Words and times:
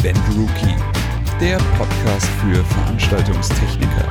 Event 0.00 0.18
Rookie, 0.36 0.76
der 1.40 1.56
Podcast 1.76 2.26
für 2.40 2.62
Veranstaltungstechniker. 2.62 4.08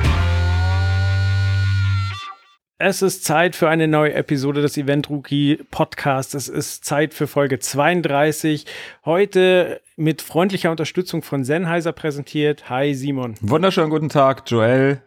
Es 2.76 3.00
ist 3.00 3.24
Zeit 3.24 3.56
für 3.56 3.70
eine 3.70 3.88
neue 3.88 4.12
Episode 4.12 4.60
des 4.60 4.76
Event 4.76 5.08
Rookie 5.08 5.58
Podcasts. 5.70 6.34
Es 6.34 6.48
ist 6.48 6.84
Zeit 6.84 7.14
für 7.14 7.26
Folge 7.26 7.58
32. 7.58 8.66
Heute 9.06 9.80
mit 9.96 10.20
freundlicher 10.20 10.70
Unterstützung 10.70 11.22
von 11.22 11.44
Sennheiser 11.44 11.92
präsentiert. 11.92 12.68
Hi 12.68 12.92
Simon. 12.94 13.36
Wunderschönen 13.40 13.88
guten 13.88 14.10
Tag, 14.10 14.42
Joel. 14.50 15.00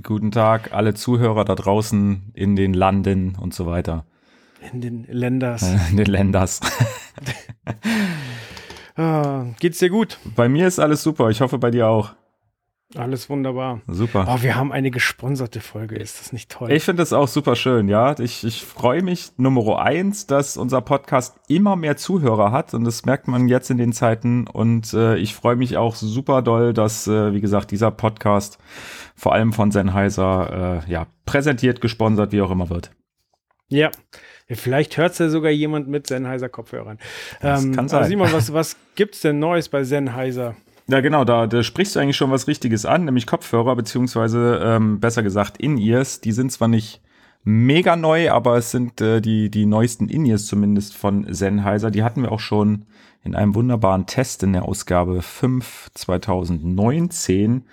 Guten 0.00 0.30
Tag, 0.30 0.72
alle 0.72 0.94
Zuhörer 0.94 1.44
da 1.44 1.56
draußen 1.56 2.30
in 2.34 2.54
den 2.54 2.72
Landen 2.72 3.34
und 3.34 3.52
so 3.52 3.66
weiter. 3.66 4.04
In 4.72 4.80
den 4.80 5.06
Länders. 5.08 5.62
In 5.90 5.96
den 5.96 6.06
Länders. 6.06 6.60
ah, 9.00 9.46
geht's 9.60 9.78
dir 9.78 9.90
gut? 9.90 10.18
Bei 10.36 10.48
mir 10.48 10.66
ist 10.66 10.78
alles 10.78 11.02
super. 11.02 11.30
Ich 11.30 11.40
hoffe 11.40 11.58
bei 11.58 11.70
dir 11.70 11.88
auch. 11.88 12.14
Alles 12.96 13.30
wunderbar. 13.30 13.82
Super. 13.86 14.26
Oh, 14.28 14.42
wir 14.42 14.56
haben 14.56 14.72
eine 14.72 14.90
gesponserte 14.90 15.60
Folge. 15.60 15.94
Ist 15.94 16.18
das 16.18 16.32
nicht 16.32 16.50
toll? 16.50 16.72
Ich 16.72 16.82
finde 16.82 17.02
das 17.02 17.12
auch 17.12 17.28
super 17.28 17.54
schön, 17.54 17.88
ja. 17.88 18.18
Ich, 18.18 18.42
ich 18.42 18.64
freue 18.64 19.02
mich, 19.02 19.30
Nummer 19.36 19.80
eins, 19.80 20.26
dass 20.26 20.56
unser 20.56 20.80
Podcast 20.80 21.38
immer 21.46 21.76
mehr 21.76 21.96
Zuhörer 21.96 22.50
hat 22.50 22.74
und 22.74 22.82
das 22.82 23.04
merkt 23.04 23.28
man 23.28 23.46
jetzt 23.46 23.70
in 23.70 23.78
den 23.78 23.92
Zeiten. 23.92 24.48
Und 24.48 24.92
äh, 24.92 25.16
ich 25.18 25.36
freue 25.36 25.54
mich 25.54 25.76
auch 25.76 25.94
super 25.94 26.42
doll, 26.42 26.72
dass, 26.72 27.06
äh, 27.06 27.32
wie 27.32 27.40
gesagt, 27.40 27.70
dieser 27.70 27.92
Podcast 27.92 28.58
vor 29.14 29.34
allem 29.34 29.52
von 29.52 29.70
Sennheiser 29.70 30.82
äh, 30.84 30.90
ja, 30.90 31.06
präsentiert, 31.26 31.80
gesponsert, 31.80 32.32
wie 32.32 32.42
auch 32.42 32.50
immer 32.50 32.70
wird. 32.70 32.90
Ja. 33.68 33.90
Vielleicht 34.54 34.96
hört 34.96 35.12
es 35.12 35.18
ja 35.18 35.28
sogar 35.28 35.50
jemand 35.50 35.88
mit 35.88 36.06
Sennheiser 36.06 36.48
Kopfhörern. 36.48 36.98
Das 37.40 37.64
ähm, 37.64 37.74
kann 37.74 37.88
sein. 37.88 38.04
Simon, 38.04 38.32
was, 38.32 38.52
was 38.52 38.76
gibt's 38.94 39.20
denn 39.20 39.38
Neues 39.38 39.68
bei 39.68 39.84
Sennheiser? 39.84 40.54
Ja, 40.88 41.00
genau, 41.00 41.24
da, 41.24 41.46
da 41.46 41.62
sprichst 41.62 41.94
du 41.94 42.00
eigentlich 42.00 42.16
schon 42.16 42.32
was 42.32 42.48
Richtiges 42.48 42.84
an, 42.84 43.04
nämlich 43.04 43.26
Kopfhörer, 43.26 43.76
beziehungsweise 43.76 44.60
ähm, 44.64 44.98
besser 44.98 45.22
gesagt 45.22 45.58
In-Ears. 45.58 46.20
Die 46.20 46.32
sind 46.32 46.50
zwar 46.50 46.66
nicht 46.66 47.00
mega 47.44 47.94
neu, 47.96 48.30
aber 48.30 48.56
es 48.56 48.70
sind 48.70 49.00
äh, 49.00 49.20
die, 49.20 49.50
die 49.50 49.66
neuesten 49.66 50.08
In-Ears 50.08 50.46
zumindest 50.46 50.96
von 50.96 51.32
Sennheiser. 51.32 51.90
Die 51.90 52.02
hatten 52.02 52.22
wir 52.22 52.32
auch 52.32 52.40
schon 52.40 52.86
in 53.22 53.34
einem 53.34 53.54
wunderbaren 53.54 54.06
Test 54.06 54.42
in 54.42 54.52
der 54.52 54.64
Ausgabe 54.64 55.22
5 55.22 55.90
2019. 55.94 57.64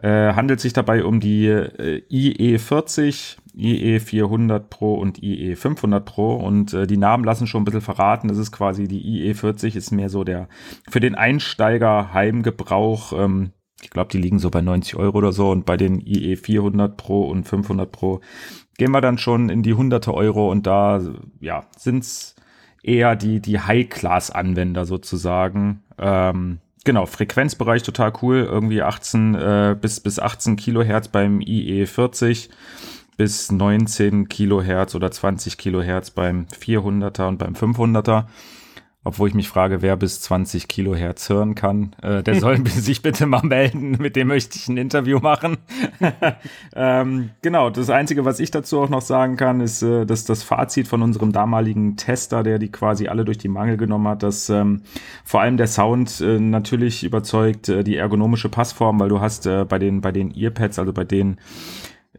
Äh, 0.00 0.32
handelt 0.34 0.60
sich 0.60 0.72
dabei 0.72 1.04
um 1.04 1.20
die 1.20 1.46
äh, 1.46 2.02
IE40, 2.10 3.36
IE400 3.56 4.60
Pro 4.60 4.94
und 4.94 5.18
IE500 5.18 6.00
Pro 6.00 6.34
und 6.34 6.72
äh, 6.72 6.86
die 6.86 6.96
Namen 6.96 7.24
lassen 7.24 7.46
schon 7.46 7.62
ein 7.62 7.64
bisschen 7.64 7.80
verraten. 7.80 8.28
Das 8.28 8.38
ist 8.38 8.52
quasi 8.52 8.88
die 8.88 9.32
IE40 9.32 9.76
ist 9.76 9.90
mehr 9.90 10.08
so 10.08 10.24
der 10.24 10.48
für 10.88 11.00
den 11.00 11.14
Einsteiger 11.14 12.12
Heimgebrauch. 12.12 13.12
Ähm, 13.12 13.50
ich 13.82 13.90
glaube, 13.90 14.10
die 14.12 14.18
liegen 14.18 14.38
so 14.38 14.50
bei 14.50 14.62
90 14.62 14.96
Euro 14.96 15.18
oder 15.18 15.32
so 15.32 15.50
und 15.50 15.66
bei 15.66 15.76
den 15.76 16.00
IE400 16.00 16.88
Pro 16.88 17.22
und 17.24 17.44
500 17.44 17.90
Pro 17.90 18.20
gehen 18.78 18.92
wir 18.92 19.00
dann 19.00 19.18
schon 19.18 19.48
in 19.48 19.62
die 19.62 19.74
hunderte 19.74 20.14
Euro 20.14 20.50
und 20.50 20.66
da 20.66 21.00
ja 21.40 21.64
sind's 21.76 22.36
eher 22.82 23.16
die 23.16 23.40
die 23.40 23.60
High-Class-Anwender 23.60 24.84
sozusagen. 24.84 25.82
Ähm, 25.98 26.58
Genau, 26.84 27.06
Frequenzbereich 27.06 27.84
total 27.84 28.12
cool. 28.22 28.38
Irgendwie 28.38 28.82
18 28.82 29.34
äh, 29.34 29.76
bis, 29.80 30.00
bis 30.00 30.18
18 30.18 30.56
Kilohertz 30.56 31.08
beim 31.08 31.38
IE40, 31.38 32.48
bis 33.16 33.52
19 33.52 34.28
Kilohertz 34.28 34.94
oder 34.94 35.10
20 35.10 35.58
Kilohertz 35.58 36.10
beim 36.10 36.46
400er 36.46 37.28
und 37.28 37.38
beim 37.38 37.54
500er. 37.54 38.26
Obwohl 39.04 39.28
ich 39.28 39.34
mich 39.34 39.48
frage, 39.48 39.82
wer 39.82 39.96
bis 39.96 40.20
20 40.20 40.68
Kilohertz 40.68 41.28
hören 41.28 41.56
kann, 41.56 41.96
äh, 42.02 42.22
der 42.22 42.36
soll 42.36 42.64
sich 42.68 43.02
bitte 43.02 43.26
mal 43.26 43.42
melden. 43.42 43.96
Mit 43.98 44.14
dem 44.14 44.28
möchte 44.28 44.56
ich 44.56 44.68
ein 44.68 44.76
Interview 44.76 45.18
machen. 45.18 45.56
ähm, 46.76 47.30
genau, 47.42 47.70
das 47.70 47.90
Einzige, 47.90 48.24
was 48.24 48.38
ich 48.38 48.52
dazu 48.52 48.80
auch 48.80 48.88
noch 48.88 49.02
sagen 49.02 49.36
kann, 49.36 49.60
ist, 49.60 49.82
äh, 49.82 50.06
dass 50.06 50.24
das 50.24 50.44
Fazit 50.44 50.86
von 50.86 51.02
unserem 51.02 51.32
damaligen 51.32 51.96
Tester, 51.96 52.44
der 52.44 52.60
die 52.60 52.70
quasi 52.70 53.08
alle 53.08 53.24
durch 53.24 53.38
die 53.38 53.48
Mangel 53.48 53.76
genommen 53.76 54.06
hat, 54.06 54.22
dass 54.22 54.48
ähm, 54.50 54.82
vor 55.24 55.40
allem 55.40 55.56
der 55.56 55.66
Sound 55.66 56.20
äh, 56.20 56.38
natürlich 56.38 57.02
überzeugt, 57.02 57.68
äh, 57.68 57.82
die 57.82 57.96
ergonomische 57.96 58.50
Passform, 58.50 59.00
weil 59.00 59.08
du 59.08 59.20
hast 59.20 59.46
äh, 59.46 59.64
bei 59.64 59.80
den 59.80 60.00
bei 60.00 60.12
den 60.12 60.32
Earpads, 60.32 60.78
also 60.78 60.92
bei 60.92 61.04
den 61.04 61.38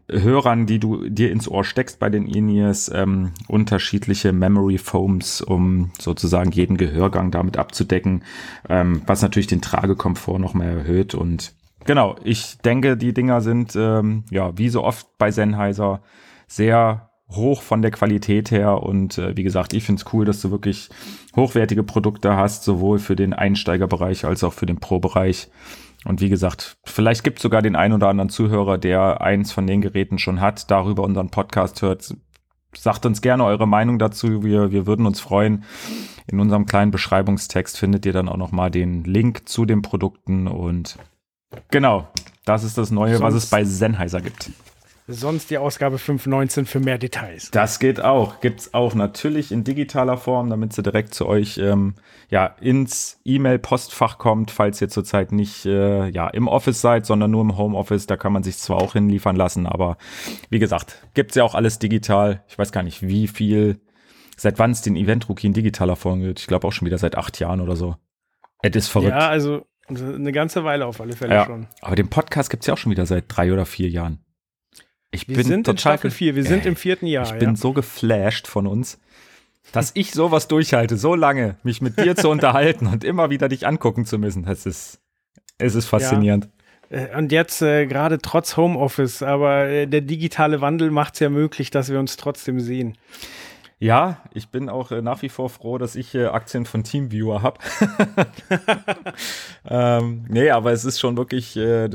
Hörern, 0.10 0.66
die 0.66 0.80
du 0.80 1.10
dir 1.10 1.32
ins 1.32 1.48
Ohr 1.48 1.64
steckst 1.64 2.00
bei 2.00 2.10
den 2.10 2.26
In-Ears, 2.28 2.92
ähm, 2.94 3.32
unterschiedliche 3.48 4.34
Memory 4.34 4.78
Foams, 4.78 5.42
um 5.42 5.92
sozusagen 6.00 6.52
jeden 6.52 6.78
Gehörgang 6.78 7.32
damit 7.32 7.58
abzudecken, 7.58 8.24
ähm, 8.70 9.02
was 9.06 9.22
natürlich 9.22 9.48
den 9.48 9.62
Tragekomfort 9.62 10.40
noch 10.40 10.54
mehr 10.54 10.72
erhöht. 10.72 11.16
Und 11.16 11.54
genau, 11.86 12.16
ich 12.24 12.58
denke, 12.60 12.98
die 12.98 13.14
Dinger 13.14 13.42
sind, 13.42 13.76
ähm, 13.76 14.26
ja, 14.30 14.58
wie 14.58 14.70
so 14.70 14.84
oft 14.84 15.08
bei 15.18 15.32
Sennheiser, 15.32 16.02
sehr 16.48 17.10
hoch 17.32 17.62
von 17.62 17.82
der 17.82 17.92
Qualität 17.92 18.52
her 18.52 18.84
und 18.84 19.18
äh, 19.18 19.36
wie 19.36 19.44
gesagt, 19.44 19.74
ich 19.74 19.84
finde 19.84 20.02
es 20.02 20.14
cool, 20.14 20.26
dass 20.26 20.42
du 20.42 20.52
wirklich 20.52 20.90
hochwertige 21.36 21.84
Produkte 21.84 22.36
hast, 22.36 22.64
sowohl 22.64 23.00
für 23.00 23.16
den 23.16 23.34
Einsteigerbereich 23.34 24.26
als 24.26 24.44
auch 24.44 24.54
für 24.54 24.66
den 24.66 24.80
Pro-Bereich. 24.80 25.50
Und 26.06 26.22
wie 26.22 26.30
gesagt, 26.30 26.78
vielleicht 26.84 27.24
gibt 27.24 27.40
es 27.40 27.44
sogar 27.44 27.62
den 27.62 27.76
einen 27.76 27.94
oder 27.94 28.10
anderen 28.10 28.30
Zuhörer, 28.30 28.78
der 28.78 29.22
eins 29.22 29.52
von 29.52 29.68
den 29.68 29.82
Geräten 29.82 30.20
schon 30.20 30.42
hat, 30.42 30.70
darüber 30.70 31.04
unseren 31.04 31.30
Podcast 31.30 31.82
hört. 31.82 32.16
Sagt 32.76 33.06
uns 33.06 33.22
gerne 33.22 33.46
eure 33.46 33.68
Meinung 33.68 34.00
dazu. 34.00 34.44
Wir, 34.44 34.72
wir 34.72 34.86
würden 34.86 35.06
uns 35.06 35.22
freuen. 35.22 35.64
In 36.28 36.40
unserem 36.40 36.66
kleinen 36.66 36.92
Beschreibungstext 36.92 37.78
findet 37.78 38.06
ihr 38.06 38.14
dann 38.14 38.30
auch 38.30 38.38
nochmal 38.38 38.72
den 38.72 39.04
Link 39.04 39.48
zu 39.48 39.66
den 39.66 39.82
Produkten. 39.82 40.48
Und 40.48 40.98
genau, 41.70 42.08
das 42.46 42.64
ist 42.64 42.78
das 42.78 42.92
Neue, 42.92 43.18
Sonst 43.18 43.24
was 43.24 43.34
es 43.36 43.50
bei 43.50 43.64
Sennheiser 43.64 44.22
gibt. 44.22 44.52
Sonst 45.08 45.50
die 45.50 45.58
Ausgabe 45.58 45.98
519 45.98 46.66
für 46.66 46.80
mehr 46.80 46.98
Details. 46.98 47.52
Das 47.52 47.80
geht 47.80 48.00
auch. 48.00 48.40
Gibt's 48.40 48.74
auch 48.74 48.96
natürlich 48.96 49.52
in 49.52 49.66
digitaler 49.66 50.16
Form, 50.18 50.50
damit 50.50 50.72
sie 50.72 50.82
direkt 50.82 51.14
zu 51.14 51.26
euch 51.28 51.58
ähm, 51.58 51.96
ja 52.30 52.46
ins 52.62 53.20
E-Mail-Postfach 53.26 54.18
kommt, 54.18 54.50
falls 54.50 54.80
ihr 54.82 54.88
zurzeit 54.88 55.34
nicht 55.34 55.66
äh, 55.66 56.08
ja 56.08 56.30
im 56.30 56.48
Office 56.48 56.80
seid, 56.80 57.06
sondern 57.06 57.32
nur 57.32 57.42
im 57.42 57.58
Homeoffice. 57.58 58.08
Da 58.08 58.16
kann 58.16 58.32
man 58.32 58.44
sich 58.44 58.58
zwar 58.58 58.78
auch 58.78 58.94
hinliefern 58.94 59.36
lassen, 59.36 59.68
aber 59.68 59.98
wie 60.50 60.60
gesagt, 60.60 61.06
gibt's 61.14 61.36
ja 61.36 61.44
auch 61.44 61.56
alles 61.56 61.80
digital. 61.80 62.42
Ich 62.48 62.58
weiß 62.58 62.72
gar 62.72 62.84
nicht, 62.84 63.06
wie 63.06 63.28
viel, 63.28 63.82
seit 64.38 64.58
wann 64.58 64.72
es 64.72 64.82
den 64.82 64.96
Event 64.96 65.28
Rookie 65.28 65.48
in 65.48 65.54
digitaler 65.54 65.98
Form 65.98 66.22
gibt. 66.22 66.40
Ich 66.40 66.48
glaube 66.48 66.66
auch 66.66 66.72
schon 66.72 66.86
wieder 66.86 66.98
seit 66.98 67.18
acht 67.18 67.40
Jahren 67.40 67.60
oder 67.60 67.76
so. 67.76 67.98
Es 68.62 68.74
ist 68.74 68.88
verrückt. 68.88 69.12
Ja, 69.12 69.28
also 69.28 69.66
eine 69.90 70.32
ganze 70.32 70.64
Weile 70.64 70.86
auf 70.86 71.02
alle 71.02 71.14
Fälle 71.14 71.36
Ja, 71.36 71.46
schon. 71.46 71.68
aber 71.82 71.98
den 71.98 72.10
Podcast 72.10 72.50
gibt's 72.50 72.68
ja 72.68 72.74
auch 72.74 72.78
schon 72.78 72.92
wieder 72.94 73.06
seit 73.06 73.26
drei 73.28 73.52
oder 73.52 73.66
vier 73.66 73.90
Jahren. 73.90 74.23
Ich 75.14 75.28
Wir 75.28 75.44
sind 75.44 75.68
in 75.68 75.78
Staffel 75.78 76.10
ge- 76.10 76.18
4, 76.18 76.36
wir 76.36 76.44
sind 76.44 76.62
Ey, 76.64 76.70
im 76.70 76.76
vierten 76.76 77.06
Jahr. 77.06 77.24
Ich 77.26 77.32
ja. 77.32 77.38
bin 77.38 77.56
so 77.56 77.72
geflasht 77.72 78.48
von 78.48 78.66
uns, 78.68 79.00
dass 79.72 79.92
ich 79.94 80.12
sowas 80.12 80.48
durchhalte, 80.48 80.98
so 80.98 81.14
lange, 81.16 81.56
mich 81.64 81.82
mit 81.82 81.98
dir 82.00 82.16
zu 82.16 82.30
unterhalten 82.30 82.88
und 82.88 83.04
immer 83.04 83.30
wieder 83.30 83.48
dich 83.48 83.68
angucken 83.68 84.06
zu 84.06 84.18
müssen. 84.18 84.44
Das 84.46 84.66
ist, 84.66 85.00
es 85.60 85.76
ist 85.76 85.86
faszinierend. 85.86 86.50
Äh, 86.90 87.16
Und 87.16 87.32
jetzt 87.32 87.62
äh, 87.62 87.86
gerade 87.86 88.18
trotz 88.20 88.58
Homeoffice, 88.58 89.22
aber 89.24 89.68
äh, 89.68 89.86
der 89.88 90.02
digitale 90.02 90.62
Wandel 90.62 90.90
macht 90.92 91.14
es 91.14 91.20
ja 91.20 91.30
möglich, 91.30 91.70
dass 91.70 91.90
wir 91.90 92.00
uns 92.00 92.18
trotzdem 92.18 92.60
sehen. 92.60 92.98
Ja, 93.80 94.22
ich 94.34 94.50
bin 94.50 94.70
auch 94.70 94.92
äh, 94.92 95.02
nach 95.02 95.22
wie 95.22 95.30
vor 95.30 95.50
froh, 95.50 95.78
dass 95.78 95.96
ich 95.96 96.16
äh, 96.16 96.26
Aktien 96.26 96.66
von 96.66 96.84
Teamviewer 96.84 97.42
habe. 97.42 97.60
ähm, 99.70 100.26
nee, 100.30 100.50
aber 100.50 100.72
es 100.72 100.86
ist 100.86 101.00
schon 101.00 101.18
wirklich, 101.18 101.56
äh, 101.58 101.88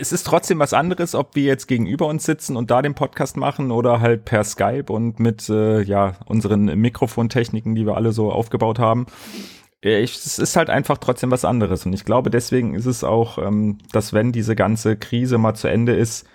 es 0.00 0.12
ist 0.12 0.24
trotzdem 0.24 0.58
was 0.58 0.72
anderes, 0.72 1.14
ob 1.14 1.34
wir 1.34 1.44
jetzt 1.44 1.66
gegenüber 1.66 2.06
uns 2.06 2.24
sitzen 2.24 2.56
und 2.56 2.70
da 2.70 2.82
den 2.82 2.94
Podcast 2.94 3.36
machen 3.36 3.70
oder 3.70 4.00
halt 4.00 4.24
per 4.24 4.44
Skype 4.44 4.86
und 4.88 5.20
mit 5.20 5.48
äh, 5.48 5.82
ja 5.82 6.14
unseren 6.26 6.64
Mikrofontechniken, 6.64 7.74
die 7.74 7.86
wir 7.86 7.96
alle 7.96 8.12
so 8.12 8.32
aufgebaut 8.32 8.78
haben. 8.78 9.06
Äh, 9.82 10.02
Ich, 10.02 10.16
es 10.16 10.38
ist 10.38 10.56
halt 10.56 10.70
einfach 10.70 10.98
trotzdem 10.98 11.30
was 11.30 11.44
anderes. 11.44 11.86
Und 11.86 11.92
ich 11.92 12.04
glaube, 12.04 12.30
deswegen 12.30 12.74
ist 12.74 12.86
es 12.86 13.04
auch, 13.04 13.38
ähm, 13.38 13.78
dass 13.92 14.12
wenn 14.12 14.32
diese 14.32 14.56
ganze 14.56 14.96
Krise 14.96 15.38
mal 15.38 15.54
zu 15.54 15.68
Ende 15.68 15.94
ist 15.94 16.26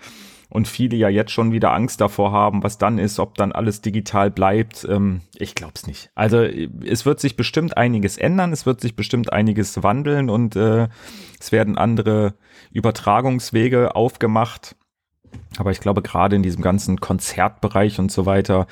und 0.53 0.67
viele 0.67 0.95
ja 0.95 1.09
jetzt 1.09 1.31
schon 1.31 1.51
wieder 1.51 1.73
Angst 1.73 1.99
davor 1.99 2.31
haben, 2.31 2.61
was 2.61 2.77
dann 2.77 2.99
ist, 2.99 3.17
ob 3.17 3.33
dann 3.33 3.53
alles 3.53 3.81
digital 3.81 4.29
bleibt, 4.29 4.85
ähm, 4.87 5.21
ich 5.35 5.55
glaube 5.55 5.73
es 5.73 5.87
nicht. 5.87 6.11
Also 6.13 6.43
es 6.43 7.07
wird 7.07 7.19
sich 7.19 7.35
bestimmt 7.35 7.75
einiges 7.75 8.19
ändern, 8.19 8.53
es 8.53 8.67
wird 8.67 8.79
sich 8.79 8.95
bestimmt 8.95 9.33
einiges 9.33 9.81
wandeln 9.81 10.29
und 10.29 10.55
äh, 10.55 10.89
es 11.39 11.51
werden 11.51 11.75
andere 11.75 12.35
Übertragungswege 12.71 13.95
aufgemacht. 13.95 14.75
Aber 15.57 15.71
ich 15.71 15.79
glaube, 15.79 16.03
gerade 16.03 16.35
in 16.35 16.43
diesem 16.43 16.61
ganzen 16.61 16.99
Konzertbereich 16.99 17.97
und 17.97 18.11
so 18.11 18.27
weiter, 18.27 18.67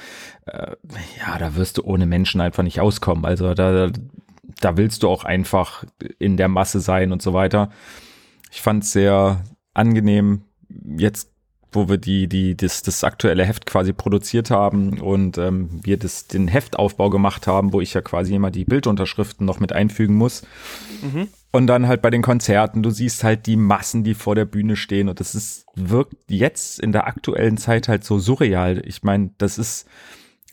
äh, 0.46 0.76
ja, 1.18 1.40
da 1.40 1.56
wirst 1.56 1.80
du 1.80 1.84
ohne 1.84 2.06
Menschen 2.06 2.42
einfach 2.42 2.62
nicht 2.62 2.80
auskommen. 2.80 3.26
Also 3.26 3.56
da, 3.56 3.90
da 4.60 4.78
willst 4.78 5.02
du 5.02 5.10
auch 5.10 5.24
einfach 5.24 5.84
in 6.20 6.38
der 6.38 6.48
Masse 6.48 6.80
sein 6.80 7.12
und 7.12 7.24
so 7.24 7.34
weiter. 7.34 7.72
Ich 8.52 8.62
fand 8.62 8.84
es 8.84 8.92
sehr 8.92 9.42
angenehm, 9.74 10.44
jetzt 10.96 11.31
wo 11.72 11.88
wir 11.88 11.98
die, 11.98 12.28
die, 12.28 12.56
das, 12.56 12.82
das 12.82 13.04
aktuelle 13.04 13.46
Heft 13.46 13.66
quasi 13.66 13.94
produziert 13.94 14.52
haben 14.52 15.00
und 15.00 15.38
ähm, 15.38 15.80
wir 15.84 15.98
das, 15.98 16.28
den 16.28 16.48
Heftaufbau 16.48 17.10
gemacht 17.10 17.48
haben, 17.48 17.72
wo 17.72 17.80
ich 17.80 17.94
ja 17.94 18.02
quasi 18.02 18.36
immer 18.36 18.52
die 18.52 18.66
Bildunterschriften 18.66 19.46
noch 19.46 19.60
mit 19.60 19.72
einfügen 19.72 20.16
muss. 20.16 20.44
Mhm. 21.02 21.30
Und 21.52 21.68
dann 21.68 21.88
halt 21.88 22.02
bei 22.02 22.10
den 22.10 22.22
Konzerten, 22.22 22.84
du 22.84 22.90
siehst 22.92 23.24
halt 23.24 23.46
die 23.46 23.58
Massen, 23.58 24.04
die 24.04 24.14
vor 24.14 24.36
der 24.36 24.46
Bühne 24.46 24.76
stehen 24.76 25.10
und 25.10 25.20
das 25.20 25.36
ist, 25.36 25.66
wirkt 25.76 26.16
jetzt 26.30 26.80
in 26.80 26.92
der 26.92 27.08
aktuellen 27.08 27.58
Zeit 27.58 27.88
halt 27.88 28.04
so 28.04 28.20
surreal. 28.20 28.82
Ich 28.86 29.04
meine, 29.04 29.32
das 29.38 29.58
ist 29.58 29.88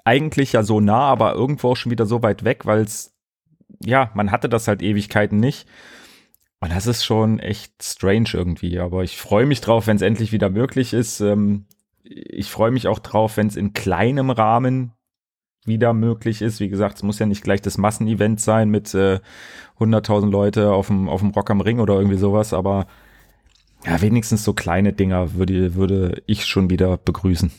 eigentlich 0.05 0.53
ja 0.53 0.62
so 0.62 0.81
nah, 0.81 1.03
aber 1.03 1.35
irgendwo 1.35 1.70
auch 1.70 1.76
schon 1.76 1.91
wieder 1.91 2.06
so 2.06 2.23
weit 2.23 2.44
weg, 2.44 2.65
weil 2.65 2.81
es, 2.81 3.15
ja, 3.85 4.11
man 4.15 4.31
hatte 4.31 4.49
das 4.49 4.67
halt 4.67 4.82
Ewigkeiten 4.82 5.38
nicht. 5.38 5.69
Und 6.60 6.72
das 6.72 6.87
ist 6.87 7.05
schon 7.05 7.38
echt 7.38 7.82
strange 7.82 8.31
irgendwie. 8.32 8.78
Aber 8.81 9.05
ich 9.05 9.16
freue 9.16 9.46
mich 9.46 9.60
drauf, 9.60 9.87
wenn 9.87 9.96
es 9.96 10.02
endlich 10.02 10.32
wieder 10.32 10.50
möglich 10.50 10.93
ist. 10.93 11.20
Ähm, 11.20 11.66
ich 12.02 12.50
freue 12.50 12.70
mich 12.70 12.88
auch 12.88 12.99
drauf, 12.99 13.37
wenn 13.37 13.46
es 13.46 13.56
in 13.56 13.72
kleinem 13.72 14.31
Rahmen 14.31 14.93
wieder 15.64 15.93
möglich 15.93 16.43
ist. 16.43 16.60
Wie 16.60 16.69
gesagt, 16.69 16.96
es 16.96 17.02
muss 17.02 17.19
ja 17.19 17.26
nicht 17.26 17.44
gleich 17.44 17.62
das 17.62 17.78
Massenevent 17.78 18.40
sein 18.40 18.70
mit 18.70 18.94
äh, 18.94 19.20
100.000 19.78 20.31
Leute 20.31 20.72
auf 20.72 20.88
dem, 20.88 21.08
auf 21.08 21.20
dem 21.20 21.31
Rock 21.31 21.50
am 21.50 21.60
Ring 21.60 21.78
oder 21.78 21.94
irgendwie 21.94 22.16
sowas. 22.16 22.52
Aber 22.52 22.87
ja, 23.84 24.00
wenigstens 24.00 24.43
so 24.43 24.52
kleine 24.52 24.93
Dinger 24.93 25.34
würde, 25.34 25.75
würde 25.75 26.22
ich 26.26 26.46
schon 26.46 26.70
wieder 26.70 26.96
begrüßen. 26.96 27.52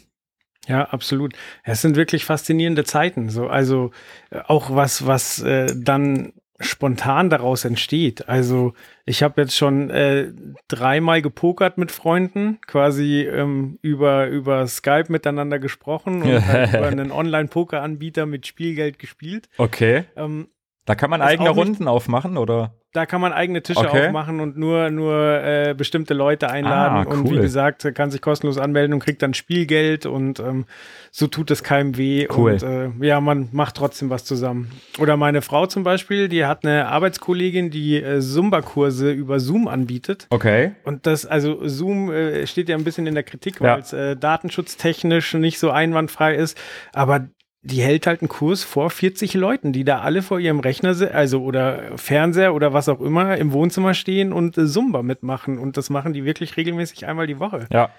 Ja, 0.67 0.85
absolut. 0.89 1.33
Es 1.63 1.81
sind 1.81 1.95
wirklich 1.95 2.25
faszinierende 2.25 2.83
Zeiten. 2.83 3.29
So, 3.29 3.47
also 3.47 3.91
äh, 4.29 4.39
auch 4.47 4.75
was, 4.75 5.05
was 5.07 5.41
äh, 5.41 5.73
dann 5.75 6.33
spontan 6.59 7.29
daraus 7.29 7.65
entsteht. 7.65 8.27
Also 8.27 8.73
ich 9.05 9.23
habe 9.23 9.41
jetzt 9.41 9.55
schon 9.55 9.89
äh, 9.89 10.31
dreimal 10.67 11.21
gepokert 11.21 11.77
mit 11.77 11.91
Freunden, 11.91 12.59
quasi 12.67 13.21
ähm, 13.21 13.79
über, 13.81 14.27
über 14.27 14.67
Skype 14.67 15.05
miteinander 15.09 15.59
gesprochen 15.59 16.21
und 16.21 16.47
halt 16.47 16.73
über 16.73 16.87
einen 16.87 17.11
Online-Poker-Anbieter 17.11 18.25
mit 18.25 18.45
Spielgeld 18.45 18.99
gespielt. 18.99 19.49
Okay. 19.57 20.03
Ähm, 20.15 20.49
da 20.85 20.95
kann 20.95 21.09
man 21.09 21.21
eigene 21.21 21.49
Runden 21.49 21.87
aufmachen, 21.87 22.37
oder? 22.37 22.73
Da 22.91 23.05
kann 23.05 23.21
man 23.21 23.33
eigene 23.33 23.61
Tische 23.61 23.81
okay. 23.81 24.07
aufmachen 24.07 24.39
und 24.39 24.57
nur, 24.57 24.89
nur 24.89 25.15
äh, 25.43 25.75
bestimmte 25.77 26.15
Leute 26.15 26.49
einladen. 26.49 26.97
Ah, 26.97 27.05
cool. 27.07 27.19
Und 27.19 27.31
wie 27.31 27.37
gesagt, 27.37 27.87
kann 27.93 28.09
sich 28.09 28.19
kostenlos 28.19 28.57
anmelden 28.57 28.93
und 28.93 28.99
kriegt 28.99 29.21
dann 29.21 29.35
Spielgeld 29.35 30.07
und 30.07 30.39
ähm, 30.39 30.65
so 31.11 31.27
tut 31.27 31.51
es 31.51 31.61
keinem 31.61 31.97
weh. 31.97 32.27
Cool. 32.35 32.53
Und 32.53 32.63
äh, 32.63 32.89
ja, 33.05 33.21
man 33.21 33.49
macht 33.51 33.75
trotzdem 33.75 34.09
was 34.09 34.25
zusammen. 34.25 34.71
Oder 34.97 35.17
meine 35.17 35.43
Frau 35.43 35.67
zum 35.67 35.83
Beispiel, 35.83 36.29
die 36.29 36.45
hat 36.45 36.65
eine 36.65 36.87
Arbeitskollegin, 36.87 37.69
die 37.69 38.01
äh, 38.01 38.21
Zumba-Kurse 38.21 39.11
über 39.11 39.39
Zoom 39.39 39.67
anbietet. 39.67 40.25
Okay. 40.31 40.71
Und 40.83 41.05
das, 41.05 41.27
also 41.27 41.67
Zoom 41.67 42.11
äh, 42.11 42.47
steht 42.47 42.69
ja 42.69 42.75
ein 42.75 42.83
bisschen 42.83 43.05
in 43.05 43.13
der 43.13 43.23
Kritik, 43.23 43.61
weil 43.61 43.79
es 43.79 43.93
äh, 43.93 44.15
datenschutztechnisch 44.15 45.35
nicht 45.35 45.59
so 45.59 45.69
einwandfrei 45.69 46.33
ist. 46.33 46.57
Aber 46.93 47.27
die 47.61 47.81
hält 47.81 48.07
halt 48.07 48.21
einen 48.21 48.29
Kurs 48.29 48.63
vor 48.63 48.89
40 48.89 49.33
Leuten, 49.33 49.73
die 49.73 49.83
da 49.83 49.99
alle 49.99 50.21
vor 50.21 50.39
ihrem 50.39 50.59
Rechner, 50.59 50.95
also 51.13 51.43
oder 51.43 51.97
Fernseher 51.97 52.53
oder 52.53 52.73
was 52.73 52.87
auch 52.87 53.01
immer 53.01 53.37
im 53.37 53.51
Wohnzimmer 53.51 53.93
stehen 53.93 54.31
und 54.31 54.57
äh, 54.57 54.65
Zumba 54.65 55.03
mitmachen. 55.03 55.57
Und 55.57 55.75
das 55.75 55.89
machen 55.89 56.13
die 56.13 56.23
wirklich 56.23 56.55
regelmäßig 56.55 57.05
einmal 57.05 57.27
die 57.27 57.39
Woche. 57.39 57.67
Ja. 57.71 57.89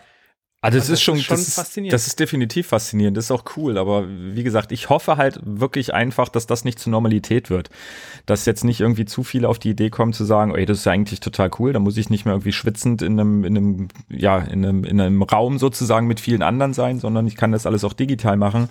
Also 0.62 0.76
das, 0.76 0.84
also 0.84 0.92
ist 0.92 1.02
schon, 1.02 1.16
ist 1.16 1.22
schon 1.24 1.36
das 1.38 1.54
faszinierend. 1.54 1.94
das 1.94 2.06
ist 2.06 2.20
definitiv 2.20 2.66
faszinierend, 2.66 3.16
das 3.16 3.24
ist 3.26 3.30
auch 3.30 3.44
cool, 3.56 3.78
aber 3.78 4.06
wie 4.08 4.42
gesagt, 4.42 4.72
ich 4.72 4.90
hoffe 4.90 5.16
halt 5.16 5.40
wirklich 5.42 5.94
einfach, 5.94 6.28
dass 6.28 6.46
das 6.46 6.66
nicht 6.66 6.78
zur 6.78 6.90
Normalität 6.90 7.48
wird. 7.48 7.70
Dass 8.26 8.44
jetzt 8.44 8.62
nicht 8.62 8.80
irgendwie 8.80 9.06
zu 9.06 9.22
viele 9.22 9.48
auf 9.48 9.58
die 9.58 9.70
Idee 9.70 9.88
kommen 9.88 10.12
zu 10.12 10.26
sagen, 10.26 10.54
ey, 10.54 10.66
das 10.66 10.80
ist 10.80 10.84
ja 10.84 10.92
eigentlich 10.92 11.20
total 11.20 11.50
cool, 11.58 11.72
da 11.72 11.78
muss 11.78 11.96
ich 11.96 12.10
nicht 12.10 12.26
mehr 12.26 12.34
irgendwie 12.34 12.52
schwitzend 12.52 13.00
in 13.00 13.18
einem, 13.18 13.44
in 13.44 13.56
einem, 13.56 13.88
ja, 14.10 14.36
in 14.38 14.62
einem, 14.62 14.84
in 14.84 15.00
einem 15.00 15.22
Raum 15.22 15.58
sozusagen 15.58 16.06
mit 16.06 16.20
vielen 16.20 16.42
anderen 16.42 16.74
sein, 16.74 16.98
sondern 16.98 17.26
ich 17.26 17.36
kann 17.36 17.52
das 17.52 17.64
alles 17.64 17.82
auch 17.82 17.94
digital 17.94 18.36
machen. 18.36 18.68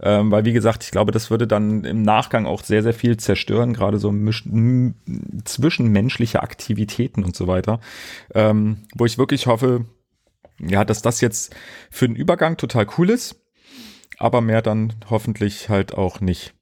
Ähm, 0.00 0.30
weil 0.30 0.44
wie 0.44 0.52
gesagt, 0.52 0.84
ich 0.84 0.92
glaube, 0.92 1.10
das 1.10 1.30
würde 1.30 1.48
dann 1.48 1.82
im 1.82 2.02
Nachgang 2.02 2.46
auch 2.46 2.62
sehr, 2.62 2.84
sehr 2.84 2.94
viel 2.94 3.16
zerstören, 3.16 3.72
gerade 3.72 3.98
so 3.98 4.14
zwischenmenschliche 5.44 6.44
Aktivitäten 6.44 7.24
und 7.24 7.34
so 7.34 7.48
weiter. 7.48 7.80
Ähm, 8.34 8.82
wo 8.94 9.04
ich 9.04 9.18
wirklich 9.18 9.48
hoffe, 9.48 9.84
ja, 10.58 10.84
dass 10.84 11.02
das 11.02 11.20
jetzt 11.20 11.54
für 11.90 12.06
den 12.06 12.16
Übergang 12.16 12.56
total 12.56 12.86
cool 12.98 13.10
ist, 13.10 13.42
aber 14.18 14.40
mehr 14.40 14.62
dann 14.62 14.94
hoffentlich 15.10 15.68
halt 15.68 15.94
auch 15.94 16.20
nicht. 16.20 16.54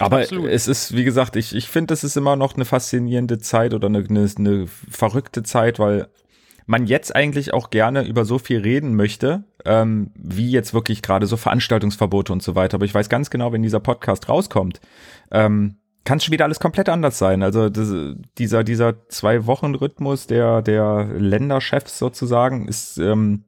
Aber 0.00 0.18
Absolut. 0.18 0.50
es 0.50 0.66
ist, 0.66 0.96
wie 0.96 1.04
gesagt, 1.04 1.36
ich, 1.36 1.54
ich 1.54 1.68
finde, 1.68 1.92
das 1.92 2.02
ist 2.02 2.16
immer 2.16 2.34
noch 2.34 2.54
eine 2.54 2.64
faszinierende 2.64 3.38
Zeit 3.38 3.74
oder 3.74 3.86
eine, 3.86 4.04
eine, 4.08 4.28
eine 4.36 4.66
verrückte 4.66 5.44
Zeit, 5.44 5.78
weil 5.78 6.08
man 6.66 6.86
jetzt 6.86 7.14
eigentlich 7.14 7.52
auch 7.52 7.70
gerne 7.70 8.06
über 8.06 8.24
so 8.24 8.38
viel 8.38 8.60
reden 8.60 8.96
möchte, 8.96 9.44
ähm, 9.64 10.10
wie 10.16 10.50
jetzt 10.50 10.74
wirklich 10.74 11.02
gerade 11.02 11.26
so 11.26 11.36
Veranstaltungsverbote 11.36 12.32
und 12.32 12.42
so 12.42 12.54
weiter. 12.54 12.76
Aber 12.76 12.86
ich 12.86 12.94
weiß 12.94 13.08
ganz 13.08 13.30
genau, 13.30 13.52
wenn 13.52 13.62
dieser 13.62 13.80
Podcast 13.80 14.28
rauskommt, 14.28 14.80
ähm, 15.30 15.76
kann 16.04 16.20
schon 16.20 16.32
wieder 16.32 16.44
alles 16.44 16.60
komplett 16.60 16.88
anders 16.88 17.18
sein. 17.18 17.42
Also 17.42 17.68
das, 17.68 17.92
dieser, 18.38 18.64
dieser 18.64 19.08
Zwei-Wochen-Rhythmus 19.08 20.26
der, 20.26 20.62
der 20.62 21.08
Länderchefs 21.16 21.98
sozusagen 21.98 22.68
ist 22.68 22.98
ähm, 22.98 23.44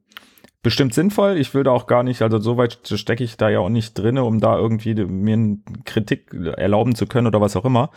bestimmt 0.63 0.93
sinnvoll. 0.93 1.37
Ich 1.37 1.53
will 1.53 1.63
da 1.63 1.71
auch 1.71 1.87
gar 1.87 2.03
nicht, 2.03 2.21
also 2.21 2.39
so 2.39 2.57
weit 2.57 2.79
stecke 2.83 3.23
ich 3.23 3.37
da 3.37 3.49
ja 3.49 3.59
auch 3.59 3.69
nicht 3.69 3.93
drinne, 3.93 4.23
um 4.23 4.39
da 4.39 4.57
irgendwie 4.57 4.95
mir 4.95 5.33
eine 5.33 5.59
Kritik 5.85 6.33
erlauben 6.33 6.95
zu 6.95 7.05
können 7.05 7.27
oder 7.27 7.41
was 7.41 7.55
auch 7.55 7.65
immer. 7.65 7.91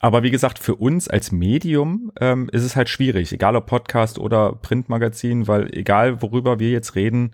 Aber 0.00 0.22
wie 0.22 0.30
gesagt, 0.30 0.58
für 0.58 0.76
uns 0.76 1.08
als 1.08 1.30
Medium 1.30 2.10
ähm, 2.20 2.48
ist 2.52 2.64
es 2.64 2.74
halt 2.74 2.88
schwierig, 2.88 3.32
egal 3.32 3.54
ob 3.54 3.66
Podcast 3.66 4.18
oder 4.18 4.52
Printmagazin, 4.52 5.46
weil 5.46 5.72
egal 5.74 6.22
worüber 6.22 6.58
wir 6.58 6.70
jetzt 6.70 6.96
reden, 6.96 7.32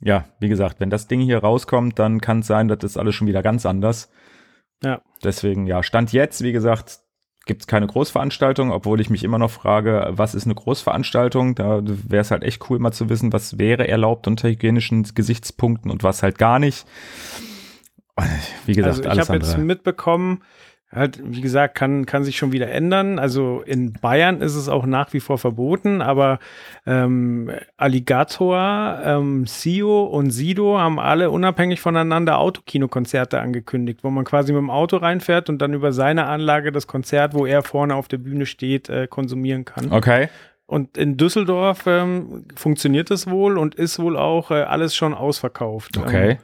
ja, 0.00 0.24
wie 0.40 0.48
gesagt, 0.48 0.80
wenn 0.80 0.90
das 0.90 1.08
Ding 1.08 1.20
hier 1.20 1.38
rauskommt, 1.38 1.98
dann 1.98 2.20
kann 2.20 2.40
es 2.40 2.46
sein, 2.46 2.68
dass 2.68 2.78
das 2.78 2.96
alles 2.96 3.14
schon 3.14 3.26
wieder 3.26 3.42
ganz 3.42 3.66
anders. 3.66 4.10
Ja. 4.82 5.02
Deswegen, 5.24 5.66
ja, 5.66 5.82
Stand 5.82 6.12
jetzt, 6.12 6.42
wie 6.42 6.52
gesagt, 6.52 7.00
gibt 7.46 7.62
es 7.62 7.66
keine 7.66 7.86
Großveranstaltung, 7.86 8.70
obwohl 8.70 9.00
ich 9.00 9.10
mich 9.10 9.24
immer 9.24 9.38
noch 9.38 9.50
frage, 9.50 10.08
was 10.10 10.34
ist 10.34 10.44
eine 10.44 10.54
Großveranstaltung? 10.54 11.54
Da 11.54 11.80
wäre 11.82 12.20
es 12.20 12.30
halt 12.30 12.44
echt 12.44 12.70
cool, 12.70 12.78
mal 12.78 12.92
zu 12.92 13.08
wissen, 13.08 13.32
was 13.32 13.58
wäre 13.58 13.88
erlaubt 13.88 14.28
unter 14.28 14.48
hygienischen 14.48 15.02
Gesichtspunkten 15.02 15.90
und 15.90 16.04
was 16.04 16.22
halt 16.22 16.38
gar 16.38 16.58
nicht. 16.58 16.86
Wie 18.66 18.74
gesagt, 18.74 19.06
also 19.06 19.22
ich 19.22 19.28
habe 19.28 19.38
jetzt 19.38 19.58
mitbekommen, 19.58 20.42
Halt, 20.90 21.20
wie 21.22 21.42
gesagt, 21.42 21.74
kann, 21.74 22.06
kann 22.06 22.24
sich 22.24 22.38
schon 22.38 22.52
wieder 22.52 22.70
ändern. 22.70 23.18
Also 23.18 23.62
in 23.66 23.92
Bayern 23.92 24.40
ist 24.40 24.54
es 24.54 24.70
auch 24.70 24.86
nach 24.86 25.12
wie 25.12 25.20
vor 25.20 25.36
verboten, 25.36 26.00
aber 26.00 26.38
ähm, 26.86 27.50
Alligator, 27.76 28.98
ähm, 29.04 29.46
Sio 29.46 30.04
und 30.04 30.30
Sido 30.30 30.78
haben 30.78 30.98
alle 30.98 31.30
unabhängig 31.30 31.82
voneinander 31.82 32.38
Autokinokonzerte 32.38 33.38
angekündigt, 33.38 34.00
wo 34.02 34.08
man 34.08 34.24
quasi 34.24 34.54
mit 34.54 34.60
dem 34.60 34.70
Auto 34.70 34.96
reinfährt 34.96 35.50
und 35.50 35.58
dann 35.58 35.74
über 35.74 35.92
seine 35.92 36.24
Anlage 36.24 36.72
das 36.72 36.86
Konzert, 36.86 37.34
wo 37.34 37.44
er 37.44 37.62
vorne 37.62 37.94
auf 37.94 38.08
der 38.08 38.18
Bühne 38.18 38.46
steht, 38.46 38.88
äh, 38.88 39.06
konsumieren 39.06 39.66
kann. 39.66 39.92
Okay. 39.92 40.30
Und 40.64 40.96
in 40.96 41.18
Düsseldorf 41.18 41.84
ähm, 41.86 42.46
funktioniert 42.56 43.10
es 43.10 43.28
wohl 43.28 43.58
und 43.58 43.74
ist 43.74 43.98
wohl 43.98 44.16
auch 44.16 44.50
äh, 44.50 44.62
alles 44.62 44.96
schon 44.96 45.12
ausverkauft. 45.12 45.98
Okay. 45.98 46.30
Ähm, 46.30 46.38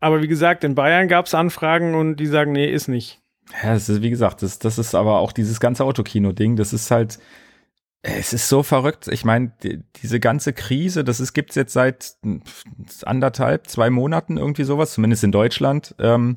aber 0.00 0.20
wie 0.20 0.28
gesagt, 0.28 0.64
in 0.64 0.74
Bayern 0.74 1.08
gab 1.08 1.26
es 1.26 1.34
Anfragen 1.34 1.94
und 1.94 2.16
die 2.16 2.26
sagen, 2.26 2.52
nee, 2.52 2.70
ist 2.70 2.88
nicht. 2.88 3.21
Ja, 3.52 3.74
das 3.74 3.88
ist, 3.88 4.02
wie 4.02 4.10
gesagt, 4.10 4.42
das, 4.42 4.58
das 4.58 4.78
ist 4.78 4.94
aber 4.94 5.18
auch 5.18 5.32
dieses 5.32 5.60
ganze 5.60 5.84
Autokino-Ding, 5.84 6.56
das 6.56 6.72
ist 6.72 6.90
halt, 6.90 7.18
es 8.02 8.32
ist 8.32 8.48
so 8.48 8.62
verrückt. 8.62 9.08
Ich 9.08 9.24
meine, 9.24 9.52
die, 9.62 9.82
diese 10.02 10.20
ganze 10.20 10.52
Krise, 10.52 11.04
das 11.04 11.20
ist, 11.20 11.34
gibt's 11.34 11.54
jetzt 11.54 11.72
seit 11.72 12.16
anderthalb, 13.04 13.68
zwei 13.68 13.90
Monaten 13.90 14.38
irgendwie 14.38 14.64
sowas, 14.64 14.92
zumindest 14.92 15.24
in 15.24 15.32
Deutschland. 15.32 15.94
Ähm, 15.98 16.36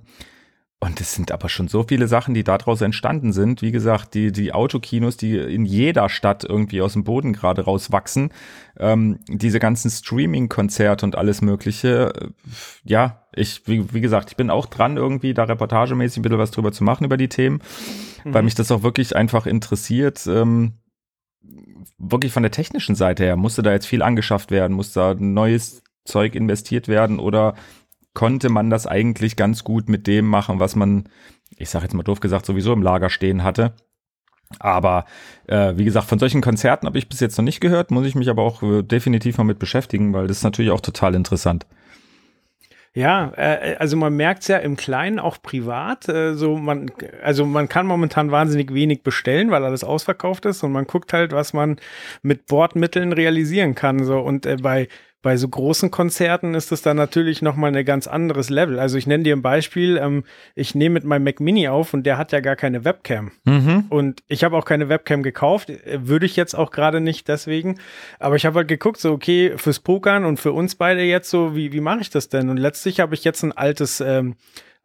und 0.85 1.01
es 1.01 1.15
sind 1.15 1.31
aber 1.31 1.49
schon 1.49 1.67
so 1.67 1.83
viele 1.83 2.07
Sachen, 2.07 2.35
die 2.35 2.43
daraus 2.43 2.81
entstanden 2.81 3.33
sind. 3.33 3.63
Wie 3.63 3.71
gesagt, 3.71 4.13
die, 4.13 4.31
die 4.31 4.53
Autokinos, 4.53 5.17
die 5.17 5.35
in 5.35 5.65
jeder 5.65 6.09
Stadt 6.09 6.43
irgendwie 6.43 6.81
aus 6.81 6.93
dem 6.93 7.03
Boden 7.03 7.33
gerade 7.33 7.63
rauswachsen. 7.63 8.29
Ähm, 8.77 9.17
diese 9.27 9.59
ganzen 9.59 9.89
Streaming-Konzerte 9.89 11.03
und 11.03 11.15
alles 11.15 11.41
Mögliche. 11.41 12.13
Äh, 12.15 12.27
ja, 12.83 13.23
ich, 13.33 13.67
wie, 13.67 13.93
wie, 13.93 14.01
gesagt, 14.01 14.29
ich 14.29 14.37
bin 14.37 14.51
auch 14.51 14.67
dran, 14.67 14.97
irgendwie 14.97 15.33
da 15.33 15.45
reportagemäßig 15.45 16.19
ein 16.19 16.21
bisschen 16.21 16.37
was 16.37 16.51
drüber 16.51 16.71
zu 16.71 16.83
machen 16.83 17.05
über 17.05 17.17
die 17.17 17.29
Themen, 17.29 17.61
mhm. 18.23 18.33
weil 18.35 18.43
mich 18.43 18.55
das 18.55 18.71
auch 18.71 18.83
wirklich 18.83 19.15
einfach 19.15 19.47
interessiert. 19.47 20.27
Ähm, 20.27 20.73
wirklich 21.97 22.31
von 22.31 22.43
der 22.43 22.51
technischen 22.51 22.93
Seite 22.93 23.23
her, 23.23 23.37
musste 23.37 23.63
da 23.63 23.71
jetzt 23.71 23.87
viel 23.87 24.03
angeschafft 24.03 24.51
werden, 24.51 24.73
muss 24.75 24.93
da 24.93 25.15
neues 25.15 25.81
Zeug 26.03 26.35
investiert 26.35 26.87
werden 26.87 27.17
oder 27.17 27.55
konnte 28.15 28.49
man 28.49 28.71
das 28.71 28.87
eigentlich 28.87 29.35
ganz 29.35 29.63
gut 29.63 29.87
mit 29.87 30.07
dem 30.07 30.25
machen, 30.25 30.59
was 30.59 30.75
man, 30.75 31.07
ich 31.57 31.69
sage 31.69 31.85
jetzt 31.85 31.93
mal 31.93 32.01
doof 32.01 32.19
gesagt, 32.19 32.47
sowieso 32.47 32.73
im 32.73 32.81
Lager 32.81 33.11
stehen 33.11 33.43
hatte. 33.43 33.73
Aber 34.59 35.05
äh, 35.47 35.73
wie 35.75 35.85
gesagt, 35.85 36.07
von 36.07 36.19
solchen 36.19 36.41
Konzerten 36.41 36.87
habe 36.87 36.97
ich 36.97 37.09
bis 37.09 37.19
jetzt 37.19 37.37
noch 37.37 37.45
nicht 37.45 37.61
gehört, 37.61 37.91
muss 37.91 38.05
ich 38.05 38.15
mich 38.15 38.29
aber 38.29 38.43
auch 38.43 38.63
äh, 38.63 38.81
definitiv 38.81 39.37
mal 39.37 39.43
mit 39.43 39.59
beschäftigen, 39.59 40.13
weil 40.13 40.27
das 40.27 40.37
ist 40.37 40.43
natürlich 40.43 40.71
auch 40.71 40.81
total 40.81 41.13
interessant. 41.15 41.65
Ja, 42.93 43.33
äh, 43.35 43.75
also 43.77 43.97
man 43.97 44.15
merkt 44.15 44.43
es 44.43 44.47
ja 44.47 44.57
im 44.57 44.77
Kleinen 44.77 45.19
auch 45.19 45.41
privat. 45.41 46.07
Äh, 46.07 46.35
so 46.35 46.55
man, 46.55 46.89
also 47.21 47.45
man 47.45 47.67
kann 47.67 47.87
momentan 47.87 48.31
wahnsinnig 48.31 48.73
wenig 48.73 49.03
bestellen, 49.03 49.51
weil 49.51 49.65
alles 49.65 49.83
ausverkauft 49.83 50.45
ist 50.45 50.63
und 50.63 50.71
man 50.71 50.85
guckt 50.87 51.11
halt, 51.11 51.33
was 51.33 51.51
man 51.51 51.77
mit 52.21 52.45
Bordmitteln 52.45 53.11
realisieren 53.11 53.75
kann. 53.75 54.05
So 54.05 54.19
und 54.19 54.45
äh, 54.45 54.55
bei 54.61 54.87
bei 55.25 55.37
so 55.37 55.49
großen 55.49 55.89
Konzerten 55.89 56.53
ist 56.53 56.71
es 56.71 56.83
dann 56.83 56.97
natürlich 56.97 57.41
nochmal 57.41 57.75
ein 57.75 57.83
ganz 57.83 58.05
anderes 58.05 58.51
Level. 58.51 58.77
Also 58.77 58.99
ich 58.99 59.07
nenne 59.07 59.23
dir 59.23 59.35
ein 59.35 59.41
Beispiel. 59.41 59.97
Ähm, 59.97 60.23
ich 60.53 60.75
nehme 60.75 60.93
mit 60.93 61.03
meinem 61.03 61.23
Mac 61.23 61.39
Mini 61.39 61.67
auf 61.67 61.95
und 61.95 62.03
der 62.03 62.19
hat 62.19 62.31
ja 62.31 62.41
gar 62.41 62.55
keine 62.55 62.85
Webcam. 62.85 63.31
Mhm. 63.43 63.85
Und 63.89 64.21
ich 64.27 64.43
habe 64.43 64.55
auch 64.55 64.65
keine 64.65 64.87
Webcam 64.87 65.23
gekauft. 65.23 65.71
Äh, 65.71 66.07
würde 66.07 66.27
ich 66.27 66.35
jetzt 66.35 66.53
auch 66.53 66.69
gerade 66.69 67.01
nicht 67.01 67.27
deswegen. 67.27 67.79
Aber 68.19 68.35
ich 68.35 68.45
habe 68.45 68.57
halt 68.57 68.67
geguckt, 68.67 68.99
so 68.99 69.13
okay, 69.13 69.53
fürs 69.57 69.79
Pokern 69.79 70.25
und 70.25 70.39
für 70.39 70.51
uns 70.51 70.75
beide 70.75 71.01
jetzt 71.01 71.31
so, 71.31 71.55
wie, 71.55 71.71
wie 71.71 71.81
mache 71.81 72.01
ich 72.01 72.11
das 72.11 72.29
denn? 72.29 72.49
Und 72.49 72.57
letztlich 72.57 72.99
habe 72.99 73.15
ich 73.15 73.23
jetzt 73.23 73.41
ein 73.41 73.51
altes 73.51 74.01
ähm, 74.01 74.35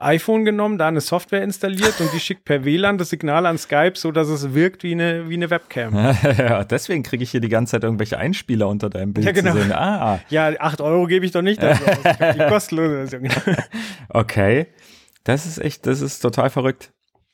iPhone 0.01 0.45
genommen, 0.45 0.79
da 0.79 0.89
eine 0.89 1.01
Software 1.01 1.43
installiert 1.43 2.01
und 2.01 2.13
die 2.13 2.21
schickt 2.21 2.45
per 2.45 2.65
WLAN 2.65 2.99
das 2.99 3.11
Signal 3.11 3.45
an 3.47 3.59
Skype, 3.59 3.93
so 3.97 4.13
dass 4.13 4.29
es 4.29 4.55
wirkt 4.55 4.83
wie 4.83 4.93
eine, 4.93 5.29
wie 5.29 5.35
eine 5.35 5.51
Webcam. 5.51 5.95
ja, 6.39 6.65
deswegen 6.65 7.03
kriege 7.03 7.23
ich 7.23 7.31
hier 7.31 7.41
die 7.41 7.49
ganze 7.49 7.73
Zeit 7.73 7.85
irgendwelche 7.85 8.19
Einspieler 8.19 8.69
unter 8.69 8.89
deinem 8.89 9.13
Bild 9.13 9.27
ja, 9.27 9.33
genau. 9.33 9.53
zu 9.53 9.59
sehen. 9.59 9.73
Ah. 9.73 10.21
Ja, 10.31 10.53
8 10.59 10.81
Euro 10.81 11.07
gebe 11.07 11.27
ich 11.27 11.33
doch 11.33 11.43
nicht 11.43 11.63
dafür 11.63 11.89
aus. 11.89 11.99
Ich 12.05 12.37
die 12.37 12.39
kostenlose 12.49 13.07
Version. 13.07 13.29
okay. 14.09 14.69
Das 15.25 15.47
ist 15.47 15.59
echt, 15.59 15.87
das 15.87 16.01
ist 16.01 16.21
total 16.21 16.49
verrückt. 16.49 16.93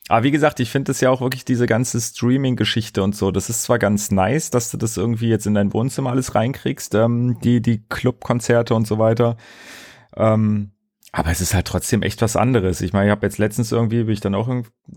Aber 0.08 0.22
wie 0.22 0.30
gesagt, 0.30 0.60
ich 0.60 0.70
finde 0.70 0.90
das 0.90 1.00
ja 1.00 1.10
auch 1.10 1.20
wirklich 1.20 1.44
diese 1.44 1.66
ganze 1.66 2.00
Streaming-Geschichte 2.00 3.02
und 3.02 3.16
so. 3.16 3.30
Das 3.30 3.48
ist 3.48 3.62
zwar 3.62 3.78
ganz 3.78 4.10
nice, 4.10 4.50
dass 4.50 4.70
du 4.70 4.76
das 4.76 4.96
irgendwie 4.96 5.28
jetzt 5.28 5.46
in 5.46 5.54
dein 5.54 5.72
Wohnzimmer 5.72 6.10
alles 6.10 6.34
reinkriegst, 6.34 6.94
ähm, 6.94 7.38
die, 7.42 7.60
die 7.60 7.84
Clubkonzerte 7.88 8.74
und 8.74 8.86
so 8.86 8.98
weiter. 8.98 9.36
Ähm, 10.16 10.72
aber 11.16 11.30
es 11.30 11.40
ist 11.40 11.54
halt 11.54 11.66
trotzdem 11.66 12.02
echt 12.02 12.20
was 12.20 12.36
anderes. 12.36 12.82
Ich 12.82 12.92
meine, 12.92 13.06
ich 13.06 13.10
habe 13.10 13.24
jetzt 13.24 13.38
letztens 13.38 13.72
irgendwie, 13.72 14.04
bin 14.04 14.12
ich 14.12 14.20
dann 14.20 14.34
auch 14.34 14.48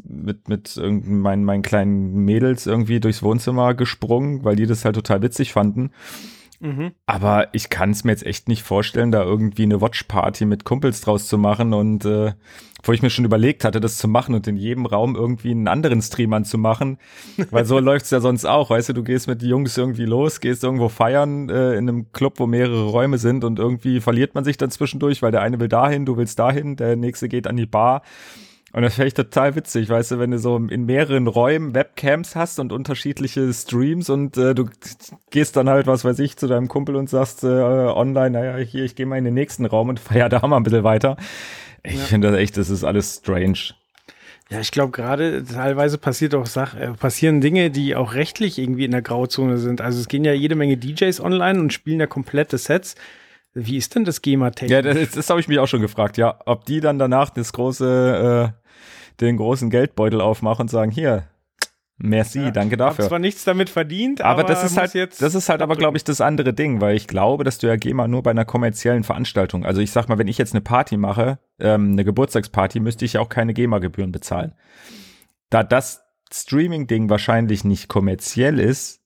mit, 0.04 0.50
mit 0.50 0.78
meinen, 0.84 1.46
meinen 1.46 1.62
kleinen 1.62 2.26
Mädels 2.26 2.68
irgendwie 2.68 3.00
durchs 3.00 3.24
Wohnzimmer 3.24 3.74
gesprungen, 3.74 4.44
weil 4.44 4.58
die 4.58 4.66
das 4.66 4.84
halt 4.84 4.96
total 4.96 5.22
witzig 5.22 5.54
fanden. 5.54 5.92
Mhm. 6.60 6.92
Aber 7.06 7.48
ich 7.54 7.70
kann 7.70 7.92
es 7.92 8.04
mir 8.04 8.12
jetzt 8.12 8.26
echt 8.26 8.50
nicht 8.50 8.64
vorstellen, 8.64 9.14
da 9.14 9.24
irgendwie 9.24 9.64
eine 9.64 9.80
Watchparty 9.80 10.44
mit 10.44 10.66
Kumpels 10.66 11.00
draus 11.00 11.26
zu 11.26 11.38
machen 11.38 11.74
und 11.74 12.04
äh, 12.04 12.34
wo 12.84 12.94
ich 12.94 13.02
mir 13.02 13.10
schon 13.10 13.26
überlegt 13.26 13.64
hatte, 13.64 13.80
das 13.80 13.98
zu 13.98 14.08
machen 14.08 14.36
und 14.36 14.48
in 14.48 14.56
jedem 14.56 14.86
Raum 14.86 15.16
irgendwie 15.16 15.52
einen 15.52 15.68
anderen 15.68 16.02
Stream 16.02 16.34
anzumachen, 16.34 16.98
weil 17.52 17.66
so 17.66 17.80
läuft's 17.80 18.10
ja 18.12 18.20
sonst 18.20 18.46
auch, 18.46 18.70
weißt 18.70 18.90
du, 18.90 18.94
du 18.94 19.04
gehst 19.04 19.28
mit 19.28 19.44
Jungs 19.44 19.78
irgendwie 19.78 20.06
los, 20.06 20.40
gehst 20.40 20.64
irgendwo 20.64 20.90
feiern 20.90 21.50
äh, 21.50 21.74
in 21.74 21.90
einem 21.90 22.12
Club, 22.12 22.36
wo 22.38 22.48
mehrere 22.48 22.86
Räume 22.86 23.18
sind 23.18 23.44
und 23.44 23.60
irgendwie 23.60 24.00
verliert 24.00 24.36
man 24.36 24.44
sich 24.44 24.58
dann 24.58 24.72
zwischendurch, 24.72 25.22
weil 25.22 25.32
der 25.32 25.42
eine 25.42 25.60
will 25.60 25.68
dahin, 25.68 26.06
du 26.06 26.18
willst 26.18 26.40
dahin, 26.40 26.76
der 26.76 26.96
nächste 26.96 27.28
geht 27.28 27.48
an 27.48 27.58
die 27.58 27.66
Bar 27.66 28.02
und 28.72 28.84
das 28.84 28.96
fände 28.96 29.08
ich 29.08 29.14
total 29.16 29.56
witzig, 29.56 29.90
weißt 29.90 30.12
du, 30.12 30.20
wenn 30.20 30.32
du 30.32 30.38
so 30.38 30.56
in 30.58 30.86
mehreren 30.86 31.28
Räumen 31.28 31.74
Webcams 31.74 32.36
hast 32.36 32.60
und 32.60 32.72
unterschiedliche 32.72 33.52
Streams 33.52 34.10
und 34.10 34.38
äh, 34.38 34.54
du 34.54 34.66
gehst 35.32 35.56
dann 35.56 35.70
halt, 35.70 35.88
was 35.88 36.06
weiß 36.06 36.20
ich, 36.20 36.38
zu 36.38 36.48
deinem 36.48 36.68
Kumpel 36.68 36.96
und 36.96 37.10
sagst 37.10 37.44
äh, 37.44 37.48
online, 37.48 38.32
naja, 38.32 38.58
hier, 38.58 38.84
ich 38.84 38.96
gehe 38.96 39.08
mal 39.08 39.18
in 39.18 39.26
den 39.26 39.34
nächsten 39.34 39.66
Raum 39.66 39.90
und 39.90 40.00
feier 40.00 40.30
da 40.30 40.46
mal 40.46 40.58
ein 40.58 40.64
bisschen 40.64 40.84
weiter. 40.84 41.18
Ich 41.84 41.96
ja. 41.96 42.06
finde 42.06 42.32
das 42.32 42.40
echt, 42.40 42.58
das 42.58 42.70
ist 42.70 42.84
alles 42.84 43.18
strange. 43.18 43.74
Ja, 44.50 44.60
ich 44.60 44.72
glaube 44.72 44.92
gerade 44.92 45.44
teilweise 45.44 46.00
passiert 46.00 46.34
auch 46.34 46.48
Sach 46.48 46.76
äh, 46.76 46.94
passieren 46.94 47.40
Dinge, 47.40 47.70
die 47.70 47.96
auch 47.96 48.16
rechtlich 48.16 48.58
irgendwie 48.58 48.86
in 48.86 48.92
der 48.92 49.04
Grauzone 49.04 49.60
sind. 49.60 49.80
Also 49.80 50.00
es 50.00 50.08
gehen 50.08 50.26
ja 50.26 50.34
jede 50.34 50.56
Menge 50.56 50.76
DJs 50.76 51.20
online 51.22 51.60
und 51.60 51.72
spielen 51.72 52.00
ja 52.00 52.08
komplette 52.08 52.58
Sets. 52.58 52.96
Wie 53.54 53.78
ist 53.78 53.96
denn 53.96 54.06
das 54.06 54.22
GEMA-Technik? 54.22 54.72
Ja, 54.72 54.82
das, 54.82 55.12
das 55.12 55.30
habe 55.30 55.40
ich 55.40 55.48
mich 55.48 55.60
auch 55.60 55.68
schon 55.68 55.82
gefragt, 55.82 56.18
ja. 56.18 56.40
Ob 56.46 56.66
die 56.66 56.82
dann 56.82 57.00
danach 57.00 57.30
das 57.30 57.54
große, 57.54 58.54
äh, 58.54 59.22
den 59.22 59.38
großen 59.38 59.70
Geldbeutel 59.70 60.22
aufmachen 60.22 60.64
und 60.64 60.70
sagen, 60.70 60.92
hier, 60.92 61.28
merci, 62.00 62.40
ja, 62.40 62.52
danke 62.52 62.78
dafür. 62.78 62.94
Ich 62.94 63.00
habe 63.00 63.10
zwar 63.10 63.20
nichts 63.20 63.44
damit 63.44 63.70
verdient, 63.70 64.22
aber, 64.22 64.42
aber 64.42 64.44
das 64.44 64.64
ist 64.64 64.78
halt, 64.78 64.94
jetzt 64.94 65.22
das 65.22 65.36
ist 65.36 65.50
halt 65.50 65.62
aber, 65.62 65.76
glaube 65.76 65.98
ich, 65.98 66.04
das 66.04 66.22
andere 66.22 66.54
Ding, 66.54 66.82
weil 66.82 66.96
ich 66.96 67.08
glaube, 67.08 67.44
dass 67.44 67.58
du 67.60 67.68
ja 67.68 67.76
GEMA 67.76 68.08
nur 68.08 68.24
bei 68.24 68.32
einer 68.32 68.46
kommerziellen 68.46 69.04
Veranstaltung, 69.04 69.66
also 69.66 69.82
ich 69.82 69.92
sag 69.92 70.10
mal, 70.10 70.18
wenn 70.18 70.28
ich 70.28 70.38
jetzt 70.38 70.54
eine 70.54 70.62
Party 70.62 70.98
mache, 70.98 71.40
ähm, 71.60 71.92
eine 71.92 72.04
Geburtstagsparty, 72.04 72.80
müsste 72.80 73.06
ich 73.06 73.14
ja 73.14 73.22
auch 73.22 73.30
keine 73.30 73.54
GEMA-Gebühren 73.54 74.12
bezahlen. 74.12 74.54
Da 75.50 75.64
das 75.64 76.02
Streaming-Ding 76.32 77.10
wahrscheinlich 77.10 77.64
nicht 77.64 77.88
kommerziell 77.88 78.60
ist, 78.60 79.02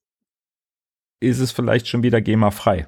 ist 1.20 1.40
es 1.40 1.52
vielleicht 1.52 1.88
schon 1.88 2.04
wieder 2.04 2.22
GEMA-frei. 2.22 2.88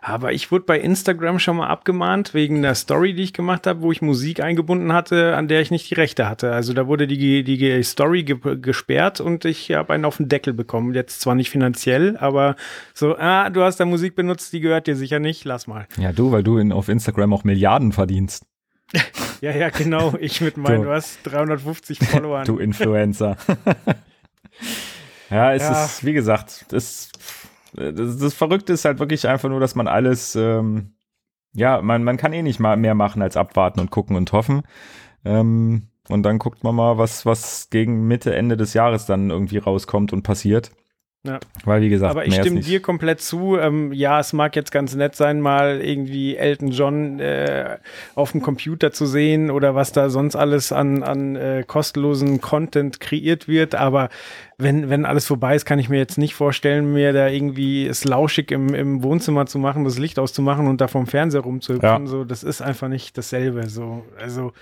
Aber 0.00 0.32
ich 0.32 0.52
wurde 0.52 0.66
bei 0.66 0.78
Instagram 0.78 1.38
schon 1.38 1.56
mal 1.56 1.68
abgemahnt 1.68 2.34
wegen 2.34 2.60
der 2.62 2.74
Story, 2.74 3.14
die 3.14 3.22
ich 3.22 3.32
gemacht 3.32 3.66
habe, 3.66 3.80
wo 3.80 3.90
ich 3.90 4.02
Musik 4.02 4.40
eingebunden 4.40 4.92
hatte, 4.92 5.34
an 5.34 5.48
der 5.48 5.62
ich 5.62 5.70
nicht 5.70 5.90
die 5.90 5.94
Rechte 5.94 6.28
hatte. 6.28 6.52
Also 6.52 6.74
da 6.74 6.86
wurde 6.86 7.06
die, 7.06 7.42
die 7.42 7.82
Story 7.82 8.22
ge 8.22 8.36
gesperrt 8.58 9.20
und 9.20 9.44
ich 9.46 9.72
habe 9.72 9.94
einen 9.94 10.04
auf 10.04 10.18
den 10.18 10.28
Deckel 10.28 10.52
bekommen. 10.52 10.94
Jetzt 10.94 11.22
zwar 11.22 11.34
nicht 11.34 11.50
finanziell, 11.50 12.16
aber 12.18 12.56
so, 12.92 13.16
ah, 13.16 13.48
du 13.48 13.62
hast 13.62 13.78
da 13.78 13.86
Musik 13.86 14.14
benutzt, 14.14 14.52
die 14.52 14.60
gehört 14.60 14.86
dir 14.86 14.96
sicher 14.96 15.18
nicht, 15.18 15.44
lass 15.44 15.66
mal. 15.66 15.86
Ja, 15.96 16.12
du, 16.12 16.30
weil 16.30 16.42
du 16.42 16.58
in, 16.58 16.70
auf 16.70 16.88
Instagram 16.88 17.32
auch 17.32 17.44
Milliarden 17.44 17.92
verdienst. 17.92 18.44
ja, 19.40 19.52
ja, 19.52 19.70
genau. 19.70 20.14
Ich 20.20 20.40
mit 20.40 20.56
meinen, 20.56 20.82
du, 20.82 20.88
was, 20.88 21.18
350 21.22 21.98
Followern. 21.98 22.44
du 22.46 22.58
Influencer. 22.58 23.36
ja, 25.30 25.54
es 25.54 25.62
ja. 25.62 25.84
ist, 25.84 26.04
wie 26.04 26.12
gesagt, 26.12 26.66
das 26.68 27.10
das, 27.74 28.18
das 28.18 28.34
Verrückte 28.34 28.72
ist 28.72 28.84
halt 28.84 28.98
wirklich 28.98 29.26
einfach 29.28 29.48
nur, 29.48 29.60
dass 29.60 29.74
man 29.74 29.88
alles, 29.88 30.36
ähm, 30.36 30.94
ja, 31.52 31.80
man, 31.82 32.04
man 32.04 32.16
kann 32.16 32.32
eh 32.32 32.42
nicht 32.42 32.60
mal 32.60 32.76
mehr 32.76 32.94
machen 32.94 33.22
als 33.22 33.36
abwarten 33.36 33.80
und 33.80 33.90
gucken 33.90 34.16
und 34.16 34.32
hoffen. 34.32 34.62
Ähm, 35.24 35.88
und 36.08 36.22
dann 36.22 36.38
guckt 36.38 36.64
man 36.64 36.74
mal, 36.74 36.98
was, 36.98 37.24
was 37.24 37.70
gegen 37.70 38.06
Mitte, 38.06 38.34
Ende 38.34 38.56
des 38.56 38.74
Jahres 38.74 39.06
dann 39.06 39.30
irgendwie 39.30 39.58
rauskommt 39.58 40.12
und 40.12 40.22
passiert. 40.22 40.70
Ja. 41.26 41.40
Weil, 41.64 41.80
wie 41.80 41.88
gesagt, 41.88 42.10
aber 42.10 42.26
ich 42.26 42.34
stimme 42.34 42.60
dir 42.60 42.82
komplett 42.82 43.22
zu. 43.22 43.56
Ähm, 43.56 43.94
ja, 43.94 44.20
es 44.20 44.34
mag 44.34 44.54
jetzt 44.56 44.70
ganz 44.70 44.94
nett 44.94 45.16
sein, 45.16 45.40
mal 45.40 45.80
irgendwie 45.80 46.36
Elton 46.36 46.70
John 46.70 47.18
äh, 47.18 47.78
auf 48.14 48.32
dem 48.32 48.42
Computer 48.42 48.92
zu 48.92 49.06
sehen 49.06 49.50
oder 49.50 49.74
was 49.74 49.92
da 49.92 50.10
sonst 50.10 50.36
alles 50.36 50.70
an, 50.70 51.02
an 51.02 51.34
äh, 51.34 51.64
kostenlosen 51.66 52.42
Content 52.42 53.00
kreiert 53.00 53.48
wird. 53.48 53.74
Aber 53.74 54.10
wenn, 54.56 54.88
wenn 54.88 55.04
alles 55.04 55.26
vorbei 55.26 55.56
ist, 55.56 55.64
kann 55.64 55.80
ich 55.80 55.88
mir 55.88 55.98
jetzt 55.98 56.16
nicht 56.16 56.34
vorstellen, 56.34 56.92
mir 56.92 57.12
da 57.12 57.26
irgendwie 57.28 57.86
es 57.86 58.04
lauschig 58.04 58.52
im, 58.52 58.72
im 58.72 59.02
Wohnzimmer 59.02 59.46
zu 59.46 59.58
machen, 59.58 59.82
das 59.84 59.98
Licht 59.98 60.20
auszumachen 60.20 60.68
und 60.68 60.80
da 60.80 60.86
vom 60.86 61.06
Fernseher 61.06 61.40
rumzuhüpfen. 61.40 61.88
Ja. 61.88 62.06
So, 62.06 62.22
das 62.24 62.44
ist 62.44 62.62
einfach 62.62 62.86
nicht 62.88 63.18
dasselbe. 63.18 63.68
So, 63.68 64.04
also. 64.18 64.52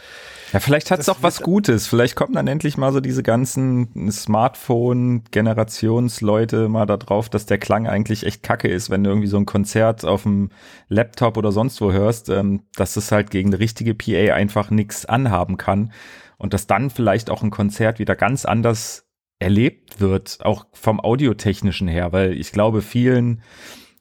Ja, 0.53 0.61
vielleicht 0.61 0.91
hat 0.91 1.01
es 1.01 1.11
auch 1.11 1.19
was 1.21 1.43
Gutes. 1.43 1.87
Vielleicht 1.87 2.17
kommen 2.17 2.33
dann 2.33 2.47
endlich 2.47 2.79
mal 2.79 2.91
so 2.93 3.01
diese 3.01 3.23
ganzen 3.23 4.11
Smartphone-Generationsleute 4.11 6.71
mal 6.71 6.87
da 6.87 6.97
drauf, 6.97 7.29
dass 7.29 7.45
der 7.45 7.59
Klang 7.59 7.87
eigentlich 7.87 8.25
echt 8.25 8.43
kacke 8.43 8.69
ist, 8.69 8.89
wenn 8.89 9.05
du 9.05 9.11
irgendwie 9.11 9.29
so 9.29 9.37
ein 9.37 9.47
Konzert 9.47 10.07
auf 10.07 10.23
dem 10.23 10.49
Laptop 10.89 11.37
oder 11.37 11.53
sonst 11.53 11.83
wo 11.83 11.93
hörst, 11.93 12.31
ähm, 12.31 12.63
dass 12.77 12.97
es 12.97 13.13
halt 13.13 13.31
gegen 13.31 13.51
eine 13.51 13.59
richtige 13.59 13.95
PA 13.95 14.33
einfach 14.35 14.71
nichts 14.71 15.05
anhaben 15.05 15.59
kann. 15.59 15.93
Und 16.39 16.55
dass 16.55 16.67
dann 16.67 16.91
vielleicht 16.91 17.31
auch 17.31 17.43
ein 17.43 17.51
Konzert 17.51 17.99
wieder 17.99 18.17
ganz 18.17 18.45
anders 18.45 19.07
erlebt 19.43 20.01
wird, 20.01 20.39
auch 20.43 20.67
vom 20.73 21.01
audiotechnischen 21.01 21.89
her, 21.89 22.13
weil 22.13 22.33
ich 22.33 22.53
glaube, 22.53 22.83
vielen, 22.83 23.43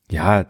ja, 0.10 0.46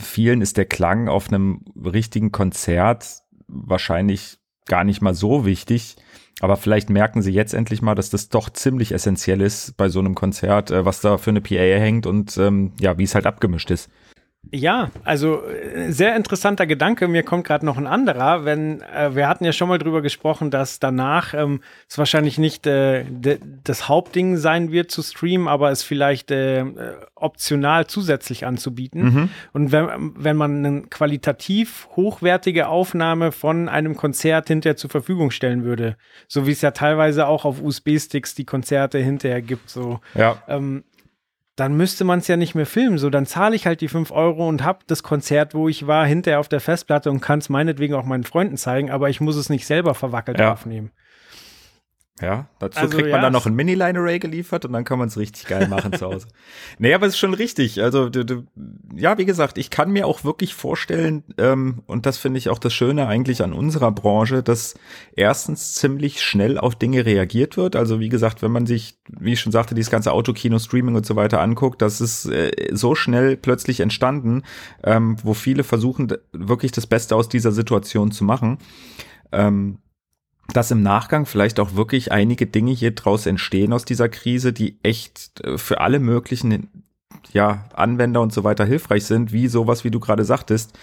vielen 0.00 0.40
ist 0.40 0.56
der 0.56 0.66
Klang 0.66 1.08
auf 1.08 1.28
einem 1.28 1.64
richtigen 1.76 2.32
Konzert 2.32 3.22
wahrscheinlich 3.46 4.38
gar 4.66 4.84
nicht 4.84 5.02
mal 5.02 5.14
so 5.14 5.44
wichtig. 5.44 5.96
Aber 6.40 6.56
vielleicht 6.56 6.90
merken 6.90 7.22
sie 7.22 7.32
jetzt 7.32 7.54
endlich 7.54 7.82
mal, 7.82 7.94
dass 7.94 8.10
das 8.10 8.28
doch 8.28 8.50
ziemlich 8.50 8.92
essentiell 8.92 9.40
ist 9.40 9.76
bei 9.76 9.88
so 9.88 10.00
einem 10.00 10.14
Konzert, 10.14 10.70
äh, 10.70 10.84
was 10.84 11.00
da 11.00 11.18
für 11.18 11.30
eine 11.30 11.40
PA 11.40 11.54
hängt 11.54 12.06
und 12.06 12.36
ähm, 12.38 12.72
ja, 12.80 12.98
wie 12.98 13.04
es 13.04 13.14
halt 13.14 13.26
abgemischt 13.26 13.70
ist. 13.70 13.90
Ja, 14.50 14.90
also 15.04 15.44
äh, 15.46 15.92
sehr 15.92 16.16
interessanter 16.16 16.66
Gedanke. 16.66 17.06
Mir 17.06 17.22
kommt 17.22 17.46
gerade 17.46 17.64
noch 17.64 17.78
ein 17.78 17.86
anderer. 17.86 18.44
Wenn 18.44 18.82
äh, 18.82 19.14
wir 19.14 19.28
hatten 19.28 19.44
ja 19.44 19.52
schon 19.52 19.68
mal 19.68 19.78
drüber 19.78 20.02
gesprochen, 20.02 20.50
dass 20.50 20.80
danach 20.80 21.32
ähm, 21.32 21.60
es 21.88 21.96
wahrscheinlich 21.96 22.38
nicht 22.38 22.66
äh, 22.66 23.04
das 23.64 23.88
Hauptding 23.88 24.36
sein 24.36 24.72
wird 24.72 24.90
zu 24.90 25.02
streamen, 25.02 25.46
aber 25.46 25.70
es 25.70 25.82
vielleicht 25.82 26.30
äh, 26.32 26.64
optional 27.14 27.86
zusätzlich 27.86 28.44
anzubieten. 28.44 29.02
Mhm. 29.04 29.28
Und 29.52 29.72
wenn, 29.72 30.12
wenn 30.16 30.36
man 30.36 30.66
eine 30.66 30.82
qualitativ 30.82 31.88
hochwertige 31.94 32.66
Aufnahme 32.66 33.30
von 33.32 33.68
einem 33.68 33.96
Konzert 33.96 34.48
hinterher 34.48 34.76
zur 34.76 34.90
Verfügung 34.90 35.30
stellen 35.30 35.62
würde, 35.64 35.96
so 36.26 36.46
wie 36.46 36.52
es 36.52 36.60
ja 36.60 36.72
teilweise 36.72 37.26
auch 37.26 37.44
auf 37.44 37.62
USB-Sticks 37.62 38.34
die 38.34 38.44
Konzerte 38.44 38.98
hinterher 38.98 39.40
gibt, 39.40 39.70
so 39.70 40.00
ja. 40.14 40.42
ähm, 40.48 40.82
dann 41.56 41.76
müsste 41.76 42.04
man 42.04 42.20
es 42.20 42.28
ja 42.28 42.36
nicht 42.36 42.54
mehr 42.54 42.66
filmen. 42.66 42.98
So, 42.98 43.10
dann 43.10 43.26
zahle 43.26 43.54
ich 43.54 43.66
halt 43.66 43.80
die 43.80 43.88
5 43.88 44.10
Euro 44.10 44.48
und 44.48 44.64
habe 44.64 44.80
das 44.86 45.02
Konzert, 45.02 45.54
wo 45.54 45.68
ich 45.68 45.86
war, 45.86 46.06
hinterher 46.06 46.40
auf 46.40 46.48
der 46.48 46.60
Festplatte 46.60 47.10
und 47.10 47.20
kann 47.20 47.40
es 47.40 47.48
meinetwegen 47.48 47.94
auch 47.94 48.04
meinen 48.04 48.24
Freunden 48.24 48.56
zeigen, 48.56 48.90
aber 48.90 49.10
ich 49.10 49.20
muss 49.20 49.36
es 49.36 49.50
nicht 49.50 49.66
selber 49.66 49.94
verwackelt 49.94 50.38
ja. 50.38 50.52
aufnehmen. 50.52 50.90
Ja, 52.20 52.48
dazu 52.58 52.78
Also, 52.78 52.96
kriegt 52.96 53.08
man 53.08 53.16
ja, 53.16 53.22
dann 53.22 53.32
noch 53.32 53.46
ein 53.46 53.54
Mini-Line-Array 53.54 54.18
geliefert 54.18 54.66
und 54.66 54.74
dann 54.74 54.84
kann 54.84 54.98
man 54.98 55.08
es 55.08 55.16
richtig 55.16 55.46
geil 55.46 55.66
machen 55.68 55.94
zu 55.94 56.06
Hause. 56.06 56.26
Nee, 56.78 56.92
aber 56.94 57.06
es 57.06 57.14
ist 57.14 57.18
schon 57.18 57.34
richtig. 57.34 57.82
Also, 57.82 58.10
du, 58.10 58.24
du, 58.24 58.44
ja, 58.94 59.16
wie 59.16 59.24
gesagt, 59.24 59.56
ich 59.56 59.70
kann 59.70 59.90
mir 59.90 60.06
auch 60.06 60.22
wirklich 60.22 60.54
vorstellen, 60.54 61.24
ähm, 61.38 61.82
und 61.86 62.04
das 62.04 62.18
finde 62.18 62.38
ich 62.38 62.50
auch 62.50 62.58
das 62.58 62.74
Schöne 62.74 63.06
eigentlich 63.06 63.42
an 63.42 63.52
unserer 63.52 63.90
Branche, 63.92 64.42
dass 64.42 64.74
erstens 65.16 65.74
ziemlich 65.74 66.22
schnell 66.22 66.58
auf 66.58 66.76
Dinge 66.76 67.06
reagiert 67.06 67.56
wird. 67.56 67.76
Also, 67.76 67.98
wie 67.98 68.10
gesagt, 68.10 68.42
wenn 68.42 68.52
man 68.52 68.66
sich, 68.66 68.98
wie 69.08 69.32
ich 69.32 69.40
schon 69.40 69.52
sagte, 69.52 69.74
dieses 69.74 69.90
ganze 69.90 70.12
Autokino, 70.12 70.58
Streaming 70.58 70.94
und 70.96 71.06
so 71.06 71.16
weiter 71.16 71.40
anguckt, 71.40 71.80
das 71.80 72.00
ist 72.00 72.26
äh, 72.26 72.50
so 72.72 72.94
schnell 72.94 73.36
plötzlich 73.36 73.80
entstanden, 73.80 74.42
ähm, 74.84 75.16
wo 75.22 75.32
viele 75.34 75.64
versuchen, 75.64 76.12
wirklich 76.32 76.72
das 76.72 76.86
Beste 76.86 77.16
aus 77.16 77.28
dieser 77.28 77.52
Situation 77.52 78.12
zu 78.12 78.24
machen. 78.24 78.58
Ähm, 79.32 79.78
dass 80.52 80.70
im 80.70 80.82
Nachgang 80.82 81.26
vielleicht 81.26 81.60
auch 81.60 81.74
wirklich 81.74 82.12
einige 82.12 82.46
Dinge 82.46 82.72
hier 82.72 82.94
draus 82.94 83.26
entstehen 83.26 83.72
aus 83.72 83.84
dieser 83.84 84.08
Krise, 84.08 84.52
die 84.52 84.78
echt 84.82 85.40
äh, 85.44 85.58
für 85.58 85.80
alle 85.80 85.98
möglichen 85.98 86.68
ja, 87.32 87.66
Anwender 87.74 88.20
und 88.20 88.32
so 88.32 88.44
weiter 88.44 88.64
hilfreich 88.64 89.04
sind, 89.04 89.32
wie 89.32 89.48
sowas, 89.48 89.84
wie 89.84 89.90
du 89.90 90.00
gerade 90.00 90.24
sagtest, 90.24 90.76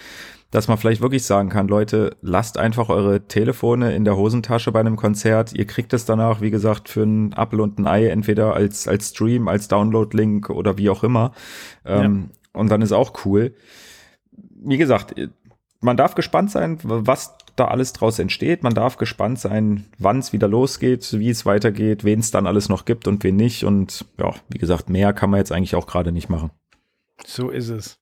dass 0.50 0.66
man 0.66 0.78
vielleicht 0.78 1.00
wirklich 1.00 1.24
sagen 1.24 1.48
kann, 1.48 1.68
Leute, 1.68 2.16
lasst 2.22 2.58
einfach 2.58 2.88
eure 2.88 3.28
Telefone 3.28 3.94
in 3.94 4.04
der 4.04 4.16
Hosentasche 4.16 4.72
bei 4.72 4.80
einem 4.80 4.96
Konzert. 4.96 5.52
Ihr 5.52 5.66
kriegt 5.66 5.92
es 5.92 6.06
danach, 6.06 6.40
wie 6.40 6.50
gesagt, 6.50 6.88
für 6.88 7.02
ein 7.02 7.32
Apple 7.32 7.62
und 7.62 7.78
ein 7.78 7.86
Ei, 7.86 8.08
entweder 8.08 8.54
als, 8.54 8.88
als 8.88 9.10
Stream, 9.10 9.46
als 9.46 9.68
Download-Link 9.68 10.50
oder 10.50 10.76
wie 10.76 10.90
auch 10.90 11.04
immer. 11.04 11.32
Ähm, 11.84 12.30
Und 12.52 12.68
dann 12.68 12.82
ist 12.82 12.92
auch 12.92 13.24
cool. 13.24 13.54
Wie 14.32 14.78
gesagt, 14.78 15.14
man 15.80 15.96
darf 15.96 16.14
gespannt 16.14 16.50
sein, 16.50 16.78
was 16.82 17.36
da 17.56 17.66
alles 17.66 17.92
draus 17.92 18.18
entsteht. 18.18 18.62
Man 18.62 18.74
darf 18.74 18.96
gespannt 18.96 19.38
sein, 19.38 19.86
wann 19.98 20.18
es 20.18 20.32
wieder 20.32 20.48
losgeht, 20.48 21.18
wie 21.18 21.30
es 21.30 21.46
weitergeht, 21.46 22.04
wen 22.04 22.20
es 22.20 22.30
dann 22.30 22.46
alles 22.46 22.68
noch 22.68 22.84
gibt 22.84 23.06
und 23.08 23.22
wen 23.24 23.36
nicht. 23.36 23.64
Und 23.64 24.04
ja, 24.18 24.34
wie 24.48 24.58
gesagt, 24.58 24.90
mehr 24.90 25.12
kann 25.12 25.30
man 25.30 25.38
jetzt 25.38 25.52
eigentlich 25.52 25.74
auch 25.74 25.86
gerade 25.86 26.12
nicht 26.12 26.28
machen. 26.28 26.50
So 27.26 27.50
ist 27.50 27.68
es. 27.68 27.98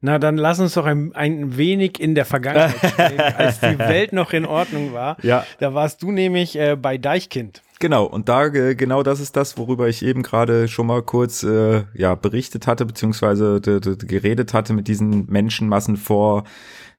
Na, 0.00 0.18
dann 0.18 0.36
lass 0.36 0.60
uns 0.60 0.74
doch 0.74 0.84
ein, 0.84 1.14
ein 1.14 1.56
wenig 1.56 1.98
in 1.98 2.14
der 2.14 2.24
Vergangenheit 2.24 2.92
stehen, 2.92 3.20
als 3.20 3.60
die 3.60 3.78
Welt 3.78 4.12
noch 4.12 4.32
in 4.32 4.44
Ordnung 4.44 4.92
war. 4.92 5.16
Ja. 5.22 5.44
Da 5.58 5.74
warst 5.74 6.02
du 6.02 6.12
nämlich 6.12 6.56
äh, 6.56 6.76
bei 6.76 6.98
Deichkind. 6.98 7.62
Genau, 7.78 8.04
und 8.04 8.28
da 8.28 8.46
äh, 8.46 8.74
genau 8.74 9.02
das 9.02 9.20
ist 9.20 9.36
das, 9.36 9.58
worüber 9.58 9.88
ich 9.88 10.02
eben 10.02 10.22
gerade 10.22 10.66
schon 10.66 10.86
mal 10.86 11.02
kurz 11.02 11.42
äh, 11.42 11.84
ja 11.94 12.14
berichtet 12.14 12.66
hatte, 12.66 12.86
beziehungsweise 12.86 13.60
geredet 13.60 14.54
hatte 14.54 14.72
mit 14.72 14.88
diesen 14.88 15.26
Menschenmassen 15.26 15.96
vor 15.96 16.44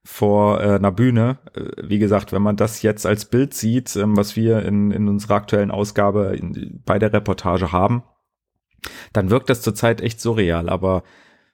vor 0.03 0.62
äh, 0.62 0.75
einer 0.75 0.91
Bühne. 0.91 1.39
Äh, 1.53 1.89
wie 1.89 2.00
gesagt, 2.00 2.31
wenn 2.31 2.41
man 2.41 2.55
das 2.57 2.81
jetzt 2.81 3.05
als 3.05 3.25
Bild 3.25 3.53
sieht, 3.53 3.96
ähm, 3.96 4.15
was 4.15 4.36
wir 4.36 4.63
in, 4.65 4.91
in 4.91 5.07
unserer 5.07 5.36
aktuellen 5.36 5.72
Ausgabe 5.72 6.36
in, 6.38 6.81
bei 6.86 7.00
der 7.00 7.12
Reportage 7.12 7.72
haben, 7.72 8.03
dann 9.13 9.29
wirkt 9.29 9.50
das 9.50 9.62
zurzeit 9.62 10.00
echt 10.01 10.22
surreal. 10.22 10.69
Aber 10.69 11.03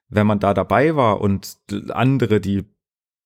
wenn 0.09 0.27
man 0.27 0.39
da 0.39 0.53
dabei 0.53 0.95
war 0.95 1.21
und 1.21 1.57
andere, 1.89 2.39
die 2.39 2.65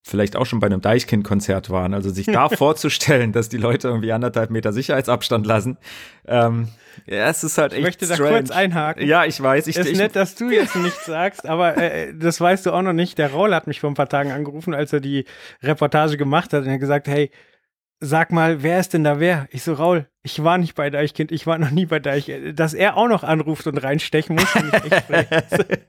vielleicht 0.08 0.36
auch 0.36 0.46
schon 0.46 0.60
bei 0.60 0.66
einem 0.66 0.80
Deichkind-Konzert 0.80 1.70
waren, 1.70 1.94
also 1.94 2.10
sich 2.10 2.26
da 2.26 2.48
vorzustellen, 2.48 3.32
dass 3.32 3.48
die 3.48 3.58
Leute 3.58 3.88
irgendwie 3.88 4.12
anderthalb 4.12 4.50
Meter 4.50 4.72
Sicherheitsabstand 4.72 5.46
lassen, 5.46 5.78
ähm, 6.26 6.68
ja, 7.06 7.28
es 7.28 7.44
ist 7.44 7.58
halt 7.58 7.72
echt 7.72 7.78
Ich 7.78 7.84
möchte 7.84 8.06
da 8.06 8.14
strange. 8.14 8.38
kurz 8.38 8.50
einhaken. 8.50 9.06
Ja, 9.06 9.24
ich 9.24 9.40
weiß. 9.40 9.66
Ich, 9.68 9.76
ist 9.76 9.88
ich, 9.88 9.98
nett, 9.98 10.16
dass 10.16 10.34
du 10.34 10.50
jetzt 10.50 10.74
nichts 10.76 11.06
sagst, 11.06 11.46
aber 11.46 11.76
äh, 11.76 12.12
das 12.14 12.40
weißt 12.40 12.66
du 12.66 12.72
auch 12.72 12.82
noch 12.82 12.92
nicht. 12.92 13.18
Der 13.18 13.30
Raul 13.30 13.54
hat 13.54 13.66
mich 13.66 13.80
vor 13.80 13.90
ein 13.90 13.94
paar 13.94 14.08
Tagen 14.08 14.32
angerufen, 14.32 14.74
als 14.74 14.92
er 14.92 15.00
die 15.00 15.24
Reportage 15.62 16.16
gemacht 16.16 16.52
hat 16.52 16.62
und 16.62 16.66
er 16.66 16.74
hat 16.74 16.80
gesagt, 16.80 17.08
hey, 17.08 17.30
sag 18.00 18.32
mal, 18.32 18.62
wer 18.62 18.80
ist 18.80 18.94
denn 18.94 19.04
da 19.04 19.20
wer? 19.20 19.48
Ich 19.50 19.62
so, 19.62 19.74
Raul, 19.74 20.06
ich 20.22 20.42
war 20.42 20.58
nicht 20.58 20.74
bei 20.74 20.90
Deichkind, 20.90 21.32
ich 21.32 21.46
war 21.46 21.58
noch 21.58 21.70
nie 21.70 21.86
bei 21.86 21.98
Deichkind. 21.98 22.58
Dass 22.58 22.74
er 22.74 22.96
auch 22.96 23.08
noch 23.08 23.24
anruft 23.24 23.66
und 23.66 23.78
reinstechen 23.78 24.36
muss, 24.36 24.48
finde 24.50 24.82
ich 24.84 24.92
echt. 24.92 25.08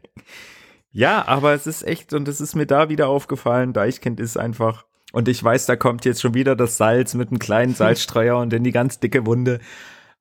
Ja, 0.91 1.27
aber 1.27 1.53
es 1.53 1.67
ist 1.67 1.85
echt, 1.85 2.13
und 2.13 2.27
es 2.27 2.41
ist 2.41 2.55
mir 2.55 2.65
da 2.65 2.89
wieder 2.89 3.09
aufgefallen, 3.09 3.73
Deichkind 3.73 4.19
ist 4.19 4.37
einfach, 4.37 4.85
und 5.11 5.27
ich 5.27 5.43
weiß, 5.43 5.65
da 5.65 5.75
kommt 5.75 6.05
jetzt 6.05 6.21
schon 6.21 6.33
wieder 6.33 6.55
das 6.55 6.77
Salz 6.77 7.13
mit 7.13 7.29
einem 7.29 7.39
kleinen 7.39 7.73
Salzstreuer 7.75 8.37
und 8.37 8.53
in 8.53 8.63
die 8.63 8.71
ganz 8.71 8.99
dicke 8.99 9.25
Wunde. 9.25 9.59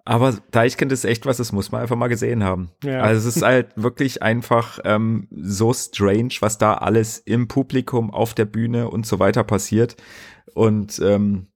Aber 0.04 0.34
Deichkind 0.52 0.90
ist 0.90 1.04
echt 1.04 1.26
was, 1.26 1.36
das 1.36 1.52
muss 1.52 1.70
man 1.70 1.82
einfach 1.82 1.96
mal 1.96 2.08
gesehen 2.08 2.42
haben. 2.42 2.70
Ja. 2.82 3.02
Also 3.02 3.28
es 3.28 3.36
ist 3.36 3.42
halt 3.42 3.68
wirklich 3.76 4.22
einfach 4.22 4.78
ähm, 4.84 5.28
so 5.30 5.74
strange, 5.74 6.30
was 6.40 6.56
da 6.56 6.74
alles 6.74 7.18
im 7.18 7.46
Publikum, 7.46 8.10
auf 8.10 8.32
der 8.32 8.46
Bühne 8.46 8.88
und 8.88 9.06
so 9.06 9.18
weiter 9.18 9.44
passiert. 9.44 9.96
Und 10.54 10.98
ähm, 11.04 11.47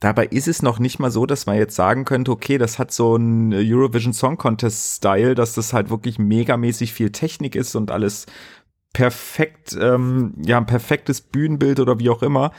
Dabei 0.00 0.24
ist 0.24 0.48
es 0.48 0.62
noch 0.62 0.78
nicht 0.78 0.98
mal 0.98 1.10
so, 1.10 1.26
dass 1.26 1.44
man 1.44 1.56
jetzt 1.56 1.76
sagen 1.76 2.06
könnte, 2.06 2.30
okay, 2.30 2.56
das 2.56 2.78
hat 2.78 2.90
so 2.90 3.16
ein 3.16 3.52
Eurovision 3.52 4.14
Song 4.14 4.38
Contest 4.38 4.96
Style, 4.96 5.34
dass 5.34 5.54
das 5.54 5.74
halt 5.74 5.90
wirklich 5.90 6.18
megamäßig 6.18 6.94
viel 6.94 7.12
Technik 7.12 7.54
ist 7.54 7.76
und 7.76 7.90
alles 7.90 8.24
perfekt, 8.94 9.76
ähm, 9.78 10.32
ja, 10.42 10.56
ein 10.56 10.66
perfektes 10.66 11.20
Bühnenbild 11.20 11.80
oder 11.80 11.98
wie 11.98 12.08
auch 12.08 12.22
immer, 12.22 12.52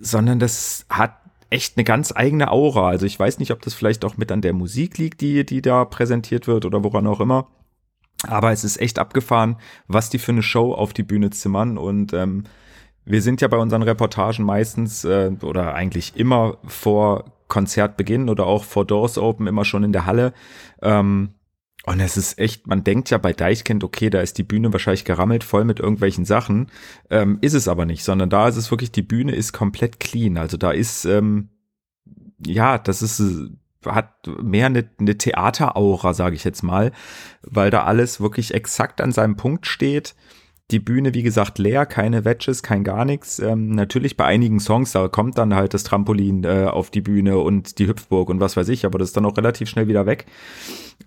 sondern 0.00 0.40
das 0.40 0.84
hat 0.90 1.16
echt 1.48 1.76
eine 1.76 1.84
ganz 1.84 2.12
eigene 2.14 2.50
Aura. 2.50 2.88
Also 2.88 3.06
ich 3.06 3.18
weiß 3.18 3.38
nicht, 3.38 3.52
ob 3.52 3.62
das 3.62 3.74
vielleicht 3.74 4.04
auch 4.04 4.16
mit 4.16 4.32
an 4.32 4.42
der 4.42 4.52
Musik 4.52 4.98
liegt, 4.98 5.20
die, 5.20 5.46
die 5.46 5.62
da 5.62 5.84
präsentiert 5.84 6.48
wird 6.48 6.64
oder 6.64 6.82
woran 6.82 7.06
auch 7.06 7.20
immer. 7.20 7.46
Aber 8.26 8.50
es 8.50 8.64
ist 8.64 8.80
echt 8.80 8.98
abgefahren, 8.98 9.56
was 9.86 10.10
die 10.10 10.18
für 10.18 10.32
eine 10.32 10.42
Show 10.42 10.74
auf 10.74 10.92
die 10.92 11.02
Bühne 11.02 11.30
zimmern 11.30 11.78
und 11.78 12.12
ähm, 12.12 12.44
wir 13.06 13.22
sind 13.22 13.40
ja 13.40 13.48
bei 13.48 13.56
unseren 13.56 13.82
Reportagen 13.82 14.44
meistens 14.44 15.04
äh, 15.04 15.30
oder 15.40 15.74
eigentlich 15.74 16.16
immer 16.16 16.58
vor 16.66 17.24
Konzertbeginn 17.48 18.28
oder 18.28 18.46
auch 18.46 18.64
vor 18.64 18.84
Doors 18.84 19.16
Open 19.16 19.46
immer 19.46 19.64
schon 19.64 19.84
in 19.84 19.92
der 19.92 20.06
Halle. 20.06 20.34
Ähm, 20.82 21.30
und 21.86 22.00
es 22.00 22.16
ist 22.16 22.38
echt, 22.40 22.66
man 22.66 22.82
denkt 22.82 23.10
ja 23.10 23.18
bei 23.18 23.32
Deichkind, 23.32 23.84
okay, 23.84 24.10
da 24.10 24.20
ist 24.20 24.38
die 24.38 24.42
Bühne 24.42 24.72
wahrscheinlich 24.72 25.04
gerammelt 25.04 25.44
voll 25.44 25.64
mit 25.64 25.78
irgendwelchen 25.78 26.24
Sachen. 26.24 26.66
Ähm, 27.10 27.38
ist 27.42 27.54
es 27.54 27.68
aber 27.68 27.86
nicht, 27.86 28.02
sondern 28.02 28.28
da 28.28 28.48
ist 28.48 28.56
es 28.56 28.72
wirklich, 28.72 28.90
die 28.90 29.02
Bühne 29.02 29.32
ist 29.36 29.52
komplett 29.52 30.00
clean. 30.00 30.36
Also 30.36 30.56
da 30.56 30.72
ist, 30.72 31.04
ähm, 31.04 31.48
ja, 32.44 32.78
das 32.78 33.02
ist, 33.02 33.20
äh, 33.20 33.50
hat 33.86 34.26
mehr 34.42 34.66
eine, 34.66 34.90
eine 34.98 35.16
Theateraura, 35.16 36.12
sage 36.12 36.34
ich 36.34 36.42
jetzt 36.42 36.64
mal, 36.64 36.90
weil 37.42 37.70
da 37.70 37.84
alles 37.84 38.20
wirklich 38.20 38.52
exakt 38.52 39.00
an 39.00 39.12
seinem 39.12 39.36
Punkt 39.36 39.68
steht. 39.68 40.16
Die 40.72 40.80
Bühne, 40.80 41.14
wie 41.14 41.22
gesagt, 41.22 41.58
leer, 41.60 41.86
keine 41.86 42.24
Wedges, 42.24 42.60
kein 42.60 42.82
gar 42.82 43.04
nichts. 43.04 43.38
Ähm, 43.38 43.70
natürlich 43.70 44.16
bei 44.16 44.24
einigen 44.24 44.58
Songs, 44.58 44.90
da 44.90 45.06
kommt 45.06 45.38
dann 45.38 45.54
halt 45.54 45.74
das 45.74 45.84
Trampolin 45.84 46.42
äh, 46.42 46.64
auf 46.64 46.90
die 46.90 47.00
Bühne 47.02 47.38
und 47.38 47.78
die 47.78 47.86
Hüpfburg 47.86 48.28
und 48.30 48.40
was 48.40 48.56
weiß 48.56 48.68
ich, 48.70 48.84
aber 48.84 48.98
das 48.98 49.10
ist 49.10 49.16
dann 49.16 49.26
auch 49.26 49.36
relativ 49.36 49.68
schnell 49.68 49.86
wieder 49.86 50.06
weg. 50.06 50.26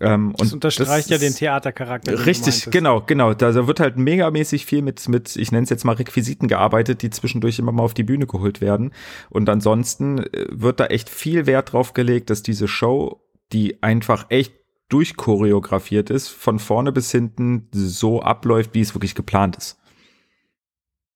Ähm, 0.00 0.32
Das 0.38 0.48
und 0.48 0.54
unterstreicht 0.54 1.10
ja 1.10 1.16
ist- 1.16 1.22
den 1.22 1.34
Theatercharakter. 1.34 2.24
Richtig, 2.24 2.70
genau, 2.70 3.02
genau. 3.06 3.34
Da, 3.34 3.52
da 3.52 3.66
wird 3.66 3.80
halt 3.80 3.98
megamäßig 3.98 4.64
viel 4.64 4.80
mit, 4.80 5.06
mit, 5.10 5.36
ich 5.36 5.52
nenne 5.52 5.64
es 5.64 5.70
jetzt 5.70 5.84
mal 5.84 5.92
Requisiten 5.96 6.48
gearbeitet, 6.48 7.02
die 7.02 7.10
zwischendurch 7.10 7.58
immer 7.58 7.72
mal 7.72 7.82
auf 7.82 7.92
die 7.92 8.04
Bühne 8.04 8.26
geholt 8.26 8.62
werden. 8.62 8.92
Und 9.28 9.50
ansonsten 9.50 10.20
äh, 10.20 10.46
wird 10.50 10.80
da 10.80 10.86
echt 10.86 11.10
viel 11.10 11.44
Wert 11.44 11.74
drauf 11.74 11.92
gelegt, 11.92 12.30
dass 12.30 12.42
diese 12.42 12.66
Show, 12.66 13.20
die 13.52 13.82
einfach 13.82 14.24
echt 14.30 14.54
durchchoreografiert 14.90 16.10
ist, 16.10 16.28
von 16.28 16.58
vorne 16.58 16.92
bis 16.92 17.10
hinten 17.10 17.68
so 17.72 18.22
abläuft, 18.22 18.74
wie 18.74 18.80
es 18.80 18.94
wirklich 18.94 19.14
geplant 19.14 19.56
ist. 19.56 19.78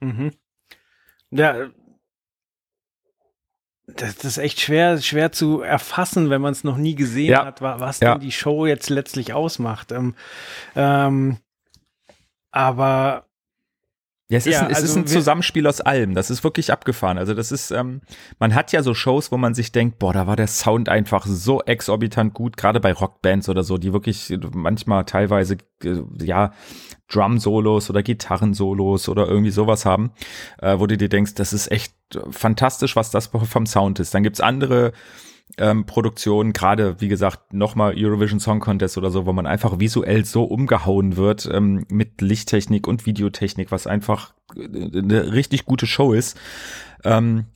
Mhm. 0.01 0.31
Ja, 1.31 1.69
das, 3.87 4.17
das 4.17 4.25
ist 4.25 4.39
echt 4.39 4.61
schwer, 4.61 4.99
schwer 5.03 5.31
zu 5.31 5.61
erfassen, 5.61 6.31
wenn 6.31 6.41
man 6.41 6.53
es 6.53 6.65
noch 6.65 6.77
nie 6.79 6.95
gesehen 6.95 7.33
Ja. 7.33 7.45
hat, 7.45 7.61
wa- 7.61 7.81
was 7.81 8.01
Ja. 8.01 8.13
denn 8.15 8.21
die 8.23 8.33
Show 8.33 8.65
jetzt 8.67 8.89
letztlich 8.89 9.35
ausmacht. 9.35 9.93
Ähm, 9.93 10.15
ähm, 10.75 11.37
aber 12.51 13.24
Ja, 14.31 14.39
es 14.39 14.47
ist, 14.47 14.55
Ja, 14.55 14.61
ein, 14.67 14.71
es 14.71 14.79
ist 14.79 14.85
also 14.85 15.01
ein 15.01 15.03
wir- 15.07 15.13
Zusammenspiel 15.13 15.67
aus 15.67 15.81
allem. 15.83 16.15
Das 16.15 16.31
ist 16.31 16.43
wirklich 16.45 16.73
abgefahren. 16.73 17.19
Also 17.19 17.35
das 17.35 17.53
ist, 17.53 17.71
ähm, 17.71 18.01
man 18.39 18.55
hat 18.55 18.73
ja 18.73 18.83
so 18.83 18.95
Shows, 18.95 19.31
wo 19.31 19.37
man 19.37 19.53
sich 19.53 19.71
denkt, 19.71 19.99
boah, 19.99 20.15
da 20.15 20.27
war 20.27 20.35
der 20.37 20.47
Sound 20.47 20.89
einfach 20.89 21.27
so 21.27 21.61
exorbitant 21.63 22.33
gut, 22.33 22.57
gerade 22.57 22.81
bei 22.81 22.93
Rockbands 22.95 23.51
oder 23.51 23.63
so, 23.65 23.77
die 23.77 23.93
wirklich 23.93 24.35
manchmal 24.55 25.05
teilweise, 25.05 25.59
äh, 25.85 26.01
ja, 26.23 26.53
Drum-Solos 27.13 27.91
oder 27.91 28.03
Gitarren-Solos 28.03 29.11
oder 29.11 29.29
irgendwie 29.29 29.51
sowas 29.51 29.85
haben, 29.85 30.13
äh, 30.59 30.79
wo 30.79 30.87
du 30.87 30.97
dir 30.97 31.11
denkst, 31.11 31.35
das 31.35 31.53
ist 31.53 31.71
echt 31.71 31.95
fantastisch, 32.31 32.97
was 32.97 33.11
das 33.11 33.27
vom 33.27 33.67
Sound 33.67 34.01
ist. 34.01 34.15
Dann 34.15 34.23
gibt's 34.23 34.41
andere 34.41 34.93
ähm, 35.59 35.87
Produktionen, 35.87 36.53
gerade 36.53 37.01
wie 37.01 37.09
gesagt, 37.09 37.53
nochmal 37.53 37.95
Eurovision 37.97 38.41
Song 38.41 38.61
Contest 38.61 38.99
oder 38.99 39.11
so, 39.11 39.27
wo 39.27 39.33
man 39.33 39.47
einfach 39.47 39.79
visuell 39.79 40.25
so 40.25 40.45
umgehauen 40.45 41.17
wird 41.17 41.49
ähm, 41.53 41.85
mit 41.89 42.21
Lichttechnik 42.21 42.87
und 42.89 43.07
Videotechnik, 43.07 43.71
was 43.71 43.87
einfach 43.87 44.35
äh, 44.57 44.99
eine 44.99 45.33
richtig 45.33 45.65
gute 45.65 45.87
Show 45.87 46.13
ist. 46.13 46.39
Ähm, 47.05 47.47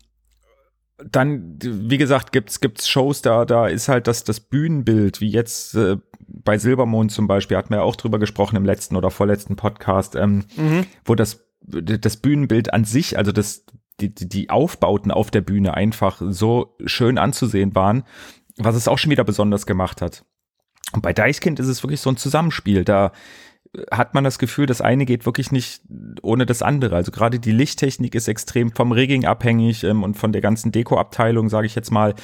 dann, 1.11 1.59
wie 1.63 1.99
gesagt, 1.99 2.33
gibt's 2.33 2.61
gibt's 2.61 2.89
Shows, 2.89 3.23
da 3.23 3.45
da 3.45 3.69
ist 3.69 3.89
halt 3.89 4.07
das 4.07 4.25
das 4.25 4.41
Bühnenbild, 4.41 5.21
wie 5.21 5.31
jetzt 5.31 5.75
äh, 5.75 5.97
bei 6.27 6.59
Silbermond 6.59 7.11
zum 7.13 7.27
Beispiel, 7.27 7.57
hatten 7.57 7.71
wir 7.71 7.79
ja 7.79 7.83
auch 7.83 7.97
drüber 7.97 8.19
gesprochen 8.19 8.57
im 8.57 8.65
letzten 8.65 8.97
oder 8.97 9.11
vorletzten 9.11 9.57
Podcast, 9.57 10.15
ähm, 10.15 10.45
mhm. 10.57 10.87
wo 11.05 11.15
das 11.15 11.45
das 11.61 12.17
Bühnenbild 12.17 12.73
an 12.73 12.85
sich, 12.85 13.19
also 13.19 13.33
das 13.33 13.65
die, 14.01 14.15
die 14.15 14.29
die 14.29 14.51
Aufbauten 14.51 15.11
auf 15.11 15.31
der 15.31 15.41
Bühne 15.41 15.75
einfach 15.75 16.21
so 16.29 16.77
schön 16.85 17.19
anzusehen 17.19 17.75
waren. 17.75 18.05
was 18.57 18.75
es 18.75 18.89
auch 18.89 18.99
schon 18.99 19.13
wieder 19.13 19.25
besonders 19.25 19.67
gemacht 19.67 20.03
hat. 20.03 20.25
Und 20.93 21.03
bei 21.03 21.13
Deichkind 21.13 21.61
ist 21.61 21.69
es 21.69 21.83
wirklich 21.85 22.01
so 22.01 22.11
ein 22.11 22.17
Zusammenspiel. 22.17 22.85
Da 22.85 23.13
hat 23.91 24.15
man 24.15 24.25
das 24.25 24.39
Gefühl, 24.39 24.67
das 24.67 24.81
eine 24.81 25.05
geht 25.05 25.27
wirklich 25.27 25.53
nicht 25.53 25.83
ohne 26.23 26.47
das 26.47 26.63
andere. 26.63 26.97
Also 26.97 27.13
gerade 27.13 27.39
die 27.39 27.53
Lichttechnik 27.53 28.15
ist 28.15 28.29
extrem 28.29 28.73
vom 28.73 28.93
Rigging 28.93 29.27
abhängig 29.27 29.85
ähm, 29.85 30.03
und 30.03 30.17
von 30.17 30.33
der 30.33 30.41
ganzen 30.41 30.73
Dekoabteilung, 30.73 31.49
sage 31.49 31.67
ich 31.67 31.75
jetzt 31.75 31.91
mal. 31.91 32.15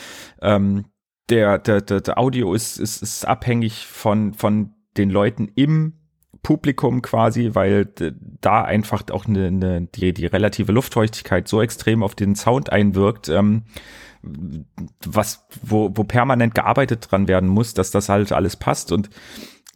Ähm, 0.40 0.87
der, 1.30 1.58
der, 1.58 1.80
der, 1.80 2.00
der 2.00 2.18
Audio 2.18 2.54
ist, 2.54 2.78
ist, 2.78 3.02
ist 3.02 3.26
abhängig 3.26 3.87
von, 3.87 4.34
von 4.34 4.74
den 4.96 5.10
Leuten 5.10 5.50
im 5.54 6.03
Publikum 6.44 7.02
quasi, 7.02 7.50
weil 7.54 7.88
da 8.40 8.62
einfach 8.62 9.02
auch 9.11 9.26
eine, 9.26 9.48
eine, 9.48 9.88
die, 9.92 10.12
die 10.12 10.26
relative 10.26 10.70
Luftfeuchtigkeit 10.70 11.48
so 11.48 11.61
extrem 11.61 12.04
auf 12.04 12.14
den 12.14 12.37
Sound 12.37 12.70
einwirkt, 12.70 13.28
ähm, 13.28 13.64
was, 15.04 15.48
wo, 15.62 15.90
wo 15.94 16.04
permanent 16.04 16.54
gearbeitet 16.54 17.11
dran 17.11 17.26
werden 17.26 17.48
muss, 17.48 17.74
dass 17.74 17.90
das 17.90 18.09
halt 18.09 18.30
alles 18.30 18.57
passt. 18.57 18.92
Und 18.92 19.11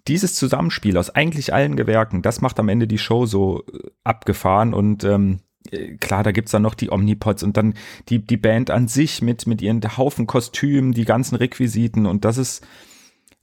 dieses 0.06 0.34
Zusammenspiel 0.34 0.96
aus 0.96 1.10
eigentlich 1.10 1.52
allen 1.52 1.74
Gewerken, 1.74 2.22
das 2.22 2.40
macht 2.40 2.60
am 2.60 2.68
Ende 2.68 2.86
die 2.86 2.98
Show 2.98 3.26
so 3.26 3.64
äh, 3.72 3.90
abgefahren. 4.04 4.74
Und 4.74 5.04
ähm, 5.04 5.40
äh, 5.70 5.96
klar, 5.96 6.22
da 6.22 6.32
gibt's 6.32 6.52
dann 6.52 6.62
noch 6.62 6.74
die 6.74 6.90
Omnipods 6.90 7.42
und 7.42 7.56
dann 7.56 7.74
die, 8.10 8.24
die 8.24 8.36
Band 8.36 8.70
an 8.70 8.88
sich 8.88 9.22
mit, 9.22 9.46
mit 9.46 9.62
ihren 9.62 9.80
Haufen 9.96 10.26
Kostümen, 10.26 10.92
die 10.92 11.06
ganzen 11.06 11.36
Requisiten. 11.36 12.06
Und 12.06 12.24
das 12.24 12.38
ist, 12.38 12.66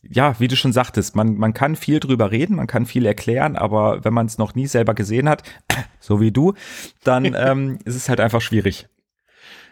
ja, 0.09 0.39
wie 0.39 0.47
du 0.47 0.55
schon 0.55 0.73
sagtest, 0.73 1.15
man, 1.15 1.35
man 1.35 1.53
kann 1.53 1.75
viel 1.75 1.99
drüber 1.99 2.31
reden, 2.31 2.55
man 2.55 2.67
kann 2.67 2.85
viel 2.85 3.05
erklären, 3.05 3.55
aber 3.55 4.03
wenn 4.03 4.13
man 4.13 4.25
es 4.25 4.37
noch 4.37 4.55
nie 4.55 4.67
selber 4.67 4.93
gesehen 4.93 5.29
hat, 5.29 5.43
so 5.99 6.19
wie 6.21 6.31
du, 6.31 6.53
dann 7.03 7.25
ähm, 7.37 7.79
ist 7.85 7.95
es 7.95 8.09
halt 8.09 8.19
einfach 8.19 8.41
schwierig. 8.41 8.87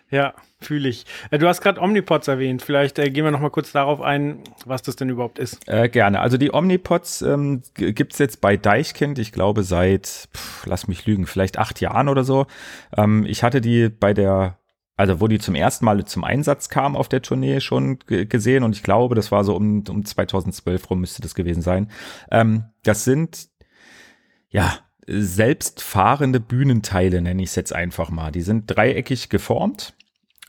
Ja, 0.09 0.35
fühle 0.61 0.89
ich. 0.89 1.05
Äh, 1.31 1.39
du 1.39 1.47
hast 1.47 1.61
gerade 1.61 1.81
Omnipods 1.81 2.27
erwähnt. 2.27 2.61
Vielleicht 2.61 2.99
äh, 2.99 3.09
gehen 3.09 3.23
wir 3.23 3.31
noch 3.31 3.39
mal 3.39 3.49
kurz 3.49 3.71
darauf 3.71 3.99
ein, 3.99 4.43
was 4.63 4.83
das 4.83 4.95
denn 4.95 5.09
überhaupt 5.09 5.39
ist. 5.39 5.67
Äh, 5.67 5.89
gerne. 5.89 6.19
Also 6.19 6.37
die 6.37 6.53
Omnipods 6.53 7.23
ähm, 7.23 7.63
gibt 7.73 8.13
es 8.13 8.19
jetzt 8.19 8.39
bei 8.39 8.55
Deichkind, 8.55 9.17
ich 9.17 9.31
glaube 9.31 9.63
seit, 9.63 10.29
pff, 10.35 10.67
lass 10.67 10.87
mich 10.87 11.07
lügen, 11.07 11.25
vielleicht 11.25 11.57
acht 11.57 11.81
Jahren 11.81 12.09
oder 12.09 12.23
so. 12.23 12.45
Ähm, 12.95 13.25
ich 13.25 13.41
hatte 13.41 13.59
die 13.59 13.89
bei 13.89 14.13
der 14.13 14.59
also 14.95 15.19
wo 15.21 15.27
die 15.27 15.39
zum 15.39 15.55
ersten 15.55 15.85
Mal 15.85 16.03
zum 16.05 16.23
Einsatz 16.23 16.69
kam 16.69 16.95
auf 16.95 17.09
der 17.09 17.21
Tournee 17.21 17.59
schon 17.59 17.99
gesehen 18.07 18.63
und 18.63 18.75
ich 18.75 18.83
glaube, 18.83 19.15
das 19.15 19.31
war 19.31 19.43
so 19.43 19.55
um, 19.55 19.83
um 19.89 20.05
2012 20.05 20.89
rum 20.89 21.01
müsste 21.01 21.21
das 21.21 21.35
gewesen 21.35 21.61
sein. 21.61 21.89
Ähm, 22.31 22.65
das 22.83 23.03
sind 23.03 23.49
ja 24.49 24.79
selbstfahrende 25.05 26.39
Bühnenteile, 26.39 27.21
nenne 27.21 27.43
ich 27.43 27.49
es 27.49 27.55
jetzt 27.55 27.73
einfach 27.73 28.09
mal. 28.09 28.31
Die 28.31 28.41
sind 28.41 28.67
dreieckig 28.67 29.29
geformt 29.29 29.95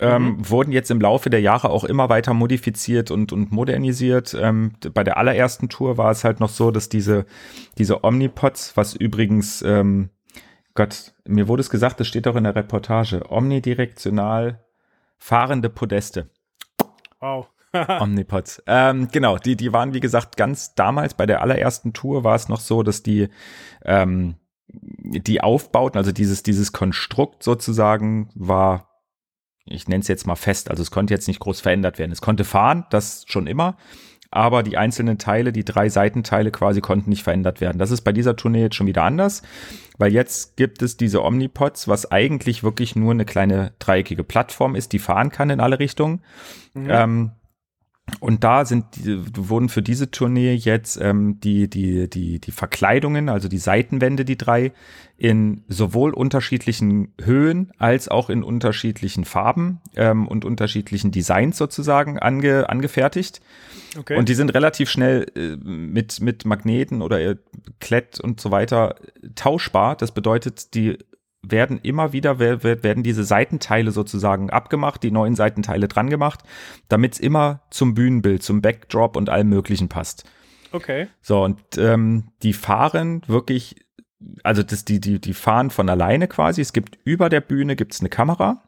ähm, 0.00 0.24
mhm. 0.24 0.50
wurden 0.50 0.72
jetzt 0.72 0.90
im 0.90 1.00
Laufe 1.00 1.30
der 1.30 1.40
Jahre 1.40 1.70
auch 1.70 1.84
immer 1.84 2.08
weiter 2.08 2.34
modifiziert 2.34 3.10
und, 3.10 3.32
und 3.32 3.52
modernisiert. 3.52 4.36
Ähm, 4.38 4.72
bei 4.92 5.04
der 5.04 5.16
allerersten 5.16 5.68
Tour 5.68 5.98
war 5.98 6.10
es 6.10 6.24
halt 6.24 6.40
noch 6.40 6.48
so, 6.48 6.70
dass 6.70 6.88
diese, 6.88 7.26
diese 7.78 8.02
Omnipods, 8.02 8.76
was 8.76 8.94
übrigens, 8.94 9.62
ähm, 9.62 10.10
Gott, 10.74 11.14
mir 11.24 11.48
wurde 11.48 11.60
es 11.60 11.70
gesagt, 11.70 12.00
das 12.00 12.08
steht 12.08 12.26
auch 12.26 12.36
in 12.36 12.44
der 12.44 12.56
Reportage, 12.56 13.30
omnidirektional 13.30 14.64
fahrende 15.18 15.70
Podeste. 15.70 16.30
Wow. 17.20 17.48
Omnipods. 18.00 18.62
Ähm, 18.66 19.08
genau, 19.10 19.36
die, 19.36 19.56
die 19.56 19.72
waren, 19.72 19.94
wie 19.94 20.00
gesagt, 20.00 20.36
ganz 20.36 20.74
damals 20.74 21.14
bei 21.14 21.26
der 21.26 21.42
allerersten 21.42 21.92
Tour 21.92 22.22
war 22.22 22.36
es 22.36 22.48
noch 22.48 22.60
so, 22.60 22.82
dass 22.82 23.02
die, 23.02 23.28
ähm, 23.84 24.36
die 24.68 25.40
Aufbauten, 25.40 25.98
also 25.98 26.12
dieses, 26.12 26.44
dieses 26.44 26.72
Konstrukt 26.72 27.42
sozusagen 27.42 28.30
war 28.34 28.94
ich 29.66 29.88
nenne 29.88 30.02
es 30.02 30.08
jetzt 30.08 30.26
mal 30.26 30.36
fest, 30.36 30.70
also 30.70 30.82
es 30.82 30.90
konnte 30.90 31.14
jetzt 31.14 31.28
nicht 31.28 31.40
groß 31.40 31.60
verändert 31.60 31.98
werden. 31.98 32.12
Es 32.12 32.20
konnte 32.20 32.44
fahren, 32.44 32.84
das 32.90 33.24
schon 33.26 33.46
immer, 33.46 33.76
aber 34.30 34.62
die 34.62 34.76
einzelnen 34.76 35.18
Teile, 35.18 35.52
die 35.52 35.64
drei 35.64 35.88
Seitenteile 35.88 36.50
quasi 36.50 36.80
konnten 36.80 37.10
nicht 37.10 37.22
verändert 37.22 37.60
werden. 37.60 37.78
Das 37.78 37.90
ist 37.90 38.02
bei 38.02 38.12
dieser 38.12 38.36
Tournee 38.36 38.62
jetzt 38.62 38.74
schon 38.74 38.86
wieder 38.86 39.04
anders, 39.04 39.42
weil 39.96 40.12
jetzt 40.12 40.56
gibt 40.56 40.82
es 40.82 40.96
diese 40.96 41.22
Omnipods, 41.22 41.88
was 41.88 42.10
eigentlich 42.10 42.62
wirklich 42.62 42.96
nur 42.96 43.12
eine 43.12 43.24
kleine 43.24 43.72
dreieckige 43.78 44.24
Plattform 44.24 44.74
ist, 44.74 44.92
die 44.92 44.98
fahren 44.98 45.30
kann 45.30 45.50
in 45.50 45.60
alle 45.60 45.78
Richtungen. 45.78 46.20
Mhm. 46.74 46.86
Ähm, 46.90 47.30
und 48.20 48.44
da 48.44 48.66
sind 48.66 48.84
die, 48.96 49.18
wurden 49.48 49.70
für 49.70 49.80
diese 49.80 50.10
Tournee 50.10 50.54
jetzt 50.54 51.00
ähm, 51.00 51.40
die 51.40 51.68
die 51.68 52.08
die 52.08 52.38
die 52.38 52.50
Verkleidungen, 52.50 53.30
also 53.30 53.48
die 53.48 53.58
Seitenwände, 53.58 54.26
die 54.26 54.36
drei 54.36 54.72
in 55.16 55.64
sowohl 55.68 56.12
unterschiedlichen 56.12 57.14
Höhen 57.22 57.72
als 57.78 58.08
auch 58.08 58.28
in 58.28 58.42
unterschiedlichen 58.42 59.24
Farben 59.24 59.80
ähm, 59.96 60.28
und 60.28 60.44
unterschiedlichen 60.44 61.12
Designs 61.12 61.56
sozusagen 61.56 62.18
ange, 62.18 62.68
angefertigt. 62.68 63.40
Okay. 63.98 64.16
Und 64.18 64.28
die 64.28 64.34
sind 64.34 64.52
relativ 64.52 64.90
schnell 64.90 65.26
äh, 65.34 65.56
mit 65.56 66.20
mit 66.20 66.44
Magneten 66.44 67.00
oder 67.00 67.20
äh, 67.20 67.36
Klett 67.80 68.20
und 68.20 68.38
so 68.38 68.50
weiter 68.50 68.96
tauschbar. 69.34 69.96
Das 69.96 70.12
bedeutet, 70.12 70.74
die 70.74 70.98
werden 71.50 71.78
immer 71.82 72.12
wieder, 72.12 72.38
werden 72.38 73.02
diese 73.02 73.24
Seitenteile 73.24 73.90
sozusagen 73.90 74.50
abgemacht, 74.50 75.02
die 75.02 75.10
neuen 75.10 75.36
Seitenteile 75.36 75.88
dran 75.88 76.10
gemacht, 76.10 76.40
damit 76.88 77.14
es 77.14 77.20
immer 77.20 77.62
zum 77.70 77.94
Bühnenbild, 77.94 78.42
zum 78.42 78.62
Backdrop 78.62 79.16
und 79.16 79.30
allem 79.30 79.48
Möglichen 79.48 79.88
passt. 79.88 80.24
Okay. 80.72 81.06
So, 81.22 81.42
und 81.44 81.60
ähm, 81.78 82.24
die 82.42 82.52
fahren 82.52 83.22
wirklich, 83.26 83.76
also 84.42 84.62
das, 84.62 84.84
die, 84.84 85.00
die, 85.00 85.20
die 85.20 85.34
fahren 85.34 85.70
von 85.70 85.88
alleine 85.88 86.26
quasi. 86.26 86.60
Es 86.60 86.72
gibt 86.72 86.98
über 87.04 87.28
der 87.28 87.40
Bühne 87.40 87.76
gibt's 87.76 88.00
eine 88.00 88.08
Kamera, 88.08 88.62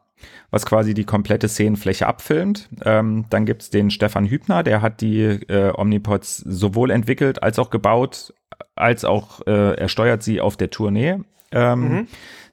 was 0.49 0.65
quasi 0.65 0.93
die 0.93 1.03
komplette 1.03 1.49
Szenenfläche 1.49 2.07
abfilmt. 2.07 2.69
Ähm, 2.85 3.25
dann 3.29 3.45
gibt's 3.45 3.69
den 3.69 3.91
Stefan 3.91 4.25
Hübner, 4.25 4.63
der 4.63 4.81
hat 4.81 5.01
die 5.01 5.21
äh, 5.21 5.73
Omnipods 5.75 6.37
sowohl 6.37 6.91
entwickelt 6.91 7.43
als 7.43 7.59
auch 7.59 7.69
gebaut, 7.69 8.33
als 8.75 9.03
auch 9.03 9.45
äh, 9.45 9.75
er 9.75 9.89
steuert 9.89 10.23
sie 10.23 10.39
auf 10.39 10.55
der 10.55 10.69
Tournee. 10.69 11.19
Ähm, 11.51 11.89
mhm 11.89 12.07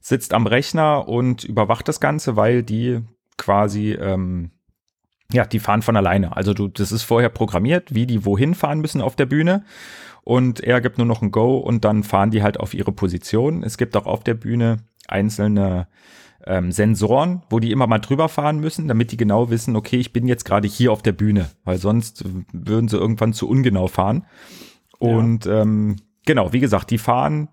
sitzt 0.04 0.34
am 0.34 0.46
Rechner 0.46 1.08
und 1.08 1.44
überwacht 1.44 1.88
das 1.88 1.98
Ganze, 1.98 2.36
weil 2.36 2.62
die 2.62 3.00
quasi, 3.38 3.92
ähm, 3.92 4.50
ja, 5.32 5.46
die 5.46 5.60
fahren 5.60 5.80
von 5.80 5.96
alleine. 5.96 6.36
Also 6.36 6.52
du, 6.52 6.68
das 6.68 6.92
ist 6.92 7.04
vorher 7.04 7.30
programmiert, 7.30 7.94
wie 7.94 8.06
die 8.06 8.26
wohin 8.26 8.54
fahren 8.54 8.80
müssen 8.80 9.00
auf 9.00 9.16
der 9.16 9.24
Bühne. 9.24 9.64
Und 10.22 10.60
er 10.60 10.82
gibt 10.82 10.98
nur 10.98 11.06
noch 11.06 11.22
ein 11.22 11.30
Go 11.30 11.56
und 11.56 11.86
dann 11.86 12.02
fahren 12.02 12.30
die 12.30 12.42
halt 12.42 12.60
auf 12.60 12.74
ihre 12.74 12.92
Position. 12.92 13.62
Es 13.62 13.78
gibt 13.78 13.96
auch 13.96 14.04
auf 14.04 14.24
der 14.24 14.34
Bühne 14.34 14.76
einzelne 15.08 15.88
ähm, 16.46 16.70
Sensoren, 16.70 17.42
wo 17.48 17.58
die 17.58 17.72
immer 17.72 17.86
mal 17.86 17.98
drüber 17.98 18.28
fahren 18.28 18.60
müssen, 18.60 18.88
damit 18.88 19.10
die 19.10 19.16
genau 19.16 19.48
wissen, 19.48 19.74
okay, 19.74 19.96
ich 19.96 20.12
bin 20.12 20.28
jetzt 20.28 20.44
gerade 20.44 20.68
hier 20.68 20.92
auf 20.92 21.00
der 21.00 21.12
Bühne, 21.12 21.50
weil 21.64 21.78
sonst 21.78 22.24
würden 22.52 22.88
sie 22.88 22.98
irgendwann 22.98 23.32
zu 23.32 23.48
ungenau 23.48 23.86
fahren. 23.86 24.26
Und 24.98 25.46
ja. 25.46 25.62
ähm, 25.62 25.96
genau, 26.26 26.52
wie 26.52 26.60
gesagt, 26.60 26.90
die 26.90 26.98
fahren 26.98 27.48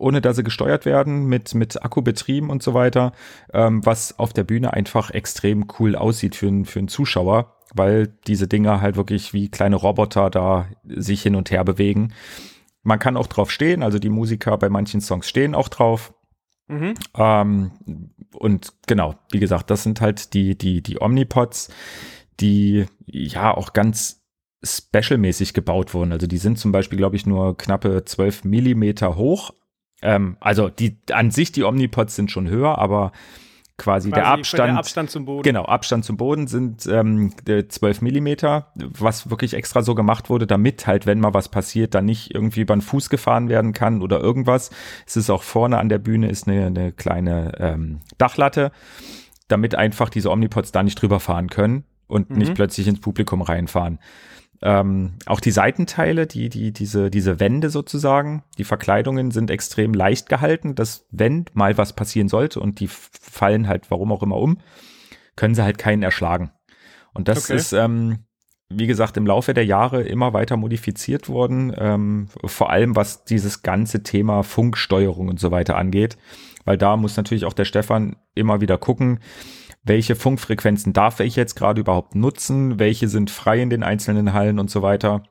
ohne 0.00 0.20
dass 0.20 0.36
sie 0.36 0.42
gesteuert 0.42 0.84
werden, 0.86 1.26
mit, 1.26 1.54
mit 1.54 1.84
Akku 1.84 2.02
betrieben 2.02 2.50
und 2.50 2.62
so 2.62 2.74
weiter, 2.74 3.12
ähm, 3.52 3.84
was 3.84 4.18
auf 4.18 4.32
der 4.32 4.44
Bühne 4.44 4.72
einfach 4.72 5.10
extrem 5.10 5.66
cool 5.78 5.94
aussieht 5.94 6.34
für, 6.34 6.64
für 6.64 6.78
einen 6.78 6.88
Zuschauer, 6.88 7.56
weil 7.74 8.08
diese 8.26 8.48
Dinger 8.48 8.80
halt 8.80 8.96
wirklich 8.96 9.32
wie 9.32 9.50
kleine 9.50 9.76
Roboter 9.76 10.30
da 10.30 10.66
sich 10.84 11.22
hin 11.22 11.36
und 11.36 11.50
her 11.50 11.64
bewegen. 11.64 12.14
Man 12.82 12.98
kann 12.98 13.16
auch 13.16 13.26
drauf 13.26 13.50
stehen, 13.50 13.82
also 13.82 13.98
die 13.98 14.08
Musiker 14.08 14.56
bei 14.56 14.70
manchen 14.70 15.00
Songs 15.00 15.28
stehen 15.28 15.54
auch 15.54 15.68
drauf. 15.68 16.14
Mhm. 16.66 16.94
Ähm, 17.16 17.70
und 18.32 18.72
genau, 18.86 19.16
wie 19.30 19.40
gesagt, 19.40 19.70
das 19.70 19.82
sind 19.82 20.00
halt 20.00 20.34
die, 20.34 20.56
die, 20.56 20.82
die 20.82 21.00
Omnipods, 21.00 21.68
die 22.40 22.86
ja 23.06 23.54
auch 23.54 23.74
ganz 23.74 24.22
specialmäßig 24.62 25.52
gebaut 25.52 25.94
wurden. 25.94 26.12
Also 26.12 26.26
die 26.26 26.38
sind 26.38 26.58
zum 26.58 26.72
Beispiel, 26.72 26.98
glaube 26.98 27.16
ich, 27.16 27.26
nur 27.26 27.56
knappe 27.56 28.04
12 28.04 28.44
Millimeter 28.44 29.16
hoch, 29.16 29.52
ähm, 30.02 30.36
also 30.40 30.68
die 30.68 30.96
an 31.12 31.30
sich 31.30 31.52
die 31.52 31.64
Omnipods 31.64 32.16
sind 32.16 32.30
schon 32.30 32.48
höher, 32.48 32.78
aber 32.78 33.12
quasi, 33.80 34.10
quasi 34.10 34.20
der 34.22 34.26
Abstand, 34.26 34.68
der 34.68 34.78
Abstand 34.78 35.10
zum 35.10 35.24
Boden. 35.24 35.42
Genau, 35.42 35.64
Abstand 35.64 36.04
zum 36.04 36.16
Boden 36.16 36.46
sind 36.46 36.86
ähm, 36.86 37.32
12 37.46 38.02
Millimeter, 38.02 38.72
was 38.74 39.30
wirklich 39.30 39.54
extra 39.54 39.82
so 39.82 39.94
gemacht 39.94 40.28
wurde, 40.28 40.46
damit 40.46 40.86
halt, 40.86 41.06
wenn 41.06 41.20
mal 41.20 41.34
was 41.34 41.48
passiert, 41.48 41.94
dann 41.94 42.04
nicht 42.04 42.34
irgendwie 42.34 42.60
über 42.60 42.76
den 42.76 42.82
Fuß 42.82 43.10
gefahren 43.10 43.48
werden 43.48 43.72
kann 43.72 44.02
oder 44.02 44.20
irgendwas. 44.20 44.70
Es 45.06 45.16
ist 45.16 45.30
auch 45.30 45.42
vorne 45.42 45.78
an 45.78 45.88
der 45.88 45.98
Bühne 45.98 46.28
ist 46.28 46.46
eine, 46.46 46.66
eine 46.66 46.92
kleine 46.92 47.52
ähm, 47.58 48.00
Dachlatte, 48.18 48.70
damit 49.48 49.74
einfach 49.74 50.10
diese 50.10 50.30
Omnipods 50.30 50.72
da 50.72 50.82
nicht 50.82 51.00
drüber 51.00 51.18
fahren 51.18 51.48
können 51.48 51.84
und 52.06 52.30
mhm. 52.30 52.38
nicht 52.38 52.54
plötzlich 52.54 52.86
ins 52.86 53.00
Publikum 53.00 53.42
reinfahren. 53.42 53.98
Ähm, 54.62 55.14
auch 55.24 55.40
die 55.40 55.52
Seitenteile, 55.52 56.26
die, 56.26 56.50
die, 56.50 56.72
diese, 56.72 57.10
diese 57.10 57.40
Wände 57.40 57.70
sozusagen, 57.70 58.44
die 58.58 58.64
Verkleidungen 58.64 59.30
sind 59.30 59.50
extrem 59.50 59.94
leicht 59.94 60.28
gehalten, 60.28 60.74
dass 60.74 61.06
wenn 61.10 61.46
mal 61.54 61.78
was 61.78 61.94
passieren 61.94 62.28
sollte 62.28 62.60
und 62.60 62.78
die 62.80 62.88
fallen 62.88 63.68
halt 63.68 63.90
warum 63.90 64.12
auch 64.12 64.22
immer 64.22 64.36
um, 64.36 64.58
können 65.34 65.54
sie 65.54 65.64
halt 65.64 65.78
keinen 65.78 66.02
erschlagen. 66.02 66.50
Und 67.14 67.28
das 67.28 67.44
okay. 67.44 67.56
ist, 67.56 67.72
ähm, 67.72 68.26
wie 68.68 68.86
gesagt, 68.86 69.16
im 69.16 69.26
Laufe 69.26 69.54
der 69.54 69.64
Jahre 69.64 70.02
immer 70.02 70.34
weiter 70.34 70.58
modifiziert 70.58 71.30
worden, 71.30 71.74
ähm, 71.76 72.28
vor 72.44 72.70
allem 72.70 72.94
was 72.96 73.24
dieses 73.24 73.62
ganze 73.62 74.02
Thema 74.02 74.42
Funksteuerung 74.42 75.28
und 75.28 75.40
so 75.40 75.50
weiter 75.50 75.76
angeht, 75.76 76.18
weil 76.66 76.76
da 76.76 76.98
muss 76.98 77.16
natürlich 77.16 77.46
auch 77.46 77.54
der 77.54 77.64
Stefan 77.64 78.16
immer 78.34 78.60
wieder 78.60 78.76
gucken, 78.76 79.20
welche 79.82 80.14
Funkfrequenzen 80.14 80.92
darf 80.92 81.20
ich 81.20 81.36
jetzt 81.36 81.54
gerade 81.54 81.80
überhaupt 81.80 82.14
nutzen, 82.14 82.78
welche 82.78 83.08
sind 83.08 83.30
frei 83.30 83.62
in 83.62 83.70
den 83.70 83.82
einzelnen 83.82 84.32
Hallen 84.32 84.58
und 84.58 84.70
so 84.70 84.82
weiter. 84.82 85.22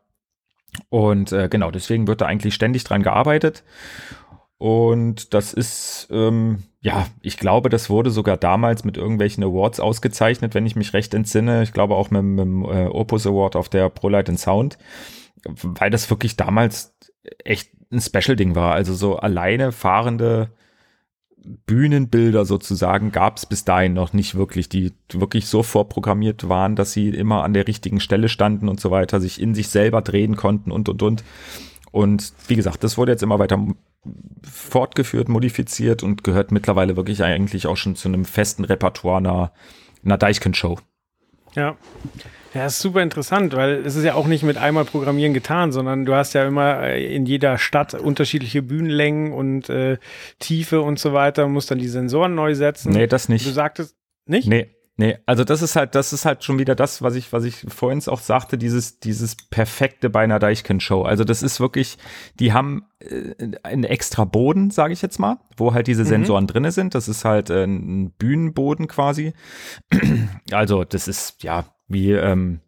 Und 0.90 1.32
äh, 1.32 1.50
genau, 1.50 1.72
deswegen 1.72 2.08
wird 2.08 2.22
da 2.22 2.26
eigentlich 2.26 2.54
ständig 2.54 2.84
dran 2.84 3.04
gearbeitet. 3.04 3.64
Und 4.58 5.34
das 5.34 5.54
ist, 5.54 6.10
ähm, 6.12 6.64
ja, 6.82 7.08
ich 7.22 7.38
glaube, 7.38 7.70
das 7.70 7.90
wurde 7.90 8.12
sogar 8.12 8.36
damals 8.36 8.84
mit 8.84 8.98
irgendwelchen 8.98 9.44
Awards 9.44 9.80
ausgezeichnet, 9.80 10.54
wenn 10.54 10.66
ich 10.66 10.76
mich 10.76 10.94
recht 10.94 11.14
entsinne. 11.14 11.64
Ich 11.64 11.72
glaube 11.72 11.96
auch 11.96 12.12
mit, 12.12 12.24
mit 12.24 12.40
dem 12.40 12.66
äh, 12.66 12.88
Opus 12.88 13.26
Award 13.26 13.56
auf 13.56 13.70
der 13.70 13.90
ProLight 13.90 14.38
Sound, 14.38 14.78
weil 15.46 15.90
das 15.90 16.10
wirklich 16.10 16.36
damals 16.36 16.98
echt 17.46 17.72
ein 17.92 18.02
Special-Ding 18.02 18.56
war. 18.56 18.74
Also 18.74 18.94
so 18.94 19.16
alleine 19.18 19.72
fahrende 19.72 20.52
Bühnenbilder 21.66 22.46
sozusagen 22.46 23.12
gab 23.12 23.38
es 23.38 23.46
bis 23.46 23.66
dahin 23.66 23.94
noch 23.94 24.14
nicht 24.14 24.36
wirklich, 24.36 24.70
die 24.70 24.94
wirklich 25.12 25.48
so 25.48 25.64
vorprogrammiert 25.64 26.50
waren, 26.50 26.76
dass 26.76 26.92
sie 26.92 27.10
immer 27.10 27.44
an 27.44 27.54
der 27.54 27.68
richtigen 27.68 28.00
Stelle 28.00 28.30
standen 28.30 28.68
und 28.68 28.80
so 28.80 28.92
weiter, 28.92 29.20
sich 29.20 29.42
in 29.42 29.56
sich 29.56 29.70
selber 29.70 30.02
drehen 30.02 30.36
konnten 30.36 30.72
und 30.72 30.90
und 30.90 31.02
und. 31.02 31.24
Und 31.92 32.34
wie 32.48 32.56
gesagt, 32.56 32.84
das 32.84 32.98
wurde 32.98 33.12
jetzt 33.14 33.24
immer 33.24 33.40
weiter 33.40 33.66
fortgeführt, 34.44 35.30
modifiziert 35.30 36.04
und 36.04 36.24
gehört 36.24 36.52
mittlerweile 36.52 36.96
wirklich 36.96 37.24
eigentlich 37.24 37.68
auch 37.68 37.78
schon 37.78 37.96
zu 37.96 38.08
einem 38.08 38.26
festen 38.26 38.64
Repertoire 38.64 39.18
einer, 39.18 39.52
einer 40.04 40.18
Deichkind-Show. 40.18 40.78
Ja. 41.56 41.76
Ja, 42.54 42.66
ist 42.66 42.80
super 42.80 43.02
interessant, 43.04 43.56
weil 43.56 43.86
es 43.86 43.96
ist 43.96 44.04
ja 44.04 44.16
auch 44.16 44.26
nicht 44.26 44.44
mit 44.44 44.58
einmal 44.58 44.86
Programmieren 44.86 45.34
getan, 45.34 45.72
sondern 45.72 46.06
du 46.06 46.16
hast 46.16 46.34
ja 46.34 46.46
immer 46.48 46.82
äh, 46.82 47.16
in 47.16 47.26
jeder 47.26 47.58
Stadt 47.58 47.94
unterschiedliche 47.94 48.62
Bühnenlängen 48.62 49.32
und 49.34 49.70
äh, 49.70 49.98
Tiefe 50.40 50.82
und 50.82 50.98
so 51.00 51.14
weiter, 51.14 51.48
musst 51.48 51.70
dann 51.70 51.78
die 51.78 51.88
Sensoren 51.88 52.34
neu 52.34 52.56
setzen. 52.56 52.92
Nee, 52.92 53.08
das 53.08 53.30
nicht. 53.30 53.46
Du 53.46 53.52
sagtest, 53.52 53.96
nicht? 54.26 54.48
Nee, 54.48 54.70
Nee, 55.00 55.18
also 55.26 55.46
das 55.46 55.62
ist 55.62 55.78
halt, 55.78 55.96
das 55.96 56.12
ist 56.12 56.26
halt 56.26 56.44
schon 56.44 56.60
wieder 56.60 56.76
das, 56.76 57.02
was 57.02 57.16
ich, 57.16 57.32
was 57.32 57.46
ich 57.46 57.66
vorhin 57.70 58.06
auch 58.08 58.20
sagte, 58.20 58.58
dieses, 58.58 59.00
dieses 59.00 59.38
perfekte 59.50 60.10
bei 60.10 60.20
einer 60.20 60.40
Deichkind-Show. 60.40 61.04
Also 61.04 61.24
das 61.24 61.42
ist 61.42 61.62
wirklich, 61.62 61.98
die 62.38 62.52
haben 62.52 62.84
äh, 63.00 63.34
einen 63.64 63.86
extra 63.86 64.26
Boden, 64.26 64.72
sage 64.72 64.92
ich 64.92 65.02
jetzt 65.02 65.18
mal, 65.18 65.38
wo 65.56 65.74
halt 65.74 65.88
diese 65.88 66.04
mhm. 66.04 66.08
Sensoren 66.08 66.48
drinne 66.48 66.74
sind. 66.74 66.96
Das 66.96 67.08
ist 67.08 67.24
halt 67.24 67.50
äh, 67.50 67.64
ein 67.64 68.12
Bühnenboden 68.12 68.90
quasi. 68.90 69.32
Also 70.52 70.84
das 70.84 71.08
ist 71.08 71.44
ja 71.44 71.64
wie, 71.90 72.12
ähm, 72.14 72.62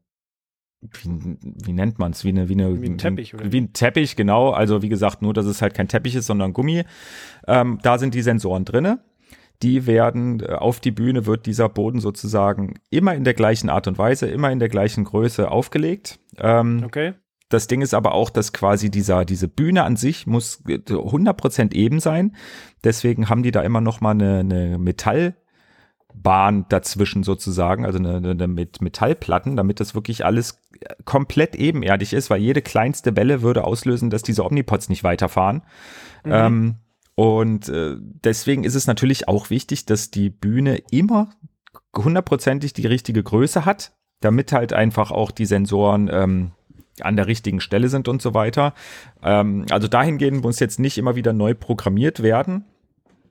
wie, 0.81 1.37
wie 1.41 1.73
nennt 1.73 1.99
man 1.99 2.11
es? 2.11 2.25
Wie, 2.25 2.29
eine, 2.29 2.49
wie, 2.49 2.53
eine, 2.53 2.81
wie 2.81 2.89
ein 2.89 2.97
Teppich, 2.97 3.33
oder? 3.33 3.51
Wie 3.51 3.61
ein 3.61 3.73
Teppich, 3.73 4.15
genau. 4.15 4.49
Also 4.49 4.81
wie 4.81 4.89
gesagt, 4.89 5.21
nur, 5.21 5.33
dass 5.33 5.45
es 5.45 5.61
halt 5.61 5.73
kein 5.73 5.87
Teppich 5.87 6.15
ist, 6.15 6.25
sondern 6.25 6.53
Gummi. 6.53 6.83
Ähm, 7.47 7.79
da 7.81 7.97
sind 7.97 8.13
die 8.13 8.21
Sensoren 8.21 8.65
drinne 8.65 8.99
die 9.63 9.85
werden 9.85 10.41
äh, 10.41 10.53
auf 10.53 10.79
die 10.79 10.91
Bühne 10.91 11.25
wird 11.25 11.45
dieser 11.45 11.69
Boden 11.69 11.99
sozusagen 11.99 12.75
immer 12.89 13.15
in 13.15 13.23
der 13.23 13.33
gleichen 13.33 13.69
Art 13.69 13.87
und 13.87 13.97
Weise, 13.97 14.27
immer 14.27 14.51
in 14.51 14.59
der 14.59 14.69
gleichen 14.69 15.03
Größe 15.03 15.49
aufgelegt. 15.49 16.19
Ähm, 16.37 16.83
okay. 16.85 17.13
Das 17.49 17.67
Ding 17.67 17.81
ist 17.81 17.93
aber 17.93 18.13
auch, 18.13 18.29
dass 18.29 18.53
quasi 18.53 18.89
dieser, 18.89 19.25
diese 19.25 19.49
Bühne 19.49 19.83
an 19.83 19.97
sich 19.97 20.25
muss 20.25 20.63
100% 20.65 21.73
eben 21.73 21.99
sein. 21.99 22.35
Deswegen 22.83 23.27
haben 23.27 23.43
die 23.43 23.51
da 23.51 23.61
immer 23.61 23.81
noch 23.81 23.99
mal 23.99 24.11
eine, 24.11 24.39
eine 24.39 24.77
Metallbahn 26.13 26.65
dazwischen 26.69 27.23
sozusagen, 27.23 27.85
also 27.85 27.97
eine, 27.97 28.17
eine 28.17 28.47
mit 28.47 28.81
Metallplatten, 28.81 29.55
damit 29.55 29.79
das 29.79 29.95
wirklich 29.95 30.25
alles 30.25 30.59
komplett 31.05 31.55
ebenerdig 31.55 32.13
ist, 32.13 32.29
weil 32.29 32.41
jede 32.41 32.61
kleinste 32.61 33.15
Welle 33.15 33.41
würde 33.41 33.63
auslösen, 33.63 34.09
dass 34.09 34.23
diese 34.23 34.45
Omnipods 34.45 34.89
nicht 34.89 35.03
weiterfahren. 35.03 35.63
Mhm. 36.23 36.31
Ähm, 36.31 36.75
und 37.15 37.69
äh, 37.69 37.95
deswegen 37.99 38.63
ist 38.63 38.75
es 38.75 38.87
natürlich 38.87 39.27
auch 39.27 39.49
wichtig, 39.49 39.85
dass 39.85 40.11
die 40.11 40.29
Bühne 40.29 40.81
immer 40.91 41.29
hundertprozentig 41.95 42.73
die 42.73 42.87
richtige 42.87 43.21
Größe 43.21 43.65
hat, 43.65 43.91
damit 44.21 44.53
halt 44.53 44.73
einfach 44.73 45.11
auch 45.11 45.31
die 45.31 45.45
Sensoren 45.45 46.09
ähm, 46.11 46.51
an 47.01 47.15
der 47.15 47.27
richtigen 47.27 47.59
Stelle 47.59 47.89
sind 47.89 48.07
und 48.07 48.21
so 48.21 48.33
weiter. 48.33 48.73
Ähm, 49.21 49.65
also 49.69 49.87
dahingehend 49.87 50.43
muss 50.43 50.59
jetzt 50.59 50.79
nicht 50.79 50.97
immer 50.97 51.15
wieder 51.15 51.33
neu 51.33 51.53
programmiert 51.53 52.23
werden. 52.23 52.65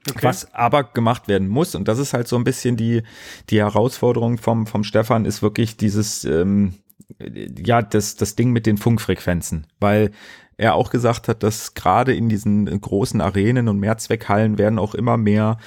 Okay. 0.09 0.19
Was 0.23 0.55
aber 0.55 0.85
gemacht 0.85 1.29
werden 1.29 1.49
muss, 1.49 1.75
und 1.75 1.87
das 1.87 1.99
ist 1.99 2.15
halt 2.15 2.27
so 2.27 2.37
ein 2.37 2.45
bisschen 2.45 2.77
die, 2.77 3.03
die 3.51 3.59
Herausforderung 3.59 4.39
vom, 4.39 4.67
vom 4.67 4.83
Stefan, 4.83 5.27
ist 5.27 5.43
wirklich 5.43 5.77
dieses, 5.77 6.25
ähm, 6.25 6.75
ja, 7.19 7.83
das, 7.83 8.17
das 8.17 8.35
Ding 8.35 8.51
mit 8.51 8.65
den 8.65 8.79
Funkfrequenzen. 8.79 9.67
Weil 9.79 10.11
er 10.57 10.75
auch 10.75 10.91
gesagt 10.91 11.29
hat, 11.29 11.43
dass 11.43 11.75
gerade 11.75 12.15
in 12.15 12.29
diesen 12.29 12.81
großen 12.81 13.21
Arenen 13.21 13.69
und 13.69 13.79
Mehrzweckhallen 13.79 14.59
werden 14.59 14.79
auch 14.79 14.95
immer 14.95 15.17
mehr 15.17 15.59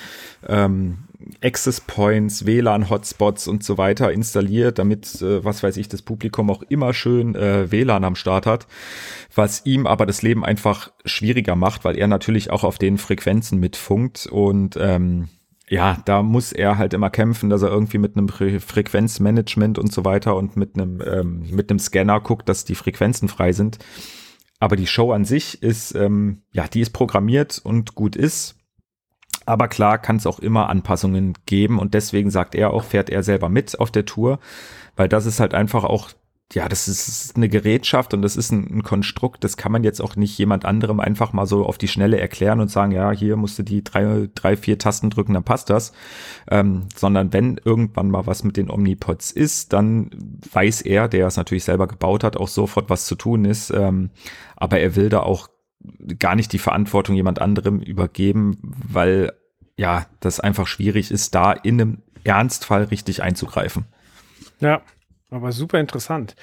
ähm, 0.48 1.00
Access 1.42 1.82
Points, 1.82 2.46
WLAN-Hotspots 2.46 3.48
und 3.48 3.64
so 3.64 3.78
weiter 3.78 4.12
installiert, 4.12 4.80
damit, 4.80 5.22
äh, 5.22 5.44
was 5.44 5.64
weiß 5.64 5.78
ich, 5.78 5.88
das 5.88 6.02
Publikum 6.02 6.50
auch 6.50 6.64
immer 6.64 6.94
schön 6.94 7.36
äh, 7.36 7.72
WLAN 7.72 8.04
am 8.04 8.16
Start 8.16 8.46
hat, 8.46 8.68
was 9.34 9.66
ihm 9.66 9.88
aber 9.88 10.06
das 10.06 10.22
Leben 10.22 10.46
einfach 10.46 10.92
schwieriger 11.06 11.56
macht, 11.56 11.86
weil 11.86 11.98
er 11.98 12.08
natürlich 12.08 12.50
auch 12.50 12.64
auf 12.64 12.78
den 12.78 12.98
Frequenzen 12.98 13.60
mitfunkt 13.60 14.28
und 14.28 14.78
ähm, 14.80 15.30
ja, 15.70 15.98
da 16.06 16.22
muss 16.22 16.52
er 16.52 16.78
halt 16.78 16.94
immer 16.94 17.10
kämpfen, 17.10 17.50
dass 17.50 17.62
er 17.62 17.70
irgendwie 17.70 17.98
mit 17.98 18.18
einem 18.18 18.28
Frequenzmanagement 18.28 19.80
und 19.80 19.92
so 19.92 20.06
weiter 20.06 20.36
und 20.36 20.58
mit 20.58 20.76
einem 20.76 21.02
ähm, 21.02 21.48
mit 21.52 21.70
einem 21.70 21.80
Scanner 21.80 22.20
guckt, 22.20 22.50
dass 22.50 22.66
die 22.66 22.76
Frequenzen 22.76 23.30
frei 23.30 23.54
sind. 23.54 23.80
Aber 24.60 24.76
die 24.76 24.88
Show 24.88 25.12
an 25.12 25.26
sich 25.26 25.62
ist, 25.64 25.96
ähm, 25.96 26.44
ja, 26.52 26.68
die 26.68 26.82
ist 26.82 26.92
programmiert 26.92 27.60
und 27.64 27.96
gut 27.96 28.16
ist. 28.16 28.56
Aber 29.46 29.68
klar 29.68 29.98
kann 29.98 30.18
es 30.18 30.28
auch 30.28 30.40
immer 30.40 30.70
Anpassungen 30.70 31.34
geben 31.46 31.80
und 31.80 31.94
deswegen 31.94 32.30
sagt 32.30 32.56
er 32.56 32.72
auch, 32.72 32.84
fährt 32.84 33.10
er 33.10 33.24
selber 33.24 33.50
mit 33.50 33.80
auf 33.80 33.92
der 33.92 34.06
Tour, 34.06 34.40
weil 34.96 35.10
das 35.10 35.26
ist 35.26 35.40
halt 35.40 35.54
einfach 35.54 35.84
auch 35.84 36.12
ja, 36.54 36.70
das 36.70 36.88
ist 36.88 37.36
eine 37.36 37.50
Gerätschaft 37.50 38.14
und 38.14 38.22
das 38.22 38.36
ist 38.36 38.52
ein, 38.52 38.68
ein, 38.70 38.84
Konstrukt, 38.84 39.44
das 39.44 39.58
kann 39.58 39.72
man 39.72 39.84
jetzt 39.84 40.02
auch 40.02 40.16
nicht 40.16 40.38
jemand 40.38 40.66
anderem 40.66 41.00
einfach 41.00 41.34
mal 41.34 41.46
so 41.46 41.66
auf 41.66 41.78
die 41.78 41.88
Schnelle 41.88 42.20
erklären 42.20 42.60
und 42.60 42.70
sagen, 42.70 42.92
ja, 42.92 43.12
hier 43.12 43.36
musst 43.38 43.58
du 43.58 43.64
die 43.64 43.84
drei, 43.84 44.30
drei 44.36 44.56
vier 44.56 44.78
Tasten 44.78 45.10
drücken, 45.10 45.34
dann 45.34 45.44
passt 45.44 45.70
das. 45.70 45.94
Ähm, 46.50 46.84
sondern 46.96 47.34
wenn 47.34 47.60
irgendwann 47.64 48.12
mal 48.12 48.28
was 48.28 48.44
mit 48.44 48.58
den 48.58 48.70
Omnipods 48.70 49.32
ist, 49.32 49.74
dann 49.74 50.12
weiß 50.52 50.82
er, 50.82 51.08
der 51.08 51.28
es 51.28 51.38
natürlich 51.38 51.64
selber 51.64 51.88
gebaut 51.88 52.24
hat, 52.24 52.38
auch 52.38 52.48
sofort, 52.48 52.90
was 52.90 53.06
zu 53.06 53.16
tun 53.16 53.46
ist. 53.46 53.72
Ähm, 53.72 54.12
aber 54.56 54.80
er 54.80 54.96
will 54.96 55.10
da 55.10 55.22
auch 55.22 55.48
gar 56.20 56.36
nicht 56.36 56.54
die 56.54 56.60
Verantwortung 56.60 57.16
jemand 57.16 57.42
anderem 57.42 57.80
übergeben, 57.80 58.58
weil 58.62 59.34
ja, 59.78 60.06
das 60.20 60.40
einfach 60.40 60.68
schwierig 60.68 61.12
ist, 61.12 61.34
da 61.36 61.52
in 61.52 61.82
einem 61.82 61.98
Ernstfall 62.24 62.84
richtig 62.86 63.24
einzugreifen. 63.24 63.86
Ja, 64.60 64.82
aber 65.34 65.52
super 65.52 65.80
interessant. 65.80 66.36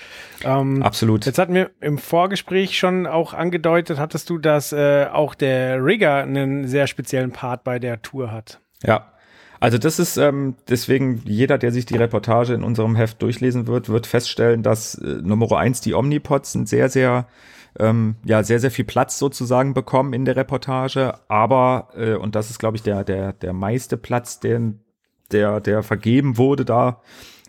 Ähm, 0.42 0.83
Absolut. 0.83 1.24
Jetzt 1.24 1.38
hatten 1.38 1.55
wir 1.55 1.70
im 1.81 1.96
Vorgespräch 1.96 2.76
schon 2.76 3.07
auch 3.07 3.35
angedeutet, 3.35 3.98
hattest 3.98 4.29
du, 4.31 4.38
dass 4.38 4.72
äh, 4.72 5.07
auch 5.07 5.35
der 5.35 5.83
Rigger 5.85 6.16
einen 6.16 6.66
sehr 6.66 6.87
speziellen 6.88 7.31
Part 7.31 7.62
bei 7.62 7.79
der 7.79 8.03
Tour 8.03 8.33
hat. 8.33 8.61
Ja. 8.83 9.12
Also 9.61 9.76
das 9.76 9.98
ist 9.98 10.16
ähm, 10.16 10.57
deswegen 10.68 11.20
jeder, 11.26 11.59
der 11.59 11.70
sich 11.70 11.85
die 11.85 11.96
Reportage 11.96 12.55
in 12.55 12.64
unserem 12.64 12.96
Heft 12.96 13.20
durchlesen 13.20 13.66
wird, 13.66 13.90
wird 13.90 14.07
feststellen, 14.07 14.62
dass 14.62 14.94
äh, 14.94 15.20
Nummer 15.22 15.57
eins 15.59 15.83
die 15.83 15.94
Omnipods 15.94 16.53
sind 16.53 16.68
sehr, 16.68 16.88
sehr 16.88 17.26
ähm, 17.81 18.16
ja 18.25 18.43
sehr, 18.43 18.61
sehr 18.61 18.71
viel 18.71 18.85
Platz 18.85 19.19
sozusagen 19.19 19.75
bekommen 19.75 20.12
in 20.12 20.25
der 20.25 20.37
Reportage. 20.37 21.14
Aber, 21.29 21.88
äh, 21.97 22.14
und 22.14 22.35
das 22.35 22.51
ist, 22.51 22.59
glaube 22.59 22.77
ich, 22.77 22.83
der, 22.83 23.05
der, 23.05 23.33
der 23.33 23.53
meiste 23.53 23.97
Platz, 23.97 24.40
den, 24.40 24.81
der, 25.33 25.61
der 25.61 25.83
vergeben 25.83 26.38
wurde 26.38 26.64
da 26.64 27.01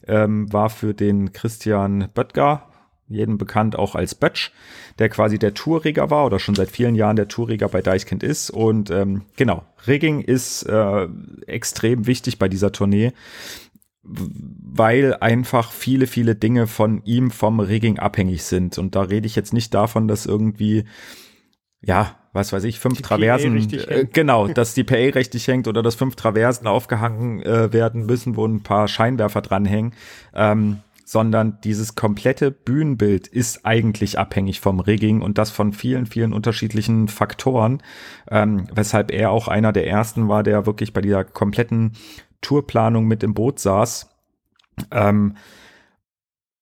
ähm, 0.07 0.51
war 0.51 0.69
für 0.69 0.93
den 0.93 1.33
Christian 1.33 2.09
Böttger, 2.13 2.67
jedem 3.07 3.37
bekannt 3.37 3.75
auch 3.77 3.95
als 3.95 4.15
Bötsch, 4.15 4.51
der 4.99 5.09
quasi 5.09 5.37
der 5.37 5.53
Tourreger 5.53 6.09
war 6.09 6.25
oder 6.25 6.39
schon 6.39 6.55
seit 6.55 6.71
vielen 6.71 6.95
Jahren 6.95 7.17
der 7.17 7.27
Tourreger 7.27 7.67
bei 7.67 7.81
Deichkind 7.81 8.23
ist. 8.23 8.49
Und 8.49 8.89
ähm, 8.89 9.23
genau, 9.35 9.63
Rigging 9.85 10.21
ist 10.21 10.63
äh, 10.63 11.07
extrem 11.45 12.07
wichtig 12.07 12.39
bei 12.39 12.47
dieser 12.47 12.71
Tournee, 12.71 13.11
weil 14.03 15.15
einfach 15.15 15.71
viele, 15.71 16.07
viele 16.07 16.35
Dinge 16.35 16.67
von 16.67 17.03
ihm 17.05 17.29
vom 17.29 17.59
Rigging 17.59 17.99
abhängig 17.99 18.43
sind. 18.43 18.77
Und 18.77 18.95
da 18.95 19.01
rede 19.01 19.27
ich 19.27 19.35
jetzt 19.35 19.53
nicht 19.53 19.73
davon, 19.73 20.07
dass 20.07 20.25
irgendwie 20.25 20.85
ja, 21.81 22.15
was 22.31 22.53
weiß 22.53 22.63
ich, 22.65 22.79
fünf 22.79 22.97
die 22.97 23.03
Traversen, 23.03 23.57
äh, 23.73 24.05
genau, 24.11 24.47
dass 24.53 24.73
die 24.73 24.83
PA 24.83 24.95
richtig 24.95 25.47
hängt 25.47 25.67
oder 25.67 25.81
dass 25.81 25.95
fünf 25.95 26.15
Traversen 26.15 26.67
aufgehangen 26.67 27.41
äh, 27.41 27.73
werden 27.73 28.05
müssen, 28.05 28.35
wo 28.35 28.45
ein 28.45 28.61
paar 28.61 28.87
Scheinwerfer 28.87 29.41
dranhängen, 29.41 29.93
ähm, 30.33 30.77
sondern 31.03 31.57
dieses 31.63 31.95
komplette 31.95 32.51
Bühnenbild 32.51 33.27
ist 33.27 33.65
eigentlich 33.65 34.17
abhängig 34.17 34.61
vom 34.61 34.79
Rigging 34.79 35.21
und 35.21 35.37
das 35.37 35.49
von 35.49 35.73
vielen, 35.73 36.05
vielen 36.05 36.31
unterschiedlichen 36.31 37.09
Faktoren, 37.09 37.81
ähm, 38.29 38.67
weshalb 38.73 39.11
er 39.11 39.31
auch 39.31 39.47
einer 39.47 39.73
der 39.73 39.87
ersten 39.87 40.29
war, 40.29 40.43
der 40.43 40.65
wirklich 40.65 40.93
bei 40.93 41.01
dieser 41.01 41.25
kompletten 41.25 41.93
Tourplanung 42.41 43.05
mit 43.05 43.23
im 43.23 43.33
Boot 43.33 43.59
saß. 43.59 44.09
Ähm, 44.91 45.35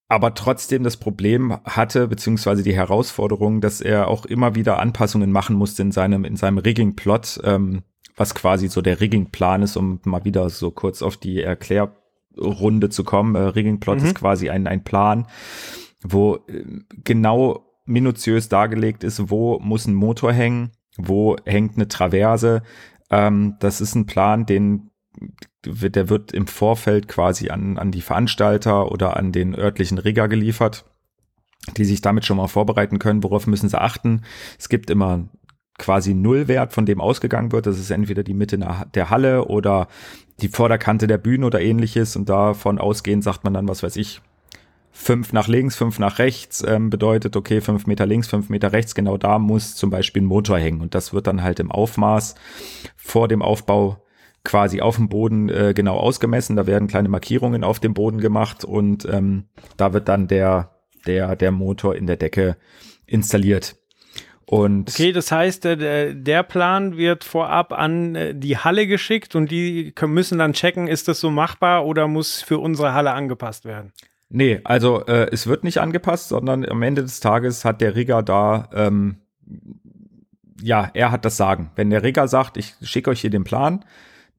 aber 0.07 0.33
trotzdem 0.33 0.83
das 0.83 0.97
Problem 0.97 1.57
hatte, 1.65 2.07
beziehungsweise 2.07 2.63
die 2.63 2.75
Herausforderung, 2.75 3.61
dass 3.61 3.79
er 3.79 4.07
auch 4.07 4.25
immer 4.25 4.55
wieder 4.55 4.79
Anpassungen 4.79 5.31
machen 5.31 5.55
musste 5.55 5.83
in 5.83 5.91
seinem, 5.91 6.25
in 6.25 6.35
seinem 6.35 6.57
Rigging-Plot, 6.57 7.41
ähm, 7.43 7.83
was 8.15 8.33
quasi 8.33 8.67
so 8.69 8.81
der 8.81 9.01
Rigging-Plan 9.01 9.61
ist, 9.61 9.77
um 9.77 9.99
mal 10.03 10.25
wieder 10.25 10.49
so 10.49 10.71
kurz 10.71 11.03
auf 11.03 11.15
die 11.15 11.41
Erklär 11.41 11.95
Runde 12.37 12.89
zu 12.89 13.03
kommen. 13.03 13.35
Äh, 13.35 13.39
Rigging 13.39 13.79
Plot 13.79 13.99
mhm. 13.99 14.05
ist 14.05 14.15
quasi 14.15 14.49
ein, 14.49 14.67
ein 14.67 14.83
Plan, 14.83 15.27
wo 16.01 16.37
äh, 16.47 16.63
genau 17.03 17.65
minutiös 17.85 18.49
dargelegt 18.49 19.03
ist, 19.03 19.29
wo 19.29 19.59
muss 19.59 19.87
ein 19.87 19.95
Motor 19.95 20.31
hängen, 20.31 20.71
wo 20.97 21.35
hängt 21.45 21.75
eine 21.75 21.87
Traverse. 21.87 22.63
Ähm, 23.11 23.55
das 23.59 23.81
ist 23.81 23.95
ein 23.95 24.05
Plan, 24.05 24.45
den 24.45 24.89
der 25.65 26.09
wird 26.09 26.31
im 26.31 26.47
Vorfeld 26.47 27.07
quasi 27.07 27.49
an, 27.49 27.77
an 27.77 27.91
die 27.91 28.01
Veranstalter 28.01 28.91
oder 28.91 29.17
an 29.17 29.31
den 29.31 29.55
örtlichen 29.55 29.97
Rigger 29.97 30.27
geliefert, 30.27 30.85
die 31.75 31.85
sich 31.85 32.01
damit 32.01 32.25
schon 32.25 32.37
mal 32.37 32.47
vorbereiten 32.47 32.99
können, 32.99 33.23
worauf 33.23 33.45
müssen 33.47 33.69
sie 33.69 33.79
achten. 33.79 34.21
Es 34.57 34.69
gibt 34.69 34.89
immer 34.89 35.27
quasi 35.77 36.13
Nullwert, 36.13 36.73
von 36.73 36.85
dem 36.85 37.01
ausgegangen 37.01 37.51
wird. 37.51 37.65
Das 37.65 37.79
ist 37.79 37.89
entweder 37.89 38.23
die 38.23 38.33
Mitte 38.33 38.59
der 38.93 39.09
Halle 39.09 39.45
oder 39.45 39.87
die 40.41 40.49
Vorderkante 40.49 41.07
der 41.07 41.17
Bühne 41.17 41.45
oder 41.45 41.61
ähnliches. 41.61 42.15
Und 42.15 42.29
davon 42.29 42.77
ausgehend 42.77 43.23
sagt 43.23 43.43
man 43.43 43.53
dann, 43.53 43.67
was 43.67 43.81
weiß 43.83 43.95
ich, 43.95 44.21
fünf 44.91 45.33
nach 45.33 45.47
links, 45.47 45.75
fünf 45.75 45.99
nach 45.99 46.19
rechts 46.19 46.63
ähm, 46.67 46.89
bedeutet, 46.89 47.35
okay, 47.35 47.61
fünf 47.61 47.87
Meter 47.87 48.05
links, 48.05 48.27
fünf 48.27 48.49
Meter 48.49 48.71
rechts, 48.73 48.95
genau 48.95 49.17
da 49.17 49.39
muss 49.39 49.75
zum 49.75 49.89
Beispiel 49.89 50.21
ein 50.21 50.25
Motor 50.25 50.59
hängen. 50.59 50.81
Und 50.81 50.95
das 50.95 51.13
wird 51.13 51.27
dann 51.27 51.41
halt 51.41 51.59
im 51.59 51.71
Aufmaß 51.71 52.35
vor 52.95 53.27
dem 53.27 53.41
Aufbau 53.41 54.03
quasi 54.43 54.81
auf 54.81 54.95
dem 54.95 55.09
Boden 55.09 55.49
äh, 55.49 55.73
genau 55.75 55.97
ausgemessen. 55.97 56.55
Da 56.55 56.67
werden 56.67 56.87
kleine 56.87 57.09
Markierungen 57.09 57.63
auf 57.63 57.79
dem 57.79 57.93
Boden 57.93 58.19
gemacht 58.19 58.63
und 58.63 59.05
ähm, 59.05 59.45
da 59.77 59.93
wird 59.93 60.07
dann 60.07 60.27
der, 60.27 60.71
der, 61.05 61.35
der 61.35 61.51
Motor 61.51 61.95
in 61.95 62.07
der 62.07 62.17
Decke 62.17 62.57
installiert. 63.05 63.75
Und 64.45 64.89
okay, 64.89 65.11
das 65.11 65.31
heißt, 65.31 65.63
der, 65.63 66.15
der 66.15 66.41
Plan 66.41 66.97
wird 66.97 67.23
vorab 67.23 67.71
an 67.71 68.15
äh, 68.15 68.33
die 68.33 68.57
Halle 68.57 68.87
geschickt 68.87 69.35
und 69.35 69.51
die 69.51 69.93
müssen 70.07 70.39
dann 70.39 70.53
checken, 70.53 70.87
ist 70.87 71.07
das 71.07 71.19
so 71.19 71.29
machbar 71.29 71.85
oder 71.85 72.07
muss 72.07 72.41
für 72.41 72.57
unsere 72.57 72.93
Halle 72.93 73.11
angepasst 73.11 73.65
werden? 73.65 73.93
Nee, 74.29 74.61
also 74.63 75.05
äh, 75.05 75.29
es 75.31 75.45
wird 75.45 75.63
nicht 75.63 75.79
angepasst, 75.79 76.29
sondern 76.29 76.65
am 76.65 76.81
Ende 76.81 77.03
des 77.03 77.19
Tages 77.19 77.63
hat 77.63 77.79
der 77.79 77.95
Rigger 77.95 78.23
da, 78.23 78.69
ähm, 78.73 79.17
ja, 80.61 80.89
er 80.95 81.11
hat 81.11 81.25
das 81.25 81.37
Sagen. 81.37 81.69
Wenn 81.75 81.91
der 81.91 82.01
Rigger 82.01 82.27
sagt, 82.27 82.57
ich 82.57 82.73
schicke 82.81 83.11
euch 83.11 83.21
hier 83.21 83.29
den 83.29 83.43
Plan, 83.43 83.85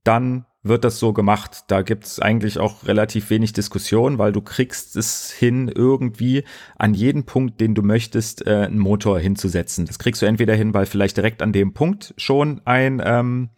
dann 0.04 0.46
wird 0.62 0.84
das 0.84 0.98
so 0.98 1.12
gemacht. 1.12 1.64
Da 1.68 1.82
gibt's 1.82 2.20
eigentlich 2.20 2.58
auch 2.58 2.86
relativ 2.86 3.30
wenig 3.30 3.52
Diskussion, 3.52 4.18
weil 4.18 4.32
du 4.32 4.42
kriegst 4.42 4.96
es 4.96 5.30
hin, 5.30 5.72
irgendwie 5.74 6.44
an 6.76 6.92
jeden 6.92 7.24
Punkt, 7.24 7.60
den 7.60 7.74
du 7.74 7.82
möchtest, 7.82 8.46
äh, 8.46 8.66
einen 8.66 8.78
Motor 8.78 9.18
hinzusetzen. 9.18 9.86
Das 9.86 9.98
kriegst 9.98 10.20
du 10.20 10.26
entweder 10.26 10.54
hin, 10.54 10.74
weil 10.74 10.86
vielleicht 10.86 11.16
direkt 11.16 11.42
an 11.42 11.52
dem 11.52 11.72
Punkt 11.72 12.14
schon 12.18 12.60
ein 12.66 13.02
ähm, 13.04 13.50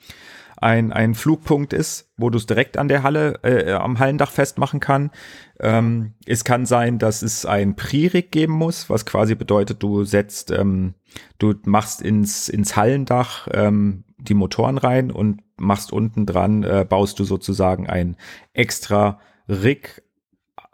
ein, 0.62 0.92
ein 0.92 1.14
Flugpunkt 1.14 1.72
ist, 1.72 2.12
wo 2.16 2.30
du 2.30 2.38
es 2.38 2.46
direkt 2.46 2.78
an 2.78 2.86
der 2.86 3.02
Halle, 3.02 3.40
äh, 3.42 3.72
am 3.72 3.98
Hallendach 3.98 4.30
festmachen 4.30 4.78
kann. 4.78 5.10
Ähm, 5.58 6.14
es 6.24 6.44
kann 6.44 6.66
sein, 6.66 7.00
dass 7.00 7.22
es 7.22 7.44
ein 7.44 7.74
Pre-Rig 7.74 8.30
geben 8.30 8.52
muss, 8.52 8.88
was 8.88 9.04
quasi 9.04 9.34
bedeutet, 9.34 9.82
du 9.82 10.04
setzt, 10.04 10.52
ähm, 10.52 10.94
du 11.38 11.54
machst 11.64 12.00
ins, 12.00 12.48
ins 12.48 12.76
Hallendach 12.76 13.48
ähm, 13.52 14.04
die 14.22 14.34
Motoren 14.34 14.78
rein 14.78 15.10
und 15.10 15.42
machst 15.56 15.92
unten 15.92 16.26
dran, 16.26 16.62
äh, 16.62 16.86
baust 16.88 17.18
du 17.18 17.24
sozusagen 17.24 17.88
ein 17.88 18.16
extra 18.52 19.20
Rig 19.48 20.02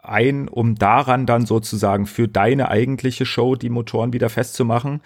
ein, 0.01 0.47
um 0.47 0.75
daran 0.75 1.25
dann 1.25 1.45
sozusagen 1.45 2.05
für 2.05 2.27
deine 2.27 2.69
eigentliche 2.69 3.25
Show 3.25 3.55
die 3.55 3.69
Motoren 3.69 4.13
wieder 4.13 4.29
festzumachen 4.29 5.01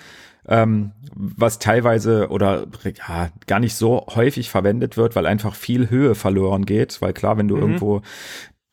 ähm, 0.47 0.91
was 1.15 1.59
teilweise 1.59 2.29
oder 2.29 2.67
ja, 3.07 3.29
gar 3.47 3.59
nicht 3.59 3.75
so 3.75 4.05
häufig 4.09 4.49
verwendet 4.49 4.97
wird, 4.97 5.15
weil 5.15 5.25
einfach 5.25 5.55
viel 5.55 5.89
Höhe 5.89 6.15
verloren 6.15 6.65
geht. 6.65 7.01
Weil 7.01 7.13
klar, 7.13 7.37
wenn 7.37 7.47
du 7.47 7.55
mhm. 7.55 7.61
irgendwo 7.61 8.01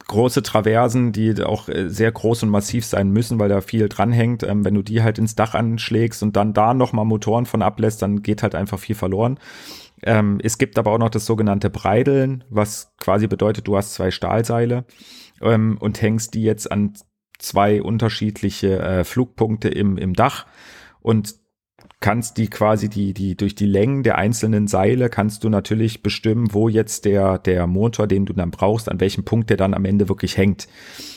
große 0.07 0.43
Traversen, 0.43 1.13
die 1.13 1.43
auch 1.43 1.69
äh, 1.69 1.89
sehr 1.89 2.13
groß 2.13 2.43
und 2.43 2.49
massiv 2.49 2.85
sein 2.85 3.11
müssen, 3.11 3.39
weil 3.39 3.49
da 3.49 3.61
viel 3.61 3.89
dranhängt. 3.89 4.43
Ähm, 4.43 4.65
wenn 4.65 4.75
du 4.75 4.83
die 4.83 5.03
halt 5.03 5.19
ins 5.19 5.35
Dach 5.35 5.55
anschlägst 5.55 6.23
und 6.23 6.37
dann 6.37 6.53
da 6.53 6.75
nochmal 6.75 7.05
Motoren 7.05 7.47
von 7.47 7.63
ablässt, 7.63 8.03
dann 8.03 8.23
geht 8.23 8.43
halt 8.43 8.55
einfach 8.55 8.79
viel 8.79 8.97
verloren. 8.97 9.39
Ähm, 10.03 10.41
es 10.43 10.59
gibt 10.59 10.79
aber 10.79 10.93
auch 10.93 10.99
noch 10.99 11.11
das 11.11 11.27
sogenannte 11.27 11.71
Breideln, 11.71 12.45
was 12.49 12.95
quasi 12.99 13.27
bedeutet, 13.27 13.69
du 13.69 13.77
hast 13.77 13.95
zwei 13.95 14.11
Stahlseile 14.11 14.85
ähm, 15.41 15.77
und 15.79 16.01
hängst 16.01 16.35
die 16.35 16.43
jetzt 16.43 16.71
an 16.73 16.95
zwei 17.39 17.83
unterschiedliche 17.83 18.79
äh, 18.79 19.05
Flugpunkte 19.05 19.69
im, 19.69 19.99
im 19.99 20.15
Dach. 20.15 20.47
Und 21.01 21.35
kannst 22.01 22.39
die 22.39 22.49
quasi 22.49 22.89
die, 22.89 23.13
die, 23.13 23.37
durch 23.37 23.55
die 23.55 23.67
Längen 23.67 24.03
der 24.03 24.17
einzelnen 24.17 24.67
Seile 24.67 25.11
kannst 25.11 25.45
du 25.45 25.51
natürlich 25.51 26.03
bestimmen, 26.03 26.53
wo 26.53 26.69
jetzt 26.69 27.05
der, 27.05 27.39
der 27.39 27.67
Motor, 27.67 28.07
den 28.07 28.25
du 28.25 28.33
dann 28.33 28.51
brauchst, 28.51 28.91
an 28.91 29.01
welchem 29.01 29.25
Punkt 29.25 29.51
der 29.51 29.59
dann 29.59 29.75
am 29.75 29.85
Ende 29.85 30.09
wirklich 30.09 30.37
hängt. 30.37 30.67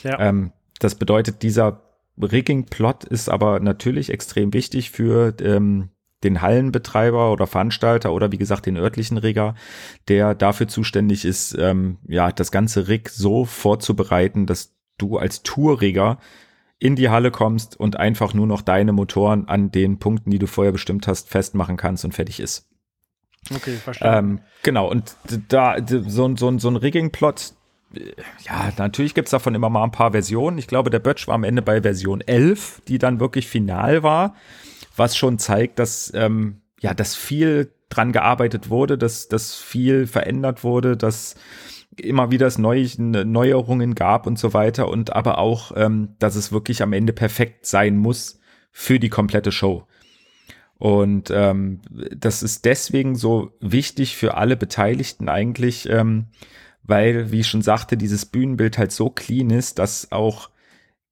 Ja. 0.03 0.19
Ähm, 0.19 0.51
das 0.79 0.95
bedeutet, 0.95 1.41
dieser 1.41 1.81
Rigging-Plot 2.21 3.05
ist 3.05 3.29
aber 3.29 3.59
natürlich 3.61 4.09
extrem 4.09 4.53
wichtig 4.53 4.91
für 4.91 5.33
ähm, 5.41 5.89
den 6.23 6.41
Hallenbetreiber 6.41 7.31
oder 7.31 7.47
Veranstalter 7.47 8.13
oder 8.13 8.31
wie 8.31 8.37
gesagt 8.37 8.65
den 8.65 8.77
örtlichen 8.77 9.17
Rigger, 9.17 9.55
der 10.09 10.35
dafür 10.35 10.67
zuständig 10.67 11.25
ist, 11.25 11.55
ähm, 11.57 11.97
ja, 12.07 12.31
das 12.31 12.51
ganze 12.51 12.87
Rig 12.87 13.09
so 13.09 13.45
vorzubereiten, 13.45 14.45
dass 14.45 14.75
du 14.97 15.17
als 15.17 15.43
Tourrigger 15.43 16.19
in 16.83 16.97
die 16.97 17.07
Halle 17.07 17.31
kommst 17.31 17.79
und 17.79 17.95
einfach 17.95 18.33
nur 18.33 18.45
noch 18.45 18.61
deine 18.61 18.91
Motoren 18.91 19.47
an 19.47 19.71
den 19.71 19.99
Punkten, 19.99 20.31
die 20.31 20.37
du 20.37 20.47
vorher 20.47 20.73
bestimmt 20.73 21.07
hast, 21.07 21.29
festmachen 21.29 21.77
kannst 21.77 22.03
und 22.03 22.11
fertig 22.11 22.41
ist. 22.41 22.67
Okay, 23.55 23.77
verstanden. 23.77 24.37
Ähm, 24.37 24.39
genau, 24.63 24.91
und 24.91 25.15
da 25.47 25.77
so, 25.87 26.35
so, 26.35 26.59
so 26.59 26.67
ein 26.67 26.75
Rigging-Plot, 26.75 27.53
ja, 28.41 28.73
natürlich 28.77 29.13
gibt's 29.13 29.31
davon 29.31 29.55
immer 29.55 29.69
mal 29.69 29.85
ein 29.85 29.91
paar 29.91 30.11
Versionen. 30.11 30.57
Ich 30.57 30.67
glaube, 30.67 30.89
der 30.89 30.99
Bötsch 30.99 31.25
war 31.29 31.35
am 31.35 31.45
Ende 31.45 31.61
bei 31.61 31.81
Version 31.81 32.19
11, 32.19 32.81
die 32.89 32.97
dann 32.97 33.21
wirklich 33.21 33.47
final 33.47 34.03
war, 34.03 34.35
was 34.97 35.15
schon 35.15 35.39
zeigt, 35.39 35.79
dass, 35.79 36.11
ähm, 36.13 36.63
ja, 36.81 36.93
dass 36.93 37.15
viel 37.15 37.71
dran 37.87 38.11
gearbeitet 38.11 38.69
wurde, 38.69 38.97
dass, 38.97 39.29
dass 39.29 39.55
viel 39.55 40.05
verändert 40.05 40.65
wurde, 40.65 40.97
dass 40.97 41.35
immer 41.97 42.31
wieder 42.31 42.47
es 42.47 42.57
Neu 42.57 42.87
Neuerungen 42.97 43.95
gab 43.95 44.27
und 44.27 44.39
so 44.39 44.53
weiter 44.53 44.87
und 44.89 45.13
aber 45.13 45.37
auch, 45.37 45.71
ähm, 45.75 46.09
dass 46.19 46.35
es 46.35 46.51
wirklich 46.51 46.81
am 46.81 46.93
Ende 46.93 47.13
perfekt 47.13 47.65
sein 47.65 47.97
muss 47.97 48.39
für 48.71 48.99
die 48.99 49.09
komplette 49.09 49.51
Show. 49.51 49.85
Und 50.77 51.31
ähm, 51.31 51.79
das 52.15 52.43
ist 52.43 52.65
deswegen 52.65 53.15
so 53.15 53.51
wichtig 53.61 54.17
für 54.17 54.35
alle 54.35 54.57
Beteiligten 54.57 55.29
eigentlich, 55.29 55.87
ähm, 55.89 56.25
weil, 56.83 57.31
wie 57.31 57.39
ich 57.39 57.47
schon 57.47 57.61
sagte, 57.61 57.95
dieses 57.95 58.25
Bühnenbild 58.25 58.77
halt 58.77 58.91
so 58.91 59.09
clean 59.09 59.49
ist, 59.49 59.79
dass 59.79 60.11
auch 60.11 60.49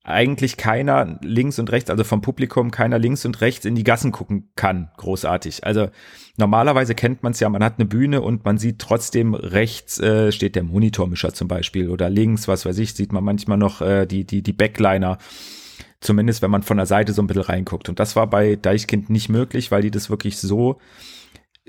eigentlich 0.03 0.57
keiner 0.57 1.19
links 1.21 1.59
und 1.59 1.71
rechts, 1.71 1.91
also 1.91 2.03
vom 2.03 2.21
Publikum 2.21 2.71
keiner 2.71 2.97
links 2.97 3.23
und 3.25 3.39
rechts 3.41 3.65
in 3.65 3.75
die 3.75 3.83
Gassen 3.83 4.11
gucken 4.11 4.49
kann, 4.55 4.89
großartig. 4.97 5.63
Also 5.63 5.89
normalerweise 6.37 6.95
kennt 6.95 7.21
man 7.21 7.33
es 7.33 7.39
ja, 7.39 7.49
man 7.49 7.63
hat 7.63 7.75
eine 7.77 7.87
Bühne 7.87 8.21
und 8.21 8.43
man 8.43 8.57
sieht 8.57 8.79
trotzdem 8.79 9.35
rechts 9.35 9.99
äh, 9.99 10.31
steht 10.31 10.55
der 10.55 10.63
Monitormischer 10.63 11.33
zum 11.33 11.47
Beispiel 11.47 11.89
oder 11.89 12.09
links, 12.09 12.47
was 12.47 12.65
weiß 12.65 12.79
ich, 12.79 12.95
sieht 12.95 13.13
man 13.13 13.23
manchmal 13.23 13.59
noch 13.59 13.81
äh, 13.81 14.07
die, 14.07 14.25
die, 14.25 14.41
die 14.41 14.53
Backliner. 14.53 15.19
Zumindest 15.99 16.41
wenn 16.41 16.49
man 16.49 16.63
von 16.63 16.77
der 16.77 16.87
Seite 16.87 17.13
so 17.13 17.21
ein 17.21 17.27
bisschen 17.27 17.43
reinguckt. 17.43 17.87
Und 17.87 17.99
das 17.99 18.15
war 18.15 18.25
bei 18.27 18.55
Deichkind 18.55 19.11
nicht 19.11 19.29
möglich, 19.29 19.69
weil 19.69 19.83
die 19.83 19.91
das 19.91 20.09
wirklich 20.09 20.39
so 20.39 20.79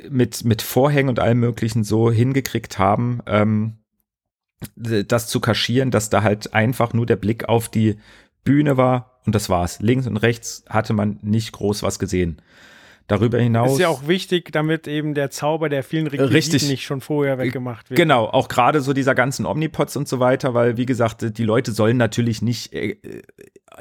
mit, 0.08 0.42
mit 0.46 0.62
Vorhängen 0.62 1.10
und 1.10 1.20
allem 1.20 1.40
möglichen 1.40 1.84
so 1.84 2.10
hingekriegt 2.10 2.78
haben, 2.78 3.20
ähm, 3.26 3.81
das 4.76 5.28
zu 5.28 5.40
kaschieren, 5.40 5.90
dass 5.90 6.10
da 6.10 6.22
halt 6.22 6.54
einfach 6.54 6.92
nur 6.92 7.06
der 7.06 7.16
Blick 7.16 7.48
auf 7.48 7.68
die 7.68 7.98
Bühne 8.44 8.76
war 8.76 9.20
und 9.24 9.34
das 9.34 9.48
war's. 9.48 9.80
Links 9.80 10.06
und 10.06 10.16
rechts 10.16 10.64
hatte 10.68 10.92
man 10.92 11.18
nicht 11.22 11.52
groß 11.52 11.82
was 11.82 11.98
gesehen. 11.98 12.42
Darüber 13.12 13.38
hinaus. 13.38 13.72
Ist 13.72 13.78
ja 13.78 13.88
auch 13.90 14.08
wichtig, 14.08 14.52
damit 14.52 14.88
eben 14.88 15.12
der 15.12 15.30
Zauber 15.30 15.68
der 15.68 15.82
vielen 15.82 16.06
Requisiten 16.06 16.32
richtig, 16.32 16.66
nicht 16.66 16.84
schon 16.86 17.02
vorher 17.02 17.36
weggemacht 17.36 17.90
wird. 17.90 17.98
Genau, 17.98 18.24
auch 18.24 18.48
gerade 18.48 18.80
so 18.80 18.94
dieser 18.94 19.14
ganzen 19.14 19.44
Omnipods 19.44 19.98
und 19.98 20.08
so 20.08 20.18
weiter, 20.18 20.54
weil 20.54 20.78
wie 20.78 20.86
gesagt, 20.86 21.36
die 21.36 21.44
Leute 21.44 21.72
sollen 21.72 21.98
natürlich 21.98 22.40
nicht 22.40 22.72
äh, 22.72 22.96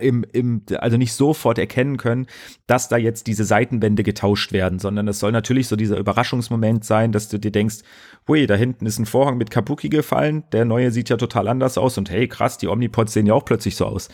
im, 0.02 0.26
im, 0.34 0.64
also 0.80 0.98
nicht 0.98 1.14
sofort 1.14 1.60
erkennen 1.60 1.96
können, 1.96 2.28
dass 2.68 2.90
da 2.90 2.98
jetzt 2.98 3.26
diese 3.28 3.46
Seitenwände 3.46 4.04
getauscht 4.04 4.52
werden, 4.52 4.80
sondern 4.80 5.08
es 5.08 5.20
soll 5.20 5.32
natürlich 5.32 5.70
so 5.70 5.78
dieser 5.78 5.98
Überraschungsmoment 5.98 6.84
sein, 6.84 7.14
dass 7.14 7.30
du 7.30 7.38
dir 7.38 7.52
denkst, 7.52 7.78
hui, 8.28 8.48
da 8.48 8.56
hinten 8.56 8.86
ist 8.86 9.00
ein 9.00 9.06
Vorhang 9.06 9.38
mit 9.38 9.50
Kabuki 9.50 9.88
gefallen, 9.88 10.44
der 10.52 10.66
neue 10.66 10.92
sieht 10.92 11.08
ja 11.08 11.16
total 11.16 11.48
anders 11.48 11.78
aus 11.78 11.98
und 11.98 12.10
hey, 12.10 12.28
krass, 12.28 12.58
die 12.58 12.68
Omnipods 12.68 13.14
sehen 13.14 13.28
ja 13.28 13.34
auch 13.34 13.46
plötzlich 13.46 13.78
so 13.78 13.86
aus. 13.86 14.10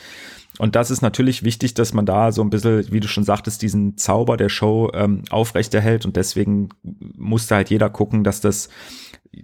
Und 0.59 0.75
das 0.75 0.89
ist 0.89 1.01
natürlich 1.01 1.43
wichtig, 1.43 1.73
dass 1.75 1.93
man 1.93 2.05
da 2.05 2.31
so 2.31 2.41
ein 2.41 2.49
bisschen, 2.49 2.91
wie 2.91 2.99
du 2.99 3.07
schon 3.07 3.23
sagtest, 3.23 3.61
diesen 3.61 3.97
Zauber 3.97 4.37
der 4.37 4.49
Show 4.49 4.89
ähm, 4.93 5.23
aufrechterhält. 5.29 6.05
Und 6.05 6.15
deswegen 6.15 6.69
musste 6.83 7.55
halt 7.55 7.69
jeder 7.69 7.89
gucken, 7.89 8.23
dass 8.23 8.41
das 8.41 8.69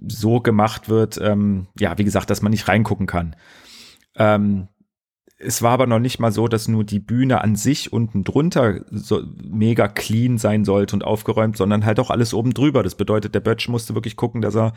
so 0.08 0.40
gemacht 0.40 0.90
wird, 0.90 1.20
ähm, 1.22 1.68
ja, 1.80 1.98
wie 1.98 2.04
gesagt, 2.04 2.30
dass 2.30 2.42
man 2.42 2.52
nicht 2.52 2.68
reingucken 2.68 3.06
kann. 3.06 3.36
Ähm, 4.16 4.70
es 5.38 5.62
war 5.62 5.72
aber 5.72 5.88
noch 5.88 6.00
nicht 6.00 6.20
mal 6.20 6.32
so, 6.32 6.48
dass 6.48 6.68
nur 6.68 6.84
die 6.84 7.00
Bühne 7.00 7.42
an 7.42 7.56
sich 7.56 7.92
unten 7.92 8.24
drunter 8.24 8.82
so 8.92 9.22
mega 9.44 9.88
clean 9.88 10.38
sein 10.38 10.64
sollte 10.64 10.96
und 10.96 11.04
aufgeräumt, 11.04 11.58
sondern 11.58 11.86
halt 11.86 12.00
auch 12.00 12.10
alles 12.10 12.34
oben 12.34 12.54
drüber. 12.54 12.82
Das 12.82 12.96
bedeutet, 12.96 13.36
der 13.36 13.42
Bötsch 13.42 13.68
musste 13.68 13.94
wirklich 13.94 14.16
gucken, 14.16 14.42
dass 14.42 14.56
er 14.56 14.74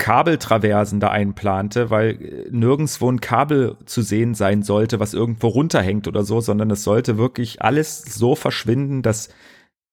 Kabeltraversen 0.00 0.98
da 0.98 1.10
einplante, 1.10 1.90
weil 1.90 2.10
äh, 2.20 2.48
nirgendwo 2.50 3.12
ein 3.12 3.20
Kabel 3.20 3.76
zu 3.84 4.02
sehen 4.02 4.34
sein 4.34 4.62
sollte, 4.62 4.98
was 4.98 5.14
irgendwo 5.14 5.48
runterhängt 5.48 6.08
oder 6.08 6.24
so, 6.24 6.40
sondern 6.40 6.70
es 6.70 6.82
sollte 6.82 7.18
wirklich 7.18 7.62
alles 7.62 8.02
so 8.02 8.34
verschwinden, 8.34 9.02
dass 9.02 9.28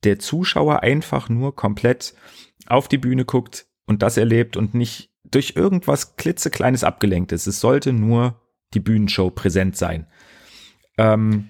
der 0.04 0.18
Zuschauer 0.18 0.82
einfach 0.82 1.30
nur 1.30 1.56
komplett 1.56 2.16
auf 2.68 2.88
die 2.88 2.98
Bühne 2.98 3.26
guckt 3.26 3.68
und 3.86 4.02
das 4.02 4.18
erlebt 4.18 4.58
und 4.58 4.74
nicht 4.74 5.12
durch 5.30 5.54
irgendwas 5.56 6.16
klitzekleines 6.16 6.84
abgelenkt 6.84 7.34
ist. 7.34 7.46
Es 7.46 7.60
sollte 7.60 7.92
nur 7.92 8.40
die 8.74 8.80
Bühnenshow 8.80 9.30
präsent 9.30 9.76
sein. 9.76 10.08
Ähm, 10.98 11.50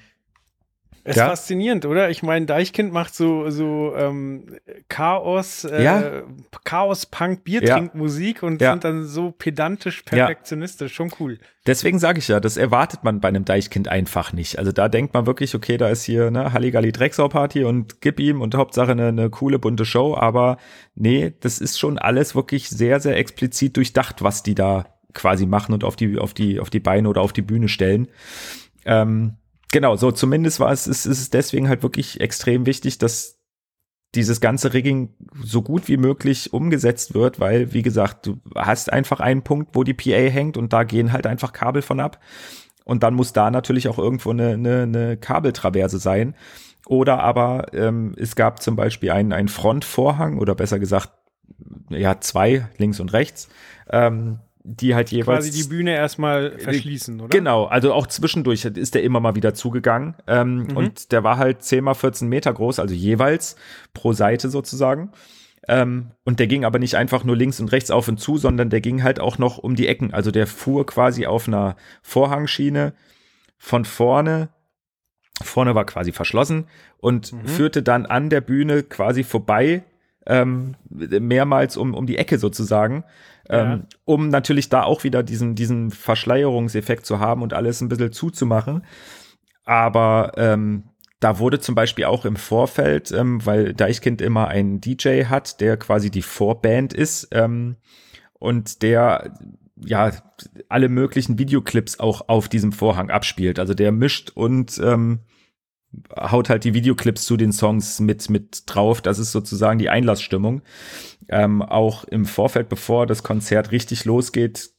es 1.07 1.15
ist 1.15 1.21
ja. 1.21 1.29
faszinierend, 1.29 1.85
oder? 1.85 2.09
Ich 2.09 2.21
meine, 2.21 2.45
Deichkind 2.45 2.91
macht 2.91 3.15
so, 3.15 3.49
so 3.49 3.93
ähm, 3.95 4.57
Chaos, 4.89 5.63
äh, 5.63 5.81
ja. 5.81 6.23
Chaos, 6.65 7.05
Punk, 7.05 7.45
Biertrinkmusik 7.45 8.41
ja. 8.41 8.47
und 8.47 8.59
sind 8.59 8.83
dann 8.83 9.05
so 9.05 9.31
pedantisch, 9.31 10.01
perfektionistisch. 10.01 10.93
Schon 10.93 11.09
cool. 11.21 11.39
Deswegen 11.65 11.97
sage 11.97 12.19
ich 12.19 12.27
ja, 12.27 12.41
das 12.41 12.57
erwartet 12.57 13.05
man 13.05 13.21
bei 13.21 13.29
einem 13.29 13.45
Deichkind 13.45 13.87
einfach 13.87 14.33
nicht. 14.33 14.59
Also 14.59 14.73
da 14.73 14.89
denkt 14.89 15.13
man 15.13 15.25
wirklich, 15.25 15.55
okay, 15.55 15.77
da 15.77 15.87
ist 15.87 16.03
hier 16.03 16.29
ne 16.29 16.51
Halligalli 16.51 16.91
Drecksau-Party 16.91 17.63
und 17.63 18.01
gib 18.01 18.19
ihm 18.19 18.41
und 18.41 18.55
Hauptsache 18.55 18.91
eine, 18.91 19.07
eine 19.07 19.29
coole 19.29 19.59
bunte 19.59 19.85
Show. 19.85 20.13
Aber 20.13 20.57
nee, 20.93 21.33
das 21.39 21.59
ist 21.59 21.79
schon 21.79 21.97
alles 21.97 22.35
wirklich 22.35 22.67
sehr, 22.67 22.99
sehr 22.99 23.15
explizit 23.15 23.77
durchdacht, 23.77 24.23
was 24.23 24.43
die 24.43 24.55
da 24.55 24.87
quasi 25.13 25.45
machen 25.45 25.73
und 25.73 25.85
auf 25.85 25.95
die, 25.95 26.17
auf 26.17 26.33
die, 26.33 26.59
auf 26.59 26.69
die 26.69 26.81
Beine 26.81 27.07
oder 27.07 27.21
auf 27.21 27.31
die 27.31 27.41
Bühne 27.41 27.69
stellen. 27.69 28.09
Ähm, 28.83 29.37
genau, 29.71 29.95
so 29.95 30.11
zumindest 30.11 30.59
war 30.59 30.71
es, 30.71 30.87
ist, 30.87 31.05
ist 31.05 31.19
es 31.19 31.29
deswegen 31.29 31.69
halt 31.69 31.83
wirklich 31.83 32.21
extrem 32.21 32.65
wichtig, 32.65 32.97
dass 32.97 33.37
dieses 34.15 34.39
ganze 34.41 34.73
Rigging 34.73 35.13
so 35.43 35.61
gut 35.61 35.87
wie 35.87 35.97
möglich 35.97 36.53
umgesetzt 36.53 37.13
wird, 37.13 37.39
weil, 37.39 37.73
wie 37.73 37.81
gesagt, 37.81 38.25
du 38.25 38.39
hast 38.55 38.91
einfach 38.91 39.19
einen 39.19 39.43
Punkt, 39.43 39.75
wo 39.75 39.83
die 39.83 39.93
PA 39.93 40.29
hängt 40.29 40.57
und 40.57 40.73
da 40.73 40.83
gehen 40.83 41.11
halt 41.11 41.27
einfach 41.27 41.53
Kabel 41.53 41.81
von 41.81 41.99
ab. 41.99 42.19
Und 42.85 43.03
dann 43.03 43.15
muss 43.15 43.33
da 43.33 43.51
natürlich 43.51 43.89
auch 43.89 43.97
irgendwo 43.97 44.31
eine, 44.31 44.53
eine, 44.53 44.83
eine 44.83 45.17
Kabeltraverse 45.17 45.99
sein. 45.99 46.35
Oder 46.87 47.19
aber 47.19 47.73
ähm, 47.73 48.15
es 48.17 48.37
gab 48.37 48.61
zum 48.61 48.77
Beispiel 48.77 49.11
einen, 49.11 49.33
einen 49.33 49.49
Frontvorhang 49.49 50.37
oder 50.37 50.55
besser 50.55 50.79
gesagt, 50.79 51.11
ja, 51.89 52.19
zwei, 52.21 52.69
links 52.77 53.01
und 53.01 53.11
rechts, 53.11 53.49
ähm, 53.89 54.39
die 54.69 54.93
halt 54.93 55.11
jeweils. 55.11 55.45
Quasi 55.45 55.63
die 55.63 55.69
Bühne 55.69 55.95
erstmal 55.95 56.59
verschließen, 56.59 57.21
oder? 57.21 57.29
Genau, 57.29 57.65
also 57.65 57.93
auch 57.93 58.05
zwischendurch 58.07 58.65
ist 58.65 58.95
der 58.95 59.03
immer 59.03 59.21
mal 59.21 59.35
wieder 59.35 59.53
zugegangen. 59.53 60.15
Ähm, 60.27 60.63
mhm. 60.63 60.77
Und 60.77 61.11
der 61.13 61.23
war 61.23 61.37
halt 61.37 61.63
10 61.63 61.83
mal 61.83 61.93
14 61.93 62.27
Meter 62.27 62.53
groß, 62.53 62.79
also 62.79 62.93
jeweils 62.93 63.55
pro 63.93 64.11
Seite 64.11 64.49
sozusagen. 64.49 65.11
Ähm, 65.69 66.11
und 66.25 66.39
der 66.39 66.47
ging 66.47 66.65
aber 66.65 66.79
nicht 66.79 66.95
einfach 66.95 67.23
nur 67.23 67.37
links 67.37 67.61
und 67.61 67.71
rechts 67.71 67.91
auf 67.91 68.09
und 68.09 68.19
zu, 68.19 68.37
sondern 68.37 68.69
der 68.69 68.81
ging 68.81 69.03
halt 69.03 69.21
auch 69.21 69.37
noch 69.37 69.57
um 69.57 69.75
die 69.75 69.87
Ecken. 69.87 70.13
Also 70.13 70.31
der 70.31 70.47
fuhr 70.47 70.85
quasi 70.85 71.25
auf 71.25 71.47
einer 71.47 71.77
Vorhangschiene 72.01 72.93
von 73.57 73.85
vorne. 73.85 74.49
Vorne 75.41 75.75
war 75.75 75.85
quasi 75.85 76.11
verschlossen 76.11 76.67
und 76.97 77.31
mhm. 77.31 77.47
führte 77.47 77.83
dann 77.83 78.05
an 78.05 78.29
der 78.29 78.41
Bühne 78.41 78.83
quasi 78.83 79.23
vorbei 79.23 79.83
ähm, 80.25 80.75
mehrmals 80.89 81.77
um, 81.77 81.93
um 81.93 82.05
die 82.05 82.17
Ecke 82.17 82.37
sozusagen, 82.37 83.03
ähm, 83.49 83.85
um 84.05 84.29
natürlich 84.29 84.69
da 84.69 84.83
auch 84.83 85.03
wieder 85.03 85.23
diesen, 85.23 85.55
diesen 85.55 85.91
Verschleierungseffekt 85.91 87.05
zu 87.05 87.19
haben 87.19 87.41
und 87.41 87.53
alles 87.53 87.81
ein 87.81 87.89
bisschen 87.89 88.11
zuzumachen. 88.11 88.85
Aber 89.65 90.31
ähm, 90.37 90.83
da 91.19 91.39
wurde 91.39 91.59
zum 91.59 91.75
Beispiel 91.75 92.05
auch 92.05 92.25
im 92.25 92.35
Vorfeld, 92.35 93.11
ähm, 93.11 93.45
weil 93.45 93.73
Deichkind 93.73 94.21
immer 94.21 94.47
einen 94.47 94.81
DJ 94.81 95.25
hat, 95.25 95.61
der 95.61 95.77
quasi 95.77 96.11
die 96.11 96.21
Vorband 96.21 96.93
ist 96.93 97.29
ähm, 97.31 97.77
und 98.33 98.81
der 98.83 99.33
ja 99.75 100.11
alle 100.69 100.89
möglichen 100.89 101.39
Videoclips 101.39 101.99
auch 101.99 102.29
auf 102.29 102.49
diesem 102.49 102.71
Vorhang 102.71 103.09
abspielt. 103.09 103.59
Also 103.59 103.73
der 103.73 103.91
mischt 103.91 104.31
und 104.35 104.79
ähm, 104.83 105.19
haut 106.15 106.49
halt 106.49 106.63
die 106.63 106.73
Videoclips 106.73 107.25
zu 107.25 107.37
den 107.37 107.51
Songs 107.51 107.99
mit, 107.99 108.29
mit 108.29 108.63
drauf. 108.65 109.01
Das 109.01 109.19
ist 109.19 109.31
sozusagen 109.31 109.79
die 109.79 109.89
Einlassstimmung. 109.89 110.61
Ähm, 111.29 111.61
auch 111.61 112.05
im 112.05 112.25
Vorfeld, 112.25 112.69
bevor 112.69 113.05
das 113.05 113.23
Konzert 113.23 113.71
richtig 113.71 114.05
losgeht, 114.05 114.69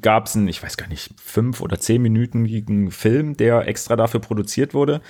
gab 0.00 0.26
es 0.26 0.34
einen, 0.34 0.48
ich 0.48 0.62
weiß 0.62 0.76
gar 0.76 0.88
nicht, 0.88 1.14
fünf 1.20 1.60
oder 1.60 1.78
zehn 1.78 2.02
minütigen 2.02 2.90
Film, 2.90 3.36
der 3.36 3.68
extra 3.68 3.94
dafür 3.94 4.20
produziert 4.20 4.74
wurde 4.74 5.00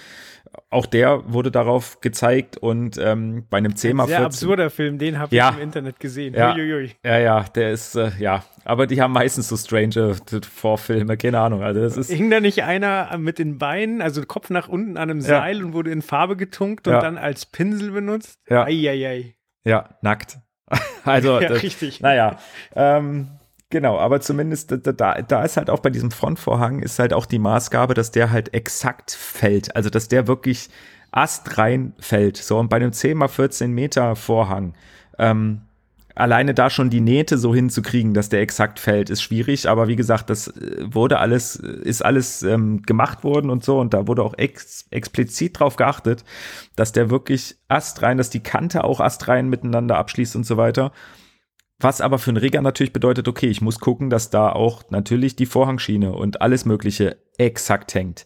auch 0.70 0.86
der 0.86 1.32
wurde 1.32 1.50
darauf 1.50 2.00
gezeigt 2.00 2.56
und 2.56 2.98
ähm, 2.98 3.46
bei 3.48 3.58
einem 3.58 3.76
10 3.76 3.92
Ein 4.00 4.06
sehr 4.06 4.18
14. 4.18 4.24
absurder 4.24 4.70
Film, 4.70 4.98
den 4.98 5.18
habe 5.18 5.34
ja. 5.34 5.50
ich 5.50 5.56
im 5.56 5.62
Internet 5.62 6.00
gesehen. 6.00 6.34
Ja, 6.34 6.56
ja, 6.56 7.18
ja, 7.18 7.44
der 7.54 7.72
ist, 7.72 7.94
äh, 7.94 8.10
ja, 8.18 8.44
aber 8.64 8.86
die 8.86 9.00
haben 9.00 9.12
meistens 9.12 9.48
so 9.48 9.56
strange 9.56 10.16
Vorfilme, 10.42 11.16
keine 11.16 11.40
Ahnung. 11.40 11.62
Also 11.62 11.80
das 11.80 11.96
ist 11.96 12.10
Hing 12.10 12.30
da 12.30 12.40
nicht 12.40 12.64
einer 12.64 13.16
mit 13.18 13.38
den 13.38 13.58
Beinen, 13.58 14.02
also 14.02 14.22
Kopf 14.22 14.50
nach 14.50 14.68
unten 14.68 14.96
an 14.96 15.10
einem 15.10 15.20
Seil 15.20 15.58
ja. 15.58 15.64
und 15.64 15.72
wurde 15.72 15.90
in 15.90 16.02
Farbe 16.02 16.36
getunkt 16.36 16.86
und 16.86 16.94
ja. 16.94 17.00
dann 17.00 17.18
als 17.18 17.46
Pinsel 17.46 17.92
benutzt? 17.92 18.38
Ja. 18.48 18.64
Eieiei. 18.64 19.34
Ja, 19.64 19.90
nackt. 20.02 20.38
also, 21.04 21.40
ja, 21.40 21.48
das, 21.48 21.62
richtig. 21.62 22.00
Naja, 22.00 22.38
ähm, 22.74 23.28
Genau, 23.72 23.98
aber 23.98 24.20
zumindest 24.20 24.70
da, 24.70 25.22
da 25.22 25.44
ist 25.44 25.56
halt 25.56 25.70
auch 25.70 25.78
bei 25.78 25.88
diesem 25.88 26.10
Frontvorhang 26.10 26.80
ist 26.80 26.98
halt 26.98 27.14
auch 27.14 27.24
die 27.24 27.38
Maßgabe, 27.38 27.94
dass 27.94 28.10
der 28.10 28.30
halt 28.30 28.52
exakt 28.52 29.12
fällt. 29.12 29.74
Also, 29.74 29.88
dass 29.88 30.08
der 30.08 30.26
wirklich 30.26 30.68
astrein 31.10 31.94
fällt. 31.98 32.36
So, 32.36 32.58
und 32.58 32.68
bei 32.68 32.76
einem 32.76 32.92
10 32.92 33.16
mal 33.16 33.28
14 33.28 33.72
Meter 33.72 34.14
Vorhang, 34.14 34.74
ähm, 35.18 35.62
alleine 36.14 36.52
da 36.52 36.68
schon 36.68 36.90
die 36.90 37.00
Nähte 37.00 37.38
so 37.38 37.54
hinzukriegen, 37.54 38.12
dass 38.12 38.28
der 38.28 38.42
exakt 38.42 38.78
fällt, 38.78 39.08
ist 39.08 39.22
schwierig. 39.22 39.70
Aber 39.70 39.88
wie 39.88 39.96
gesagt, 39.96 40.28
das 40.28 40.48
äh, 40.48 40.76
wurde 40.82 41.18
alles, 41.18 41.56
ist 41.56 42.04
alles 42.04 42.42
ähm, 42.42 42.82
gemacht 42.82 43.24
worden 43.24 43.48
und 43.48 43.64
so. 43.64 43.80
Und 43.80 43.94
da 43.94 44.06
wurde 44.06 44.22
auch 44.22 44.34
ex 44.36 44.84
explizit 44.90 45.58
drauf 45.58 45.76
geachtet, 45.76 46.24
dass 46.76 46.92
der 46.92 47.08
wirklich 47.08 47.56
astrein, 47.68 48.18
dass 48.18 48.28
die 48.28 48.42
Kante 48.42 48.84
auch 48.84 49.00
astrein 49.00 49.48
miteinander 49.48 49.96
abschließt 49.96 50.36
und 50.36 50.44
so 50.44 50.58
weiter. 50.58 50.92
Was 51.82 52.00
aber 52.00 52.18
für 52.18 52.30
einen 52.30 52.36
Rigger 52.36 52.62
natürlich 52.62 52.92
bedeutet, 52.92 53.26
okay, 53.26 53.48
ich 53.48 53.60
muss 53.60 53.80
gucken, 53.80 54.08
dass 54.08 54.30
da 54.30 54.50
auch 54.50 54.84
natürlich 54.90 55.34
die 55.34 55.46
Vorhangschiene 55.46 56.12
und 56.12 56.40
alles 56.40 56.64
Mögliche 56.64 57.16
exakt 57.38 57.94
hängt. 57.94 58.24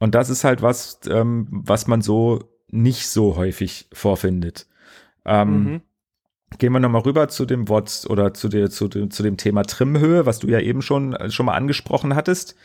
Und 0.00 0.14
das 0.14 0.28
ist 0.28 0.42
halt 0.42 0.60
was, 0.60 1.00
ähm, 1.08 1.46
was 1.50 1.86
man 1.86 2.02
so 2.02 2.40
nicht 2.68 3.06
so 3.08 3.36
häufig 3.36 3.88
vorfindet. 3.92 4.66
Ähm, 5.24 5.64
mhm. 5.64 5.80
Gehen 6.58 6.72
wir 6.72 6.80
nochmal 6.80 7.02
rüber 7.02 7.28
zu 7.28 7.46
dem 7.46 7.68
Wort 7.68 8.06
oder 8.08 8.34
zu, 8.34 8.48
der, 8.48 8.70
zu, 8.70 8.88
dem, 8.88 9.10
zu 9.10 9.22
dem 9.22 9.36
Thema 9.36 9.62
Trimhöhe, 9.62 10.26
was 10.26 10.40
du 10.40 10.48
ja 10.48 10.58
eben 10.58 10.82
schon, 10.82 11.16
schon 11.30 11.46
mal 11.46 11.54
angesprochen 11.54 12.14
hattest. 12.16 12.56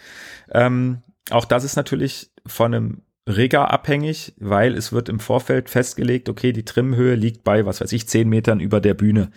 Ähm, 0.52 1.04
auch 1.30 1.46
das 1.46 1.64
ist 1.64 1.76
natürlich 1.76 2.32
von 2.46 2.74
einem 2.74 3.02
Rigger 3.28 3.72
abhängig, 3.72 4.34
weil 4.40 4.76
es 4.76 4.92
wird 4.92 5.08
im 5.08 5.20
Vorfeld 5.20 5.70
festgelegt, 5.70 6.30
okay, 6.30 6.52
die 6.52 6.66
Trimhöhe 6.66 7.14
liegt 7.14 7.44
bei, 7.44 7.66
was 7.66 7.80
weiß 7.80 7.92
ich, 7.92 8.08
zehn 8.08 8.28
Metern 8.28 8.60
über 8.60 8.82
der 8.82 8.96
Bühne. 8.96 9.30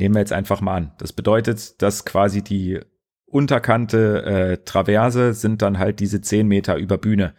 Nehmen 0.00 0.14
wir 0.14 0.20
jetzt 0.20 0.32
einfach 0.32 0.62
mal 0.62 0.76
an. 0.76 0.92
Das 0.98 1.12
bedeutet, 1.12 1.80
dass 1.82 2.06
quasi 2.06 2.42
die 2.42 2.80
Unterkante 3.26 4.24
äh, 4.24 4.64
Traverse 4.64 5.34
sind 5.34 5.60
dann 5.62 5.78
halt 5.78 6.00
diese 6.00 6.22
10 6.22 6.48
Meter 6.48 6.76
über 6.76 6.96
Bühne. 6.96 7.34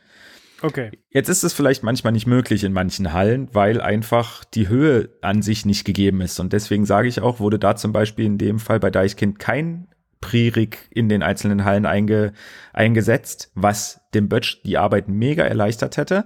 Okay. 0.62 0.92
Jetzt 1.10 1.28
ist 1.28 1.44
es 1.44 1.54
vielleicht 1.54 1.82
manchmal 1.82 2.14
nicht 2.14 2.28
möglich 2.28 2.64
in 2.64 2.72
manchen 2.72 3.14
Hallen, 3.14 3.50
weil 3.52 3.82
einfach 3.82 4.46
die 4.46 4.70
Höhe 4.70 5.10
an 5.22 5.42
sich 5.42 5.66
nicht 5.66 5.86
gegeben 5.86 6.22
ist. 6.22 6.40
Und 6.40 6.54
deswegen 6.54 6.86
sage 6.86 7.08
ich 7.08 7.20
auch, 7.20 7.40
wurde 7.40 7.58
da 7.58 7.76
zum 7.76 7.92
Beispiel 7.92 8.26
in 8.26 8.38
dem 8.38 8.60
Fall 8.60 8.80
bei 8.80 8.92
Deichkind 8.92 9.40
kein 9.40 9.88
Pre-Rig 10.22 10.78
in 10.92 11.10
den 11.10 11.24
einzelnen 11.24 11.66
Hallen 11.66 11.88
einge, 11.88 12.34
eingesetzt, 12.74 13.52
was 13.56 14.02
dem 14.14 14.30
Bötsch 14.30 14.62
die 14.64 14.78
Arbeit 14.78 15.08
mega 15.08 15.44
erleichtert 15.44 15.98
hätte. 15.98 16.26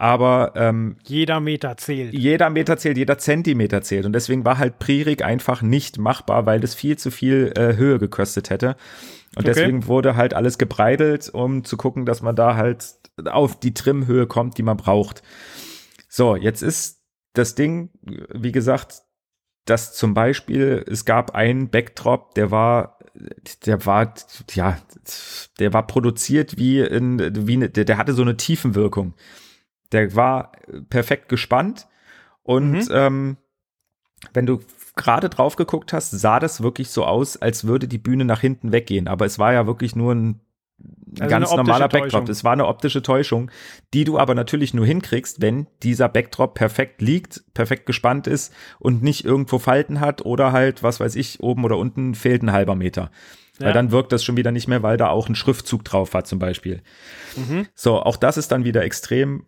Aber 0.00 0.52
ähm, 0.56 0.96
jeder 1.04 1.40
Meter 1.40 1.76
zählt. 1.76 2.14
Jeder 2.14 2.48
Meter 2.48 2.78
zählt, 2.78 2.96
jeder 2.96 3.18
Zentimeter 3.18 3.82
zählt. 3.82 4.06
Und 4.06 4.14
deswegen 4.14 4.46
war 4.46 4.56
halt 4.56 4.78
Prerig 4.78 5.22
einfach 5.22 5.60
nicht 5.60 5.98
machbar, 5.98 6.46
weil 6.46 6.58
das 6.58 6.74
viel 6.74 6.96
zu 6.96 7.10
viel 7.10 7.52
äh, 7.54 7.76
Höhe 7.76 7.98
gekostet 7.98 8.48
hätte. 8.48 8.76
Und 9.36 9.42
okay. 9.42 9.52
deswegen 9.52 9.86
wurde 9.86 10.16
halt 10.16 10.32
alles 10.32 10.56
gebreidelt, 10.56 11.28
um 11.28 11.64
zu 11.64 11.76
gucken, 11.76 12.06
dass 12.06 12.22
man 12.22 12.34
da 12.34 12.56
halt 12.56 12.94
auf 13.26 13.60
die 13.60 13.74
Trimhöhe 13.74 14.26
kommt, 14.26 14.56
die 14.56 14.62
man 14.62 14.78
braucht. 14.78 15.22
So, 16.08 16.34
jetzt 16.34 16.62
ist 16.62 17.02
das 17.34 17.54
Ding, 17.54 17.90
wie 18.02 18.52
gesagt, 18.52 19.02
dass 19.66 19.92
zum 19.92 20.14
Beispiel, 20.14 20.82
es 20.88 21.04
gab 21.04 21.34
einen 21.34 21.68
Backdrop, 21.68 22.34
der 22.36 22.50
war, 22.50 23.00
der 23.66 23.84
war, 23.84 24.14
ja, 24.52 24.78
der 25.58 25.74
war 25.74 25.86
produziert 25.86 26.56
wie 26.56 26.80
in, 26.80 27.46
wie, 27.46 27.58
der, 27.68 27.84
der 27.84 27.98
hatte 27.98 28.14
so 28.14 28.22
eine 28.22 28.38
Tiefenwirkung. 28.38 29.12
Der 29.92 30.14
war 30.14 30.52
perfekt 30.88 31.28
gespannt 31.28 31.88
und 32.42 32.72
mhm. 32.72 32.88
ähm, 32.90 33.36
wenn 34.32 34.46
du 34.46 34.60
gerade 34.96 35.28
drauf 35.28 35.56
geguckt 35.56 35.92
hast, 35.92 36.10
sah 36.10 36.40
das 36.40 36.62
wirklich 36.62 36.90
so 36.90 37.04
aus, 37.04 37.36
als 37.36 37.64
würde 37.64 37.88
die 37.88 37.98
Bühne 37.98 38.24
nach 38.24 38.40
hinten 38.40 38.72
weggehen. 38.72 39.08
Aber 39.08 39.24
es 39.24 39.38
war 39.38 39.52
ja 39.52 39.66
wirklich 39.66 39.96
nur 39.96 40.14
ein 40.14 40.40
also 41.18 41.30
ganz 41.30 41.50
normaler 41.50 41.88
Backdrop. 41.88 42.10
Täuschung. 42.10 42.28
Es 42.28 42.44
war 42.44 42.52
eine 42.52 42.66
optische 42.66 43.02
Täuschung, 43.02 43.50
die 43.92 44.04
du 44.04 44.18
aber 44.18 44.34
natürlich 44.34 44.74
nur 44.74 44.86
hinkriegst, 44.86 45.40
wenn 45.40 45.66
dieser 45.82 46.08
Backdrop 46.08 46.54
perfekt 46.54 47.02
liegt, 47.02 47.42
perfekt 47.54 47.86
gespannt 47.86 48.26
ist 48.26 48.52
und 48.78 49.02
nicht 49.02 49.24
irgendwo 49.24 49.58
Falten 49.58 50.00
hat 50.00 50.24
oder 50.24 50.52
halt, 50.52 50.82
was 50.82 51.00
weiß 51.00 51.16
ich, 51.16 51.40
oben 51.40 51.64
oder 51.64 51.76
unten 51.78 52.14
fehlt 52.14 52.42
ein 52.42 52.52
halber 52.52 52.74
Meter. 52.74 53.10
Ja. 53.58 53.66
Weil 53.66 53.72
dann 53.72 53.90
wirkt 53.90 54.12
das 54.12 54.24
schon 54.24 54.36
wieder 54.36 54.52
nicht 54.52 54.68
mehr, 54.68 54.82
weil 54.82 54.96
da 54.96 55.08
auch 55.08 55.28
ein 55.28 55.34
Schriftzug 55.34 55.84
drauf 55.84 56.14
war 56.14 56.24
zum 56.24 56.38
Beispiel. 56.38 56.82
Mhm. 57.36 57.66
So, 57.74 58.00
auch 58.00 58.16
das 58.16 58.36
ist 58.36 58.52
dann 58.52 58.64
wieder 58.64 58.82
extrem 58.82 59.46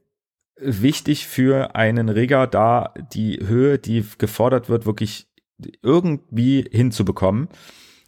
wichtig 0.57 1.27
für 1.27 1.75
einen 1.75 2.09
Rigger, 2.09 2.47
da 2.47 2.95
die 3.13 3.41
Höhe, 3.47 3.79
die 3.79 4.05
gefordert 4.19 4.69
wird, 4.69 4.87
wirklich 4.87 5.29
irgendwie 5.83 6.69
hinzubekommen. 6.71 7.49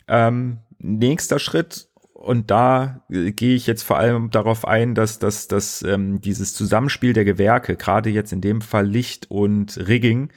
Ähm, 0.09 0.59
nächster 0.79 1.39
Schritt, 1.39 1.89
und 2.25 2.51
da 2.51 3.05
äh, 3.11 3.33
gehe 3.33 3.55
ich 3.55 3.67
jetzt 3.67 3.83
vor 3.83 3.99
allem 3.99 4.31
darauf 4.31 4.67
ein, 4.67 4.95
dass, 4.95 5.19
dass, 5.19 5.47
dass 5.47 5.83
ähm, 5.83 6.21
dieses 6.21 6.55
Zusammenspiel 6.55 7.13
der 7.13 7.25
Gewerke, 7.25 7.77
gerade 7.77 8.09
jetzt 8.11 8.33
in 8.33 8.41
dem 8.41 8.63
Fall 8.63 8.87
Licht 8.87 9.31
und 9.31 9.77
Rigging, 9.89 10.31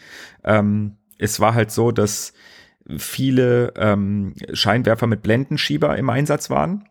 ähm, 0.44 0.98
es 1.18 1.40
war 1.40 1.54
halt 1.54 1.72
so, 1.72 1.92
dass 1.92 2.34
viele 2.98 3.74
ähm, 3.78 4.34
Scheinwerfer 4.54 5.08
mit 5.08 5.22
Blendenschieber 5.24 5.98
im 5.98 6.10
Einsatz 6.10 6.50
waren. 6.50 6.88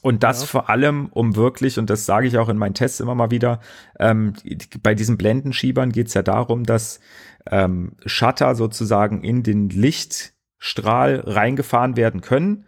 Und 0.00 0.22
das 0.22 0.40
ja. 0.40 0.46
vor 0.46 0.70
allem, 0.70 1.08
um 1.12 1.36
wirklich, 1.36 1.78
und 1.78 1.90
das 1.90 2.06
sage 2.06 2.26
ich 2.26 2.38
auch 2.38 2.48
in 2.48 2.56
meinen 2.56 2.74
Tests 2.74 3.00
immer 3.00 3.14
mal 3.14 3.30
wieder, 3.30 3.60
ähm, 3.98 4.32
bei 4.82 4.94
diesen 4.94 5.18
Blendenschiebern 5.18 5.92
geht 5.92 6.08
es 6.08 6.14
ja 6.14 6.22
darum, 6.22 6.64
dass 6.64 7.00
ähm, 7.50 7.92
Shutter 8.06 8.54
sozusagen 8.54 9.22
in 9.22 9.42
den 9.42 9.68
Lichtstrahl 9.68 11.22
reingefahren 11.26 11.96
werden 11.96 12.22
können 12.22 12.64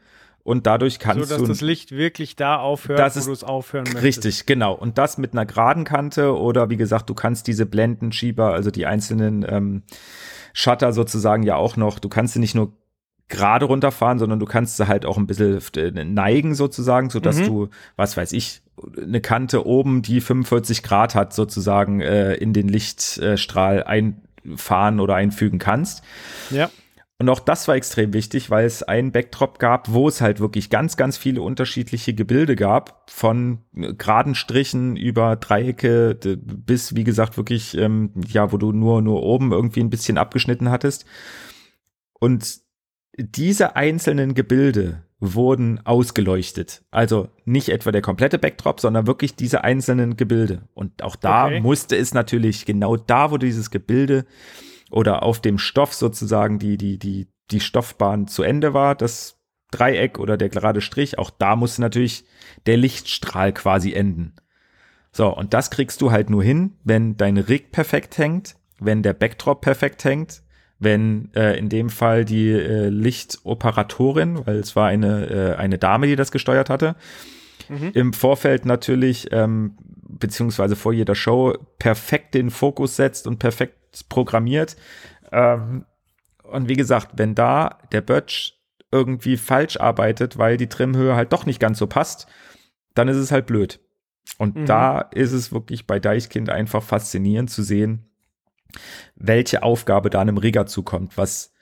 und 0.46 0.66
dadurch 0.66 0.98
kannst 1.00 1.28
so, 1.28 1.34
dass 1.34 1.42
du 1.42 1.48
das 1.48 1.60
Licht 1.60 1.90
wirklich 1.90 2.36
da 2.36 2.58
aufhört, 2.58 3.16
wo 3.16 3.20
du 3.20 3.32
es 3.32 3.42
aufhören 3.42 3.84
möchtest. 3.84 4.04
Richtig, 4.04 4.46
genau. 4.46 4.74
Und 4.74 4.96
das 4.96 5.18
mit 5.18 5.32
einer 5.32 5.44
geraden 5.44 5.84
Kante 5.84 6.38
oder 6.38 6.70
wie 6.70 6.76
gesagt, 6.76 7.10
du 7.10 7.14
kannst 7.14 7.48
diese 7.48 7.66
Blendenschieber, 7.66 8.52
also 8.52 8.70
die 8.70 8.86
einzelnen 8.86 9.44
ähm, 9.48 9.82
Shutter 10.52 10.92
sozusagen 10.92 11.42
ja 11.42 11.56
auch 11.56 11.76
noch, 11.76 11.98
du 11.98 12.08
kannst 12.08 12.34
sie 12.34 12.38
nicht 12.38 12.54
nur 12.54 12.72
gerade 13.28 13.64
runterfahren, 13.64 14.18
sondern 14.18 14.38
du 14.38 14.46
kannst 14.46 14.76
sie 14.76 14.86
halt 14.86 15.04
auch 15.04 15.16
ein 15.16 15.26
bisschen 15.26 15.60
äh, 15.76 16.04
neigen 16.04 16.54
sozusagen, 16.54 17.10
so 17.10 17.20
dass 17.20 17.38
mhm. 17.38 17.46
du, 17.46 17.68
was 17.96 18.16
weiß 18.16 18.32
ich, 18.32 18.62
eine 19.00 19.20
Kante 19.20 19.66
oben, 19.66 20.02
die 20.02 20.20
45 20.20 20.82
Grad 20.82 21.14
hat, 21.14 21.32
sozusagen 21.32 22.00
äh, 22.00 22.34
in 22.34 22.52
den 22.52 22.68
Lichtstrahl 22.68 23.82
einfahren 23.84 25.00
oder 25.00 25.14
einfügen 25.14 25.58
kannst. 25.58 26.02
Ja. 26.50 26.70
Und 27.18 27.30
auch 27.30 27.40
das 27.40 27.66
war 27.66 27.76
extrem 27.76 28.12
wichtig, 28.12 28.50
weil 28.50 28.66
es 28.66 28.82
einen 28.82 29.10
Backdrop 29.10 29.58
gab, 29.58 29.90
wo 29.90 30.06
es 30.06 30.20
halt 30.20 30.38
wirklich 30.38 30.68
ganz, 30.68 30.98
ganz 30.98 31.16
viele 31.16 31.40
unterschiedliche 31.40 32.12
Gebilde 32.12 32.56
gab, 32.56 33.10
von 33.10 33.60
geraden 33.72 34.34
Strichen 34.34 34.96
über 34.96 35.36
Dreiecke 35.36 36.14
bis, 36.14 36.94
wie 36.94 37.04
gesagt, 37.04 37.38
wirklich, 37.38 37.74
ähm, 37.78 38.10
ja, 38.28 38.52
wo 38.52 38.58
du 38.58 38.72
nur, 38.72 39.00
nur 39.00 39.22
oben 39.22 39.52
irgendwie 39.52 39.80
ein 39.80 39.88
bisschen 39.88 40.18
abgeschnitten 40.18 40.70
hattest. 40.70 41.06
Und 42.20 42.65
diese 43.16 43.76
einzelnen 43.76 44.34
Gebilde 44.34 45.02
wurden 45.18 45.84
ausgeleuchtet. 45.86 46.82
Also 46.90 47.28
nicht 47.44 47.70
etwa 47.70 47.90
der 47.90 48.02
komplette 48.02 48.38
Backdrop, 48.38 48.80
sondern 48.80 49.06
wirklich 49.06 49.34
diese 49.34 49.64
einzelnen 49.64 50.16
Gebilde. 50.16 50.68
Und 50.74 51.02
auch 51.02 51.16
da 51.16 51.46
okay. 51.46 51.60
musste 51.60 51.96
es 51.96 52.12
natürlich 52.12 52.66
genau 52.66 52.96
da, 52.96 53.30
wo 53.30 53.38
dieses 53.38 53.70
Gebilde 53.70 54.26
oder 54.90 55.22
auf 55.22 55.40
dem 55.40 55.58
Stoff 55.58 55.94
sozusagen 55.94 56.58
die, 56.58 56.76
die, 56.76 56.98
die, 56.98 57.28
die 57.50 57.60
Stoffbahn 57.60 58.28
zu 58.28 58.42
Ende 58.42 58.74
war, 58.74 58.94
das 58.94 59.40
Dreieck 59.70 60.18
oder 60.18 60.36
der 60.36 60.48
gerade 60.48 60.80
Strich, 60.80 61.18
auch 61.18 61.30
da 61.30 61.56
muss 61.56 61.78
natürlich 61.78 62.24
der 62.66 62.76
Lichtstrahl 62.76 63.52
quasi 63.52 63.92
enden. 63.92 64.34
So, 65.12 65.34
und 65.34 65.54
das 65.54 65.70
kriegst 65.70 66.02
du 66.02 66.10
halt 66.10 66.30
nur 66.30 66.42
hin, 66.42 66.74
wenn 66.84 67.16
dein 67.16 67.38
Rig 67.38 67.72
perfekt 67.72 68.18
hängt, 68.18 68.56
wenn 68.78 69.02
der 69.02 69.14
Backdrop 69.14 69.62
perfekt 69.62 70.04
hängt, 70.04 70.42
wenn 70.78 71.30
äh, 71.34 71.58
in 71.58 71.68
dem 71.68 71.90
Fall 71.90 72.24
die 72.24 72.50
äh, 72.50 72.88
Lichtoperatorin, 72.88 74.46
weil 74.46 74.56
es 74.56 74.76
war 74.76 74.88
eine, 74.88 75.26
äh, 75.26 75.56
eine 75.56 75.78
Dame, 75.78 76.06
die 76.06 76.16
das 76.16 76.30
gesteuert 76.30 76.68
hatte, 76.68 76.96
mhm. 77.68 77.90
im 77.94 78.12
Vorfeld 78.12 78.66
natürlich, 78.66 79.28
ähm, 79.32 79.76
beziehungsweise 80.08 80.76
vor 80.76 80.92
jeder 80.92 81.14
Show, 81.14 81.54
perfekt 81.78 82.34
den 82.34 82.50
Fokus 82.50 82.96
setzt 82.96 83.26
und 83.26 83.38
perfekt 83.38 84.04
programmiert. 84.08 84.76
Ähm, 85.32 85.86
und 86.42 86.68
wie 86.68 86.76
gesagt, 86.76 87.12
wenn 87.16 87.34
da 87.34 87.78
der 87.92 88.02
Bötsch 88.02 88.52
irgendwie 88.92 89.36
falsch 89.36 89.78
arbeitet, 89.78 90.38
weil 90.38 90.56
die 90.56 90.68
Trimhöhe 90.68 91.16
halt 91.16 91.32
doch 91.32 91.46
nicht 91.46 91.58
ganz 91.58 91.78
so 91.78 91.86
passt, 91.86 92.26
dann 92.94 93.08
ist 93.08 93.16
es 93.16 93.32
halt 93.32 93.46
blöd. 93.46 93.80
Und 94.38 94.56
mhm. 94.56 94.66
da 94.66 95.00
ist 95.00 95.32
es 95.32 95.52
wirklich 95.52 95.86
bei 95.86 95.98
Deichkind 95.98 96.50
einfach 96.50 96.82
faszinierend 96.82 97.50
zu 97.50 97.62
sehen, 97.62 98.05
welche 99.14 99.62
Aufgabe 99.62 100.10
da 100.10 100.20
einem 100.20 100.38
Rigger 100.38 100.66
zukommt, 100.66 101.16
was 101.16 101.52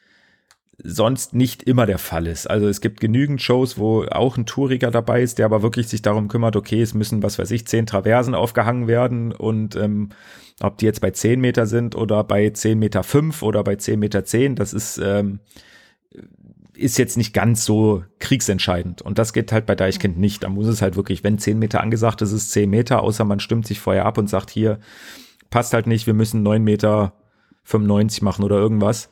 sonst 0.83 1.35
nicht 1.35 1.63
immer 1.63 1.87
der 1.87 1.99
Fall 1.99 2.27
ist. 2.27 2.49
Also 2.49 2.69
es 2.69 2.81
gibt 2.81 3.01
genügend 3.01 3.41
Shows, 3.41 3.79
wo 3.79 4.05
auch 4.05 4.37
ein 4.37 4.47
Touriger 4.47 4.91
dabei 4.91 5.23
ist, 5.23 5.39
der 5.39 5.47
aber 5.47 5.63
wirklich 5.63 5.89
sich 5.89 6.03
darum 6.03 6.29
kümmert, 6.29 6.57
okay, 6.57 6.83
es 6.83 6.95
müssen, 6.95 7.23
was 7.23 7.39
weiß 7.39 7.51
ich, 7.53 7.67
zehn 7.67 7.87
Traversen 7.87 8.35
aufgehangen 8.35 8.89
werden 8.89 9.33
und 9.33 9.77
ähm, 9.77 10.11
ob 10.61 10.79
die 10.79 10.87
jetzt 10.87 11.01
bei 11.01 11.11
zehn 11.11 11.41
Meter 11.41 11.67
sind 11.67 11.95
oder 11.95 12.25
bei 12.25 12.51
zehn 12.51 12.79
Meter 12.79 13.03
fünf 13.03 13.43
oder 13.43 13.63
bei 13.65 13.77
zehn 13.77 14.01
Meter 14.01 14.25
zehn, 14.25 14.57
das 14.57 14.73
ist, 14.73 14.99
ähm, 14.99 15.41
ist 16.77 16.99
jetzt 16.99 17.17
nicht 17.17 17.33
ganz 17.33 17.65
so 17.65 18.05
kriegsentscheidend. 18.19 19.01
Und 19.03 19.19
das 19.19 19.33
geht 19.33 19.53
halt 19.53 19.67
bei 19.67 19.77
Deichkind 19.77 20.19
nicht. 20.19 20.43
Da 20.43 20.49
muss 20.49 20.67
es 20.67 20.83
halt 20.83 20.97
wirklich, 20.97 21.23
wenn 21.23 21.39
zehn 21.39 21.59
Meter 21.59 21.81
angesagt 21.81 22.23
ist, 22.23 22.33
ist 22.33 22.51
zehn 22.51 22.71
Meter, 22.71 23.03
außer 23.03 23.25
man 23.25 23.41
stimmt 23.41 23.67
sich 23.67 23.79
vorher 23.79 24.07
ab 24.07 24.19
und 24.19 24.29
sagt, 24.29 24.51
hier, 24.51 24.81
passt 25.51 25.75
halt 25.75 25.87
nicht, 25.87 26.07
wir 26.07 26.15
müssen 26.15 26.43
neun 26.43 26.65
Meter 26.65 27.13
95 27.65 28.23
machen 28.23 28.45
oder 28.45 28.57
irgendwas. 28.57 29.11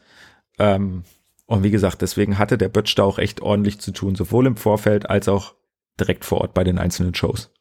Ähm, 0.59 1.05
und 1.47 1.63
wie 1.63 1.71
gesagt, 1.71 2.03
deswegen 2.03 2.39
hatte 2.39 2.59
der 2.59 2.69
Bötsch 2.69 2.97
da 2.97 3.03
auch 3.03 3.19
echt 3.19 3.41
ordentlich 3.41 3.81
zu 3.81 3.93
tun, 3.93 4.15
sowohl 4.15 4.47
im 4.47 4.57
Vorfeld 4.57 5.11
als 5.11 5.29
auch 5.29 5.55
direkt 5.99 6.25
vor 6.25 6.41
Ort 6.41 6.55
bei 6.55 6.65
den 6.65 6.79
einzelnen 6.79 7.15
Shows. 7.15 7.53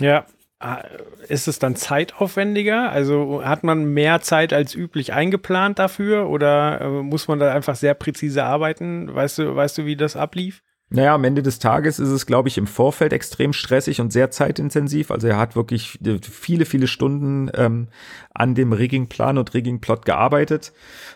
Ja, 0.00 0.26
ah, 0.60 0.82
ist 1.28 1.48
es 1.48 1.58
dann 1.58 1.76
zeitaufwendiger? 1.76 2.90
Also 2.90 3.42
hat 3.44 3.64
man 3.64 3.84
mehr 3.84 4.20
Zeit 4.20 4.52
als 4.52 4.74
üblich 4.74 5.12
eingeplant 5.12 5.78
dafür 5.78 6.28
oder 6.28 6.80
äh, 6.80 6.88
muss 7.02 7.28
man 7.28 7.38
da 7.38 7.52
einfach 7.52 7.76
sehr 7.76 7.94
präzise 7.94 8.44
arbeiten? 8.44 9.12
Weißt 9.14 9.38
du, 9.38 9.56
weißt 9.56 9.78
du, 9.78 9.86
wie 9.86 9.96
das 9.96 10.16
ablief? 10.16 10.62
Naja, 10.92 11.14
am 11.14 11.22
Ende 11.22 11.42
des 11.42 11.60
Tages 11.60 12.00
ist 12.00 12.08
es, 12.08 12.26
glaube 12.26 12.48
ich, 12.48 12.58
im 12.58 12.66
Vorfeld 12.66 13.12
extrem 13.12 13.52
stressig 13.52 14.00
und 14.00 14.12
sehr 14.12 14.32
zeitintensiv. 14.32 15.12
Also 15.12 15.28
er 15.28 15.38
hat 15.38 15.54
wirklich 15.54 16.04
äh, 16.04 16.18
viele, 16.20 16.64
viele 16.64 16.88
Stunden 16.88 17.48
ähm, 17.54 17.86
an 18.34 18.56
dem 18.56 18.72
Riggingplan 18.72 19.38
und 19.38 19.54
Riggingplot 19.54 20.04
gearbeitet. 20.04 20.72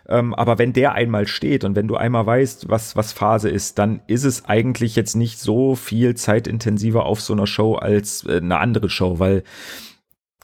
Ähm, 0.09 0.33
aber 0.33 0.59
wenn 0.59 0.73
der 0.73 0.93
einmal 0.93 1.27
steht 1.27 1.65
und 1.65 1.75
wenn 1.75 1.89
du 1.89 1.97
einmal 1.97 2.25
weißt, 2.25 2.69
was, 2.69 2.95
was 2.95 3.13
Phase 3.13 3.51
ist, 3.51 3.81
dann 3.81 4.01
ist 4.07 4.23
es 4.23 4.45
eigentlich 4.45 4.95
jetzt 4.95 5.17
nicht 5.17 5.41
so 5.41 5.75
viel 5.75 6.15
zeitintensiver 6.15 7.05
auf 7.05 7.21
so 7.21 7.33
einer 7.33 7.49
Show 7.49 7.75
als 7.75 8.25
äh, 8.27 8.37
eine 8.37 8.59
andere 8.59 8.89
Show, 8.89 9.19
weil 9.19 9.43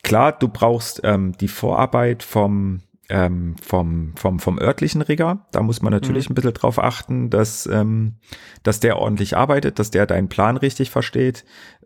klar, 0.03 0.33
du 0.33 0.49
brauchst 0.49 1.03
ähm, 1.05 1.37
die 1.39 1.47
Vorarbeit 1.49 2.25
vom 2.25 2.81
ähm, 3.11 3.57
vom, 3.61 4.13
vom, 4.15 4.39
vom 4.39 4.59
örtlichen 4.59 5.03
Rigger. 5.03 5.47
Da 5.51 5.63
muss 5.63 5.83
man 5.83 5.93
natürlich 5.93 6.29
mhm. 6.29 6.33
ein 6.33 6.37
bisschen 6.37 6.55
drauf 6.55 6.79
achten, 6.79 7.29
dass, 7.29 7.67
ähm, 7.67 8.15
dass 8.63 8.79
der 8.79 8.99
ordentlich 8.99 9.37
arbeitet, 9.37 9.79
dass 9.79 9.91
der 9.91 10.07
deinen 10.07 10.29
Plan 10.29 10.57
richtig 10.57 10.91
versteht. 10.91 11.45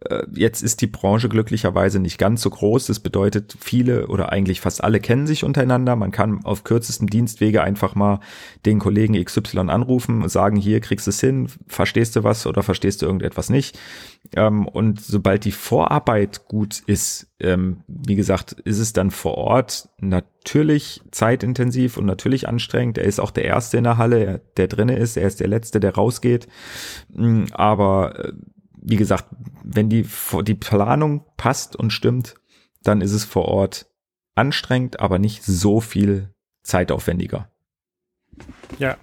Äh, 0.08 0.24
jetzt 0.34 0.62
ist 0.62 0.82
die 0.82 0.86
Branche 0.86 1.30
glücklicherweise 1.30 1.98
nicht 1.98 2.18
ganz 2.18 2.42
so 2.42 2.50
groß. 2.50 2.86
Das 2.86 3.00
bedeutet, 3.00 3.56
viele 3.58 4.08
oder 4.08 4.32
eigentlich 4.32 4.60
fast 4.60 4.84
alle 4.84 5.00
kennen 5.00 5.26
sich 5.26 5.44
untereinander. 5.44 5.96
Man 5.96 6.10
kann 6.10 6.44
auf 6.44 6.62
kürzestem 6.62 7.08
Dienstwege 7.08 7.62
einfach 7.62 7.94
mal 7.94 8.20
den 8.66 8.78
Kollegen 8.78 9.22
XY 9.22 9.70
anrufen 9.70 10.22
und 10.22 10.28
sagen, 10.28 10.56
hier 10.56 10.80
kriegst 10.80 11.06
du 11.06 11.10
es 11.10 11.20
hin, 11.20 11.48
verstehst 11.66 12.16
du 12.16 12.22
was 12.22 12.46
oder 12.46 12.62
verstehst 12.62 13.00
du 13.00 13.06
irgendetwas 13.06 13.48
nicht. 13.48 13.78
Ähm, 14.36 14.68
und 14.68 15.00
sobald 15.00 15.46
die 15.46 15.52
Vorarbeit 15.52 16.46
gut 16.48 16.82
ist, 16.86 17.28
ähm, 17.40 17.82
wie 17.86 18.14
gesagt, 18.14 18.52
ist 18.52 18.78
es 18.78 18.92
dann 18.92 19.10
vor 19.10 19.38
Ort 19.38 19.88
natürlich 20.08 21.02
zeitintensiv 21.10 21.96
und 21.96 22.06
natürlich 22.06 22.48
anstrengend. 22.48 22.98
Er 22.98 23.04
ist 23.04 23.20
auch 23.20 23.30
der 23.30 23.44
Erste 23.44 23.76
in 23.76 23.84
der 23.84 23.98
Halle, 23.98 24.42
der 24.56 24.68
drinne 24.68 24.96
ist. 24.96 25.16
Er 25.16 25.26
ist 25.26 25.40
der 25.40 25.48
Letzte, 25.48 25.80
der 25.80 25.94
rausgeht. 25.94 26.48
Mm, 27.08 27.44
aber 27.52 28.18
äh, 28.18 28.32
wie 28.80 28.96
gesagt, 28.96 29.26
wenn 29.62 29.88
die, 29.88 30.06
die 30.42 30.54
Planung 30.54 31.24
passt 31.36 31.74
und 31.74 31.90
stimmt, 31.90 32.34
dann 32.82 33.00
ist 33.00 33.12
es 33.12 33.24
vor 33.24 33.46
Ort 33.46 33.86
anstrengend, 34.34 35.00
aber 35.00 35.18
nicht 35.18 35.42
so 35.44 35.80
viel 35.80 36.34
zeitaufwendiger. 36.62 37.48
Ja, 38.78 38.96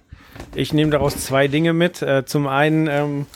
ich 0.54 0.72
nehme 0.72 0.90
daraus 0.90 1.16
zwei 1.16 1.48
Dinge 1.48 1.72
mit. 1.72 2.02
Äh, 2.02 2.24
zum 2.24 2.46
einen, 2.46 2.86
ähm, 2.86 3.26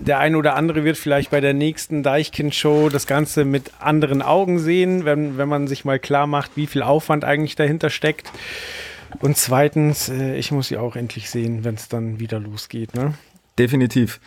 der 0.00 0.18
eine 0.18 0.36
oder 0.36 0.54
andere 0.54 0.84
wird 0.84 0.96
vielleicht 0.96 1.30
bei 1.30 1.40
der 1.40 1.54
nächsten 1.54 2.02
Deichkind-Show 2.02 2.88
das 2.90 3.06
Ganze 3.06 3.44
mit 3.44 3.72
anderen 3.80 4.22
Augen 4.22 4.58
sehen, 4.58 5.04
wenn, 5.04 5.38
wenn 5.38 5.48
man 5.48 5.66
sich 5.66 5.84
mal 5.84 5.98
klar 5.98 6.26
macht, 6.26 6.52
wie 6.56 6.66
viel 6.66 6.82
Aufwand 6.82 7.24
eigentlich 7.24 7.56
dahinter 7.56 7.90
steckt. 7.90 8.30
Und 9.20 9.36
zweitens, 9.36 10.08
äh, 10.08 10.36
ich 10.36 10.50
muss 10.50 10.68
sie 10.68 10.76
auch 10.76 10.96
endlich 10.96 11.30
sehen, 11.30 11.64
wenn 11.64 11.74
es 11.74 11.88
dann 11.88 12.20
wieder 12.20 12.40
losgeht. 12.40 12.94
Ne? 12.94 13.14
Definitiv. 13.58 14.20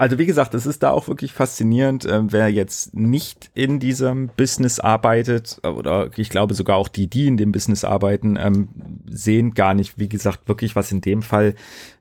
Also 0.00 0.16
wie 0.16 0.26
gesagt, 0.26 0.54
es 0.54 0.64
ist 0.64 0.84
da 0.84 0.92
auch 0.92 1.08
wirklich 1.08 1.32
faszinierend, 1.32 2.04
äh, 2.04 2.20
wer 2.32 2.48
jetzt 2.50 2.94
nicht 2.94 3.50
in 3.54 3.80
diesem 3.80 4.28
Business 4.28 4.78
arbeitet 4.78 5.60
oder 5.64 6.10
ich 6.16 6.30
glaube 6.30 6.54
sogar 6.54 6.76
auch 6.76 6.86
die, 6.86 7.08
die 7.08 7.26
in 7.26 7.36
dem 7.36 7.50
Business 7.50 7.82
arbeiten, 7.82 8.38
ähm, 8.40 8.68
sehen 9.10 9.54
gar 9.54 9.74
nicht, 9.74 9.98
wie 9.98 10.08
gesagt, 10.08 10.46
wirklich 10.46 10.76
was 10.76 10.92
in 10.92 11.00
dem 11.00 11.20
Fall 11.20 11.56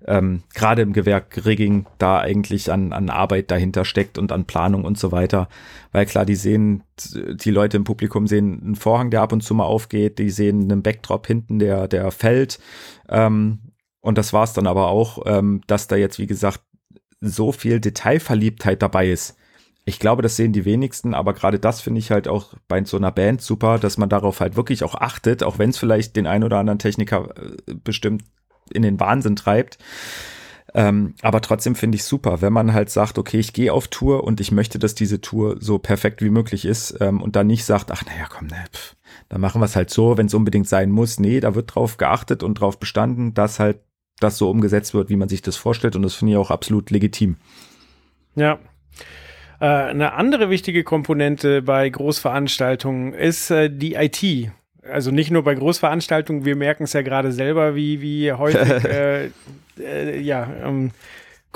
ähm, 0.05 0.43
gerade 0.53 0.83
im 0.83 0.93
Gewerk 0.93 1.43
Rigging 1.43 1.87
da 1.97 2.19
eigentlich 2.19 2.71
an, 2.71 2.93
an 2.93 3.09
Arbeit 3.09 3.49
dahinter 3.49 3.83
steckt 3.83 4.19
und 4.19 4.31
an 4.31 4.45
Planung 4.45 4.85
und 4.85 4.99
so 4.99 5.11
weiter. 5.11 5.49
Weil 5.91 6.05
klar, 6.05 6.25
die 6.25 6.35
sehen, 6.35 6.83
die 7.15 7.51
Leute 7.51 7.77
im 7.77 7.83
Publikum 7.83 8.27
sehen 8.27 8.61
einen 8.63 8.75
Vorhang, 8.75 9.09
der 9.09 9.23
ab 9.23 9.33
und 9.33 9.41
zu 9.41 9.55
mal 9.55 9.65
aufgeht, 9.65 10.19
die 10.19 10.29
sehen 10.29 10.71
einen 10.71 10.83
Backdrop 10.83 11.25
hinten, 11.25 11.57
der, 11.57 11.87
der 11.87 12.11
fällt. 12.11 12.59
Ähm, 13.09 13.57
und 14.01 14.17
das 14.17 14.31
war's 14.31 14.53
dann 14.53 14.67
aber 14.67 14.87
auch, 14.87 15.23
ähm, 15.25 15.61
dass 15.67 15.87
da 15.87 15.95
jetzt, 15.95 16.19
wie 16.19 16.27
gesagt, 16.27 16.61
so 17.22 17.51
viel 17.51 17.80
Detailverliebtheit 17.80 18.82
dabei 18.82 19.09
ist. 19.09 19.38
Ich 19.86 19.99
glaube, 19.99 20.22
das 20.22 20.36
sehen 20.36 20.51
die 20.51 20.65
wenigsten, 20.65 21.13
aber 21.13 21.34
gerade 21.34 21.59
das 21.59 21.80
finde 21.82 21.99
ich 21.99 22.11
halt 22.11 22.28
auch 22.28 22.53
bei 22.68 22.84
so 22.84 22.97
einer 22.97 23.11
Band 23.11 23.41
super, 23.41 23.80
dass 23.80 23.97
man 23.97 24.09
darauf 24.09 24.41
halt 24.41 24.57
wirklich 24.57 24.84
auch 24.84 24.95
achtet, 24.95 25.43
auch 25.43 25.59
wenn 25.59 25.70
es 25.70 25.78
vielleicht 25.78 26.15
den 26.18 26.28
ein 26.28 26.43
oder 26.43 26.57
anderen 26.57 26.80
Techniker 26.80 27.30
äh, 27.38 27.74
bestimmt 27.84 28.24
in 28.74 28.82
den 28.82 28.99
Wahnsinn 28.99 29.38
treibt. 29.38 29.78
Ähm, 30.74 31.15
aber 31.22 31.41
trotzdem 31.41 31.76
finde 31.76 31.95
ich 31.95 32.03
super, 32.03 32.41
wenn 32.41 32.51
man 32.51 32.74
halt 32.74 32.89
sagt, 32.89 33.18
okay, 33.18 33.39
ich 33.39 33.53
gehe 33.53 33.72
auf 33.72 33.88
Tour 33.88 34.26
und 34.26 34.41
ich 34.41 34.51
möchte, 34.51 34.78
dass 34.80 34.95
diese 34.95 35.22
Tour 35.22 35.55
so 35.59 35.80
perfekt 35.80 36.22
wie 36.22 36.30
möglich 36.30 36.65
ist 36.65 36.97
ähm, 36.99 37.22
und 37.22 37.36
dann 37.38 37.47
nicht 37.47 37.63
sagt, 37.63 37.89
ach 37.89 38.03
naja, 38.05 38.28
komm, 38.30 38.47
ne, 38.47 38.65
pff, 38.74 38.95
dann 39.30 39.41
machen 39.41 39.61
wir 39.61 39.65
es 39.65 39.76
halt 39.76 39.89
so, 39.89 40.18
wenn 40.18 40.28
es 40.28 40.34
unbedingt 40.34 40.68
sein 40.68 40.91
muss. 40.91 41.20
Nee, 41.20 41.39
da 41.39 41.55
wird 41.55 41.74
drauf 41.74 41.97
geachtet 41.97 42.43
und 42.43 42.55
drauf 42.55 42.80
bestanden, 42.80 43.34
dass 43.34 43.59
halt 43.59 43.80
das 44.20 44.38
so 44.38 44.49
umgesetzt 44.49 44.93
wird, 44.93 45.09
wie 45.09 45.15
man 45.15 45.30
sich 45.30 45.41
das 45.41 45.55
vorstellt. 45.55 45.95
Und 45.95 46.01
das 46.01 46.15
finde 46.15 46.34
ich 46.34 46.38
auch 46.38 46.51
absolut 46.51 46.89
legitim. 46.91 47.38
Ja. 48.36 48.59
Äh, 49.59 49.65
eine 49.65 50.13
andere 50.13 50.49
wichtige 50.49 50.84
Komponente 50.84 51.61
bei 51.61 51.89
Großveranstaltungen 51.89 53.13
ist 53.13 53.51
äh, 53.51 53.70
die 53.70 53.95
IT. 53.95 54.51
Also 54.84 55.11
nicht 55.11 55.32
nur 55.32 55.43
bei 55.43 55.55
Großveranstaltungen, 55.55 56.45
wir 56.45 56.55
merken 56.55 56.84
es 56.84 56.93
ja 56.93 57.01
gerade 57.01 57.32
selber, 57.32 57.76
wie, 57.76 58.01
wie 58.01 58.32
häufig 58.32 58.86
äh, 58.86 59.30
äh, 59.80 60.20
ja, 60.20 60.47
ähm, 60.63 60.91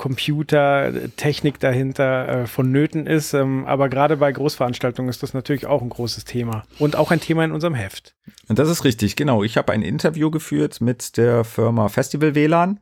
Computer, 0.02 0.92
Technik 1.16 1.60
dahinter 1.60 2.28
äh, 2.28 2.46
vonnöten 2.48 3.06
ist. 3.06 3.34
Ähm, 3.34 3.64
aber 3.66 3.88
gerade 3.88 4.16
bei 4.16 4.32
Großveranstaltungen 4.32 5.08
ist 5.08 5.22
das 5.22 5.32
natürlich 5.32 5.66
auch 5.66 5.80
ein 5.80 5.90
großes 5.90 6.24
Thema 6.24 6.64
und 6.80 6.96
auch 6.96 7.12
ein 7.12 7.20
Thema 7.20 7.44
in 7.44 7.52
unserem 7.52 7.74
Heft. 7.74 8.16
Das 8.48 8.68
ist 8.68 8.82
richtig, 8.82 9.14
genau. 9.14 9.44
Ich 9.44 9.56
habe 9.56 9.72
ein 9.72 9.82
Interview 9.82 10.32
geführt 10.32 10.80
mit 10.80 11.16
der 11.18 11.44
Firma 11.44 11.88
Festival 11.88 12.34
WLAN. 12.34 12.80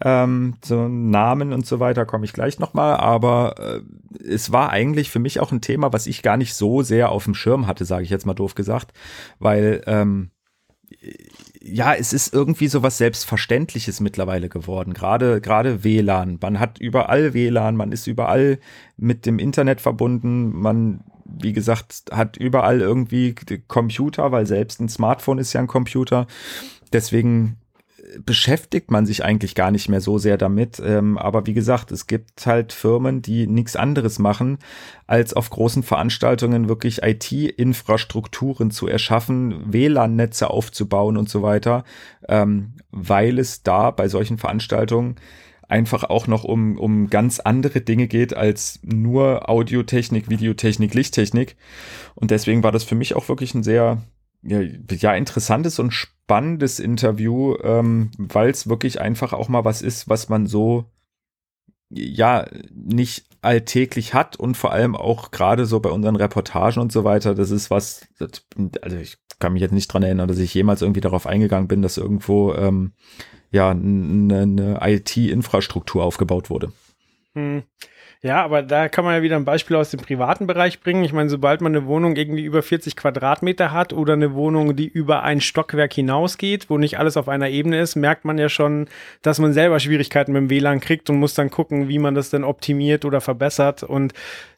Ähm, 0.00 0.58
so 0.64 0.86
Namen 0.86 1.52
und 1.52 1.66
so 1.66 1.80
weiter 1.80 2.06
komme 2.06 2.24
ich 2.24 2.32
gleich 2.32 2.60
nochmal, 2.60 2.98
aber 2.98 3.56
äh, 3.58 4.22
es 4.24 4.52
war 4.52 4.70
eigentlich 4.70 5.10
für 5.10 5.18
mich 5.18 5.40
auch 5.40 5.50
ein 5.50 5.60
Thema, 5.60 5.92
was 5.92 6.06
ich 6.06 6.22
gar 6.22 6.36
nicht 6.36 6.54
so 6.54 6.82
sehr 6.82 7.10
auf 7.10 7.24
dem 7.24 7.34
Schirm 7.34 7.66
hatte, 7.66 7.84
sage 7.84 8.04
ich 8.04 8.10
jetzt 8.10 8.26
mal 8.26 8.34
doof 8.34 8.54
gesagt, 8.54 8.92
weil 9.40 9.82
ähm, 9.88 10.30
ja, 11.62 11.94
es 11.94 12.12
ist 12.12 12.32
irgendwie 12.32 12.68
so 12.68 12.82
was 12.82 12.98
Selbstverständliches 12.98 14.00
mittlerweile 14.00 14.48
geworden. 14.48 14.92
Gerade, 14.92 15.40
gerade 15.40 15.84
WLAN. 15.84 16.38
Man 16.40 16.58
hat 16.58 16.78
überall 16.78 17.34
WLAN, 17.34 17.76
man 17.76 17.92
ist 17.92 18.06
überall 18.06 18.58
mit 18.96 19.26
dem 19.26 19.38
Internet 19.38 19.80
verbunden. 19.80 20.52
Man, 20.52 21.00
wie 21.24 21.52
gesagt, 21.52 22.04
hat 22.12 22.36
überall 22.36 22.80
irgendwie 22.80 23.34
Computer, 23.68 24.32
weil 24.32 24.46
selbst 24.46 24.80
ein 24.80 24.88
Smartphone 24.88 25.38
ist 25.38 25.52
ja 25.52 25.60
ein 25.60 25.66
Computer. 25.66 26.26
Deswegen 26.92 27.56
beschäftigt 28.24 28.90
man 28.90 29.06
sich 29.06 29.24
eigentlich 29.24 29.54
gar 29.54 29.70
nicht 29.70 29.88
mehr 29.88 30.00
so 30.00 30.18
sehr 30.18 30.36
damit. 30.36 30.80
Ähm, 30.84 31.18
aber 31.18 31.46
wie 31.46 31.54
gesagt, 31.54 31.92
es 31.92 32.06
gibt 32.06 32.46
halt 32.46 32.72
Firmen, 32.72 33.22
die 33.22 33.46
nichts 33.46 33.76
anderes 33.76 34.18
machen, 34.18 34.58
als 35.06 35.34
auf 35.34 35.50
großen 35.50 35.82
Veranstaltungen 35.82 36.68
wirklich 36.68 37.02
IT-Infrastrukturen 37.02 38.70
zu 38.70 38.86
erschaffen, 38.86 39.72
WLAN-Netze 39.72 40.50
aufzubauen 40.50 41.16
und 41.16 41.28
so 41.28 41.42
weiter, 41.42 41.84
ähm, 42.28 42.74
weil 42.90 43.38
es 43.38 43.62
da 43.62 43.90
bei 43.90 44.08
solchen 44.08 44.38
Veranstaltungen 44.38 45.16
einfach 45.68 46.04
auch 46.04 46.26
noch 46.26 46.44
um, 46.44 46.78
um 46.78 47.10
ganz 47.10 47.38
andere 47.38 47.80
Dinge 47.80 48.08
geht 48.08 48.36
als 48.36 48.80
nur 48.82 49.48
Audiotechnik, 49.48 50.28
Videotechnik, 50.28 50.94
Lichttechnik. 50.94 51.56
Und 52.14 52.30
deswegen 52.30 52.62
war 52.62 52.72
das 52.72 52.84
für 52.84 52.96
mich 52.96 53.14
auch 53.14 53.28
wirklich 53.28 53.54
ein 53.54 53.62
sehr 53.62 54.02
ja, 54.42 55.14
interessantes 55.14 55.78
und 55.78 55.92
spannendes 55.92 56.80
Interview, 56.80 57.56
ähm, 57.62 58.10
weil 58.16 58.50
es 58.50 58.68
wirklich 58.68 59.00
einfach 59.00 59.32
auch 59.32 59.48
mal 59.48 59.64
was 59.64 59.82
ist, 59.82 60.08
was 60.08 60.28
man 60.28 60.46
so 60.46 60.86
ja 61.90 62.46
nicht 62.72 63.26
alltäglich 63.42 64.14
hat 64.14 64.36
und 64.36 64.56
vor 64.56 64.72
allem 64.72 64.94
auch 64.94 65.30
gerade 65.30 65.66
so 65.66 65.80
bei 65.80 65.90
unseren 65.90 66.16
Reportagen 66.16 66.80
und 66.80 66.92
so 66.92 67.04
weiter, 67.04 67.34
das 67.34 67.50
ist 67.50 67.70
was, 67.70 68.06
das, 68.18 68.46
also 68.82 68.96
ich 68.96 69.18
kann 69.38 69.54
mich 69.54 69.62
jetzt 69.62 69.72
nicht 69.72 69.88
dran 69.88 70.02
erinnern, 70.02 70.28
dass 70.28 70.38
ich 70.38 70.54
jemals 70.54 70.82
irgendwie 70.82 71.00
darauf 71.00 71.26
eingegangen 71.26 71.68
bin, 71.68 71.82
dass 71.82 71.96
irgendwo 71.96 72.54
ähm, 72.54 72.92
ja 73.50 73.70
eine, 73.70 74.42
eine 74.42 74.78
IT-Infrastruktur 74.82 76.04
aufgebaut 76.04 76.50
wurde. 76.50 76.72
Hm. 77.34 77.62
Ja, 78.22 78.44
aber 78.44 78.62
da 78.62 78.90
kann 78.90 79.06
man 79.06 79.14
ja 79.14 79.22
wieder 79.22 79.36
ein 79.36 79.46
Beispiel 79.46 79.76
aus 79.76 79.90
dem 79.90 80.00
privaten 80.00 80.46
Bereich 80.46 80.80
bringen. 80.80 81.04
Ich 81.04 81.14
meine, 81.14 81.30
sobald 81.30 81.62
man 81.62 81.74
eine 81.74 81.86
Wohnung 81.86 82.16
irgendwie 82.16 82.42
über 82.42 82.62
40 82.62 82.94
Quadratmeter 82.94 83.72
hat 83.72 83.94
oder 83.94 84.12
eine 84.12 84.34
Wohnung, 84.34 84.76
die 84.76 84.88
über 84.88 85.22
ein 85.22 85.40
Stockwerk 85.40 85.94
hinausgeht, 85.94 86.68
wo 86.68 86.76
nicht 86.76 86.98
alles 86.98 87.16
auf 87.16 87.30
einer 87.30 87.48
Ebene 87.48 87.80
ist, 87.80 87.96
merkt 87.96 88.26
man 88.26 88.36
ja 88.36 88.50
schon, 88.50 88.88
dass 89.22 89.38
man 89.38 89.54
selber 89.54 89.80
Schwierigkeiten 89.80 90.32
mit 90.32 90.42
dem 90.42 90.50
WLAN 90.50 90.80
kriegt 90.80 91.08
und 91.08 91.18
muss 91.18 91.32
dann 91.32 91.50
gucken, 91.50 91.88
wie 91.88 91.98
man 91.98 92.14
das 92.14 92.28
denn 92.28 92.44
optimiert 92.44 93.06
oder 93.06 93.22
verbessert. 93.22 93.84
Und 93.84 94.12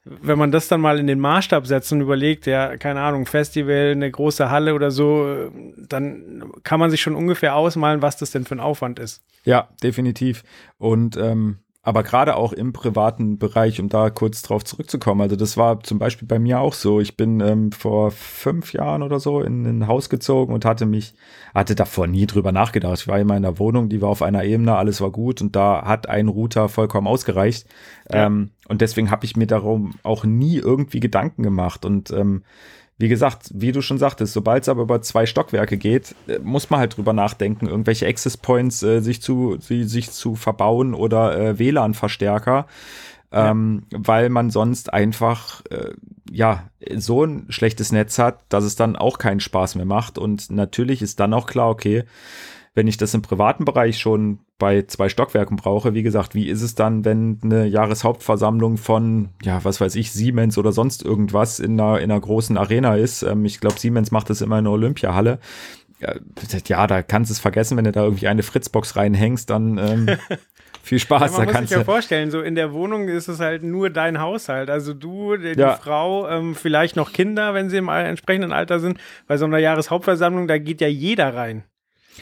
wenn 0.04 0.38
man 0.38 0.50
das 0.50 0.66
dann 0.66 0.80
mal 0.80 0.98
in 0.98 1.06
den 1.06 1.20
Maßstab 1.20 1.64
setzt 1.64 1.92
und 1.92 2.00
überlegt, 2.00 2.46
ja, 2.46 2.76
keine 2.78 3.00
Ahnung, 3.00 3.26
Festival, 3.26 3.92
eine 3.92 4.10
große 4.10 4.50
Halle 4.50 4.74
oder 4.74 4.90
so, 4.90 5.52
dann 5.76 6.50
kann 6.64 6.80
man 6.80 6.90
sich 6.90 7.00
schon 7.00 7.14
ungefähr 7.14 7.54
ausmalen, 7.54 8.02
was 8.02 8.16
das 8.16 8.32
denn 8.32 8.44
für 8.44 8.56
ein 8.56 8.60
Aufwand 8.60 8.98
ist. 8.98 9.22
Ja, 9.44 9.68
definitiv. 9.84 10.42
Und 10.78 11.16
ähm, 11.16 11.58
aber 11.84 12.04
gerade 12.04 12.36
auch 12.36 12.52
im 12.52 12.72
privaten 12.72 13.38
Bereich, 13.38 13.80
um 13.80 13.88
da 13.88 14.08
kurz 14.08 14.42
drauf 14.42 14.64
zurückzukommen. 14.64 15.20
Also 15.20 15.34
das 15.34 15.56
war 15.56 15.82
zum 15.82 15.98
Beispiel 15.98 16.28
bei 16.28 16.38
mir 16.38 16.60
auch 16.60 16.74
so. 16.74 17.00
Ich 17.00 17.16
bin 17.16 17.40
ähm, 17.40 17.72
vor 17.72 18.12
fünf 18.12 18.72
Jahren 18.72 19.02
oder 19.02 19.18
so 19.18 19.40
in, 19.40 19.64
in 19.64 19.80
ein 19.80 19.86
Haus 19.88 20.08
gezogen 20.08 20.54
und 20.54 20.64
hatte 20.64 20.86
mich, 20.86 21.14
hatte 21.54 21.74
davor 21.74 22.06
nie 22.06 22.26
drüber 22.26 22.52
nachgedacht. 22.52 23.00
Ich 23.00 23.08
war 23.08 23.18
in 23.18 23.26
meiner 23.26 23.58
Wohnung, 23.58 23.88
die 23.88 24.00
war 24.00 24.10
auf 24.10 24.22
einer 24.22 24.44
Ebene, 24.44 24.76
alles 24.76 25.00
war 25.00 25.10
gut 25.10 25.42
und 25.42 25.56
da 25.56 25.84
hat 25.84 26.08
ein 26.08 26.28
Router 26.28 26.68
vollkommen 26.68 27.08
ausgereicht. 27.08 27.66
Ja. 28.12 28.26
Ähm, 28.26 28.50
und 28.68 28.80
deswegen 28.80 29.10
habe 29.10 29.24
ich 29.24 29.36
mir 29.36 29.48
darum 29.48 29.94
auch 30.04 30.22
nie 30.24 30.58
irgendwie 30.58 31.00
Gedanken 31.00 31.42
gemacht. 31.42 31.84
Und 31.84 32.12
ähm, 32.12 32.44
wie 33.02 33.08
gesagt, 33.08 33.50
wie 33.52 33.72
du 33.72 33.82
schon 33.82 33.98
sagtest, 33.98 34.32
sobald 34.32 34.62
es 34.62 34.68
aber 34.68 34.82
über 34.82 35.02
zwei 35.02 35.26
Stockwerke 35.26 35.76
geht, 35.76 36.14
äh, 36.28 36.38
muss 36.38 36.70
man 36.70 36.78
halt 36.78 36.96
drüber 36.96 37.12
nachdenken, 37.12 37.66
irgendwelche 37.66 38.06
Access 38.06 38.36
Points 38.36 38.80
äh, 38.84 39.00
sich 39.00 39.20
zu 39.20 39.56
sich 39.58 40.12
zu 40.12 40.36
verbauen 40.36 40.94
oder 40.94 41.36
äh, 41.36 41.58
WLAN-Verstärker, 41.58 42.68
ähm, 43.32 43.82
ja. 43.90 43.98
weil 44.00 44.28
man 44.28 44.50
sonst 44.50 44.92
einfach 44.94 45.62
äh, 45.70 45.94
ja 46.30 46.62
so 46.94 47.24
ein 47.24 47.46
schlechtes 47.48 47.90
Netz 47.90 48.20
hat, 48.20 48.38
dass 48.48 48.62
es 48.62 48.76
dann 48.76 48.94
auch 48.94 49.18
keinen 49.18 49.40
Spaß 49.40 49.74
mehr 49.74 49.84
macht. 49.84 50.16
Und 50.16 50.52
natürlich 50.52 51.02
ist 51.02 51.18
dann 51.18 51.34
auch 51.34 51.48
klar, 51.48 51.70
okay, 51.70 52.04
wenn 52.74 52.86
ich 52.86 52.96
das 52.96 53.12
im 53.12 53.22
privaten 53.22 53.64
Bereich 53.64 53.98
schon 53.98 54.40
bei 54.58 54.82
zwei 54.82 55.08
Stockwerken 55.08 55.56
brauche, 55.56 55.92
wie 55.92 56.02
gesagt, 56.02 56.34
wie 56.34 56.48
ist 56.48 56.62
es 56.62 56.74
dann, 56.74 57.04
wenn 57.04 57.38
eine 57.42 57.66
Jahreshauptversammlung 57.66 58.78
von, 58.78 59.28
ja, 59.42 59.62
was 59.64 59.80
weiß 59.80 59.94
ich, 59.96 60.12
Siemens 60.12 60.56
oder 60.56 60.72
sonst 60.72 61.04
irgendwas 61.04 61.60
in 61.60 61.78
einer, 61.78 62.00
in 62.00 62.10
einer 62.10 62.20
großen 62.20 62.56
Arena 62.56 62.96
ist? 62.96 63.22
Ähm, 63.22 63.44
ich 63.44 63.60
glaube, 63.60 63.78
Siemens 63.78 64.10
macht 64.10 64.30
das 64.30 64.40
immer 64.40 64.58
in 64.58 64.64
der 64.64 64.72
Olympiahalle. 64.72 65.38
Ja, 66.00 66.14
ja, 66.66 66.86
da 66.86 67.02
kannst 67.02 67.30
du 67.30 67.32
es 67.32 67.38
vergessen, 67.38 67.76
wenn 67.76 67.84
du 67.84 67.92
da 67.92 68.02
irgendwie 68.02 68.26
eine 68.26 68.42
Fritzbox 68.42 68.96
reinhängst, 68.96 69.50
dann 69.50 69.78
ähm, 69.78 70.06
viel 70.82 70.98
Spaß. 70.98 71.32
Ja, 71.32 71.38
man 71.44 71.52
da 71.52 71.60
muss 71.60 71.68
sich 71.68 71.78
ja 71.78 71.84
vorstellen, 71.84 72.30
so 72.30 72.40
in 72.40 72.54
der 72.54 72.72
Wohnung 72.72 73.08
ist 73.08 73.28
es 73.28 73.38
halt 73.38 73.62
nur 73.62 73.90
dein 73.90 74.18
Haushalt. 74.18 74.70
Also 74.70 74.94
du, 74.94 75.36
die, 75.36 75.58
ja. 75.58 75.74
Frau, 75.74 76.28
ähm, 76.28 76.54
vielleicht 76.54 76.96
noch 76.96 77.12
Kinder, 77.12 77.54
wenn 77.54 77.68
sie 77.70 77.76
im 77.76 77.88
entsprechenden 77.88 78.52
Alter 78.52 78.80
sind. 78.80 78.98
Bei 79.28 79.36
so 79.36 79.44
einer 79.44 79.58
Jahreshauptversammlung, 79.58 80.48
da 80.48 80.58
geht 80.58 80.80
ja 80.80 80.88
jeder 80.88 81.34
rein. 81.34 81.64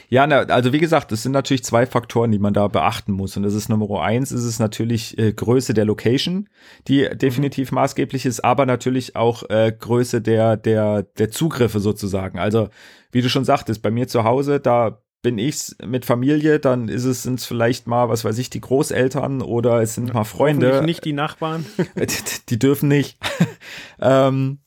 Ja, 0.09 0.27
na, 0.27 0.41
also 0.41 0.73
wie 0.73 0.79
gesagt, 0.79 1.13
es 1.13 1.23
sind 1.23 1.33
natürlich 1.33 1.65
zwei 1.65 1.87
Faktoren, 1.87 2.31
die 2.31 2.39
man 2.39 2.55
da 2.55 2.69
beachten 2.69 3.13
muss. 3.13 3.37
Und 3.37 3.43
das 3.43 3.55
ist 3.55 3.69
Nummer 3.69 4.03
eins, 4.03 4.33
ist 4.33 4.45
es 4.45 4.59
natürlich 4.59 5.19
äh, 5.19 5.33
Größe 5.33 5.75
der 5.75 5.85
Location, 5.85 6.49
die 6.89 7.09
definitiv 7.15 7.71
mhm. 7.71 7.77
maßgeblich 7.77 8.27
ist, 8.27 8.45
aber 8.45 8.67
natürlich 8.67 9.17
auch 9.17 9.49
äh, 9.51 9.73
Größe 9.77 10.21
der, 10.21 10.57
der, 10.57 11.03
der 11.03 11.31
Zugriffe 11.31 11.81
sozusagen. 11.81 12.39
Also, 12.39 12.69
wie 13.13 13.23
du 13.23 13.29
schon 13.29 13.45
sagtest, 13.45 13.83
bei 13.83 13.91
mir 13.91 14.09
zu 14.09 14.25
Hause, 14.25 14.61
da 14.61 15.03
bin 15.23 15.39
ich's 15.39 15.77
mit 15.85 16.05
Familie, 16.05 16.61
dann 16.61 16.89
ist 16.89 17.05
es 17.05 17.23
sind 17.23 17.41
vielleicht 17.41 17.87
mal, 17.87 18.09
was 18.09 18.25
weiß 18.25 18.39
ich, 18.39 18.49
die 18.49 18.61
Großeltern 18.61 19.43
oder 19.43 19.83
es 19.83 19.95
sind 19.95 20.15
mal 20.15 20.25
Freunde. 20.25 20.83
Nicht 20.83 21.05
die 21.05 21.13
Nachbarn. 21.13 21.67
die, 21.97 22.07
die 22.49 22.59
dürfen 22.59 22.89
nicht. 22.89 23.19
ähm, 24.01 24.61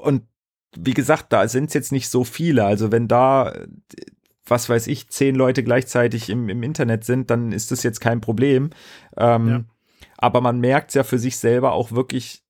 und 0.00 0.22
wie 0.76 0.94
gesagt, 0.94 1.32
da 1.32 1.46
sind 1.48 1.66
es 1.66 1.74
jetzt 1.74 1.92
nicht 1.92 2.08
so 2.08 2.24
viele. 2.24 2.64
Also 2.64 2.90
wenn 2.92 3.08
da 3.08 3.54
was 4.46 4.68
weiß 4.68 4.86
ich, 4.88 5.08
zehn 5.08 5.34
Leute 5.34 5.62
gleichzeitig 5.64 6.28
im, 6.28 6.48
im 6.48 6.62
Internet 6.62 7.04
sind, 7.04 7.30
dann 7.30 7.52
ist 7.52 7.70
das 7.70 7.82
jetzt 7.82 8.00
kein 8.00 8.20
Problem. 8.20 8.70
Ähm, 9.16 9.48
ja. 9.48 9.64
Aber 10.18 10.40
man 10.40 10.60
merkt 10.60 10.90
es 10.90 10.94
ja 10.94 11.02
für 11.02 11.18
sich 11.18 11.38
selber 11.38 11.72
auch 11.72 11.92
wirklich, 11.92 12.42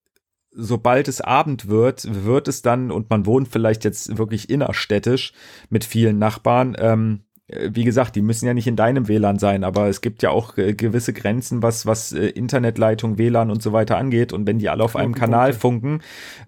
sobald 0.50 1.08
es 1.08 1.20
Abend 1.20 1.68
wird, 1.68 2.24
wird 2.24 2.48
es 2.48 2.62
dann, 2.62 2.90
und 2.90 3.10
man 3.10 3.26
wohnt 3.26 3.48
vielleicht 3.48 3.84
jetzt 3.84 4.16
wirklich 4.18 4.50
innerstädtisch 4.50 5.32
mit 5.70 5.84
vielen 5.84 6.18
Nachbarn, 6.18 6.76
ähm, 6.78 7.24
äh, 7.46 7.70
wie 7.72 7.84
gesagt, 7.84 8.16
die 8.16 8.22
müssen 8.22 8.46
ja 8.46 8.54
nicht 8.54 8.66
in 8.66 8.76
deinem 8.76 9.08
WLAN 9.08 9.38
sein, 9.38 9.64
aber 9.64 9.88
es 9.88 10.00
gibt 10.00 10.22
ja 10.22 10.30
auch 10.30 10.56
äh, 10.56 10.74
gewisse 10.74 11.12
Grenzen, 11.12 11.62
was, 11.62 11.86
was 11.86 12.12
äh, 12.12 12.26
Internetleitung, 12.26 13.18
WLAN 13.18 13.50
und 13.50 13.62
so 13.62 13.72
weiter 13.72 13.96
angeht. 13.98 14.32
Und 14.32 14.46
wenn 14.46 14.58
die 14.58 14.68
alle 14.68 14.84
auf 14.84 14.96
einem 14.96 15.14
Kanal 15.14 15.52
funken, 15.52 16.00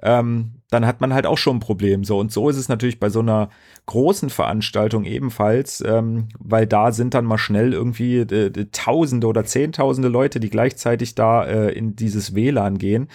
ähm, 0.02 0.55
dann 0.70 0.86
hat 0.86 1.00
man 1.00 1.14
halt 1.14 1.26
auch 1.26 1.38
schon 1.38 1.56
ein 1.56 1.60
Problem. 1.60 2.04
So 2.04 2.18
und 2.18 2.32
so 2.32 2.48
ist 2.48 2.56
es 2.56 2.68
natürlich 2.68 2.98
bei 2.98 3.08
so 3.08 3.20
einer 3.20 3.50
großen 3.86 4.30
Veranstaltung 4.30 5.04
ebenfalls, 5.04 5.82
ähm, 5.86 6.28
weil 6.38 6.66
da 6.66 6.92
sind 6.92 7.14
dann 7.14 7.24
mal 7.24 7.38
schnell 7.38 7.72
irgendwie 7.72 8.18
äh, 8.18 8.66
Tausende 8.72 9.26
oder 9.28 9.44
Zehntausende 9.44 10.08
Leute, 10.08 10.40
die 10.40 10.50
gleichzeitig 10.50 11.14
da 11.14 11.44
äh, 11.44 11.72
in 11.72 11.94
dieses 11.94 12.34
WLAN 12.34 12.78
gehen 12.78 13.08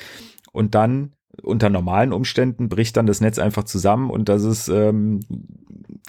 und 0.52 0.76
dann 0.76 1.14
unter 1.43 1.70
normalen 1.70 2.14
Umständen 2.14 2.70
bricht 2.70 2.97
dann 2.97 3.08
das 3.08 3.22
Netz 3.22 3.39
einfach 3.39 3.64
zusammen 3.64 4.10
und 4.10 4.30
das 4.30 4.43
ist 4.43 4.68
ähm, 4.68 5.22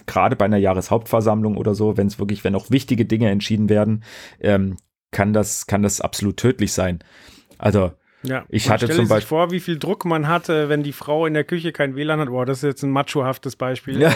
gerade 0.05 0.35
bei 0.35 0.45
einer 0.45 0.57
Jahreshauptversammlung 0.57 1.57
oder 1.57 1.75
so, 1.75 1.97
wenn 1.97 2.07
es 2.07 2.19
wirklich, 2.19 2.43
wenn 2.43 2.55
auch 2.55 2.69
wichtige 2.69 3.05
Dinge 3.05 3.29
entschieden 3.29 3.69
werden, 3.69 4.03
ähm, 4.39 4.77
kann 5.11 5.33
das, 5.33 5.67
kann 5.67 5.83
das 5.83 6.01
absolut 6.01 6.37
tödlich 6.37 6.73
sein. 6.73 6.99
Also 7.57 7.91
ja, 8.23 8.45
ich 8.49 8.69
hatte 8.69 8.89
zum 8.89 9.07
Beispiel 9.07 9.27
vor, 9.27 9.51
wie 9.51 9.59
viel 9.59 9.77
Druck 9.77 10.05
man 10.05 10.27
hatte, 10.27 10.69
wenn 10.69 10.83
die 10.83 10.93
Frau 10.93 11.25
in 11.25 11.33
der 11.33 11.43
Küche 11.43 11.71
kein 11.71 11.95
WLAN 11.95 12.19
hat. 12.19 12.29
Boah, 12.29 12.45
das 12.45 12.59
ist 12.59 12.63
jetzt 12.63 12.83
ein 12.83 12.91
machohaftes 12.91 13.55
Beispiel. 13.55 14.01
Ja. 14.01 14.13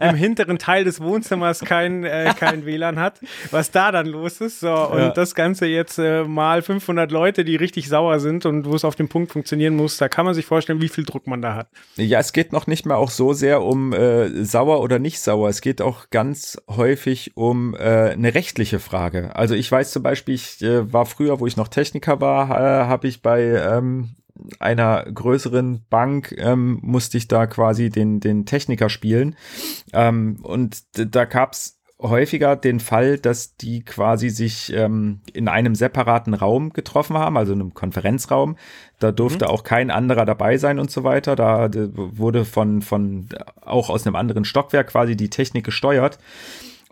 Im, 0.00 0.10
im, 0.10 0.14
hinteren 0.14 0.58
Teil 0.58 0.84
des 0.84 1.00
Wohnzimmers 1.00 1.60
kein, 1.60 2.04
äh, 2.04 2.32
kein 2.38 2.66
WLAN 2.66 2.98
hat. 2.98 3.20
Was 3.50 3.70
da 3.70 3.92
dann 3.92 4.06
los 4.06 4.40
ist. 4.40 4.60
So, 4.60 4.72
und 4.72 4.98
ja. 4.98 5.10
das 5.10 5.34
Ganze 5.34 5.66
jetzt 5.66 5.98
äh, 5.98 6.24
mal 6.24 6.62
500 6.62 7.10
Leute, 7.10 7.44
die 7.44 7.56
richtig 7.56 7.88
sauer 7.88 8.20
sind 8.20 8.46
und 8.46 8.66
wo 8.66 8.74
es 8.74 8.84
auf 8.84 8.94
dem 8.94 9.08
Punkt 9.08 9.32
funktionieren 9.32 9.74
muss. 9.74 9.96
Da 9.96 10.08
kann 10.08 10.24
man 10.24 10.34
sich 10.34 10.46
vorstellen, 10.46 10.80
wie 10.80 10.88
viel 10.88 11.04
Druck 11.04 11.26
man 11.26 11.40
da 11.40 11.54
hat. 11.54 11.68
Ja, 11.96 12.18
es 12.18 12.32
geht 12.32 12.52
noch 12.52 12.66
nicht 12.66 12.86
mal 12.86 12.96
auch 12.96 13.10
so 13.10 13.32
sehr 13.32 13.62
um 13.62 13.92
äh, 13.92 14.44
sauer 14.44 14.80
oder 14.80 14.98
nicht 14.98 15.20
sauer. 15.20 15.48
Es 15.48 15.60
geht 15.60 15.80
auch 15.80 16.10
ganz 16.10 16.60
häufig 16.68 17.32
um 17.34 17.74
äh, 17.74 18.10
eine 18.10 18.34
rechtliche 18.34 18.80
Frage. 18.80 19.34
Also 19.34 19.54
ich 19.54 19.70
weiß 19.70 19.92
zum 19.92 20.02
Beispiel, 20.02 20.34
ich 20.34 20.62
äh, 20.62 20.92
war 20.92 21.06
früher, 21.06 21.40
wo 21.40 21.46
ich 21.46 21.56
noch 21.56 21.68
Techniker 21.68 22.20
war, 22.20 22.50
äh, 22.50 22.88
habe 22.98 23.06
ich 23.06 23.22
bei 23.22 23.42
ähm, 23.42 24.16
einer 24.58 25.04
größeren 25.04 25.84
Bank 25.88 26.34
ähm, 26.36 26.80
musste 26.82 27.16
ich 27.16 27.28
da 27.28 27.46
quasi 27.46 27.90
den, 27.90 28.18
den 28.18 28.44
Techniker 28.44 28.88
spielen. 28.88 29.36
Ähm, 29.92 30.40
und 30.42 30.82
da 30.92 31.24
gab's 31.26 31.78
häufiger 32.00 32.56
den 32.56 32.80
Fall, 32.80 33.18
dass 33.18 33.56
die 33.56 33.84
quasi 33.84 34.30
sich 34.30 34.72
ähm, 34.72 35.20
in 35.32 35.46
einem 35.46 35.76
separaten 35.76 36.34
Raum 36.34 36.72
getroffen 36.72 37.16
haben, 37.16 37.36
also 37.36 37.52
in 37.52 37.60
einem 37.60 37.74
Konferenzraum. 37.74 38.56
Da 38.98 39.12
durfte 39.12 39.44
mhm. 39.44 39.50
auch 39.52 39.62
kein 39.62 39.92
anderer 39.92 40.24
dabei 40.24 40.58
sein 40.58 40.80
und 40.80 40.90
so 40.90 41.04
weiter. 41.04 41.36
Da 41.36 41.70
wurde 41.72 42.44
von, 42.44 42.82
von 42.82 43.28
auch 43.60 43.90
aus 43.90 44.06
einem 44.06 44.16
anderen 44.16 44.44
Stockwerk 44.44 44.88
quasi 44.88 45.16
die 45.16 45.30
Technik 45.30 45.64
gesteuert. 45.64 46.18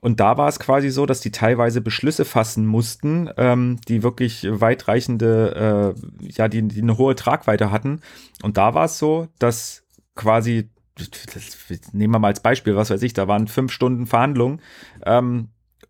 Und 0.01 0.21
da 0.21 0.37
war 0.37 0.49
es 0.49 0.59
quasi 0.59 0.91
so, 0.91 1.07
dass 1.07 1.21
die 1.21 1.31
teilweise 1.31 1.81
Beschlüsse 1.81 2.25
fassen 2.25 2.67
mussten, 2.67 3.31
ähm, 3.37 3.79
die 3.89 4.03
wirklich 4.03 4.47
weitreichende, 4.49 5.95
äh, 5.97 6.29
ja, 6.29 6.49
die, 6.49 6.63
die 6.63 6.83
eine 6.83 6.99
hohe 6.99 7.15
Tragweite 7.15 7.71
hatten. 7.71 8.01
Und 8.43 8.57
da 8.57 8.75
war 8.75 8.85
es 8.85 8.99
so, 8.99 9.29
dass 9.39 9.85
quasi, 10.15 10.71
das, 10.97 11.11
nehmen 11.93 12.13
wir 12.13 12.19
mal 12.19 12.29
als 12.29 12.41
Beispiel, 12.41 12.77
was 12.77 12.91
weiß 12.91 13.03
ich, 13.03 13.15
da 13.15 13.27
waren 13.29 13.49
fünf 13.49 13.73
Stunden 13.73 14.07
Verhandlungen. 14.07 14.61
Ähm, 15.05 15.49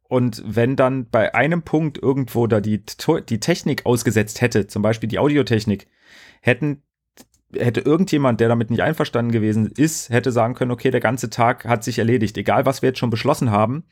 und 0.09 0.43
wenn 0.47 0.77
dann 0.77 1.11
bei 1.11 1.35
einem 1.35 1.63
Punkt 1.63 1.99
irgendwo 1.99 2.47
da 2.47 2.61
die, 2.61 2.83
die 3.29 3.41
Technik 3.41 3.87
ausgesetzt 3.87 4.41
hätte, 4.41 4.69
zum 4.69 4.83
Beispiel 4.83 5.09
die 5.09 5.19
Audiotechnik, 5.19 5.89
hätten 6.41 6.83
hätte 7.55 7.81
irgendjemand, 7.81 8.41
der 8.41 8.49
damit 8.49 8.71
nicht 8.71 8.83
einverstanden 8.83 9.33
gewesen 9.33 9.67
ist, 9.67 10.11
hätte 10.11 10.33
sagen 10.33 10.55
können, 10.55 10.71
okay, 10.71 10.91
der 10.91 11.01
ganze 11.01 11.31
Tag 11.31 11.65
hat 11.65 11.85
sich 11.85 11.99
erledigt, 11.99 12.37
egal 12.37 12.67
was 12.67 12.83
wir 12.83 12.89
jetzt 12.89 12.99
schon 12.99 13.11
beschlossen 13.11 13.51
haben. 13.51 13.85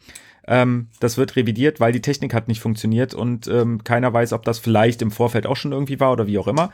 Ähm, 0.47 0.89
das 1.01 1.17
wird 1.17 1.37
revidiert, 1.37 1.81
weil 1.81 1.93
die 1.93 2.03
Technik 2.03 2.35
hat 2.35 2.49
nicht 2.49 2.61
funktioniert 2.61 3.15
und 3.15 3.47
ähm, 3.49 3.83
keiner 3.83 4.13
weiß, 4.13 4.33
ob 4.35 4.45
das 4.45 4.59
vielleicht 4.59 5.01
im 5.01 5.11
Vorfeld 5.11 5.47
auch 5.47 5.57
schon 5.57 5.73
irgendwie 5.73 6.01
war 6.01 6.13
oder 6.13 6.27
wie 6.27 6.39
auch 6.39 6.49
immer. 6.49 6.71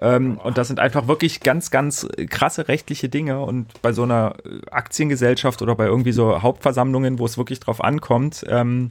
Ähm, 0.00 0.38
und 0.38 0.58
das 0.58 0.68
sind 0.68 0.78
einfach 0.78 1.08
wirklich 1.08 1.40
ganz, 1.40 1.70
ganz 1.70 2.06
krasse 2.28 2.68
rechtliche 2.68 3.08
Dinge 3.08 3.40
und 3.40 3.80
bei 3.80 3.92
so 3.92 4.02
einer 4.02 4.36
Aktiengesellschaft 4.70 5.62
oder 5.62 5.74
bei 5.74 5.86
irgendwie 5.86 6.12
so 6.12 6.42
Hauptversammlungen, 6.42 7.18
wo 7.18 7.24
es 7.24 7.38
wirklich 7.38 7.60
drauf 7.60 7.82
ankommt, 7.82 8.44
ähm, 8.48 8.90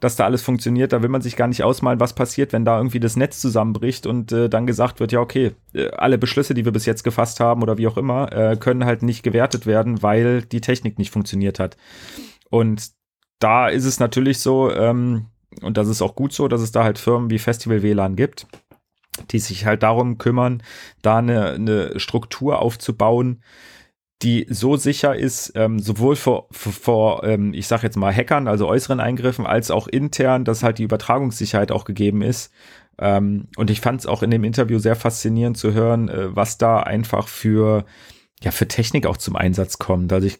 dass 0.00 0.16
da 0.16 0.24
alles 0.24 0.42
funktioniert. 0.42 0.92
Da 0.92 1.02
will 1.02 1.08
man 1.08 1.22
sich 1.22 1.36
gar 1.36 1.48
nicht 1.48 1.62
ausmalen, 1.62 2.00
was 2.00 2.14
passiert, 2.14 2.52
wenn 2.52 2.64
da 2.64 2.76
irgendwie 2.76 3.00
das 3.00 3.16
Netz 3.16 3.40
zusammenbricht 3.40 4.06
und 4.06 4.32
äh, 4.32 4.48
dann 4.48 4.66
gesagt 4.66 5.00
wird, 5.00 5.12
ja, 5.12 5.20
okay, 5.20 5.52
äh, 5.72 5.90
alle 5.90 6.18
Beschlüsse, 6.18 6.54
die 6.54 6.64
wir 6.64 6.72
bis 6.72 6.86
jetzt 6.86 7.04
gefasst 7.04 7.40
haben 7.40 7.62
oder 7.62 7.78
wie 7.78 7.88
auch 7.88 7.96
immer, 7.96 8.32
äh, 8.32 8.56
können 8.56 8.84
halt 8.84 9.02
nicht 9.02 9.22
gewertet 9.22 9.66
werden, 9.66 10.02
weil 10.02 10.42
die 10.42 10.60
Technik 10.60 10.98
nicht 10.98 11.10
funktioniert 11.10 11.58
hat. 11.58 11.76
Und 12.50 12.90
da 13.38 13.68
ist 13.68 13.84
es 13.84 14.00
natürlich 14.00 14.38
so, 14.38 14.70
ähm, 14.70 15.26
und 15.62 15.76
das 15.76 15.88
ist 15.88 16.02
auch 16.02 16.14
gut 16.14 16.32
so, 16.32 16.48
dass 16.48 16.60
es 16.60 16.72
da 16.72 16.84
halt 16.84 16.98
Firmen 16.98 17.30
wie 17.30 17.38
Festival 17.38 17.82
WLAN 17.82 18.16
gibt, 18.16 18.46
die 19.30 19.38
sich 19.38 19.64
halt 19.64 19.82
darum 19.82 20.18
kümmern, 20.18 20.62
da 21.02 21.18
eine, 21.18 21.52
eine 21.52 22.00
Struktur 22.00 22.60
aufzubauen, 22.60 23.42
die 24.24 24.46
so 24.48 24.76
sicher 24.76 25.14
ist, 25.14 25.52
ähm, 25.54 25.78
sowohl 25.78 26.16
vor, 26.16 26.48
vor, 26.50 27.24
ähm, 27.24 27.52
ich 27.52 27.66
sag 27.66 27.82
jetzt 27.82 27.96
mal, 27.96 28.12
Hackern, 28.12 28.48
also 28.48 28.66
äußeren 28.66 28.98
Eingriffen, 28.98 29.46
als 29.46 29.70
auch 29.70 29.86
intern, 29.86 30.44
dass 30.44 30.62
halt 30.62 30.78
die 30.78 30.82
Übertragungssicherheit 30.84 31.70
auch 31.70 31.84
gegeben 31.84 32.22
ist. 32.22 32.50
Ähm, 32.98 33.48
und 33.56 33.70
ich 33.70 33.80
fand 33.80 34.00
es 34.00 34.06
auch 34.06 34.22
in 34.22 34.30
dem 34.30 34.44
Interview 34.44 34.78
sehr 34.78 34.96
faszinierend 34.96 35.58
zu 35.58 35.74
hören, 35.74 36.08
äh, 36.08 36.34
was 36.34 36.58
da 36.58 36.80
einfach 36.80 37.28
für, 37.28 37.84
ja, 38.42 38.50
für 38.50 38.66
Technik 38.66 39.06
auch 39.06 39.18
zum 39.18 39.36
Einsatz 39.36 39.78
kommt. 39.78 40.12
Also 40.12 40.26
ich 40.26 40.38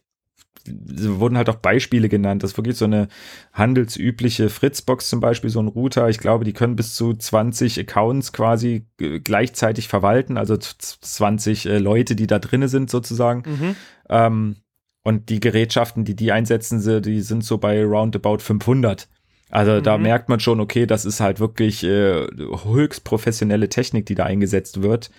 wurden 0.66 1.36
halt 1.36 1.48
auch 1.48 1.56
Beispiele 1.56 2.08
genannt. 2.08 2.42
Das 2.42 2.52
ist 2.52 2.56
wirklich 2.56 2.76
so 2.76 2.84
eine 2.84 3.08
handelsübliche 3.52 4.48
Fritzbox 4.48 5.08
zum 5.08 5.20
Beispiel, 5.20 5.50
so 5.50 5.60
ein 5.60 5.68
Router. 5.68 6.08
Ich 6.08 6.18
glaube, 6.18 6.44
die 6.44 6.52
können 6.52 6.76
bis 6.76 6.94
zu 6.94 7.14
20 7.14 7.80
Accounts 7.80 8.32
quasi 8.32 8.86
gleichzeitig 8.96 9.88
verwalten, 9.88 10.36
also 10.36 10.56
20 10.56 11.66
äh, 11.66 11.78
Leute, 11.78 12.16
die 12.16 12.26
da 12.26 12.38
drinne 12.38 12.68
sind 12.68 12.90
sozusagen. 12.90 13.42
Mhm. 13.46 13.76
Ähm, 14.08 14.56
und 15.02 15.28
die 15.28 15.40
Gerätschaften, 15.40 16.04
die 16.04 16.16
die 16.16 16.32
einsetzen, 16.32 17.02
die 17.02 17.20
sind 17.20 17.44
so 17.44 17.58
bei 17.58 17.84
roundabout 17.84 18.38
500. 18.38 19.08
Also 19.50 19.72
mhm. 19.72 19.82
da 19.82 19.98
merkt 19.98 20.28
man 20.28 20.40
schon, 20.40 20.60
okay, 20.60 20.86
das 20.86 21.04
ist 21.04 21.20
halt 21.20 21.40
wirklich 21.40 21.84
äh, 21.84 22.26
höchst 22.64 23.04
professionelle 23.04 23.68
Technik, 23.68 24.06
die 24.06 24.14
da 24.14 24.24
eingesetzt 24.24 24.82
wird. 24.82 25.10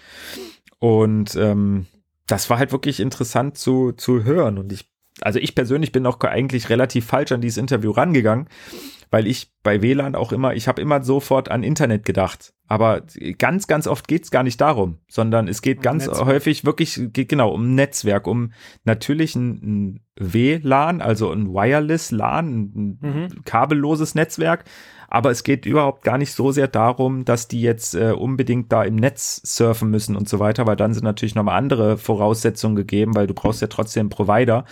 Und 0.80 1.36
ähm, 1.36 1.86
das 2.28 2.50
war 2.50 2.58
halt 2.58 2.72
wirklich 2.72 3.00
interessant 3.00 3.58
zu, 3.58 3.92
zu 3.92 4.24
hören. 4.24 4.58
Und 4.58 4.74
ich 4.74 4.90
also 5.22 5.40
ich 5.40 5.56
persönlich 5.56 5.92
bin 5.92 6.06
auch 6.06 6.20
eigentlich 6.22 6.70
relativ 6.70 7.06
falsch 7.06 7.32
an 7.32 7.42
dieses 7.42 7.58
Interview 7.58 7.92
rangegangen, 7.92 8.48
weil 9.12 9.28
ich 9.28 9.52
bei 9.64 9.82
WLAN 9.82 10.16
auch 10.16 10.32
immer, 10.32 10.56
ich 10.56 10.68
habe 10.68 10.82
immer 10.82 11.04
sofort 11.04 11.50
an 11.50 11.64
Internet 11.64 12.06
gedacht. 12.06 12.54
Aber 12.68 13.04
ganz, 13.38 13.68
ganz 13.68 13.88
oft 13.88 14.08
geht's 14.08 14.32
gar 14.32 14.44
nicht 14.44 14.60
darum, 14.60 14.98
sondern 15.08 15.48
es 15.48 15.62
geht 15.62 15.78
um 15.78 15.84
ganz 15.84 16.08
Netzwerk. 16.08 16.28
häufig 16.28 16.66
wirklich, 16.66 17.00
geht 17.14 17.30
genau 17.30 17.52
um 17.52 17.76
Netzwerk, 17.76 18.28
um 18.28 18.52
natürlich 18.84 19.36
ein, 19.36 19.52
ein 19.62 20.00
WLAN, 20.20 21.02
also 21.02 21.32
ein 21.32 21.54
Wireless 21.54 22.12
LAN, 22.12 22.72
ein 22.76 23.00
mhm. 23.02 23.46
kabelloses 23.46 24.16
Netzwerk, 24.16 24.66
aber 25.16 25.32
es 25.32 25.46
geht 25.46 25.66
überhaupt 25.66 26.04
gar 26.04 26.18
nicht 26.18 26.34
so 26.34 26.52
sehr 26.52 26.68
darum, 26.68 27.24
dass 27.24 27.48
die 27.48 27.62
jetzt 27.62 27.96
äh, 27.96 28.12
unbedingt 28.12 28.74
da 28.74 28.84
im 28.84 28.98
Netz 28.98 29.40
surfen 29.46 29.90
müssen 29.90 30.14
und 30.14 30.28
so 30.28 30.40
weiter, 30.40 30.68
weil 30.68 30.76
dann 30.76 30.94
sind 30.94 31.06
natürlich 31.06 31.36
nochmal 31.36 31.58
andere 31.58 31.98
Voraussetzungen 31.98 32.76
gegeben, 32.76 33.16
weil 33.16 33.26
du 33.26 33.34
brauchst 33.34 33.62
ja 33.62 33.68
trotzdem 33.68 34.02
einen 34.02 34.10
Provider, 34.10 34.66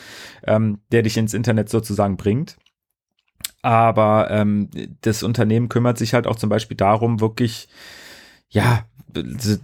ähm, 0.45 0.79
der 0.91 1.03
dich 1.03 1.15
ins 1.15 1.33
Internet 1.33 1.69
sozusagen 1.69 2.17
bringt. 2.17 2.57
Aber 3.61 4.31
ähm, 4.31 4.69
das 4.99 5.23
Unternehmen 5.23 5.69
kümmert 5.69 5.97
sich 5.97 6.13
halt 6.13 6.27
auch 6.27 6.35
zum 6.35 6.49
Beispiel 6.49 6.75
darum, 6.75 7.21
wirklich, 7.21 7.69
ja, 8.49 8.83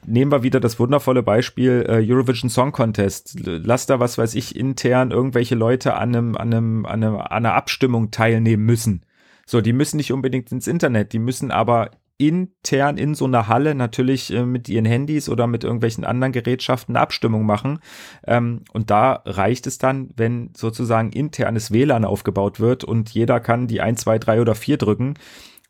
nehmen 0.05 0.31
wir 0.31 0.43
wieder 0.43 0.61
das 0.61 0.79
wundervolle 0.79 1.23
Beispiel 1.23 1.85
äh, 1.89 2.09
Eurovision 2.09 2.49
Song 2.49 2.71
Contest. 2.71 3.37
Lass 3.43 3.85
da, 3.85 3.99
was 3.99 4.17
weiß 4.17 4.33
ich, 4.33 4.55
intern 4.55 5.11
irgendwelche 5.11 5.55
Leute 5.55 5.95
an 5.95 6.15
einem, 6.15 6.37
an 6.37 6.53
einem, 6.53 6.85
an, 6.85 7.03
einem, 7.03 7.15
an 7.17 7.27
einer 7.27 7.53
Abstimmung 7.55 8.11
teilnehmen 8.11 8.63
müssen. 8.63 9.03
So, 9.49 9.61
die 9.61 9.73
müssen 9.73 9.97
nicht 9.97 10.13
unbedingt 10.13 10.51
ins 10.51 10.67
Internet, 10.67 11.11
die 11.11 11.17
müssen 11.17 11.49
aber 11.49 11.89
intern 12.19 12.99
in 12.99 13.15
so 13.15 13.25
einer 13.25 13.47
Halle 13.47 13.73
natürlich 13.73 14.31
äh, 14.31 14.45
mit 14.45 14.69
ihren 14.69 14.85
Handys 14.85 15.27
oder 15.27 15.47
mit 15.47 15.63
irgendwelchen 15.63 16.05
anderen 16.05 16.33
Gerätschaften 16.33 16.95
Abstimmung 16.95 17.47
machen. 17.47 17.79
Ähm, 18.27 18.61
und 18.73 18.91
da 18.91 19.23
reicht 19.25 19.65
es 19.65 19.79
dann, 19.79 20.11
wenn 20.15 20.51
sozusagen 20.55 21.11
internes 21.11 21.71
WLAN 21.71 22.05
aufgebaut 22.05 22.59
wird 22.59 22.83
und 22.83 23.09
jeder 23.09 23.39
kann 23.39 23.65
die 23.65 23.81
1, 23.81 24.01
2, 24.01 24.19
3 24.19 24.41
oder 24.41 24.53
4 24.53 24.77
drücken. 24.77 25.15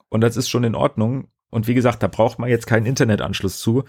Und 0.10 0.20
das 0.20 0.36
ist 0.36 0.50
schon 0.50 0.66
in 0.66 0.76
Ordnung. 0.76 1.30
Und 1.50 1.70
wie 1.70 1.74
gesagt, 1.74 2.04
da 2.04 2.08
braucht 2.08 2.38
man 2.38 2.50
jetzt 2.50 2.68
keinen 2.68 2.86
Internetanschluss 2.86 3.60
zu. 3.60 3.86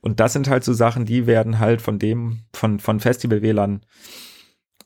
Und 0.00 0.20
das 0.20 0.32
sind 0.32 0.48
halt 0.48 0.62
so 0.62 0.72
Sachen, 0.72 1.06
die 1.06 1.26
werden 1.26 1.58
halt 1.58 1.82
von 1.82 1.98
dem, 1.98 2.42
von, 2.52 2.78
von 2.78 3.00
Festival 3.00 3.42
WLAN 3.42 3.80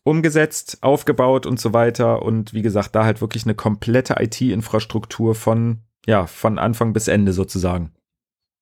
umgesetzt, 0.09 0.79
aufgebaut 0.81 1.47
und 1.47 1.61
so 1.61 1.73
weiter. 1.73 2.23
Und 2.23 2.55
wie 2.55 2.63
gesagt, 2.63 2.95
da 2.95 3.05
halt 3.05 3.21
wirklich 3.21 3.45
eine 3.45 3.55
komplette 3.55 4.17
IT-Infrastruktur 4.19 5.35
von, 5.35 5.81
ja, 6.07 6.27
von 6.27 6.59
Anfang 6.59 6.93
bis 6.93 7.09
Ende 7.09 7.33
sozusagen. 7.33 7.93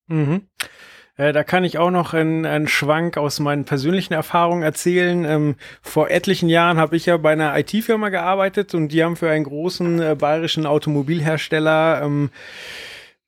Mhm. 0.08 0.42
Äh, 1.16 1.32
da 1.32 1.44
kann 1.44 1.64
ich 1.64 1.78
auch 1.78 1.90
noch 1.90 2.12
einen, 2.14 2.68
Schwank 2.68 3.16
aus 3.16 3.40
meinen 3.40 3.64
persönlichen 3.64 4.12
Erfahrungen 4.12 4.62
erzählen. 4.62 5.24
Ähm, 5.24 5.54
vor 5.82 6.10
etlichen 6.10 6.48
Jahren 6.48 6.78
habe 6.78 6.96
ich 6.96 7.06
ja 7.06 7.16
bei 7.16 7.32
einer 7.32 7.56
IT-Firma 7.58 8.10
gearbeitet 8.10 8.74
und 8.74 8.88
die 8.88 9.02
haben 9.02 9.16
für 9.16 9.30
einen 9.30 9.44
großen 9.44 10.02
äh, 10.02 10.14
bayerischen 10.14 10.66
Automobilhersteller 10.66 12.02
ähm, 12.02 12.30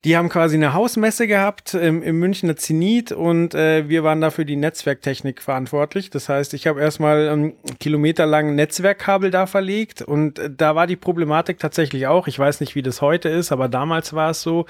die 0.09 0.17
haben 0.17 0.31
quasi 0.31 0.57
eine 0.57 0.73
Hausmesse 0.73 1.27
gehabt 1.27 1.75
im, 1.75 2.03
im 2.03 2.19
Münchner 2.19 2.57
Zenit 2.57 3.13
und 3.13 3.55
äh, 3.55 3.91
wir 3.91 4.05
waren 4.05 4.23
dafür 4.23 4.47
die 4.47 4.57
Netzwerktechnik 4.57 5.43
verantwortlich. 5.43 6.09
Das 6.09 6.31
heißt, 6.31 6.55
ich 6.55 6.67
habe 6.67 6.81
erstmal 6.81 7.27
ähm, 7.27 7.57
kilometerlang 7.79 8.55
Netzwerkkabel 8.55 9.31
da 9.31 9.45
verlegt 9.45 10.01
und 10.01 10.39
äh, 10.39 10.49
da 10.51 10.75
war 10.75 10.87
die 10.87 10.97
Problematik 10.97 11.59
tatsächlich 11.59 12.07
auch. 12.07 12.27
Ich 12.27 12.39
weiß 12.39 12.61
nicht, 12.61 12.75
wie 12.75 12.81
das 12.81 13.03
heute 13.03 13.29
ist, 13.29 13.53
aber 13.53 13.69
damals 13.69 14.15
war 14.15 14.31
es 14.31 14.41
so, 14.41 14.65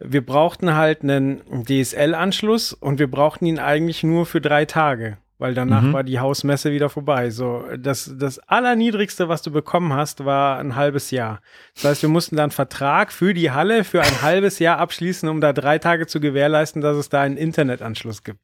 wir 0.00 0.20
brauchten 0.20 0.76
halt 0.76 1.00
einen 1.02 1.40
DSL-Anschluss 1.66 2.74
und 2.74 2.98
wir 2.98 3.10
brauchten 3.10 3.46
ihn 3.46 3.58
eigentlich 3.58 4.02
nur 4.02 4.26
für 4.26 4.42
drei 4.42 4.66
Tage 4.66 5.16
weil 5.44 5.52
danach 5.52 5.82
mhm. 5.82 5.92
war 5.92 6.04
die 6.04 6.20
Hausmesse 6.20 6.72
wieder 6.72 6.88
vorbei. 6.88 7.28
So, 7.28 7.66
das, 7.76 8.10
das 8.18 8.38
Allerniedrigste, 8.38 9.28
was 9.28 9.42
du 9.42 9.50
bekommen 9.50 9.92
hast, 9.92 10.24
war 10.24 10.58
ein 10.58 10.74
halbes 10.74 11.10
Jahr. 11.10 11.42
Das 11.74 11.84
heißt, 11.84 12.02
wir 12.02 12.08
mussten 12.08 12.36
dann 12.36 12.50
Vertrag 12.50 13.12
für 13.12 13.34
die 13.34 13.50
Halle 13.50 13.84
für 13.84 14.00
ein 14.00 14.22
halbes 14.22 14.58
Jahr 14.58 14.78
abschließen, 14.78 15.28
um 15.28 15.42
da 15.42 15.52
drei 15.52 15.78
Tage 15.78 16.06
zu 16.06 16.18
gewährleisten, 16.18 16.80
dass 16.80 16.96
es 16.96 17.10
da 17.10 17.20
einen 17.20 17.36
Internetanschluss 17.36 18.24
gibt. 18.24 18.40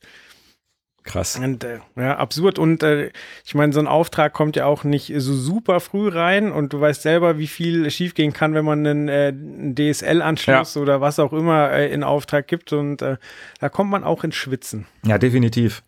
Krass. 1.05 1.37
Und, 1.37 1.65
äh, 1.65 1.79
ja, 1.97 2.19
absurd. 2.19 2.59
Und 2.59 2.83
äh, 2.83 3.11
ich 3.47 3.55
meine, 3.55 3.73
so 3.73 3.81
ein 3.81 3.87
Auftrag 3.87 4.35
kommt 4.35 4.57
ja 4.57 4.67
auch 4.67 4.85
nicht 4.85 5.11
so 5.17 5.33
super 5.33 5.81
früh 5.81 6.07
rein 6.09 6.53
und 6.53 6.75
du 6.75 6.83
weißt 6.83 7.01
selber, 7.01 7.39
wie 7.39 7.47
viel 7.47 7.91
schiefgehen 7.91 8.35
kann, 8.35 8.53
wenn 8.53 8.67
man 8.67 8.87
einen, 8.87 9.09
äh, 9.09 9.33
DSL-Anschluss 9.33 10.75
ja. 10.75 10.83
oder 10.83 11.01
was 11.01 11.19
auch 11.19 11.33
immer 11.33 11.71
äh, 11.71 11.91
in 11.91 12.05
Auftrag 12.05 12.47
gibt. 12.47 12.75
Und 12.75 13.01
äh, 13.01 13.17
da 13.59 13.71
kommt 13.71 13.91
man 13.91 14.05
auch 14.05 14.23
ins 14.23 14.37
Schwitzen. 14.37 14.87
Ja, 15.07 15.17
definitiv. 15.17 15.83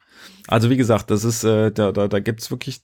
Also 0.48 0.70
wie 0.70 0.76
gesagt, 0.76 1.10
das 1.10 1.24
ist, 1.24 1.44
äh, 1.44 1.70
da, 1.72 1.92
da, 1.92 2.08
da 2.08 2.20
gibt's 2.20 2.50
wirklich, 2.50 2.82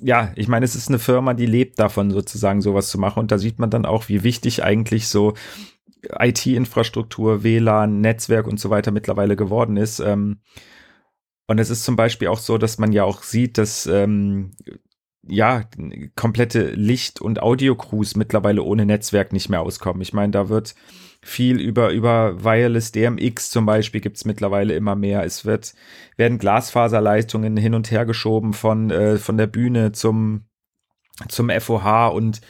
ja, 0.00 0.32
ich 0.36 0.48
meine, 0.48 0.64
es 0.64 0.74
ist 0.74 0.88
eine 0.88 0.98
Firma, 0.98 1.34
die 1.34 1.46
lebt 1.46 1.78
davon, 1.78 2.10
sozusagen 2.10 2.60
sowas 2.60 2.88
zu 2.88 2.98
machen. 2.98 3.20
Und 3.20 3.30
da 3.30 3.38
sieht 3.38 3.58
man 3.58 3.70
dann 3.70 3.86
auch, 3.86 4.08
wie 4.08 4.22
wichtig 4.24 4.64
eigentlich 4.64 5.08
so 5.08 5.34
IT-Infrastruktur, 6.18 7.42
WLAN, 7.42 8.00
Netzwerk 8.00 8.46
und 8.46 8.58
so 8.58 8.70
weiter 8.70 8.90
mittlerweile 8.90 9.36
geworden 9.36 9.76
ist. 9.76 10.00
Ähm, 10.00 10.40
und 11.46 11.58
es 11.58 11.70
ist 11.70 11.84
zum 11.84 11.96
Beispiel 11.96 12.28
auch 12.28 12.38
so, 12.38 12.58
dass 12.58 12.78
man 12.78 12.92
ja 12.92 13.04
auch 13.04 13.22
sieht, 13.22 13.58
dass 13.58 13.86
ähm, 13.86 14.52
ja, 15.26 15.64
komplette 16.16 16.70
Licht- 16.70 17.20
und 17.20 17.40
Audio-Crews 17.40 18.16
mittlerweile 18.16 18.62
ohne 18.62 18.86
Netzwerk 18.86 19.32
nicht 19.32 19.48
mehr 19.48 19.60
auskommen. 19.60 20.02
Ich 20.02 20.12
meine, 20.12 20.32
da 20.32 20.48
wird 20.48 20.74
viel 21.24 21.60
über, 21.60 21.90
über 21.90 22.42
Wireless 22.44 22.90
DMX 22.90 23.50
zum 23.50 23.64
Beispiel 23.64 24.00
gibt's 24.00 24.24
mittlerweile 24.24 24.74
immer 24.74 24.96
mehr. 24.96 25.24
Es 25.24 25.44
wird, 25.44 25.74
werden 26.16 26.38
Glasfaserleistungen 26.38 27.56
hin 27.56 27.74
und 27.74 27.90
her 27.90 28.04
geschoben 28.04 28.52
von, 28.52 28.90
äh, 28.90 29.16
von 29.18 29.36
der 29.36 29.46
Bühne 29.46 29.92
zum, 29.92 30.46
zum 31.28 31.48
FOH 31.48 32.08
und 32.08 32.40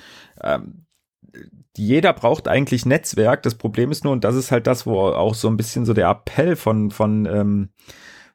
ähm, 0.42 0.86
jeder 1.76 2.12
braucht 2.12 2.48
eigentlich 2.48 2.86
Netzwerk. 2.86 3.42
Das 3.42 3.54
Problem 3.54 3.90
ist 3.90 4.04
nur, 4.04 4.12
und 4.12 4.24
das 4.24 4.34
ist 4.34 4.50
halt 4.50 4.66
das, 4.66 4.86
wo 4.86 5.00
auch 5.00 5.34
so 5.34 5.48
ein 5.48 5.56
bisschen 5.56 5.84
so 5.84 5.92
der 5.92 6.08
Appell 6.08 6.56
von, 6.56 6.90
von, 6.90 7.26
ähm, 7.26 7.70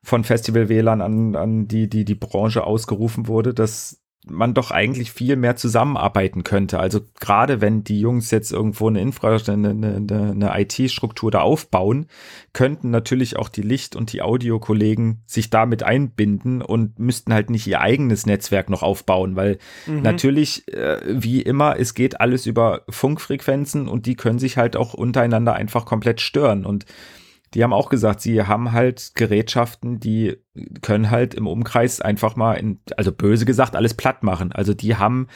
von 0.04 0.24
Festival 0.24 0.70
WLAN 0.70 1.02
an, 1.02 1.36
an 1.36 1.68
die, 1.68 1.90
die, 1.90 2.06
die 2.06 2.16
Branche 2.16 2.64
ausgerufen 2.64 3.28
wurde, 3.28 3.54
dass 3.54 4.02
man 4.30 4.54
doch 4.54 4.72
eigentlich 4.72 5.12
viel 5.12 5.36
mehr 5.36 5.56
zusammenarbeiten 5.56 6.44
könnte. 6.44 6.80
Also 6.80 7.02
gerade 7.20 7.62
wenn 7.62 7.84
die 7.84 8.00
Jungs 8.00 8.32
jetzt 8.32 8.52
irgendwo 8.52 8.88
eine 8.88 9.02
Infrastruktur, 9.02 9.54
eine, 9.54 9.70
eine, 9.70 10.32
eine 10.32 10.62
IT-Struktur 10.62 11.32
da 11.32 11.42
aufbauen, 11.42 12.08
könnten 12.54 12.90
natürlich 12.90 13.38
auch 13.38 13.50
die 13.50 13.62
Licht- 13.62 13.96
und 13.96 14.14
die 14.14 14.22
Audiokollegen 14.22 15.22
sich 15.26 15.50
damit 15.50 15.84
einbinden 15.84 16.62
und 16.62 17.00
müssten 17.00 17.34
halt 17.34 17.50
nicht 17.50 17.68
ihr 17.68 17.82
eigenes 17.82 18.26
Netzwerk 18.26 18.70
noch 18.70 18.84
aufbauen, 18.84 19.36
weil 19.36 19.60
mhm. 19.86 20.02
natürlich, 20.02 20.68
äh, 20.74 21.00
wie 21.08 21.42
immer, 21.42 21.80
es 21.80 21.94
geht 21.94 22.20
alles 22.20 22.46
über 22.46 22.82
Funkfrequenzen 22.90 23.88
und 23.88 24.06
die 24.06 24.16
können 24.16 24.40
sich 24.40 24.58
halt 24.58 24.76
auch 24.76 24.94
untereinander 24.94 25.54
einfach 25.54 25.86
komplett 25.86 26.22
stören 26.22 26.66
und 26.66 26.86
die 27.54 27.64
haben 27.64 27.74
auch 27.74 27.90
gesagt, 27.90 28.22
sie 28.22 28.44
haben 28.44 28.72
halt 28.72 29.12
Gerätschaften, 29.16 30.00
die 30.00 30.38
können 30.82 31.10
halt 31.10 31.34
im 31.34 31.48
Umkreis 31.48 32.02
einfach 32.02 32.36
mal 32.36 32.54
in, 32.54 32.80
also 32.98 33.12
böse 33.12 33.46
gesagt, 33.46 33.76
alles 33.76 33.94
platt 33.94 34.24
machen. 34.24 34.52
Also 34.52 34.74
die 34.74 34.96
haben 34.96 35.28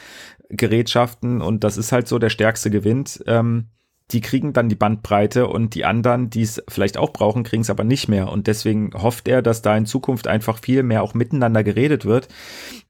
Gerätschaften 0.48 1.40
und 1.40 1.64
das 1.64 1.76
ist 1.76 1.92
halt 1.92 2.08
so 2.08 2.18
der 2.18 2.30
stärkste 2.30 2.70
gewinnt. 2.70 3.22
Ähm, 3.26 3.68
die 4.10 4.20
kriegen 4.20 4.52
dann 4.52 4.68
die 4.68 4.74
Bandbreite 4.74 5.46
und 5.46 5.74
die 5.74 5.84
anderen, 5.84 6.28
die 6.28 6.42
es 6.42 6.62
vielleicht 6.68 6.98
auch 6.98 7.12
brauchen, 7.12 7.44
kriegen 7.44 7.62
es 7.62 7.70
aber 7.70 7.84
nicht 7.84 8.08
mehr. 8.08 8.30
Und 8.30 8.46
deswegen 8.46 8.90
hofft 8.94 9.26
er, 9.26 9.40
dass 9.40 9.62
da 9.62 9.76
in 9.76 9.86
Zukunft 9.86 10.26
einfach 10.26 10.58
viel 10.58 10.82
mehr 10.82 11.02
auch 11.02 11.14
miteinander 11.14 11.64
geredet 11.64 12.04
wird, 12.04 12.28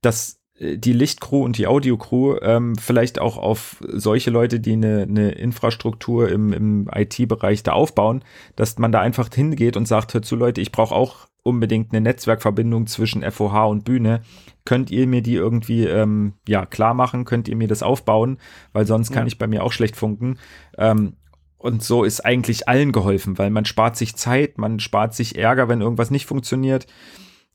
dass 0.00 0.41
die 0.62 0.92
Lichtcrew 0.92 1.42
und 1.44 1.58
die 1.58 1.66
Audiocrew 1.66 2.36
ähm, 2.40 2.76
vielleicht 2.76 3.18
auch 3.18 3.36
auf 3.36 3.82
solche 3.88 4.30
Leute, 4.30 4.60
die 4.60 4.74
eine, 4.74 5.02
eine 5.02 5.32
Infrastruktur 5.32 6.28
im, 6.28 6.52
im 6.52 6.88
IT-Bereich 6.94 7.64
da 7.64 7.72
aufbauen, 7.72 8.24
dass 8.54 8.78
man 8.78 8.92
da 8.92 9.00
einfach 9.00 9.28
hingeht 9.34 9.76
und 9.76 9.88
sagt, 9.88 10.14
hör 10.14 10.22
zu 10.22 10.36
Leute, 10.36 10.60
ich 10.60 10.70
brauche 10.70 10.94
auch 10.94 11.26
unbedingt 11.42 11.92
eine 11.92 12.00
Netzwerkverbindung 12.00 12.86
zwischen 12.86 13.28
FOH 13.28 13.68
und 13.68 13.84
Bühne. 13.84 14.22
Könnt 14.64 14.92
ihr 14.92 15.08
mir 15.08 15.22
die 15.22 15.34
irgendwie 15.34 15.84
ähm, 15.84 16.34
ja 16.46 16.64
klar 16.64 16.94
machen? 16.94 17.24
Könnt 17.24 17.48
ihr 17.48 17.56
mir 17.56 17.66
das 17.66 17.82
aufbauen? 17.82 18.38
Weil 18.72 18.86
sonst 18.86 19.10
kann 19.10 19.24
ja. 19.24 19.26
ich 19.26 19.38
bei 19.38 19.48
mir 19.48 19.64
auch 19.64 19.72
schlecht 19.72 19.96
funken. 19.96 20.38
Ähm, 20.78 21.16
und 21.58 21.82
so 21.82 22.04
ist 22.04 22.24
eigentlich 22.24 22.68
allen 22.68 22.92
geholfen, 22.92 23.38
weil 23.38 23.50
man 23.50 23.64
spart 23.64 23.96
sich 23.96 24.14
Zeit, 24.16 24.58
man 24.58 24.78
spart 24.80 25.14
sich 25.14 25.36
Ärger, 25.36 25.68
wenn 25.68 25.80
irgendwas 25.80 26.10
nicht 26.10 26.26
funktioniert. 26.26 26.86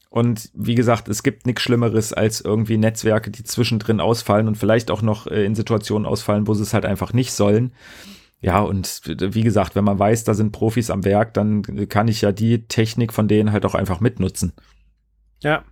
Und 0.10 0.50
wie 0.54 0.76
gesagt, 0.76 1.10
es 1.10 1.22
gibt 1.22 1.46
nichts 1.46 1.62
Schlimmeres 1.62 2.14
als 2.14 2.42
irgendwie 2.42 2.78
Netzwerke, 2.78 3.30
die 3.30 3.44
zwischendrin 3.44 4.00
ausfallen 4.00 4.48
und 4.48 4.56
vielleicht 4.56 4.90
auch 4.90 5.02
noch 5.02 5.28
äh, 5.28 5.46
in 5.46 5.56
Situationen 5.56 6.08
ausfallen, 6.08 6.48
wo 6.48 6.54
sie 6.54 6.64
es 6.64 6.74
halt 6.74 6.86
einfach 6.86 7.14
nicht 7.14 7.34
sollen. 7.34 7.74
Ja, 8.40 8.62
und 8.62 9.02
wie 9.06 9.42
gesagt, 9.42 9.76
wenn 9.76 9.84
man 9.84 9.98
weiß, 9.98 10.24
da 10.24 10.34
sind 10.34 10.52
Profis 10.52 10.92
am 10.92 11.04
Werk, 11.04 11.34
dann 11.34 11.90
kann 11.90 12.08
ich 12.08 12.22
ja 12.22 12.32
die 12.32 12.68
Technik 12.68 13.12
von 13.12 13.28
denen 13.28 13.52
halt 13.52 13.66
auch 13.66 13.76
einfach 13.76 14.00
mitnutzen. 14.00 14.54
Ja. 15.42 15.64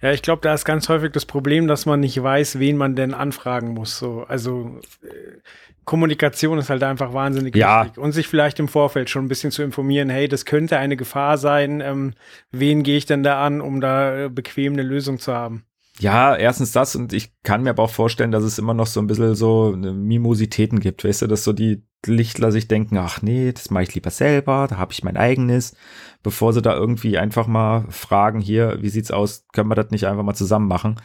Ja, 0.00 0.12
ich 0.12 0.22
glaube, 0.22 0.42
da 0.42 0.52
ist 0.52 0.64
ganz 0.64 0.88
häufig 0.88 1.12
das 1.12 1.24
Problem, 1.24 1.66
dass 1.66 1.86
man 1.86 2.00
nicht 2.00 2.22
weiß, 2.22 2.58
wen 2.58 2.76
man 2.76 2.94
denn 2.94 3.14
anfragen 3.14 3.72
muss. 3.72 3.98
So, 3.98 4.24
also 4.24 4.80
äh, 5.02 5.38
Kommunikation 5.84 6.58
ist 6.58 6.70
halt 6.70 6.82
einfach 6.82 7.12
wahnsinnig 7.12 7.56
ja. 7.56 7.84
wichtig. 7.84 8.02
Und 8.02 8.12
sich 8.12 8.28
vielleicht 8.28 8.58
im 8.58 8.68
Vorfeld 8.68 9.10
schon 9.10 9.24
ein 9.24 9.28
bisschen 9.28 9.50
zu 9.50 9.62
informieren, 9.62 10.10
hey, 10.10 10.28
das 10.28 10.44
könnte 10.44 10.78
eine 10.78 10.96
Gefahr 10.96 11.38
sein, 11.38 11.80
ähm, 11.80 12.14
wen 12.50 12.82
gehe 12.82 12.96
ich 12.96 13.06
denn 13.06 13.22
da 13.22 13.44
an, 13.44 13.60
um 13.60 13.80
da 13.80 14.24
äh, 14.24 14.28
bequem 14.28 14.74
eine 14.74 14.82
Lösung 14.82 15.18
zu 15.18 15.34
haben? 15.34 15.64
Ja, 16.00 16.34
erstens 16.34 16.72
das 16.72 16.96
und 16.96 17.12
ich 17.12 17.32
kann 17.44 17.62
mir 17.62 17.70
aber 17.70 17.84
auch 17.84 17.90
vorstellen, 17.90 18.32
dass 18.32 18.42
es 18.42 18.58
immer 18.58 18.74
noch 18.74 18.88
so 18.88 19.00
ein 19.00 19.06
bisschen 19.06 19.36
so 19.36 19.72
äh, 19.74 19.76
Mimositäten 19.76 20.80
gibt, 20.80 21.04
weißt 21.04 21.22
du, 21.22 21.26
dass 21.28 21.44
so 21.44 21.52
die 21.52 21.84
Lichtler 22.04 22.50
sich 22.50 22.66
denken, 22.66 22.98
ach 22.98 23.22
nee, 23.22 23.52
das 23.52 23.70
mache 23.70 23.84
ich 23.84 23.94
lieber 23.94 24.10
selber, 24.10 24.66
da 24.68 24.76
habe 24.76 24.92
ich 24.92 25.04
mein 25.04 25.16
eigenes, 25.16 25.76
bevor 26.22 26.52
sie 26.52 26.62
da 26.62 26.74
irgendwie 26.74 27.16
einfach 27.16 27.46
mal 27.46 27.86
fragen, 27.90 28.40
hier, 28.40 28.78
wie 28.82 28.88
sieht's 28.88 29.12
aus, 29.12 29.46
können 29.52 29.68
wir 29.68 29.76
das 29.76 29.90
nicht 29.90 30.06
einfach 30.06 30.24
mal 30.24 30.34
zusammen 30.34 30.66
machen? 30.66 31.00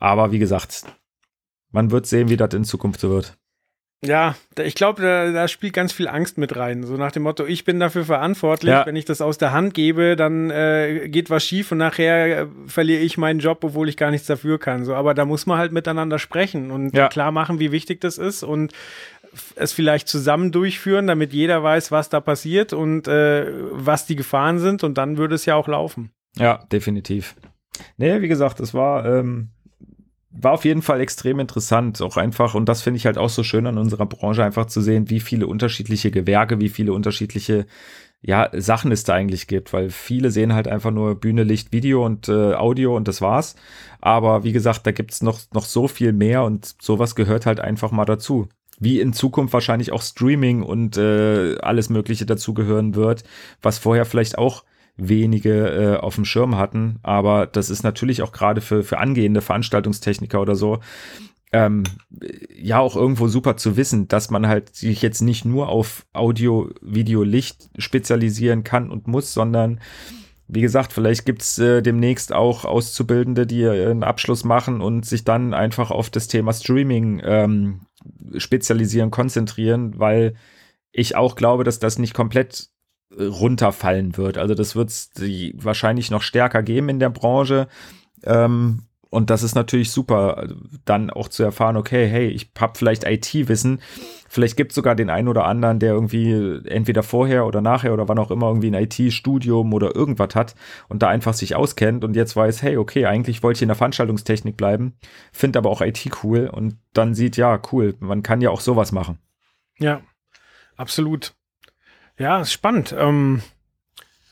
Aber 0.00 0.32
wie 0.32 0.38
gesagt, 0.40 0.84
man 1.70 1.90
wird 1.90 2.06
sehen, 2.06 2.28
wie 2.28 2.36
das 2.36 2.54
in 2.54 2.64
Zukunft 2.64 3.00
so 3.00 3.10
wird. 3.10 3.38
Ja, 4.04 4.36
ich 4.62 4.76
glaube, 4.76 5.02
da, 5.02 5.32
da, 5.32 5.48
spielt 5.48 5.72
ganz 5.72 5.92
viel 5.92 6.06
Angst 6.06 6.38
mit 6.38 6.54
rein. 6.54 6.84
So 6.84 6.96
nach 6.96 7.10
dem 7.10 7.24
Motto, 7.24 7.44
ich 7.44 7.64
bin 7.64 7.80
dafür 7.80 8.04
verantwortlich. 8.04 8.70
Ja. 8.70 8.86
Wenn 8.86 8.94
ich 8.94 9.06
das 9.06 9.20
aus 9.20 9.38
der 9.38 9.52
Hand 9.52 9.74
gebe, 9.74 10.14
dann 10.14 10.50
äh, 10.50 11.08
geht 11.08 11.30
was 11.30 11.44
schief 11.44 11.72
und 11.72 11.78
nachher 11.78 12.42
äh, 12.42 12.46
verliere 12.68 13.00
ich 13.00 13.18
meinen 13.18 13.40
Job, 13.40 13.64
obwohl 13.64 13.88
ich 13.88 13.96
gar 13.96 14.12
nichts 14.12 14.28
dafür 14.28 14.60
kann. 14.60 14.84
So, 14.84 14.94
aber 14.94 15.14
da 15.14 15.24
muss 15.24 15.46
man 15.46 15.58
halt 15.58 15.72
miteinander 15.72 16.20
sprechen 16.20 16.70
und 16.70 16.94
ja. 16.94 17.08
klar 17.08 17.32
machen, 17.32 17.58
wie 17.58 17.72
wichtig 17.72 18.00
das 18.00 18.18
ist 18.18 18.44
und 18.44 18.72
es 19.56 19.72
vielleicht 19.72 20.06
zusammen 20.06 20.52
durchführen, 20.52 21.08
damit 21.08 21.32
jeder 21.32 21.62
weiß, 21.62 21.90
was 21.90 22.08
da 22.08 22.20
passiert 22.20 22.72
und 22.72 23.08
äh, 23.08 23.46
was 23.72 24.06
die 24.06 24.16
Gefahren 24.16 24.60
sind 24.60 24.84
und 24.84 24.96
dann 24.96 25.18
würde 25.18 25.34
es 25.34 25.44
ja 25.44 25.56
auch 25.56 25.66
laufen. 25.66 26.10
Ja, 26.36 26.64
definitiv. 26.70 27.34
Nee, 27.96 28.20
wie 28.20 28.28
gesagt, 28.28 28.60
es 28.60 28.74
war 28.74 29.04
ähm, 29.04 29.50
war 30.30 30.52
auf 30.52 30.64
jeden 30.64 30.82
Fall 30.82 31.00
extrem 31.00 31.40
interessant, 31.40 32.02
auch 32.02 32.16
einfach, 32.16 32.54
und 32.54 32.68
das 32.68 32.82
finde 32.82 32.98
ich 32.98 33.06
halt 33.06 33.18
auch 33.18 33.30
so 33.30 33.42
schön 33.42 33.66
an 33.66 33.78
unserer 33.78 34.06
Branche, 34.06 34.44
einfach 34.44 34.66
zu 34.66 34.80
sehen, 34.80 35.10
wie 35.10 35.20
viele 35.20 35.46
unterschiedliche 35.46 36.10
Gewerke, 36.10 36.60
wie 36.60 36.68
viele 36.68 36.92
unterschiedliche 36.92 37.66
ja, 38.20 38.50
Sachen 38.52 38.90
es 38.90 39.04
da 39.04 39.14
eigentlich 39.14 39.46
gibt, 39.46 39.72
weil 39.72 39.90
viele 39.90 40.30
sehen 40.30 40.52
halt 40.52 40.66
einfach 40.66 40.90
nur 40.90 41.14
Bühne, 41.14 41.44
Licht, 41.44 41.72
Video 41.72 42.04
und 42.04 42.28
äh, 42.28 42.54
Audio 42.54 42.96
und 42.96 43.06
das 43.06 43.20
war's. 43.20 43.54
Aber 44.00 44.44
wie 44.44 44.52
gesagt, 44.52 44.86
da 44.86 44.92
gibt's 44.92 45.22
noch, 45.22 45.40
noch 45.52 45.64
so 45.64 45.86
viel 45.88 46.12
mehr 46.12 46.42
und 46.42 46.74
sowas 46.80 47.14
gehört 47.14 47.46
halt 47.46 47.60
einfach 47.60 47.92
mal 47.92 48.04
dazu. 48.04 48.48
Wie 48.80 49.00
in 49.00 49.12
Zukunft 49.12 49.52
wahrscheinlich 49.54 49.92
auch 49.92 50.02
Streaming 50.02 50.62
und 50.62 50.96
äh, 50.96 51.58
alles 51.58 51.90
Mögliche 51.90 52.26
dazugehören 52.26 52.94
wird, 52.94 53.24
was 53.62 53.78
vorher 53.78 54.04
vielleicht 54.04 54.38
auch 54.38 54.64
wenige 54.98 55.68
äh, 55.68 55.96
auf 55.96 56.16
dem 56.16 56.24
Schirm 56.24 56.56
hatten. 56.56 56.98
Aber 57.02 57.46
das 57.46 57.70
ist 57.70 57.82
natürlich 57.82 58.22
auch 58.22 58.32
gerade 58.32 58.60
für, 58.60 58.82
für 58.82 58.98
angehende 58.98 59.40
Veranstaltungstechniker 59.40 60.40
oder 60.40 60.54
so 60.54 60.80
ähm, 61.52 61.84
ja 62.54 62.78
auch 62.78 62.96
irgendwo 62.96 63.28
super 63.28 63.56
zu 63.56 63.76
wissen, 63.76 64.08
dass 64.08 64.30
man 64.30 64.46
halt 64.46 64.74
sich 64.74 65.02
jetzt 65.02 65.22
nicht 65.22 65.44
nur 65.44 65.68
auf 65.68 66.06
Audio, 66.12 66.70
Video, 66.82 67.22
Licht 67.22 67.70
spezialisieren 67.78 68.64
kann 68.64 68.90
und 68.90 69.06
muss, 69.06 69.32
sondern 69.32 69.80
wie 70.46 70.60
gesagt, 70.62 70.92
vielleicht 70.92 71.26
gibt's 71.26 71.58
äh, 71.58 71.82
demnächst 71.82 72.32
auch 72.32 72.64
Auszubildende, 72.64 73.46
die 73.46 73.62
äh, 73.62 73.90
einen 73.90 74.02
Abschluss 74.02 74.44
machen 74.44 74.80
und 74.80 75.04
sich 75.04 75.24
dann 75.24 75.54
einfach 75.54 75.90
auf 75.90 76.10
das 76.10 76.28
Thema 76.28 76.52
Streaming 76.52 77.20
ähm, 77.22 77.80
spezialisieren, 78.36 79.10
konzentrieren, 79.10 79.98
weil 79.98 80.34
ich 80.90 81.16
auch 81.16 81.36
glaube, 81.36 81.64
dass 81.64 81.78
das 81.78 81.98
nicht 81.98 82.14
komplett 82.14 82.70
runterfallen 83.18 84.16
wird. 84.16 84.38
Also 84.38 84.54
das 84.54 84.76
wird 84.76 84.90
es 84.90 85.10
wahrscheinlich 85.54 86.10
noch 86.10 86.22
stärker 86.22 86.62
geben 86.62 86.88
in 86.88 87.00
der 87.00 87.10
Branche. 87.10 87.68
Ähm, 88.24 88.82
und 89.10 89.30
das 89.30 89.42
ist 89.42 89.54
natürlich 89.54 89.90
super, 89.90 90.48
dann 90.84 91.08
auch 91.08 91.28
zu 91.28 91.42
erfahren, 91.42 91.78
okay, 91.78 92.06
hey, 92.06 92.28
ich 92.28 92.50
habe 92.58 92.76
vielleicht 92.76 93.04
IT-Wissen, 93.04 93.80
vielleicht 94.28 94.56
gibt 94.58 94.72
es 94.72 94.74
sogar 94.74 94.94
den 94.94 95.08
einen 95.08 95.28
oder 95.28 95.46
anderen, 95.46 95.78
der 95.78 95.94
irgendwie 95.94 96.60
entweder 96.66 97.02
vorher 97.02 97.46
oder 97.46 97.62
nachher 97.62 97.94
oder 97.94 98.06
wann 98.08 98.18
auch 98.18 98.30
immer 98.30 98.48
irgendwie 98.48 98.70
ein 98.70 98.74
IT-Studium 98.74 99.72
oder 99.72 99.96
irgendwas 99.96 100.34
hat 100.34 100.54
und 100.88 101.02
da 101.02 101.08
einfach 101.08 101.32
sich 101.32 101.56
auskennt 101.56 102.04
und 102.04 102.16
jetzt 102.16 102.36
weiß, 102.36 102.62
hey, 102.62 102.76
okay, 102.76 103.06
eigentlich 103.06 103.42
wollte 103.42 103.58
ich 103.58 103.62
in 103.62 103.68
der 103.68 103.76
Veranstaltungstechnik 103.76 104.58
bleiben, 104.58 104.98
finde 105.32 105.58
aber 105.58 105.70
auch 105.70 105.80
IT 105.80 106.10
cool 106.22 106.50
und 106.52 106.76
dann 106.92 107.14
sieht, 107.14 107.38
ja, 107.38 107.58
cool, 107.72 107.94
man 108.00 108.22
kann 108.22 108.42
ja 108.42 108.50
auch 108.50 108.60
sowas 108.60 108.92
machen. 108.92 109.18
Ja, 109.78 110.02
absolut. 110.76 111.37
Ja, 112.18 112.40
ist 112.40 112.52
spannend. 112.52 112.94
Ähm, 112.96 113.42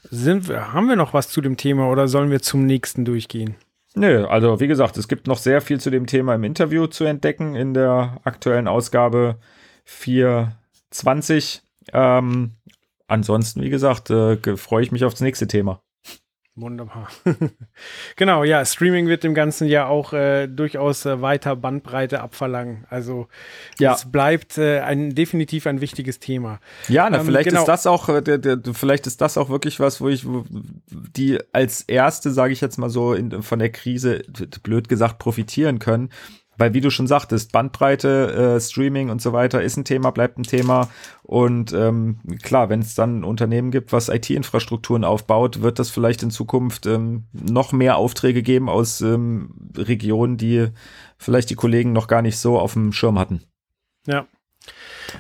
sind 0.02 0.48
wir, 0.48 0.72
haben 0.72 0.88
wir 0.88 0.96
noch 0.96 1.14
was 1.14 1.28
zu 1.28 1.40
dem 1.40 1.56
Thema 1.56 1.88
oder 1.88 2.08
sollen 2.08 2.30
wir 2.30 2.42
zum 2.42 2.66
nächsten 2.66 3.04
durchgehen? 3.04 3.54
Nö, 3.94 4.26
also 4.26 4.60
wie 4.60 4.66
gesagt, 4.66 4.96
es 4.98 5.08
gibt 5.08 5.26
noch 5.26 5.38
sehr 5.38 5.60
viel 5.60 5.80
zu 5.80 5.90
dem 5.90 6.06
Thema 6.06 6.34
im 6.34 6.44
Interview 6.44 6.86
zu 6.86 7.04
entdecken 7.04 7.54
in 7.54 7.72
der 7.74 8.20
aktuellen 8.24 8.68
Ausgabe 8.68 9.38
420. 9.84 11.62
Ähm, 11.92 12.56
ansonsten, 13.06 13.62
wie 13.62 13.70
gesagt, 13.70 14.10
äh, 14.10 14.56
freue 14.56 14.82
ich 14.82 14.92
mich 14.92 15.04
aufs 15.04 15.20
nächste 15.20 15.46
Thema. 15.46 15.80
Wunderbar. 16.58 17.08
genau, 18.16 18.42
ja, 18.42 18.64
Streaming 18.64 19.08
wird 19.08 19.24
dem 19.24 19.34
Ganzen 19.34 19.68
ja 19.68 19.86
auch 19.88 20.14
äh, 20.14 20.46
durchaus 20.46 21.04
äh, 21.04 21.20
weiter 21.20 21.54
Bandbreite 21.54 22.22
abverlangen. 22.22 22.86
Also 22.88 23.28
ja. 23.78 23.92
es 23.92 24.10
bleibt 24.10 24.56
äh, 24.56 24.80
ein 24.80 25.14
definitiv 25.14 25.66
ein 25.66 25.82
wichtites 25.82 26.18
Thema. 26.18 26.60
Ja, 26.88 27.10
na, 27.10 27.18
ähm, 27.18 27.26
vielleicht 27.26 27.50
genau. 27.50 27.60
ist 27.60 27.68
das 27.68 27.86
auch, 27.86 28.08
äh, 28.08 28.22
der, 28.22 28.38
der, 28.38 28.58
vielleicht 28.72 29.06
ist 29.06 29.20
das 29.20 29.36
auch 29.36 29.50
wirklich 29.50 29.80
was, 29.80 30.00
wo 30.00 30.08
ich, 30.08 30.26
wo 30.26 30.46
die 30.90 31.38
als 31.52 31.82
erste, 31.82 32.30
sage 32.30 32.54
ich 32.54 32.62
jetzt 32.62 32.78
mal 32.78 32.88
so, 32.88 33.12
in, 33.12 33.42
von 33.42 33.58
der 33.58 33.70
Krise, 33.70 34.22
blöd 34.62 34.88
gesagt, 34.88 35.18
profitieren 35.18 35.78
können, 35.78 36.08
weil 36.58 36.74
wie 36.74 36.80
du 36.80 36.90
schon 36.90 37.06
sagtest, 37.06 37.52
Bandbreite, 37.52 38.56
äh, 38.56 38.60
Streaming 38.60 39.10
und 39.10 39.20
so 39.20 39.32
weiter 39.32 39.62
ist 39.62 39.76
ein 39.76 39.84
Thema, 39.84 40.10
bleibt 40.10 40.38
ein 40.38 40.44
Thema. 40.44 40.88
Und 41.22 41.72
ähm, 41.72 42.20
klar, 42.42 42.68
wenn 42.68 42.80
es 42.80 42.94
dann 42.94 43.20
ein 43.20 43.24
Unternehmen 43.24 43.70
gibt, 43.70 43.92
was 43.92 44.08
IT-Infrastrukturen 44.08 45.04
aufbaut, 45.04 45.62
wird 45.62 45.78
das 45.78 45.90
vielleicht 45.90 46.22
in 46.22 46.30
Zukunft 46.30 46.86
ähm, 46.86 47.24
noch 47.32 47.72
mehr 47.72 47.96
Aufträge 47.96 48.42
geben 48.42 48.68
aus 48.68 49.00
ähm, 49.00 49.54
Regionen, 49.76 50.36
die 50.36 50.68
vielleicht 51.18 51.50
die 51.50 51.56
Kollegen 51.56 51.92
noch 51.92 52.08
gar 52.08 52.22
nicht 52.22 52.38
so 52.38 52.58
auf 52.58 52.74
dem 52.74 52.92
Schirm 52.92 53.18
hatten. 53.18 53.42
Ja. 54.06 54.26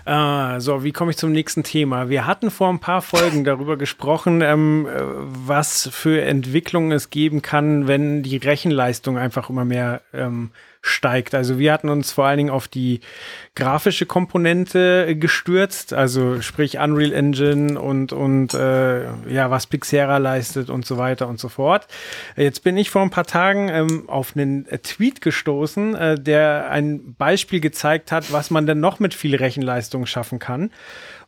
Ah, 0.04 0.60
so, 0.60 0.84
wie 0.84 0.92
komme 0.92 1.10
ich 1.10 1.16
zum 1.16 1.32
nächsten 1.32 1.62
Thema? 1.62 2.08
Wir 2.08 2.26
hatten 2.26 2.50
vor 2.50 2.68
ein 2.68 2.80
paar 2.80 3.02
Folgen 3.02 3.44
darüber 3.44 3.76
gesprochen, 3.76 4.40
ähm, 4.40 4.86
was 4.90 5.88
für 5.92 6.22
Entwicklungen 6.22 6.92
es 6.92 7.10
geben 7.10 7.42
kann, 7.42 7.86
wenn 7.86 8.22
die 8.22 8.36
Rechenleistung 8.36 9.16
einfach 9.18 9.50
immer 9.50 9.64
mehr 9.64 10.02
ähm, 10.12 10.50
steigt. 10.86 11.34
Also 11.34 11.58
wir 11.58 11.72
hatten 11.72 11.88
uns 11.88 12.12
vor 12.12 12.26
allen 12.26 12.38
Dingen 12.38 12.50
auf 12.50 12.68
die 12.68 13.00
grafische 13.54 14.06
Komponente 14.06 15.16
gestürzt, 15.16 15.92
also 15.92 16.40
sprich 16.42 16.78
Unreal 16.78 17.12
Engine 17.12 17.80
und, 17.80 18.12
und 18.12 18.54
äh, 18.54 19.04
ja, 19.28 19.50
was 19.50 19.66
Pixera 19.66 20.18
leistet 20.18 20.70
und 20.70 20.86
so 20.86 20.98
weiter 20.98 21.28
und 21.28 21.40
so 21.40 21.48
fort. 21.48 21.86
Jetzt 22.36 22.62
bin 22.62 22.76
ich 22.76 22.90
vor 22.90 23.02
ein 23.02 23.10
paar 23.10 23.26
Tagen 23.26 23.68
ähm, 23.68 24.08
auf 24.08 24.36
einen 24.36 24.66
Tweet 24.82 25.20
gestoßen, 25.20 25.94
äh, 25.94 26.20
der 26.20 26.70
ein 26.70 27.14
Beispiel 27.14 27.60
gezeigt 27.60 28.12
hat, 28.12 28.32
was 28.32 28.50
man 28.50 28.66
denn 28.66 28.80
noch 28.80 29.00
mit 29.00 29.14
viel 29.14 29.34
Rechenleistung 29.36 30.06
schaffen 30.06 30.38
kann. 30.38 30.70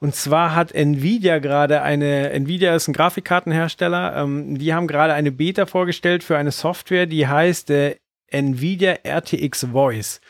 Und 0.00 0.14
zwar 0.14 0.54
hat 0.54 0.72
Nvidia 0.72 1.38
gerade 1.38 1.82
eine, 1.82 2.30
Nvidia 2.30 2.74
ist 2.74 2.88
ein 2.88 2.92
Grafikkartenhersteller, 2.92 4.16
ähm, 4.16 4.58
die 4.58 4.72
haben 4.72 4.86
gerade 4.86 5.12
eine 5.14 5.32
Beta 5.32 5.66
vorgestellt 5.66 6.22
für 6.22 6.36
eine 6.36 6.52
Software, 6.52 7.06
die 7.06 7.26
heißt 7.26 7.70
äh, 7.70 7.96
Nvidia 8.30 8.98
RTX 9.04 9.68
Voice. 9.72 10.20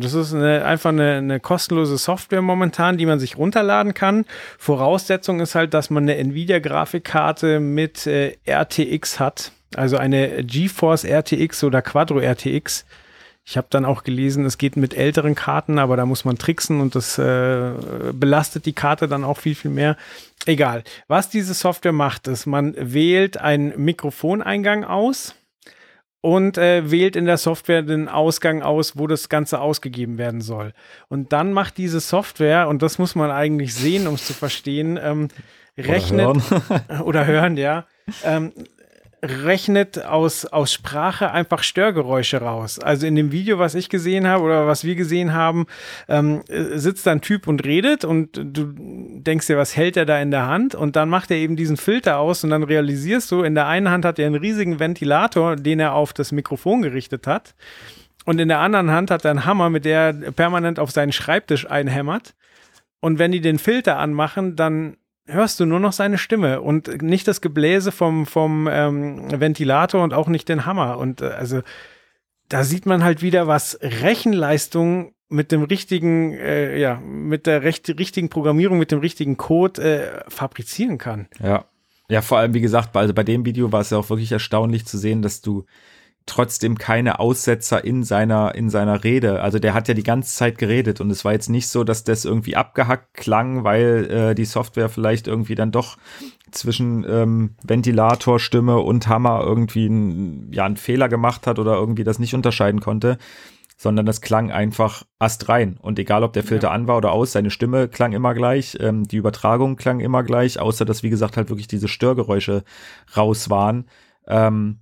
Das 0.00 0.14
ist 0.14 0.34
eine, 0.34 0.64
einfach 0.64 0.90
eine, 0.90 1.16
eine, 1.16 1.40
kostenlose 1.40 1.98
Software 1.98 2.42
momentan, 2.42 2.98
die 2.98 3.06
man 3.06 3.18
sich 3.18 3.36
runterladen 3.36 3.94
kann. 3.94 4.26
Voraussetzung 4.58 5.40
ist 5.40 5.54
halt, 5.54 5.74
dass 5.74 5.90
man 5.90 6.04
eine 6.04 6.16
Nvidia-Grafikkarte 6.16 7.60
mit 7.60 8.06
äh, 8.06 8.36
RTX 8.46 9.18
hat, 9.18 9.52
also 9.74 9.96
eine 9.96 10.44
GeForce 10.44 11.04
RTX 11.04 11.64
oder 11.64 11.82
Quadro 11.82 12.20
RTX. 12.20 12.84
Ich 13.44 13.56
habe 13.56 13.68
dann 13.70 13.86
auch 13.86 14.04
gelesen, 14.04 14.44
es 14.44 14.58
geht 14.58 14.76
mit 14.76 14.94
älteren 14.94 15.34
Karten, 15.34 15.78
aber 15.78 15.96
da 15.96 16.04
muss 16.04 16.26
man 16.26 16.36
tricksen 16.36 16.82
und 16.82 16.94
das 16.94 17.16
äh, 17.16 17.72
belastet 18.12 18.66
die 18.66 18.74
Karte 18.74 19.08
dann 19.08 19.24
auch 19.24 19.38
viel, 19.38 19.54
viel 19.54 19.70
mehr. 19.70 19.96
Egal. 20.44 20.84
Was 21.06 21.30
diese 21.30 21.54
Software 21.54 21.92
macht, 21.92 22.28
ist, 22.28 22.44
man 22.44 22.74
wählt 22.76 23.38
einen 23.38 23.72
Mikrofoneingang 23.82 24.84
aus 24.84 25.34
und 26.28 26.58
äh, 26.58 26.90
wählt 26.90 27.16
in 27.16 27.24
der 27.24 27.38
Software 27.38 27.80
den 27.80 28.06
Ausgang 28.06 28.60
aus, 28.60 28.98
wo 28.98 29.06
das 29.06 29.30
Ganze 29.30 29.62
ausgegeben 29.62 30.18
werden 30.18 30.42
soll. 30.42 30.74
Und 31.08 31.32
dann 31.32 31.54
macht 31.54 31.78
diese 31.78 32.00
Software, 32.00 32.68
und 32.68 32.82
das 32.82 32.98
muss 32.98 33.14
man 33.14 33.30
eigentlich 33.30 33.74
sehen, 33.74 34.06
um 34.06 34.12
es 34.14 34.26
zu 34.26 34.34
verstehen, 34.34 34.98
ähm, 35.02 35.28
rechnet 35.78 36.26
oder 36.26 36.42
hören, 36.50 37.00
oder 37.04 37.26
hören 37.26 37.56
ja, 37.56 37.86
ähm, 38.24 38.52
rechnet 39.22 40.04
aus, 40.04 40.44
aus 40.44 40.72
Sprache 40.72 41.32
einfach 41.32 41.62
Störgeräusche 41.62 42.40
raus. 42.40 42.78
Also 42.78 43.06
in 43.06 43.16
dem 43.16 43.32
Video, 43.32 43.58
was 43.58 43.74
ich 43.74 43.88
gesehen 43.88 44.26
habe 44.26 44.44
oder 44.44 44.66
was 44.66 44.84
wir 44.84 44.94
gesehen 44.94 45.34
haben, 45.34 45.66
ähm, 46.08 46.42
sitzt 46.48 47.06
da 47.06 47.12
ein 47.12 47.20
Typ 47.20 47.48
und 47.48 47.64
redet 47.64 48.04
und 48.04 48.36
du 48.36 48.72
denkst 48.74 49.48
dir, 49.48 49.56
was 49.56 49.76
hält 49.76 49.96
er 49.96 50.06
da 50.06 50.20
in 50.20 50.30
der 50.30 50.46
Hand? 50.46 50.74
Und 50.74 50.96
dann 50.96 51.08
macht 51.08 51.30
er 51.30 51.36
eben 51.36 51.56
diesen 51.56 51.76
Filter 51.76 52.18
aus 52.18 52.44
und 52.44 52.50
dann 52.50 52.62
realisierst 52.62 53.30
du, 53.32 53.42
in 53.42 53.54
der 53.54 53.66
einen 53.66 53.90
Hand 53.90 54.04
hat 54.04 54.18
er 54.18 54.26
einen 54.26 54.36
riesigen 54.36 54.78
Ventilator, 54.78 55.56
den 55.56 55.80
er 55.80 55.94
auf 55.94 56.12
das 56.12 56.30
Mikrofon 56.30 56.82
gerichtet 56.82 57.26
hat. 57.26 57.54
Und 58.24 58.38
in 58.40 58.48
der 58.48 58.60
anderen 58.60 58.90
Hand 58.90 59.10
hat 59.10 59.24
er 59.24 59.32
einen 59.32 59.46
Hammer, 59.46 59.70
mit 59.70 59.84
der 59.84 60.14
er 60.22 60.32
permanent 60.32 60.78
auf 60.78 60.90
seinen 60.90 61.12
Schreibtisch 61.12 61.68
einhämmert. 61.68 62.34
Und 63.00 63.18
wenn 63.18 63.32
die 63.32 63.40
den 63.40 63.58
Filter 63.58 63.98
anmachen, 63.98 64.54
dann 64.54 64.96
hörst 65.28 65.60
du 65.60 65.66
nur 65.66 65.80
noch 65.80 65.92
seine 65.92 66.18
Stimme 66.18 66.60
und 66.60 67.02
nicht 67.02 67.28
das 67.28 67.40
Gebläse 67.40 67.92
vom, 67.92 68.26
vom 68.26 68.68
ähm, 68.70 69.40
Ventilator 69.40 70.02
und 70.02 70.14
auch 70.14 70.28
nicht 70.28 70.48
den 70.48 70.66
Hammer. 70.66 70.98
Und 70.98 71.20
äh, 71.20 71.26
also 71.26 71.62
da 72.48 72.64
sieht 72.64 72.86
man 72.86 73.04
halt 73.04 73.22
wieder, 73.22 73.46
was 73.46 73.78
Rechenleistung 73.82 75.12
mit 75.28 75.52
dem 75.52 75.62
richtigen, 75.62 76.32
äh, 76.32 76.78
ja, 76.78 76.96
mit 76.96 77.46
der 77.46 77.62
recht, 77.62 77.88
richtigen 77.98 78.30
Programmierung, 78.30 78.78
mit 78.78 78.90
dem 78.90 79.00
richtigen 79.00 79.36
Code 79.36 79.82
äh, 79.82 80.30
fabrizieren 80.30 80.98
kann. 80.98 81.28
Ja. 81.42 81.66
Ja, 82.10 82.22
vor 82.22 82.38
allem, 82.38 82.54
wie 82.54 82.62
gesagt, 82.62 82.96
also 82.96 83.12
bei 83.12 83.22
dem 83.22 83.44
Video 83.44 83.70
war 83.70 83.82
es 83.82 83.90
ja 83.90 83.98
auch 83.98 84.08
wirklich 84.08 84.32
erstaunlich 84.32 84.86
zu 84.86 84.96
sehen, 84.96 85.20
dass 85.20 85.42
du 85.42 85.66
trotzdem 86.28 86.78
keine 86.78 87.18
Aussetzer 87.18 87.84
in 87.84 88.04
seiner, 88.04 88.54
in 88.54 88.70
seiner 88.70 89.02
Rede. 89.02 89.42
Also 89.42 89.58
der 89.58 89.74
hat 89.74 89.88
ja 89.88 89.94
die 89.94 90.02
ganze 90.02 90.34
Zeit 90.34 90.58
geredet 90.58 91.00
und 91.00 91.10
es 91.10 91.24
war 91.24 91.32
jetzt 91.32 91.48
nicht 91.48 91.68
so, 91.68 91.84
dass 91.84 92.04
das 92.04 92.24
irgendwie 92.24 92.56
abgehackt 92.56 93.14
klang, 93.14 93.64
weil 93.64 94.10
äh, 94.10 94.34
die 94.34 94.44
Software 94.44 94.88
vielleicht 94.88 95.26
irgendwie 95.26 95.54
dann 95.54 95.72
doch 95.72 95.96
zwischen 96.50 97.04
ähm, 97.08 97.56
Ventilatorstimme 97.62 98.78
und 98.78 99.08
Hammer 99.08 99.42
irgendwie 99.42 99.86
ein, 99.86 100.52
ja, 100.52 100.64
einen 100.64 100.76
Fehler 100.76 101.08
gemacht 101.08 101.46
hat 101.46 101.58
oder 101.58 101.74
irgendwie 101.74 102.04
das 102.04 102.18
nicht 102.18 102.34
unterscheiden 102.34 102.80
konnte, 102.80 103.18
sondern 103.76 104.06
das 104.06 104.20
klang 104.20 104.50
einfach 104.50 105.04
astrein. 105.18 105.76
Und 105.80 105.98
egal, 105.98 106.24
ob 106.24 106.32
der 106.32 106.44
Filter 106.44 106.68
ja. 106.68 106.74
an 106.74 106.86
war 106.88 106.96
oder 106.96 107.12
aus, 107.12 107.32
seine 107.32 107.50
Stimme 107.50 107.88
klang 107.88 108.12
immer 108.12 108.34
gleich, 108.34 108.76
ähm, 108.80 109.04
die 109.06 109.16
Übertragung 109.16 109.76
klang 109.76 110.00
immer 110.00 110.22
gleich, 110.22 110.58
außer 110.58 110.84
dass, 110.84 111.02
wie 111.02 111.10
gesagt, 111.10 111.36
halt 111.36 111.48
wirklich 111.48 111.68
diese 111.68 111.88
Störgeräusche 111.88 112.64
raus 113.16 113.50
waren. 113.50 113.86
Ähm, 114.26 114.80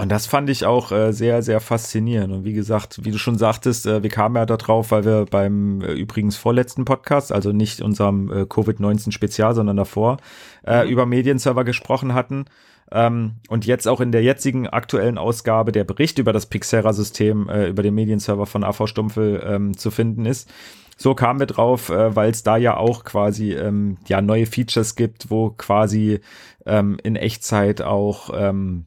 und 0.00 0.08
das 0.08 0.26
fand 0.26 0.48
ich 0.48 0.64
auch 0.64 0.92
äh, 0.92 1.12
sehr, 1.12 1.42
sehr 1.42 1.60
faszinierend. 1.60 2.32
Und 2.32 2.44
wie 2.44 2.54
gesagt, 2.54 3.04
wie 3.04 3.10
du 3.10 3.18
schon 3.18 3.36
sagtest, 3.36 3.84
äh, 3.84 4.02
wir 4.02 4.08
kamen 4.08 4.36
ja 4.36 4.46
da 4.46 4.56
drauf, 4.56 4.92
weil 4.92 5.04
wir 5.04 5.26
beim 5.26 5.82
äh, 5.82 5.92
übrigens 5.92 6.38
vorletzten 6.38 6.86
Podcast, 6.86 7.32
also 7.32 7.52
nicht 7.52 7.82
unserem 7.82 8.32
äh, 8.32 8.46
Covid-19-Spezial, 8.46 9.54
sondern 9.54 9.76
davor, 9.76 10.16
äh, 10.64 10.84
mhm. 10.84 10.90
über 10.90 11.04
Medienserver 11.04 11.64
gesprochen 11.64 12.14
hatten. 12.14 12.46
Ähm, 12.90 13.36
und 13.48 13.66
jetzt 13.66 13.86
auch 13.86 14.00
in 14.00 14.10
der 14.10 14.22
jetzigen 14.22 14.66
aktuellen 14.66 15.18
Ausgabe 15.18 15.70
der 15.70 15.84
Bericht 15.84 16.18
über 16.18 16.32
das 16.32 16.46
Pixera-System, 16.46 17.50
äh, 17.50 17.68
über 17.68 17.82
den 17.82 17.94
Medienserver 17.94 18.46
von 18.46 18.64
AV 18.64 18.86
Stumpfel 18.86 19.42
ähm, 19.44 19.76
zu 19.76 19.90
finden 19.90 20.24
ist. 20.24 20.50
So 20.96 21.14
kamen 21.14 21.40
wir 21.40 21.46
drauf, 21.46 21.90
äh, 21.90 22.16
weil 22.16 22.30
es 22.30 22.42
da 22.42 22.56
ja 22.56 22.78
auch 22.78 23.04
quasi 23.04 23.52
ähm, 23.52 23.98
ja 24.08 24.22
neue 24.22 24.46
Features 24.46 24.96
gibt, 24.96 25.30
wo 25.30 25.50
quasi 25.50 26.20
ähm, 26.64 26.96
in 27.02 27.16
Echtzeit 27.16 27.82
auch 27.82 28.30
ähm, 28.34 28.86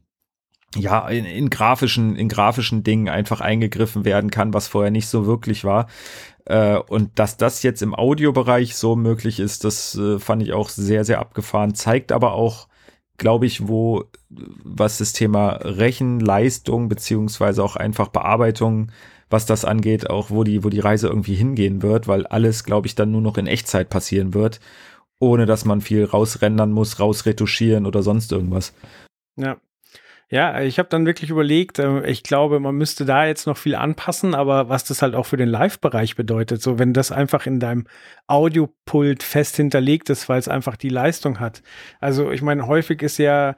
ja, 0.75 1.07
in, 1.07 1.25
in 1.25 1.49
grafischen, 1.49 2.15
in 2.15 2.29
grafischen 2.29 2.83
Dingen 2.83 3.09
einfach 3.09 3.41
eingegriffen 3.41 4.05
werden 4.05 4.31
kann, 4.31 4.53
was 4.53 4.67
vorher 4.67 4.91
nicht 4.91 5.07
so 5.07 5.25
wirklich 5.25 5.63
war. 5.63 5.87
Äh, 6.45 6.77
und 6.77 7.17
dass 7.19 7.37
das 7.37 7.63
jetzt 7.63 7.81
im 7.81 7.95
Audiobereich 7.95 8.75
so 8.75 8.95
möglich 8.95 9.39
ist, 9.39 9.63
das 9.63 9.95
äh, 9.95 10.19
fand 10.19 10.43
ich 10.43 10.53
auch 10.53 10.69
sehr, 10.69 11.05
sehr 11.05 11.19
abgefahren. 11.19 11.75
Zeigt 11.75 12.11
aber 12.11 12.33
auch, 12.33 12.67
glaube 13.17 13.45
ich, 13.45 13.67
wo, 13.67 14.05
was 14.29 14.97
das 14.97 15.13
Thema 15.13 15.59
Rechenleistung 15.61 16.89
beziehungsweise 16.89 17.63
auch 17.63 17.75
einfach 17.75 18.09
Bearbeitung, 18.09 18.91
was 19.29 19.45
das 19.45 19.65
angeht, 19.65 20.09
auch 20.09 20.29
wo 20.29 20.43
die, 20.43 20.63
wo 20.63 20.69
die 20.69 20.79
Reise 20.79 21.07
irgendwie 21.07 21.35
hingehen 21.35 21.81
wird, 21.81 22.07
weil 22.07 22.27
alles, 22.27 22.63
glaube 22.63 22.87
ich, 22.87 22.95
dann 22.95 23.11
nur 23.11 23.21
noch 23.21 23.37
in 23.37 23.47
Echtzeit 23.47 23.89
passieren 23.89 24.33
wird, 24.33 24.59
ohne 25.19 25.45
dass 25.45 25.65
man 25.65 25.81
viel 25.81 26.05
rausrendern 26.05 26.71
muss, 26.71 26.99
rausretuschieren 26.99 27.85
oder 27.85 28.03
sonst 28.03 28.31
irgendwas. 28.31 28.73
Ja, 29.35 29.57
ja, 30.33 30.61
ich 30.61 30.79
habe 30.79 30.89
dann 30.89 31.05
wirklich 31.05 31.29
überlegt, 31.29 31.77
äh, 31.77 32.07
ich 32.07 32.23
glaube, 32.23 32.59
man 32.59 32.73
müsste 32.73 33.05
da 33.05 33.27
jetzt 33.27 33.45
noch 33.45 33.55
viel 33.55 33.75
anpassen, 33.75 34.33
aber 34.33 34.67
was 34.67 34.83
das 34.83 35.03
halt 35.03 35.13
auch 35.13 35.27
für 35.27 35.37
den 35.37 35.47
Live-Bereich 35.47 36.15
bedeutet, 36.15 36.59
so 36.59 36.79
wenn 36.79 36.91
das 36.91 37.11
einfach 37.11 37.45
in 37.45 37.59
deinem 37.59 37.85
Audiopult 38.25 39.21
fest 39.21 39.57
hinterlegt 39.57 40.09
ist, 40.09 40.29
weil 40.29 40.39
es 40.39 40.47
einfach 40.47 40.75
die 40.75 40.89
Leistung 40.89 41.39
hat. 41.39 41.61
Also 41.99 42.31
ich 42.31 42.41
meine, 42.41 42.65
häufig 42.65 43.03
ist 43.03 43.19
ja 43.19 43.55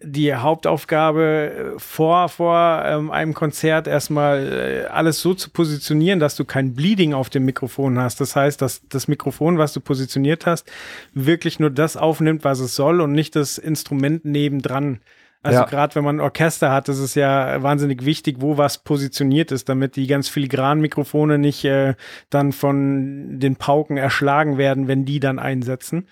die 0.00 0.32
Hauptaufgabe 0.32 1.74
äh, 1.74 1.78
vor, 1.80 2.28
vor 2.28 2.84
ähm, 2.86 3.10
einem 3.10 3.34
Konzert 3.34 3.88
erstmal 3.88 4.84
äh, 4.86 4.86
alles 4.86 5.20
so 5.20 5.34
zu 5.34 5.50
positionieren, 5.50 6.20
dass 6.20 6.36
du 6.36 6.44
kein 6.44 6.74
Bleeding 6.74 7.12
auf 7.12 7.28
dem 7.28 7.44
Mikrofon 7.44 7.98
hast. 7.98 8.20
Das 8.20 8.36
heißt, 8.36 8.62
dass 8.62 8.86
das 8.88 9.08
Mikrofon, 9.08 9.58
was 9.58 9.72
du 9.72 9.80
positioniert 9.80 10.46
hast, 10.46 10.70
wirklich 11.12 11.58
nur 11.58 11.70
das 11.70 11.96
aufnimmt, 11.96 12.44
was 12.44 12.60
es 12.60 12.76
soll 12.76 13.00
und 13.00 13.10
nicht 13.10 13.34
das 13.34 13.58
Instrument 13.58 14.24
nebendran 14.24 15.00
also 15.44 15.60
ja. 15.60 15.66
gerade 15.66 15.94
wenn 15.94 16.04
man 16.04 16.16
ein 16.16 16.20
Orchester 16.20 16.72
hat, 16.72 16.88
ist 16.88 16.98
es 16.98 17.14
ja 17.14 17.62
wahnsinnig 17.62 18.06
wichtig, 18.06 18.36
wo 18.40 18.56
was 18.56 18.78
positioniert 18.78 19.52
ist, 19.52 19.68
damit 19.68 19.94
die 19.94 20.06
ganz 20.06 20.28
filigranen 20.28 20.80
Mikrofone 20.80 21.38
nicht 21.38 21.64
äh, 21.66 21.94
dann 22.30 22.52
von 22.52 23.38
den 23.38 23.56
Pauken 23.56 23.98
erschlagen 23.98 24.56
werden, 24.56 24.88
wenn 24.88 25.04
die 25.04 25.20
dann 25.20 25.38
einsetzen. 25.38 26.08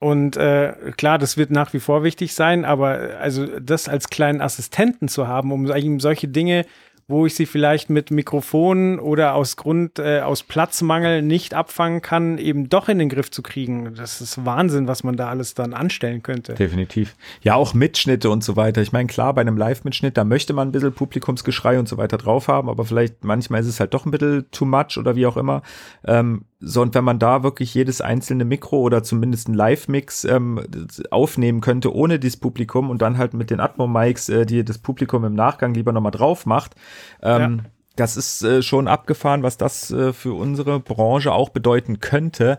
Und 0.00 0.36
äh, 0.36 0.72
klar, 0.96 1.18
das 1.18 1.36
wird 1.36 1.52
nach 1.52 1.72
wie 1.74 1.78
vor 1.78 2.02
wichtig 2.02 2.34
sein, 2.34 2.64
aber 2.64 3.18
also 3.20 3.46
das 3.60 3.88
als 3.88 4.08
kleinen 4.08 4.40
Assistenten 4.40 5.06
zu 5.06 5.28
haben, 5.28 5.52
um 5.52 5.70
eben 5.72 6.00
solche 6.00 6.26
Dinge 6.26 6.66
wo 7.10 7.26
ich 7.26 7.34
sie 7.34 7.46
vielleicht 7.46 7.90
mit 7.90 8.10
Mikrofonen 8.10 8.98
oder 8.98 9.34
aus 9.34 9.56
Grund, 9.56 9.98
äh, 9.98 10.20
aus 10.20 10.42
Platzmangel 10.42 11.22
nicht 11.22 11.54
abfangen 11.54 12.02
kann, 12.02 12.38
eben 12.38 12.68
doch 12.68 12.88
in 12.88 12.98
den 12.98 13.08
Griff 13.08 13.30
zu 13.30 13.42
kriegen. 13.42 13.94
Das 13.94 14.20
ist 14.20 14.44
Wahnsinn, 14.44 14.86
was 14.86 15.04
man 15.04 15.16
da 15.16 15.28
alles 15.28 15.54
dann 15.54 15.74
anstellen 15.74 16.22
könnte. 16.22 16.54
Definitiv. 16.54 17.16
Ja, 17.42 17.54
auch 17.54 17.74
Mitschnitte 17.74 18.30
und 18.30 18.44
so 18.44 18.56
weiter. 18.56 18.80
Ich 18.80 18.92
meine, 18.92 19.08
klar, 19.08 19.34
bei 19.34 19.40
einem 19.40 19.56
Live-Mitschnitt, 19.56 20.16
da 20.16 20.24
möchte 20.24 20.52
man 20.52 20.68
ein 20.68 20.72
bisschen 20.72 20.92
Publikumsgeschrei 20.92 21.78
und 21.78 21.88
so 21.88 21.96
weiter 21.96 22.16
drauf 22.16 22.48
haben, 22.48 22.68
aber 22.68 22.84
vielleicht 22.84 23.24
manchmal 23.24 23.60
ist 23.60 23.66
es 23.66 23.80
halt 23.80 23.92
doch 23.94 24.06
ein 24.06 24.10
bisschen 24.10 24.50
too 24.50 24.64
much 24.64 24.96
oder 24.96 25.16
wie 25.16 25.26
auch 25.26 25.36
immer. 25.36 25.62
Ähm, 26.06 26.44
so, 26.62 26.82
und 26.82 26.94
wenn 26.94 27.04
man 27.04 27.18
da 27.18 27.42
wirklich 27.42 27.72
jedes 27.72 28.02
einzelne 28.02 28.44
Mikro 28.44 28.80
oder 28.80 29.02
zumindest 29.02 29.48
ein 29.48 29.54
Live-Mix 29.54 30.24
ähm, 30.24 30.62
aufnehmen 31.10 31.62
könnte, 31.62 31.94
ohne 31.94 32.18
dieses 32.18 32.36
Publikum 32.36 32.90
und 32.90 33.00
dann 33.00 33.16
halt 33.16 33.32
mit 33.32 33.48
den 33.48 33.60
Atmo-Mics, 33.60 34.28
äh, 34.28 34.44
die 34.44 34.62
das 34.62 34.76
Publikum 34.76 35.24
im 35.24 35.34
Nachgang 35.34 35.72
lieber 35.72 35.92
nochmal 35.92 36.12
drauf 36.12 36.44
macht, 36.44 36.74
ähm, 37.22 37.62
ja. 37.64 37.70
das 37.96 38.18
ist 38.18 38.42
äh, 38.42 38.62
schon 38.62 38.88
abgefahren, 38.88 39.42
was 39.42 39.56
das 39.56 39.90
äh, 39.90 40.12
für 40.12 40.34
unsere 40.34 40.80
Branche 40.80 41.32
auch 41.32 41.48
bedeuten 41.48 42.00
könnte. 42.00 42.58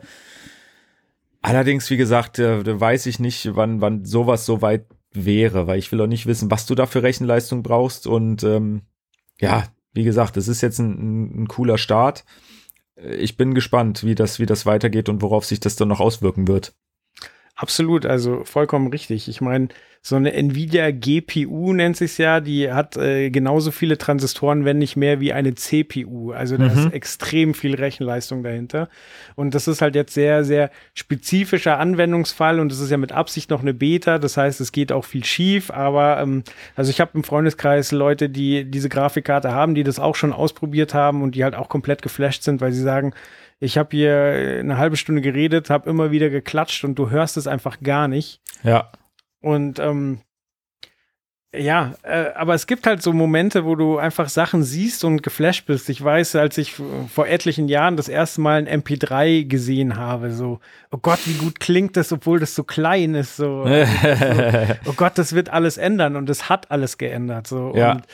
Allerdings, 1.43 1.87
wie 1.91 1.97
gesagt, 1.97 2.39
äh, 2.39 2.79
weiß 2.79 3.05
ich 3.05 3.19
nicht, 3.19 3.55
wann, 3.55 3.81
wann 3.81 4.03
sowas 4.03 4.47
so 4.47 4.63
weit 4.63 4.87
wäre, 5.13 5.67
weil 5.67 5.77
ich 5.77 5.91
will 5.91 6.01
auch 6.01 6.07
nicht 6.07 6.25
wissen, 6.25 6.49
was 6.49 6.65
du 6.65 6.73
da 6.73 6.87
für 6.87 7.03
Rechenleistung 7.03 7.61
brauchst 7.61 8.07
und 8.07 8.43
ähm, 8.43 8.81
ja, 9.39 9.65
wie 9.93 10.03
gesagt, 10.03 10.37
es 10.37 10.47
ist 10.47 10.61
jetzt 10.61 10.79
ein, 10.79 10.91
ein, 10.91 11.43
ein 11.43 11.47
cooler 11.47 11.77
Start 11.77 12.23
ich 13.03 13.37
bin 13.37 13.53
gespannt, 13.53 14.03
wie 14.03 14.15
das, 14.15 14.39
wie 14.39 14.45
das 14.45 14.65
weitergeht 14.65 15.09
und 15.09 15.21
worauf 15.21 15.45
sich 15.45 15.59
das 15.59 15.75
dann 15.75 15.87
noch 15.87 15.99
auswirken 15.99 16.47
wird. 16.47 16.73
Absolut, 17.61 18.07
also 18.07 18.43
vollkommen 18.43 18.87
richtig. 18.87 19.27
Ich 19.27 19.39
meine, 19.39 19.67
so 20.01 20.15
eine 20.15 20.33
Nvidia 20.33 20.89
GPU 20.89 21.73
nennt 21.73 21.95
sich 21.95 22.17
ja, 22.17 22.39
die 22.39 22.71
hat 22.71 22.97
äh, 22.97 23.29
genauso 23.29 23.69
viele 23.69 23.99
Transistoren, 23.99 24.65
wenn 24.65 24.79
nicht 24.79 24.95
mehr 24.95 25.19
wie 25.19 25.31
eine 25.31 25.53
CPU. 25.53 26.31
Also 26.31 26.57
da 26.57 26.69
mhm. 26.69 26.71
ist 26.71 26.93
extrem 26.93 27.53
viel 27.53 27.75
Rechenleistung 27.75 28.41
dahinter. 28.41 28.89
Und 29.35 29.53
das 29.53 29.67
ist 29.67 29.83
halt 29.83 29.93
jetzt 29.93 30.15
sehr, 30.15 30.43
sehr 30.43 30.71
spezifischer 30.95 31.77
Anwendungsfall 31.77 32.59
und 32.59 32.71
es 32.71 32.79
ist 32.79 32.89
ja 32.89 32.97
mit 32.97 33.11
Absicht 33.11 33.51
noch 33.51 33.61
eine 33.61 33.75
Beta. 33.75 34.17
Das 34.17 34.37
heißt, 34.37 34.59
es 34.59 34.71
geht 34.71 34.91
auch 34.91 35.05
viel 35.05 35.23
schief. 35.23 35.69
Aber 35.69 36.19
ähm, 36.19 36.43
also 36.75 36.89
ich 36.89 36.99
habe 36.99 37.11
im 37.13 37.23
Freundeskreis 37.23 37.91
Leute, 37.91 38.27
die 38.27 38.65
diese 38.65 38.89
Grafikkarte 38.89 39.51
haben, 39.51 39.75
die 39.75 39.83
das 39.83 39.99
auch 39.99 40.15
schon 40.15 40.33
ausprobiert 40.33 40.95
haben 40.95 41.21
und 41.21 41.35
die 41.35 41.43
halt 41.43 41.53
auch 41.53 41.69
komplett 41.69 42.01
geflasht 42.01 42.41
sind, 42.41 42.59
weil 42.59 42.71
sie 42.71 42.81
sagen, 42.81 43.13
ich 43.61 43.77
habe 43.77 43.95
hier 43.95 44.57
eine 44.59 44.77
halbe 44.77 44.97
Stunde 44.97 45.21
geredet, 45.21 45.69
habe 45.69 45.89
immer 45.89 46.11
wieder 46.11 46.29
geklatscht 46.29 46.83
und 46.83 46.95
du 46.95 47.11
hörst 47.11 47.37
es 47.37 47.45
einfach 47.45 47.79
gar 47.81 48.07
nicht. 48.07 48.41
Ja. 48.63 48.91
Und 49.39 49.79
ähm, 49.79 50.21
ja, 51.53 51.93
äh, 52.01 52.31
aber 52.33 52.55
es 52.55 52.65
gibt 52.65 52.87
halt 52.87 53.03
so 53.03 53.13
Momente, 53.13 53.63
wo 53.63 53.75
du 53.75 53.99
einfach 53.99 54.29
Sachen 54.29 54.63
siehst 54.63 55.03
und 55.03 55.21
geflasht 55.21 55.67
bist. 55.67 55.89
Ich 55.89 56.03
weiß, 56.03 56.35
als 56.37 56.57
ich 56.57 56.73
vor 57.13 57.27
etlichen 57.27 57.67
Jahren 57.67 57.97
das 57.97 58.07
erste 58.09 58.41
Mal 58.41 58.65
ein 58.65 58.81
MP3 58.81 59.45
gesehen 59.45 59.95
habe, 59.95 60.31
so, 60.31 60.59
oh 60.91 60.97
Gott, 60.97 61.19
wie 61.25 61.33
gut 61.33 61.59
klingt 61.59 61.97
das, 61.97 62.11
obwohl 62.11 62.39
das 62.39 62.55
so 62.55 62.63
klein 62.63 63.13
ist, 63.13 63.35
so, 63.35 63.67
so 63.67 63.71
oh 64.89 64.93
Gott, 64.95 65.17
das 65.17 65.33
wird 65.33 65.49
alles 65.49 65.77
ändern 65.77 66.15
und 66.15 66.29
es 66.29 66.49
hat 66.49 66.71
alles 66.71 66.97
geändert, 66.97 67.45
so. 67.45 67.73
Ja. 67.75 67.91
Und, 67.91 68.05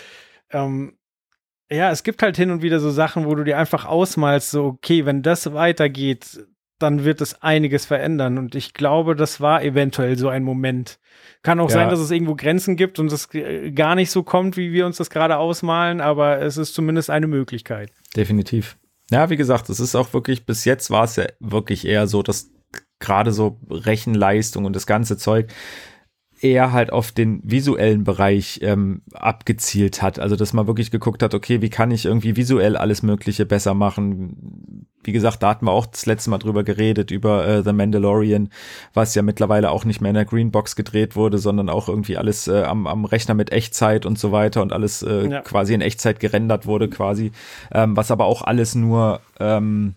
ähm, 0.52 0.97
ja, 1.70 1.92
es 1.92 2.04
gibt 2.04 2.22
halt 2.22 2.38
hin 2.38 2.52
und 2.52 2.62
wieder 2.62 2.80
so 2.80 2.92
Sachen, 2.92 3.26
wo 3.26 3.36
du 3.36 3.44
dir 3.44 3.58
einfach 3.58 3.86
ausmalst, 3.86 4.52
so, 4.52 4.66
okay, 4.66 5.06
wenn 5.06 5.22
das 5.22 5.54
weitergeht, 5.54 6.46
dann 6.80 7.04
wird 7.04 7.22
es 7.22 7.42
einiges 7.42 7.86
verändern. 7.86 8.38
Und 8.38 8.56
ich 8.56 8.74
glaube, 8.74 9.16
das 9.16 9.42
war 9.42 9.64
eventuell 9.64 10.18
so 10.18 10.30
ein 10.30 10.44
Moment. 10.44 11.00
Kann 11.42 11.60
auch 11.60 11.70
ja. 11.70 11.76
sein, 11.76 11.90
dass 11.90 12.00
es 12.00 12.12
irgendwo 12.12 12.36
Grenzen 12.36 12.76
gibt 12.76 13.00
und 13.00 13.12
es 13.12 13.30
gar 13.74 13.96
nicht 13.96 14.12
so 14.12 14.24
kommt, 14.24 14.58
wie 14.58 14.72
wir 14.72 14.86
uns 14.86 14.98
das 14.98 15.10
gerade 15.10 15.38
ausmalen, 15.38 16.02
aber 16.02 16.42
es 16.42 16.58
ist 16.58 16.74
zumindest 16.74 17.10
eine 17.10 17.28
Möglichkeit. 17.28 17.92
Definitiv. 18.16 18.78
Ja, 19.10 19.30
wie 19.30 19.38
gesagt, 19.38 19.70
es 19.70 19.80
ist 19.80 19.96
auch 19.96 20.14
wirklich, 20.14 20.46
bis 20.46 20.66
jetzt 20.66 20.92
war 20.92 21.06
es 21.06 21.16
ja 21.16 21.26
wirklich 21.40 21.88
eher 21.88 22.08
so, 22.08 22.22
dass 22.22 22.52
gerade 23.00 23.32
so 23.32 23.60
Rechenleistung 23.70 24.66
und 24.66 24.76
das 24.76 24.86
ganze 24.86 25.18
Zeug, 25.18 25.52
eher 26.42 26.72
halt 26.72 26.92
auf 26.92 27.12
den 27.12 27.42
visuellen 27.44 28.04
Bereich 28.04 28.60
ähm, 28.62 29.02
abgezielt 29.14 30.02
hat. 30.02 30.20
Also 30.20 30.36
dass 30.36 30.54
man 30.54 30.68
wirklich 30.68 30.92
geguckt 30.92 31.24
hat, 31.24 31.34
okay, 31.34 31.62
wie 31.62 31.70
kann 31.70 31.92
ich 31.92 32.06
irgendwie 32.06 32.36
visuell 32.36 32.78
alles 32.78 33.04
Mögliche 33.04 33.46
besser 33.46 33.74
machen? 33.74 34.86
Wie 35.04 35.12
gesagt, 35.12 35.42
da 35.42 35.50
hatten 35.50 35.66
wir 35.66 35.72
auch 35.72 35.86
das 35.86 36.06
letzte 36.06 36.30
Mal 36.30 36.38
drüber 36.38 36.64
geredet, 36.64 37.12
über 37.12 37.48
äh, 37.48 37.64
The 37.64 37.74
Mandalorian, 37.74 38.50
was 38.94 39.16
ja 39.16 39.22
mittlerweile 39.22 39.72
auch 39.72 39.86
nicht 39.86 40.02
mehr 40.02 40.10
in 40.10 40.16
der 40.16 40.26
Greenbox 40.26 40.76
gedreht 40.76 41.16
wurde, 41.16 41.38
sondern 41.38 41.70
auch 41.70 41.88
irgendwie 41.88 42.18
alles 42.18 42.48
äh, 42.48 42.64
am, 42.64 42.88
am 42.88 43.06
Rechner 43.06 43.34
mit 43.34 43.52
Echtzeit 43.52 44.06
und 44.06 44.20
so 44.20 44.32
weiter 44.32 44.62
und 44.62 44.74
alles 44.74 45.02
äh, 45.04 45.28
ja. 45.28 45.42
quasi 45.42 45.74
in 45.74 45.82
Echtzeit 45.82 46.20
gerendert 46.20 46.66
wurde 46.66 46.90
quasi, 46.90 47.32
ähm, 47.72 47.96
was 47.96 48.12
aber 48.12 48.26
auch 48.26 48.42
alles 48.42 48.76
nur 48.76 49.22
ähm, 49.40 49.96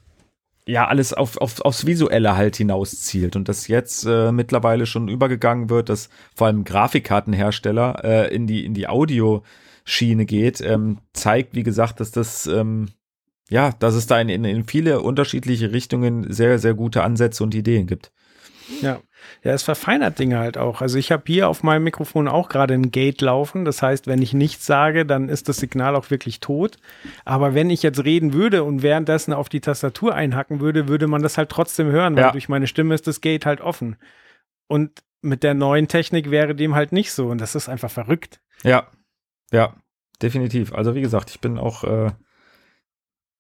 ja 0.67 0.87
alles 0.87 1.13
auf, 1.13 1.37
auf, 1.39 1.61
aufs 1.61 1.87
Visuelle 1.87 2.37
halt 2.37 2.57
hinaus 2.57 3.01
zielt 3.01 3.37
und 3.37 3.49
das 3.49 3.69
jetzt 3.69 4.05
äh, 4.07 4.33
mittlerweile 4.33 4.87
schon 4.87 5.09
übergegangen 5.09 5.71
wird, 5.71 5.89
dass 5.89 6.09
vor 6.35 6.47
allem 6.47 6.65
Grafikkartenhersteller 6.65 8.05
äh, 8.05 8.35
in 8.35 8.47
die 8.47 8.65
in 8.65 8.75
die 8.75 8.89
Audioschiene 8.89 10.27
geht, 10.27 10.61
ähm, 10.61 10.99
zeigt 11.13 11.55
wie 11.55 11.63
gesagt, 11.63 12.01
dass 12.01 12.11
das 12.11 12.47
ähm, 12.47 12.89
ja, 13.49 13.73
dass 13.79 13.95
es 13.95 14.07
da 14.07 14.21
in, 14.21 14.29
in, 14.29 14.45
in 14.45 14.65
viele 14.65 15.01
unterschiedliche 15.01 15.73
Richtungen 15.73 16.33
sehr 16.33 16.59
sehr 16.59 16.75
gute 16.75 17.03
Ansätze 17.03 17.43
und 17.43 17.55
Ideen 17.55 17.87
gibt. 17.87 18.13
Ja. 18.83 19.01
Ja, 19.43 19.53
es 19.53 19.63
verfeinert 19.63 20.19
Dinge 20.19 20.39
halt 20.39 20.59
auch. 20.59 20.83
Also 20.83 20.99
ich 20.99 21.11
habe 21.13 21.23
hier 21.27 21.49
auf 21.49 21.63
meinem 21.63 21.85
Mikrofon 21.85 22.29
auch 22.29 22.49
gerade 22.49 22.75
ein 22.75 22.91
Gate 22.91 23.21
laufen. 23.21 23.65
Das 23.65 23.83
heißt, 23.83 24.07
wenn 24.07 24.21
ich 24.21 24.35
nichts 24.35 24.67
sage, 24.67 25.07
dann 25.07 25.29
ist 25.29 25.49
das 25.49 25.57
Signal 25.57 25.97
auch 25.97 26.11
wirklich 26.11 26.41
tot. 26.41 26.77
Aber 27.25 27.55
wenn 27.55 27.71
ich 27.71 27.83
jetzt 27.83 28.05
reden 28.05 28.33
würde 28.33 28.65
und 28.65 28.83
währenddessen 28.83 29.33
auf 29.33 29.49
die 29.49 29.61
Tastatur 29.61 30.15
einhacken 30.15 30.61
würde, 30.61 30.89
würde 30.89 31.07
man 31.07 31.23
das 31.23 31.39
halt 31.39 31.49
trotzdem 31.49 31.91
hören, 31.91 32.17
weil 32.17 32.25
ja. 32.25 32.33
durch 32.33 32.49
meine 32.49 32.67
Stimme 32.67 32.95
ist 32.95 33.07
das 33.07 33.21
Gate 33.21 33.47
halt 33.47 33.61
offen. 33.61 33.97
Und 34.67 35.03
mit 35.23 35.43
der 35.43 35.55
neuen 35.55 35.89
Technik 35.89 36.31
wäre 36.31 36.55
dem 36.55 36.75
halt 36.75 36.93
nicht 36.93 37.13
so. 37.13 37.29
Und 37.29 37.41
das 37.41 37.55
ist 37.55 37.69
einfach 37.69 37.91
verrückt. 37.91 38.41
Ja, 38.63 38.89
ja, 39.53 39.75
definitiv. 40.23 40.73
Also 40.75 40.95
wie 40.95 41.01
gesagt, 41.01 41.31
ich 41.31 41.41
bin 41.41 41.59
auch 41.59 41.85
äh, 41.85 42.11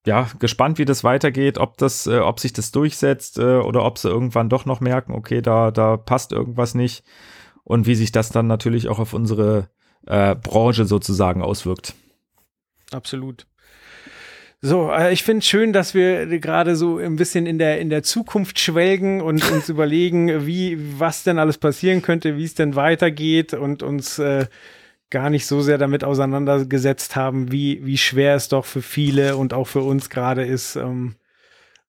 ja, 0.07 0.29
gespannt, 0.39 0.79
wie 0.79 0.85
das 0.85 1.05
weitergeht, 1.05 1.59
ob 1.59 1.77
das, 1.77 2.07
äh, 2.07 2.19
ob 2.19 2.41
sich 2.41 2.53
das 2.53 2.71
durchsetzt 2.71 3.39
äh, 3.39 3.59
oder 3.59 3.85
ob 3.85 3.99
sie 3.99 4.09
irgendwann 4.09 4.49
doch 4.49 4.65
noch 4.65 4.81
merken, 4.81 5.13
okay, 5.13 5.43
da, 5.43 5.71
da 5.71 5.97
passt 5.97 6.33
irgendwas 6.33 6.75
nicht 6.75 7.05
und 7.65 7.87
wie 7.87 7.95
sich 7.95 8.13
das 8.13 8.31
dann 8.31 8.47
natürlich 8.47 8.89
auch 8.89 8.99
auf 8.99 9.13
unsere 9.13 9.69
äh, 10.07 10.35
Branche 10.35 10.87
sozusagen 10.87 11.43
auswirkt. 11.43 11.95
Absolut. 12.93 13.47
So, 14.63 14.91
äh, 14.91 15.13
ich 15.13 15.23
finde 15.23 15.39
es 15.39 15.47
schön, 15.47 15.73
dass 15.73 15.95
wir 15.95 16.27
gerade 16.39 16.77
so 16.77 16.99
ein 16.99 17.17
bisschen 17.17 17.47
in 17.47 17.59
der, 17.59 17.81
in 17.81 17.89
der 17.89 18.03
Zukunft 18.03 18.59
schwelgen 18.59 19.21
und 19.21 19.51
uns 19.51 19.69
überlegen, 19.71 20.47
wie, 20.47 20.79
was 20.99 21.25
denn 21.25 21.39
alles 21.39 21.59
passieren 21.59 22.03
könnte, 22.03 22.37
wie 22.37 22.45
es 22.45 22.55
denn 22.55 22.75
weitergeht 22.75 23.55
und 23.55 23.83
uns 23.83 24.19
äh, 24.19 24.47
gar 25.11 25.31
nicht 25.31 25.47
so 25.47 25.61
sehr 25.61 25.79
damit 25.79 26.05
auseinandergesetzt 26.05 27.17
haben, 27.17 27.53
wie, 27.53 27.85
wie 27.85 27.99
schwer 27.99 28.37
es 28.37 28.49
doch 28.49 28.65
für 28.65 28.83
viele 28.83 29.37
und 29.37 29.53
auch 29.53 29.67
für 29.67 29.83
uns 29.83 30.09
gerade 30.09 30.45
ist. 30.45 30.77
Ähm, 30.77 31.17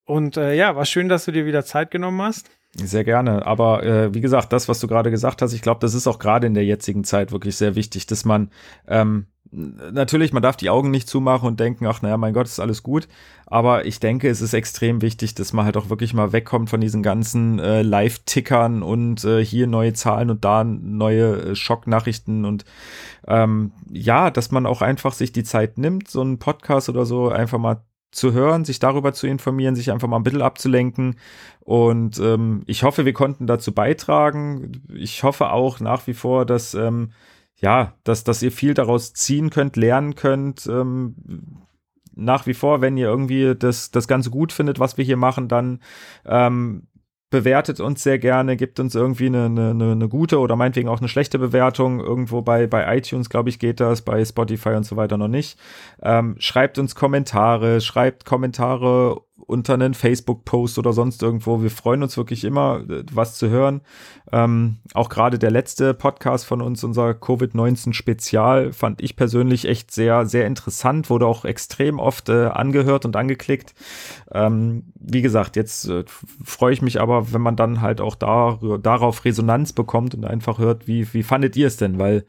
und 0.06 0.38
äh, 0.38 0.56
ja, 0.56 0.76
war 0.76 0.86
schön, 0.86 1.08
dass 1.08 1.26
du 1.26 1.32
dir 1.32 1.46
wieder 1.46 1.64
Zeit 1.64 1.92
genommen 1.92 2.22
hast. 2.22 2.50
Sehr 2.76 3.04
gerne. 3.04 3.46
Aber 3.46 3.84
äh, 3.84 4.14
wie 4.14 4.22
gesagt, 4.22 4.54
das, 4.54 4.68
was 4.68 4.80
du 4.80 4.88
gerade 4.88 5.12
gesagt 5.12 5.42
hast, 5.42 5.54
ich 5.54 5.62
glaube, 5.62 5.80
das 5.82 5.94
ist 5.94 6.08
auch 6.08 6.20
gerade 6.20 6.48
in 6.48 6.54
der 6.54 6.66
jetzigen 6.66 7.04
Zeit 7.04 7.32
wirklich 7.32 7.58
sehr 7.58 7.76
wichtig, 7.76 8.08
dass 8.08 8.26
man 8.26 8.50
ähm, 8.88 9.28
natürlich, 9.52 10.34
man 10.34 10.44
darf 10.44 10.56
die 10.56 10.70
Augen 10.70 10.92
nicht 10.92 11.10
zumachen 11.10 11.48
und 11.48 11.60
denken, 11.60 11.86
ach 11.86 12.02
naja, 12.02 12.18
mein 12.18 12.34
Gott, 12.34 12.46
ist 12.46 12.60
alles 12.60 12.84
gut. 12.84 13.08
Aber 13.46 13.86
ich 13.86 14.00
denke, 14.00 14.30
es 14.30 14.42
ist 14.42 14.54
extrem 14.54 15.02
wichtig, 15.02 15.36
dass 15.36 15.52
man 15.52 15.66
halt 15.66 15.76
auch 15.76 15.90
wirklich 15.90 16.14
mal 16.14 16.32
wegkommt 16.32 16.70
von 16.70 16.80
diesen 16.80 17.04
ganzen 17.04 17.60
äh, 17.60 17.82
Live-Tickern 17.82 18.82
und 18.82 19.26
äh, 19.26 19.44
hier 19.44 19.68
neue 19.68 19.94
Zahlen 19.94 20.30
und 20.30 20.46
da 20.46 20.64
neue 20.64 21.42
äh, 21.42 21.56
Schocknachrichten 21.56 22.46
und 22.46 22.64
ähm, 23.28 23.74
ja, 23.92 24.32
dass 24.32 24.52
man 24.52 24.66
auch 24.66 24.82
einfach 24.82 25.14
sich 25.14 25.34
die 25.34 25.44
Zeit 25.44 25.78
nimmt, 25.78 26.10
so 26.10 26.22
einen 26.22 26.40
Podcast 26.40 26.88
oder 26.88 27.06
so 27.06 27.30
einfach 27.30 27.60
mal 27.60 27.82
zu 28.12 28.34
hören, 28.34 28.66
sich 28.66 28.80
darüber 28.80 29.14
zu 29.14 29.28
informieren, 29.28 29.76
sich 29.76 29.92
einfach 29.92 30.08
mal 30.08 30.18
ein 30.18 30.24
bisschen 30.24 30.42
abzulenken. 30.42 31.16
Und 31.62 32.20
ähm, 32.20 32.64
ich 32.66 32.84
hoffe, 32.84 33.06
wir 33.06 33.14
konnten 33.14 33.48
dazu 33.48 33.74
beitragen. 33.74 34.84
Ich 34.94 35.24
hoffe 35.24 35.52
auch 35.52 35.80
nach 35.80 36.08
wie 36.08 36.14
vor, 36.14 36.46
dass 36.46 36.74
ähm, 36.74 37.12
ja, 37.62 37.94
dass, 38.04 38.24
dass 38.24 38.42
ihr 38.42 38.52
viel 38.52 38.74
daraus 38.74 39.14
ziehen 39.14 39.50
könnt, 39.50 39.76
lernen 39.76 40.16
könnt. 40.16 40.68
Ähm, 40.68 41.16
nach 42.14 42.46
wie 42.46 42.54
vor, 42.54 42.82
wenn 42.82 42.98
ihr 42.98 43.08
irgendwie 43.08 43.56
das, 43.56 43.92
das 43.92 44.08
Ganze 44.08 44.32
gut 44.32 44.52
findet, 44.52 44.80
was 44.80 44.98
wir 44.98 45.06
hier 45.06 45.18
machen, 45.18 45.48
dann 45.48 45.80
ähm, 46.26 46.88
bewertet 47.30 47.80
uns 47.80 48.04
sehr 48.04 48.20
gerne, 48.20 48.58
gibt 48.58 48.80
uns 48.80 48.94
irgendwie 48.94 49.28
eine, 49.28 49.46
eine, 49.46 49.92
eine 49.92 50.10
gute 50.10 50.40
oder 50.40 50.56
meinetwegen 50.58 50.90
auch 50.90 51.00
eine 51.00 51.08
schlechte 51.08 51.40
Bewertung. 51.40 52.00
Irgendwo 52.00 52.42
bei, 52.42 52.68
bei 52.68 52.98
iTunes, 52.98 53.30
glaube 53.30 53.50
ich, 53.50 53.58
geht 53.58 53.80
das, 53.80 54.02
bei 54.02 54.24
Spotify 54.26 54.70
und 54.70 54.84
so 54.84 54.98
weiter 54.98 55.18
noch 55.18 55.30
nicht. 55.30 55.58
Ähm, 56.02 56.36
schreibt 56.40 56.78
uns 56.78 56.94
Kommentare, 56.94 57.80
schreibt 57.80 58.26
Kommentare 58.26 59.22
unter 59.52 59.74
einen 59.74 59.94
Facebook-Post 59.94 60.80
oder 60.80 60.94
sonst 60.94 61.22
irgendwo. 61.22 61.62
Wir 61.62 61.70
freuen 61.70 62.02
uns 62.02 62.16
wirklich 62.16 62.46
immer, 62.46 62.84
äh, 62.90 63.04
was 63.12 63.36
zu 63.36 63.50
hören. 63.50 63.82
Ähm, 64.32 64.78
auch 64.94 65.10
gerade 65.10 65.38
der 65.38 65.52
letzte 65.52 65.94
Podcast 65.94 66.46
von 66.46 66.62
uns, 66.62 66.84
unser 66.84 67.14
Covid-19-Spezial, 67.14 68.72
fand 68.72 69.02
ich 69.02 69.16
persönlich 69.18 69.66
echt 69.66 69.92
sehr, 69.92 70.26
sehr 70.26 70.48
interessant, 70.48 71.10
wurde 71.10 71.28
auch 71.28 71.44
extrem 71.44 72.00
oft 72.00 72.30
äh, 72.30 72.48
angehört 72.48 73.06
und 73.06 73.16
angeklickt. 73.18 73.74
Ähm, 74.32 74.94
wie 74.96 75.22
gesagt, 75.22 75.58
jetzt 75.58 75.88
äh, 75.90 76.06
freue 76.44 76.74
ich 76.74 76.82
mich 76.82 77.02
aber, 77.02 77.34
wenn 77.34 77.42
man 77.42 77.58
dann 77.58 77.82
halt 77.82 78.00
auch 78.00 78.16
da, 78.16 78.58
darauf 78.82 79.26
Resonanz 79.26 79.74
bekommt 79.74 80.16
und 80.16 80.26
einfach 80.26 80.60
hört, 80.60 80.88
wie, 80.88 81.14
wie 81.14 81.24
fandet 81.24 81.58
ihr 81.58 81.68
es 81.68 81.76
denn? 81.76 82.00
Weil 82.00 82.26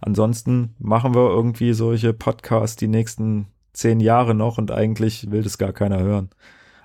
ansonsten 0.00 0.74
machen 0.78 1.14
wir 1.14 1.30
irgendwie 1.30 1.72
solche 1.72 2.12
Podcasts 2.12 2.76
die 2.76 2.88
nächsten 2.88 3.48
zehn 3.72 4.00
Jahre 4.00 4.34
noch 4.34 4.58
und 4.58 4.70
eigentlich 4.70 5.30
will 5.30 5.42
das 5.42 5.58
gar 5.58 5.72
keiner 5.72 6.00
hören. 6.00 6.30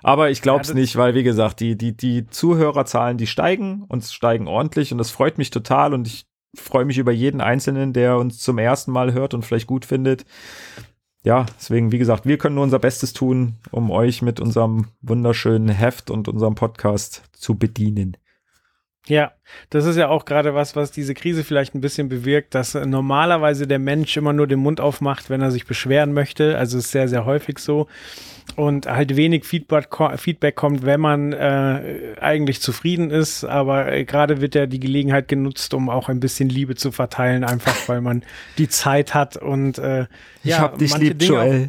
Aber 0.06 0.30
ich 0.30 0.40
glaube 0.40 0.60
es 0.60 0.68
ja, 0.68 0.74
nicht, 0.74 0.94
weil 0.94 1.16
wie 1.16 1.24
gesagt, 1.24 1.58
die, 1.58 1.76
die, 1.76 1.96
die 1.96 2.28
Zuhörerzahlen, 2.28 3.18
die 3.18 3.26
steigen 3.26 3.82
und 3.88 4.04
steigen 4.04 4.46
ordentlich 4.46 4.92
und 4.92 4.98
das 4.98 5.10
freut 5.10 5.36
mich 5.36 5.50
total 5.50 5.92
und 5.92 6.06
ich 6.06 6.26
freue 6.54 6.84
mich 6.84 6.98
über 6.98 7.10
jeden 7.10 7.40
Einzelnen, 7.40 7.92
der 7.92 8.16
uns 8.16 8.38
zum 8.38 8.58
ersten 8.58 8.92
Mal 8.92 9.14
hört 9.14 9.34
und 9.34 9.44
vielleicht 9.44 9.66
gut 9.66 9.84
findet. 9.84 10.24
Ja, 11.24 11.44
deswegen, 11.58 11.90
wie 11.90 11.98
gesagt, 11.98 12.24
wir 12.24 12.38
können 12.38 12.54
nur 12.54 12.62
unser 12.62 12.78
Bestes 12.78 13.14
tun, 13.14 13.56
um 13.72 13.90
euch 13.90 14.22
mit 14.22 14.38
unserem 14.38 14.86
wunderschönen 15.00 15.70
Heft 15.70 16.08
und 16.12 16.28
unserem 16.28 16.54
Podcast 16.54 17.24
zu 17.32 17.58
bedienen. 17.58 18.16
Ja, 19.08 19.32
das 19.70 19.86
ist 19.86 19.96
ja 19.96 20.08
auch 20.08 20.24
gerade 20.24 20.54
was, 20.54 20.76
was 20.76 20.92
diese 20.92 21.14
Krise 21.14 21.42
vielleicht 21.42 21.74
ein 21.74 21.80
bisschen 21.80 22.08
bewirkt, 22.08 22.54
dass 22.54 22.74
normalerweise 22.74 23.66
der 23.66 23.80
Mensch 23.80 24.16
immer 24.16 24.32
nur 24.32 24.46
den 24.46 24.60
Mund 24.60 24.80
aufmacht, 24.80 25.30
wenn 25.30 25.42
er 25.42 25.50
sich 25.50 25.66
beschweren 25.66 26.12
möchte. 26.12 26.56
Also 26.56 26.78
ist 26.78 26.92
sehr, 26.92 27.08
sehr 27.08 27.24
häufig 27.24 27.58
so 27.58 27.88
und 28.54 28.86
halt 28.86 29.16
wenig 29.16 29.44
Feedback, 29.44 29.88
Feedback 30.16 30.54
kommt, 30.54 30.84
wenn 30.84 31.00
man 31.00 31.32
äh, 31.32 32.14
eigentlich 32.20 32.60
zufrieden 32.62 33.10
ist. 33.10 33.44
Aber 33.44 33.92
äh, 33.92 34.04
gerade 34.04 34.40
wird 34.40 34.54
ja 34.54 34.66
die 34.66 34.80
Gelegenheit 34.80 35.28
genutzt, 35.28 35.74
um 35.74 35.90
auch 35.90 36.08
ein 36.08 36.20
bisschen 36.20 36.48
Liebe 36.48 36.74
zu 36.74 36.92
verteilen, 36.92 37.44
einfach 37.44 37.88
weil 37.88 38.00
man 38.00 38.22
die 38.58 38.68
Zeit 38.68 39.14
hat 39.14 39.36
und 39.36 39.78
äh, 39.78 40.06
ich 40.42 40.50
ja, 40.50 40.58
hab 40.60 40.78
dich 40.78 40.96
lieb, 40.96 41.18
Dinge 41.18 41.32
Joel. 41.32 41.68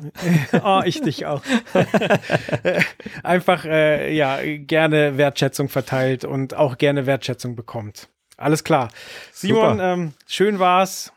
Auch, 0.61 0.81
oh, 0.81 0.85
ich 0.85 1.01
dich 1.01 1.25
auch. 1.25 1.41
einfach 3.23 3.65
äh, 3.65 4.13
ja 4.15 4.39
gerne 4.43 5.17
Wertschätzung 5.17 5.69
verteilt 5.69 6.23
und 6.23 6.53
auch 6.55 6.77
gerne 6.77 7.05
Wertschätzung 7.05 7.55
bekommt. 7.55 8.07
Alles 8.37 8.63
klar. 8.63 8.89
Simon, 9.31 9.79
ähm, 9.81 10.13
schön 10.27 10.59
war's. 10.59 11.11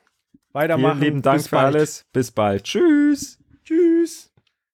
Weitermachen. 0.53 0.99
Vielen 0.99 1.05
lieben 1.05 1.23
Dank 1.23 1.47
für 1.47 1.59
alles. 1.59 2.07
Bis 2.13 2.31
bald. 2.31 2.65
Tschüss. 2.65 3.39
Tschüss. 3.65 4.30